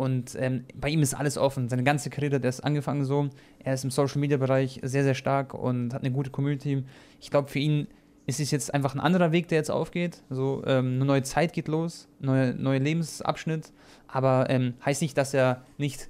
Und 0.00 0.34
ähm, 0.40 0.64
bei 0.74 0.88
ihm 0.88 1.02
ist 1.02 1.12
alles 1.12 1.36
offen. 1.36 1.68
Seine 1.68 1.84
ganze 1.84 2.08
Karriere, 2.08 2.40
der 2.40 2.48
ist 2.48 2.60
angefangen 2.60 3.04
so. 3.04 3.28
Er 3.58 3.74
ist 3.74 3.84
im 3.84 3.90
Social 3.90 4.18
Media 4.18 4.38
Bereich 4.38 4.80
sehr, 4.82 5.02
sehr 5.02 5.12
stark 5.14 5.52
und 5.52 5.92
hat 5.92 6.00
eine 6.00 6.10
gute 6.10 6.30
Community. 6.30 6.84
Ich 7.20 7.28
glaube, 7.28 7.48
für 7.48 7.58
ihn 7.58 7.86
ist 8.24 8.40
es 8.40 8.50
jetzt 8.50 8.72
einfach 8.72 8.94
ein 8.94 9.00
anderer 9.00 9.30
Weg, 9.30 9.48
der 9.48 9.58
jetzt 9.58 9.70
aufgeht. 9.70 10.22
So, 10.30 10.62
ähm, 10.64 10.94
eine 10.94 11.04
neue 11.04 11.22
Zeit 11.22 11.52
geht 11.52 11.68
los, 11.68 12.08
neuer 12.18 12.54
neue 12.54 12.78
Lebensabschnitt, 12.78 13.74
aber 14.08 14.48
ähm, 14.48 14.72
heißt 14.82 15.02
nicht, 15.02 15.18
dass 15.18 15.34
er 15.34 15.66
nicht, 15.76 16.08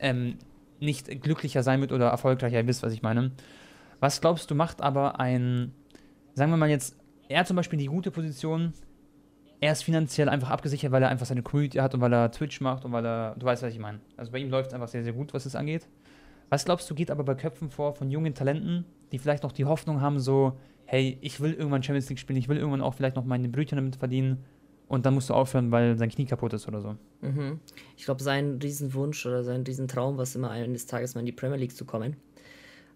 ähm, 0.00 0.36
nicht 0.78 1.22
glücklicher 1.22 1.62
sein 1.62 1.80
wird 1.80 1.92
oder 1.92 2.08
erfolgreicher, 2.08 2.58
ihr 2.58 2.66
wisst, 2.66 2.82
was 2.82 2.92
ich 2.92 3.00
meine. 3.00 3.30
Was 4.00 4.20
glaubst 4.20 4.50
du, 4.50 4.54
macht 4.54 4.82
aber 4.82 5.18
ein, 5.18 5.72
sagen 6.34 6.50
wir 6.50 6.58
mal 6.58 6.68
jetzt, 6.68 6.94
er 7.30 7.46
zum 7.46 7.56
Beispiel 7.56 7.78
die 7.78 7.86
gute 7.86 8.10
Position, 8.10 8.74
er 9.64 9.72
ist 9.72 9.82
finanziell 9.82 10.28
einfach 10.28 10.50
abgesichert, 10.50 10.92
weil 10.92 11.02
er 11.02 11.08
einfach 11.08 11.24
seine 11.24 11.42
Community 11.42 11.78
hat 11.78 11.94
und 11.94 12.02
weil 12.02 12.12
er 12.12 12.30
Twitch 12.30 12.60
macht 12.60 12.84
und 12.84 12.92
weil 12.92 13.06
er, 13.06 13.34
du 13.38 13.46
weißt, 13.46 13.62
was 13.62 13.72
ich 13.72 13.78
meine. 13.78 13.98
Also 14.14 14.30
bei 14.30 14.36
ihm 14.38 14.50
läuft 14.50 14.68
es 14.68 14.74
einfach 14.74 14.88
sehr, 14.88 15.02
sehr 15.02 15.14
gut, 15.14 15.32
was 15.32 15.46
es 15.46 15.56
angeht. 15.56 15.88
Was 16.50 16.66
glaubst 16.66 16.90
du, 16.90 16.94
geht 16.94 17.10
aber 17.10 17.24
bei 17.24 17.34
Köpfen 17.34 17.70
vor 17.70 17.94
von 17.94 18.10
jungen 18.10 18.34
Talenten, 18.34 18.84
die 19.10 19.18
vielleicht 19.18 19.42
noch 19.42 19.52
die 19.52 19.64
Hoffnung 19.64 20.02
haben, 20.02 20.20
so, 20.20 20.58
hey, 20.84 21.16
ich 21.22 21.40
will 21.40 21.54
irgendwann 21.54 21.82
Champions 21.82 22.10
League 22.10 22.18
spielen, 22.18 22.38
ich 22.38 22.46
will 22.46 22.58
irgendwann 22.58 22.82
auch 22.82 22.92
vielleicht 22.92 23.16
noch 23.16 23.24
meine 23.24 23.48
Brötchen 23.48 23.76
damit 23.76 23.96
verdienen 23.96 24.44
und 24.86 25.06
dann 25.06 25.14
musst 25.14 25.30
du 25.30 25.34
aufhören, 25.34 25.70
weil 25.70 25.96
sein 25.96 26.10
Knie 26.10 26.26
kaputt 26.26 26.52
ist 26.52 26.68
oder 26.68 26.82
so. 26.82 26.96
Mhm. 27.22 27.58
Ich 27.96 28.04
glaube, 28.04 28.22
sein 28.22 28.58
Riesenwunsch 28.62 29.24
oder 29.24 29.44
sein 29.44 29.62
Riesentraum 29.62 30.18
war 30.18 30.24
es 30.24 30.36
immer 30.36 30.50
eines 30.50 30.84
Tages 30.84 31.14
mal 31.14 31.20
in 31.20 31.26
die 31.26 31.32
Premier 31.32 31.56
League 31.56 31.74
zu 31.74 31.86
kommen. 31.86 32.16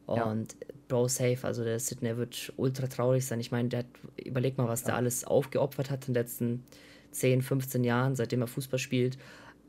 Und 0.09 0.53
ja. 0.53 0.75
Bro, 0.89 1.09
safe, 1.09 1.39
also 1.43 1.65
der 1.65 1.79
Sidney 1.79 2.17
wird 2.17 2.53
ultra 2.57 2.87
traurig 2.87 3.27
sein. 3.27 3.41
Ich 3.41 3.51
meine, 3.51 3.69
der 3.69 3.81
hat, 3.81 3.87
überleg 4.25 4.57
mal, 4.57 4.69
was 4.69 4.83
ja. 4.83 4.87
der 4.87 4.97
alles 4.97 5.25
aufgeopfert 5.25 5.91
hat 5.91 6.09
in 6.09 6.15
den 6.15 6.23
letzten 6.23 6.65
10, 7.13 7.43
15 7.43 7.85
Jahren, 7.85 8.17
seitdem 8.17 8.41
er 8.41 8.47
Fußball 8.47 8.79
spielt 8.79 9.19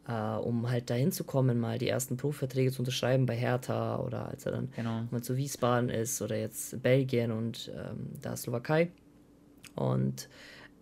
äh, 0.09 0.37
um 0.37 0.69
halt 0.69 0.89
dahin 0.89 1.11
zu 1.11 1.23
kommen, 1.23 1.59
mal 1.59 1.77
die 1.77 1.87
ersten 1.87 2.17
Profiverträge 2.17 2.71
zu 2.71 2.79
unterschreiben 2.79 3.25
bei 3.25 3.35
Hertha 3.35 3.99
oder 3.99 4.27
als 4.27 4.45
er 4.45 4.53
dann 4.53 4.69
genau. 4.75 5.03
mal 5.11 5.21
zu 5.21 5.37
Wiesbaden 5.37 5.89
ist 5.89 6.21
oder 6.21 6.35
jetzt 6.35 6.81
Belgien 6.81 7.31
und 7.31 7.71
ähm, 7.75 8.09
da 8.21 8.35
Slowakei. 8.35 8.89
Und 9.75 10.27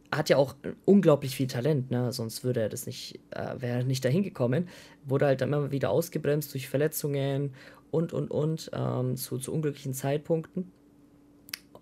hat 0.10 0.30
ja 0.30 0.38
auch 0.38 0.56
unglaublich 0.86 1.36
viel 1.36 1.48
Talent, 1.48 1.92
ne? 1.92 2.14
sonst 2.14 2.46
würde 2.46 2.62
er 2.62 2.70
das 2.70 2.86
nicht, 2.86 3.20
äh, 3.32 3.60
wäre 3.60 3.80
er 3.80 3.84
nicht 3.84 4.06
dahin 4.06 4.24
gekommen. 4.24 4.70
Wurde 5.04 5.26
halt 5.26 5.42
dann 5.42 5.52
immer 5.52 5.72
wieder 5.72 5.90
ausgebremst 5.90 6.54
durch 6.54 6.70
Verletzungen 6.70 7.54
und 7.92 8.14
und 8.14 8.32
und 8.32 8.72
ähm, 8.74 9.16
zu, 9.16 9.38
zu 9.38 9.54
unglücklichen 9.54 9.94
Zeitpunkten. 9.94 10.72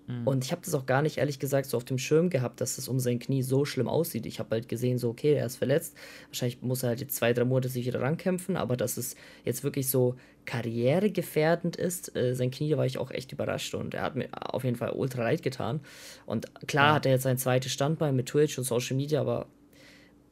Mhm. 0.07 0.27
Und 0.27 0.43
ich 0.43 0.51
habe 0.51 0.61
das 0.63 0.73
auch 0.75 0.85
gar 0.85 1.01
nicht, 1.01 1.17
ehrlich 1.17 1.39
gesagt, 1.39 1.67
so 1.67 1.77
auf 1.77 1.83
dem 1.83 1.97
Schirm 1.97 2.29
gehabt, 2.29 2.61
dass 2.61 2.77
es 2.77 2.87
um 2.87 2.99
sein 2.99 3.19
Knie 3.19 3.41
so 3.41 3.65
schlimm 3.65 3.87
aussieht. 3.87 4.25
Ich 4.25 4.39
habe 4.39 4.51
halt 4.51 4.67
gesehen, 4.67 4.97
so, 4.97 5.09
okay, 5.09 5.33
er 5.33 5.45
ist 5.45 5.55
verletzt. 5.55 5.95
Wahrscheinlich 6.27 6.61
muss 6.61 6.83
er 6.83 6.89
halt 6.89 7.01
jetzt 7.01 7.15
zwei, 7.15 7.33
drei 7.33 7.45
Monate 7.45 7.69
sich 7.69 7.85
wieder 7.85 8.01
rankämpfen, 8.01 8.55
aber 8.55 8.77
dass 8.77 8.97
es 8.97 9.15
jetzt 9.43 9.63
wirklich 9.63 9.89
so 9.89 10.15
karrieregefährdend 10.45 11.75
ist, 11.75 12.15
äh, 12.15 12.35
sein 12.35 12.51
Knie, 12.51 12.69
da 12.69 12.77
war 12.77 12.85
ich 12.85 12.99
auch 12.99 13.09
echt 13.09 13.31
überrascht 13.31 13.73
und 13.73 13.95
er 13.95 14.03
hat 14.03 14.15
mir 14.15 14.29
auf 14.31 14.63
jeden 14.63 14.75
Fall 14.75 14.91
ultra 14.91 15.23
leid 15.23 15.41
getan. 15.41 15.79
Und 16.27 16.53
klar 16.67 16.89
ja. 16.89 16.93
hat 16.95 17.05
er 17.07 17.13
jetzt 17.13 17.23
sein 17.23 17.39
zweites 17.39 17.71
Standbein 17.71 18.15
mit 18.15 18.27
Twitch 18.27 18.57
und 18.59 18.63
Social 18.63 18.95
Media, 18.95 19.21
aber 19.21 19.47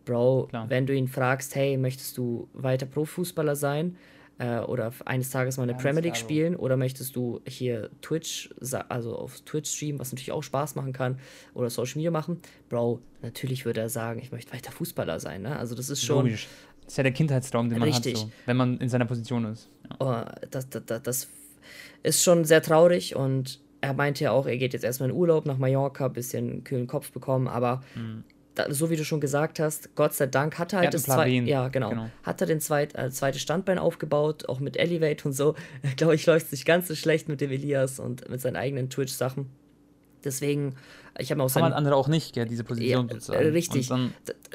Bro, 0.05 0.47
klar. 0.49 0.69
wenn 0.69 0.85
du 0.85 0.93
ihn 0.93 1.07
fragst, 1.07 1.55
hey, 1.55 1.77
möchtest 1.77 2.17
du 2.17 2.49
weiter 2.53 2.85
Profifußballer 2.85 3.55
sein? 3.55 3.97
Äh, 4.43 4.59
oder 4.59 4.91
eines 5.05 5.29
Tages 5.29 5.57
mal 5.57 5.63
eine 5.63 5.73
Ganz 5.73 5.83
Premier 5.83 6.01
League 6.01 6.17
spielen 6.17 6.55
oder 6.55 6.75
möchtest 6.75 7.15
du 7.15 7.41
hier 7.47 7.89
Twitch, 8.01 8.53
also 8.89 9.15
auf 9.15 9.39
Twitch 9.41 9.69
streamen, 9.69 9.99
was 9.99 10.11
natürlich 10.11 10.31
auch 10.31 10.43
Spaß 10.43 10.75
machen 10.75 10.91
kann 10.91 11.17
oder 11.53 11.69
Social 11.69 11.97
Media 11.97 12.11
machen? 12.11 12.39
Bro, 12.69 12.99
natürlich 13.21 13.65
würde 13.65 13.81
er 13.81 13.89
sagen, 13.89 14.19
ich 14.19 14.31
möchte 14.31 14.53
weiter 14.53 14.71
Fußballer 14.71 15.19
sein, 15.19 15.43
ne? 15.43 15.57
Also 15.57 15.75
das 15.75 15.89
ist 15.89 16.03
schon... 16.03 16.25
Logisch. 16.25 16.47
Das 16.83 16.93
ist 16.93 16.97
ja 16.97 17.03
der 17.03 17.13
Kindheitstraum, 17.13 17.69
den 17.69 17.79
man 17.79 17.87
Richtig. 17.87 18.15
hat, 18.15 18.21
so, 18.23 18.31
wenn 18.45 18.57
man 18.57 18.77
in 18.79 18.89
seiner 18.89 19.05
Position 19.05 19.45
ist. 19.45 19.69
Ja. 19.89 19.95
Oh, 19.99 20.47
das, 20.51 20.67
das, 20.69 21.01
das 21.01 21.27
ist 22.03 22.23
schon 22.23 22.43
sehr 22.43 22.61
traurig 22.61 23.15
und 23.15 23.61
er 23.79 23.93
meinte 23.93 24.25
ja 24.25 24.31
auch, 24.31 24.47
er 24.47 24.57
geht 24.57 24.73
jetzt 24.73 24.83
erstmal 24.83 25.09
in 25.09 25.15
Urlaub 25.15 25.45
nach 25.45 25.57
Mallorca, 25.57 26.09
bisschen 26.09 26.65
kühlen 26.65 26.87
Kopf 26.87 27.11
bekommen, 27.11 27.47
aber 27.47 27.81
mhm. 27.95 28.25
Da, 28.55 28.71
so 28.71 28.89
wie 28.89 28.95
du 28.95 29.03
schon 29.03 29.19
gesagt 29.19 29.59
hast, 29.59 29.95
Gott 29.95 30.13
sei 30.13 30.27
Dank 30.27 30.59
hat 30.59 30.73
er 30.73 30.79
halt 30.79 30.93
das 30.93 31.03
zweite, 31.03 31.31
ja 31.31 31.67
genau, 31.69 31.89
genau, 31.89 32.09
hat 32.23 32.41
er 32.41 32.47
den 32.47 32.59
zweit, 32.59 32.95
äh, 32.95 33.09
zweite 33.09 33.39
Standbein 33.39 33.79
aufgebaut, 33.79 34.47
auch 34.47 34.59
mit 34.59 34.77
Elevate 34.77 35.27
und 35.27 35.33
so. 35.33 35.55
Glaube 35.97 36.15
ich, 36.15 36.25
läuft 36.25 36.47
es 36.47 36.51
nicht 36.51 36.65
ganz 36.65 36.87
so 36.87 36.95
schlecht 36.95 37.29
mit 37.29 37.41
dem 37.41 37.51
Elias 37.51 37.99
und 37.99 38.29
mit 38.29 38.41
seinen 38.41 38.55
eigenen 38.55 38.89
Twitch-Sachen. 38.89 39.49
Deswegen, 40.23 40.75
ich 41.17 41.31
habe 41.31 41.43
auch 41.43 41.49
sein, 41.49 41.63
Kann 41.63 41.73
andere 41.73 41.95
auch 41.95 42.07
nicht, 42.07 42.33
gell, 42.33 42.45
diese 42.45 42.63
Position 42.63 43.07
ja, 43.07 43.13
sozusagen. 43.13 43.49
Richtig. 43.49 43.87
Dann, 43.89 44.13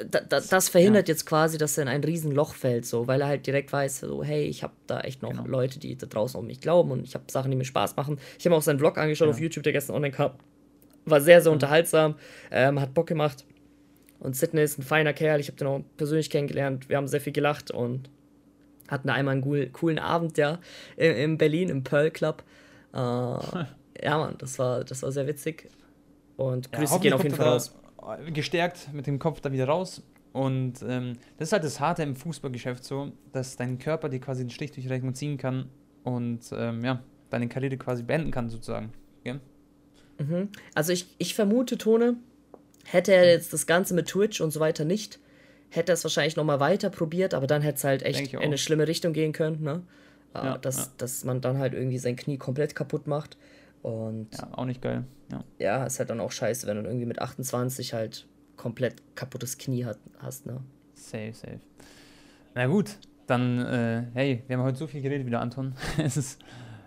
da, 0.09 0.19
da, 0.21 0.39
das 0.39 0.69
verhindert 0.69 1.07
ja. 1.07 1.13
jetzt 1.13 1.25
quasi, 1.25 1.57
dass 1.57 1.77
er 1.77 1.83
in 1.83 1.89
ein 1.89 2.03
Riesenloch 2.03 2.55
fällt, 2.55 2.85
so, 2.85 3.07
weil 3.07 3.21
er 3.21 3.27
halt 3.27 3.45
direkt 3.45 3.71
weiß, 3.71 3.99
so, 3.99 4.23
hey, 4.23 4.45
ich 4.45 4.63
habe 4.63 4.73
da 4.87 5.01
echt 5.01 5.21
noch 5.21 5.29
genau. 5.29 5.45
Leute, 5.45 5.77
die 5.77 5.95
da 5.95 6.07
draußen 6.07 6.39
um 6.39 6.47
mich 6.47 6.59
glauben 6.59 6.91
und 6.91 7.03
ich 7.03 7.13
habe 7.13 7.25
Sachen, 7.29 7.51
die 7.51 7.57
mir 7.57 7.65
Spaß 7.65 7.95
machen. 7.95 8.17
Ich 8.39 8.45
habe 8.45 8.55
auch 8.55 8.61
seinen 8.61 8.79
Vlog 8.79 8.97
angeschaut 8.97 9.27
ja. 9.27 9.33
auf 9.33 9.39
YouTube, 9.39 9.63
der 9.63 9.73
gestern 9.73 9.95
online 9.95 10.13
kam. 10.13 10.31
War 11.05 11.21
sehr, 11.21 11.41
sehr 11.41 11.51
unterhaltsam, 11.51 12.15
ähm, 12.51 12.79
hat 12.79 12.93
Bock 12.93 13.07
gemacht. 13.07 13.45
Und 14.19 14.35
Sidney 14.35 14.61
ist 14.61 14.77
ein 14.77 14.83
feiner 14.83 15.13
Kerl, 15.13 15.39
ich 15.39 15.47
habe 15.47 15.57
den 15.57 15.67
auch 15.67 15.81
persönlich 15.97 16.29
kennengelernt. 16.29 16.89
Wir 16.89 16.97
haben 16.97 17.07
sehr 17.07 17.21
viel 17.21 17.33
gelacht 17.33 17.71
und 17.71 18.09
hatten 18.89 19.09
einmal 19.09 19.33
einen 19.33 19.71
coolen 19.71 19.99
Abend, 19.99 20.37
ja, 20.37 20.59
in, 20.97 21.11
in 21.13 21.37
Berlin, 21.37 21.69
im 21.69 21.83
Pearl 21.83 22.11
Club. 22.11 22.43
Äh, 22.93 22.97
ja, 22.97 24.17
Mann, 24.17 24.35
das 24.37 24.59
war, 24.59 24.83
das 24.83 25.03
war 25.03 25.11
sehr 25.11 25.27
witzig. 25.27 25.69
Und 26.37 26.71
Grüße 26.71 26.95
ja, 26.95 26.99
gehen 26.99 27.13
auf 27.13 27.23
jeden 27.23 27.35
Fall 27.35 27.47
raus. 27.47 27.75
Gestärkt 28.33 28.93
mit 28.93 29.07
dem 29.07 29.19
Kopf 29.19 29.41
da 29.41 29.51
wieder 29.51 29.65
raus. 29.65 30.01
Und 30.31 30.83
ähm, 30.87 31.13
das 31.37 31.49
ist 31.49 31.53
halt 31.53 31.63
das 31.63 31.79
Harte 31.79 32.03
im 32.03 32.15
Fußballgeschäft 32.15 32.83
so, 32.83 33.11
dass 33.31 33.55
dein 33.55 33.79
Körper 33.79 34.09
dir 34.09 34.19
quasi 34.19 34.43
den 34.43 34.49
Strich 34.49 34.71
durch 34.71 34.85
die 34.85 34.91
Rechnung 34.91 35.15
ziehen 35.15 35.37
kann 35.37 35.69
und 36.03 36.41
ähm, 36.53 36.83
ja, 36.83 37.03
deine 37.29 37.47
Karriere 37.47 37.77
quasi 37.77 38.03
beenden 38.03 38.31
kann, 38.31 38.49
sozusagen. 38.49 38.91
Ja? 39.23 39.35
Mhm. 40.19 40.49
Also 40.75 40.93
ich, 40.93 41.13
ich 41.17 41.33
vermute, 41.33 41.77
Tone, 41.77 42.17
hätte 42.91 43.13
er 43.13 43.25
jetzt 43.25 43.53
das 43.53 43.67
Ganze 43.67 43.93
mit 43.93 44.07
Twitch 44.07 44.41
und 44.41 44.51
so 44.51 44.59
weiter 44.59 44.83
nicht, 44.85 45.19
hätte 45.69 45.91
er 45.91 45.93
es 45.93 46.03
wahrscheinlich 46.03 46.35
nochmal 46.35 46.59
weiter 46.59 46.89
probiert, 46.89 47.33
aber 47.33 47.47
dann 47.47 47.61
hätte 47.61 47.77
es 47.77 47.83
halt 47.83 48.03
echt 48.03 48.33
in 48.33 48.39
eine 48.39 48.57
schlimme 48.57 48.87
Richtung 48.87 49.13
gehen 49.13 49.31
können, 49.31 49.61
ne? 49.61 49.83
Ja, 50.33 50.57
dass, 50.59 50.77
ja. 50.77 50.91
dass 50.97 51.23
man 51.23 51.41
dann 51.41 51.57
halt 51.57 51.73
irgendwie 51.73 51.97
sein 51.97 52.15
Knie 52.15 52.37
komplett 52.37 52.75
kaputt 52.75 53.07
macht. 53.07 53.37
Und 53.81 54.27
ja, 54.37 54.47
auch 54.51 54.65
nicht 54.65 54.81
geil. 54.81 55.05
Ja. 55.31 55.43
ja, 55.57 55.85
ist 55.85 55.97
halt 55.97 56.11
dann 56.11 56.19
auch 56.19 56.31
scheiße, 56.31 56.67
wenn 56.67 56.77
du 56.77 56.83
irgendwie 56.83 57.07
mit 57.07 57.19
28 57.19 57.93
halt 57.93 58.27
komplett 58.55 59.01
kaputtes 59.15 59.57
Knie 59.57 59.85
hat, 59.85 59.97
hast, 60.19 60.45
ne? 60.45 60.61
Safe, 60.93 61.33
safe. 61.33 61.59
Na 62.53 62.67
gut, 62.67 62.97
dann, 63.25 63.59
äh, 63.59 64.03
hey, 64.13 64.43
wir 64.47 64.57
haben 64.57 64.63
heute 64.63 64.77
so 64.77 64.85
viel 64.85 65.01
geredet 65.01 65.25
wieder, 65.25 65.41
Anton. 65.41 65.73
es, 65.97 66.17
ist, 66.17 66.39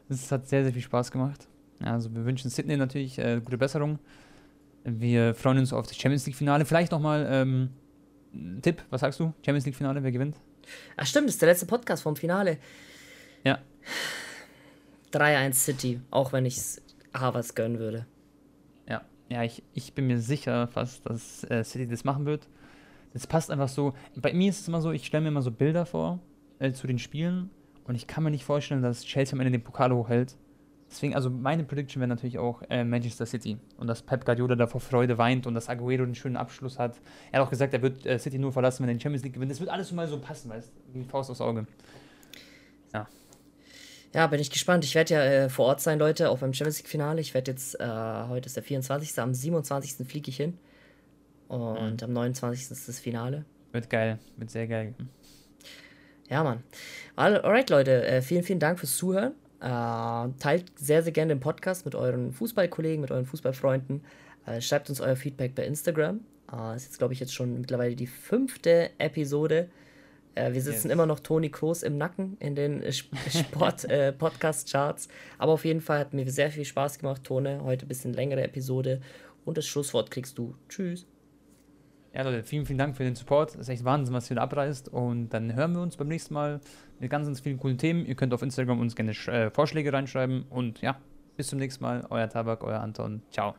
es 0.08 0.30
hat 0.30 0.48
sehr, 0.48 0.62
sehr 0.62 0.72
viel 0.72 0.82
Spaß 0.82 1.10
gemacht. 1.10 1.48
Also 1.80 2.14
wir 2.14 2.24
wünschen 2.24 2.48
Sydney 2.48 2.76
natürlich 2.76 3.18
äh, 3.18 3.40
gute 3.40 3.58
Besserung. 3.58 3.98
Wir 4.84 5.34
freuen 5.34 5.58
uns 5.58 5.72
auf 5.72 5.86
das 5.86 5.96
Champions 5.96 6.26
League-Finale. 6.26 6.64
Vielleicht 6.64 6.92
nochmal 6.92 7.26
ähm, 7.30 7.70
Tipp, 8.62 8.82
was 8.90 9.00
sagst 9.02 9.20
du? 9.20 9.32
Champions 9.44 9.66
League-Finale, 9.66 10.02
wer 10.02 10.12
gewinnt? 10.12 10.36
Ach 10.96 11.06
stimmt, 11.06 11.28
das 11.28 11.34
ist 11.34 11.42
der 11.42 11.50
letzte 11.50 11.66
Podcast 11.66 12.02
vom 12.02 12.16
Finale. 12.16 12.58
Ja. 13.44 13.58
3-1 15.12 15.52
City, 15.52 16.00
auch 16.10 16.32
wenn 16.32 16.46
ich 16.46 16.56
es 16.56 16.82
Harvards 17.14 17.54
gönnen 17.54 17.78
würde. 17.78 18.06
Ja, 18.88 19.02
ja 19.28 19.42
ich, 19.42 19.62
ich 19.74 19.92
bin 19.92 20.06
mir 20.06 20.18
sicher 20.18 20.68
fast, 20.68 21.06
dass 21.06 21.44
äh, 21.44 21.62
City 21.64 21.86
das 21.86 22.04
machen 22.04 22.24
wird. 22.24 22.48
Das 23.12 23.26
passt 23.26 23.50
einfach 23.50 23.68
so. 23.68 23.94
Bei 24.16 24.32
mir 24.32 24.48
ist 24.48 24.60
es 24.60 24.68
immer 24.68 24.80
so, 24.80 24.90
ich 24.90 25.06
stelle 25.06 25.22
mir 25.22 25.28
immer 25.28 25.42
so 25.42 25.50
Bilder 25.50 25.84
vor 25.84 26.20
äh, 26.58 26.72
zu 26.72 26.86
den 26.86 26.98
Spielen 26.98 27.50
und 27.84 27.94
ich 27.94 28.06
kann 28.06 28.24
mir 28.24 28.30
nicht 28.30 28.44
vorstellen, 28.44 28.82
dass 28.82 29.04
Chelsea 29.04 29.34
am 29.34 29.40
Ende 29.40 29.52
den 29.52 29.64
Pokal 29.64 29.92
hochhält. 29.92 30.36
Deswegen, 30.92 31.14
also 31.14 31.30
meine 31.30 31.64
Prediction 31.64 32.00
wäre 32.00 32.08
natürlich 32.08 32.38
auch 32.38 32.60
äh, 32.68 32.84
Manchester 32.84 33.24
City. 33.24 33.56
Und 33.78 33.86
dass 33.86 34.02
Pep 34.02 34.26
Guardiola 34.26 34.56
da 34.56 34.66
vor 34.66 34.82
Freude 34.82 35.16
weint 35.16 35.46
und 35.46 35.54
dass 35.54 35.70
Aguero 35.70 36.02
einen 36.02 36.14
schönen 36.14 36.36
Abschluss 36.36 36.78
hat. 36.78 37.00
Er 37.30 37.40
hat 37.40 37.46
auch 37.46 37.50
gesagt, 37.50 37.72
er 37.72 37.80
wird 37.80 38.04
äh, 38.04 38.18
City 38.18 38.38
nur 38.38 38.52
verlassen, 38.52 38.82
wenn 38.82 38.90
er 38.90 38.94
den 38.94 39.00
Champions 39.00 39.24
League 39.24 39.32
gewinnt. 39.32 39.50
Das 39.50 39.58
wird 39.58 39.70
alles 39.70 39.90
mal 39.92 40.06
so 40.06 40.18
passen, 40.18 40.50
weißt 40.50 40.70
du? 40.70 41.00
Wie 41.00 41.04
Faust 41.04 41.30
aufs 41.30 41.40
Auge. 41.40 41.66
Ja. 42.92 43.08
Ja, 44.12 44.26
bin 44.26 44.38
ich 44.38 44.50
gespannt. 44.50 44.84
Ich 44.84 44.94
werde 44.94 45.14
ja 45.14 45.24
äh, 45.24 45.48
vor 45.48 45.64
Ort 45.64 45.80
sein, 45.80 45.98
Leute, 45.98 46.28
auch 46.28 46.40
beim 46.40 46.52
Champions 46.52 46.76
League-Finale. 46.80 47.22
Ich 47.22 47.32
werde 47.32 47.52
jetzt, 47.52 47.80
äh, 47.80 47.86
heute 48.28 48.46
ist 48.46 48.56
der 48.56 48.62
24. 48.62 49.18
Am 49.18 49.32
27. 49.32 50.06
fliege 50.06 50.28
ich 50.28 50.36
hin. 50.36 50.58
Und 51.48 52.02
mhm. 52.02 52.04
am 52.04 52.12
29. 52.12 52.70
ist 52.70 52.86
das 52.86 53.00
Finale. 53.00 53.46
Wird 53.72 53.88
geil, 53.88 54.18
wird 54.36 54.50
sehr 54.50 54.66
geil. 54.66 54.94
Ja, 56.28 56.44
Mann. 56.44 56.62
Alright, 57.16 57.70
Leute, 57.70 58.06
äh, 58.06 58.20
vielen, 58.20 58.42
vielen 58.42 58.58
Dank 58.58 58.78
fürs 58.78 58.94
Zuhören. 58.98 59.32
Äh, 59.62 60.28
teilt 60.40 60.76
sehr, 60.76 61.04
sehr 61.04 61.12
gerne 61.12 61.36
den 61.36 61.40
Podcast 61.40 61.84
mit 61.84 61.94
euren 61.94 62.32
Fußballkollegen, 62.32 63.00
mit 63.00 63.12
euren 63.12 63.26
Fußballfreunden. 63.26 64.02
Äh, 64.44 64.60
schreibt 64.60 64.90
uns 64.90 65.00
euer 65.00 65.14
Feedback 65.14 65.54
bei 65.54 65.64
Instagram. 65.64 66.18
Äh, 66.52 66.74
ist 66.74 66.86
jetzt, 66.86 66.98
glaube 66.98 67.14
ich, 67.14 67.20
jetzt 67.20 67.32
schon 67.32 67.60
mittlerweile 67.60 67.94
die 67.94 68.08
fünfte 68.08 68.90
Episode. 68.98 69.68
Wir 70.34 70.62
sitzen 70.62 70.86
yes. 70.86 70.94
immer 70.94 71.04
noch 71.04 71.20
Toni 71.20 71.50
Kroos 71.50 71.82
im 71.82 71.98
Nacken 71.98 72.38
in 72.40 72.54
den 72.54 72.82
Sport-Podcast-Charts. 72.90 75.06
Äh, 75.06 75.10
Aber 75.36 75.52
auf 75.52 75.66
jeden 75.66 75.82
Fall 75.82 75.98
hat 75.98 76.14
mir 76.14 76.26
sehr 76.30 76.50
viel 76.50 76.64
Spaß 76.64 76.98
gemacht, 76.98 77.22
Tone. 77.22 77.62
Heute 77.62 77.84
ein 77.84 77.88
bisschen 77.88 78.14
längere 78.14 78.42
Episode. 78.42 79.02
Und 79.44 79.58
das 79.58 79.66
Schlusswort 79.66 80.10
kriegst 80.10 80.38
du. 80.38 80.54
Tschüss. 80.70 81.06
Ja, 82.14 82.22
Leute, 82.22 82.44
vielen, 82.44 82.64
vielen 82.64 82.78
Dank 82.78 82.96
für 82.96 83.04
den 83.04 83.14
Support. 83.14 83.50
Das 83.50 83.60
ist 83.60 83.68
echt 83.68 83.84
Wahnsinn, 83.84 84.14
was 84.14 84.30
ihr 84.30 84.36
da 84.36 84.42
abreißt. 84.42 84.88
Und 84.88 85.28
dann 85.30 85.54
hören 85.54 85.74
wir 85.74 85.82
uns 85.82 85.98
beim 85.98 86.08
nächsten 86.08 86.32
Mal 86.32 86.62
mit 87.02 87.10
ganz, 87.10 87.26
ganz 87.26 87.40
vielen 87.40 87.58
coolen 87.58 87.76
Themen. 87.76 88.06
Ihr 88.06 88.14
könnt 88.14 88.32
auf 88.32 88.42
Instagram 88.42 88.80
uns 88.80 88.94
gerne 88.94 89.10
äh, 89.10 89.50
Vorschläge 89.50 89.92
reinschreiben. 89.92 90.44
Und 90.48 90.80
ja, 90.80 90.96
bis 91.36 91.48
zum 91.48 91.58
nächsten 91.58 91.84
Mal. 91.84 92.06
Euer 92.08 92.28
Tabak, 92.28 92.62
euer 92.62 92.80
Anton. 92.80 93.22
Ciao. 93.30 93.54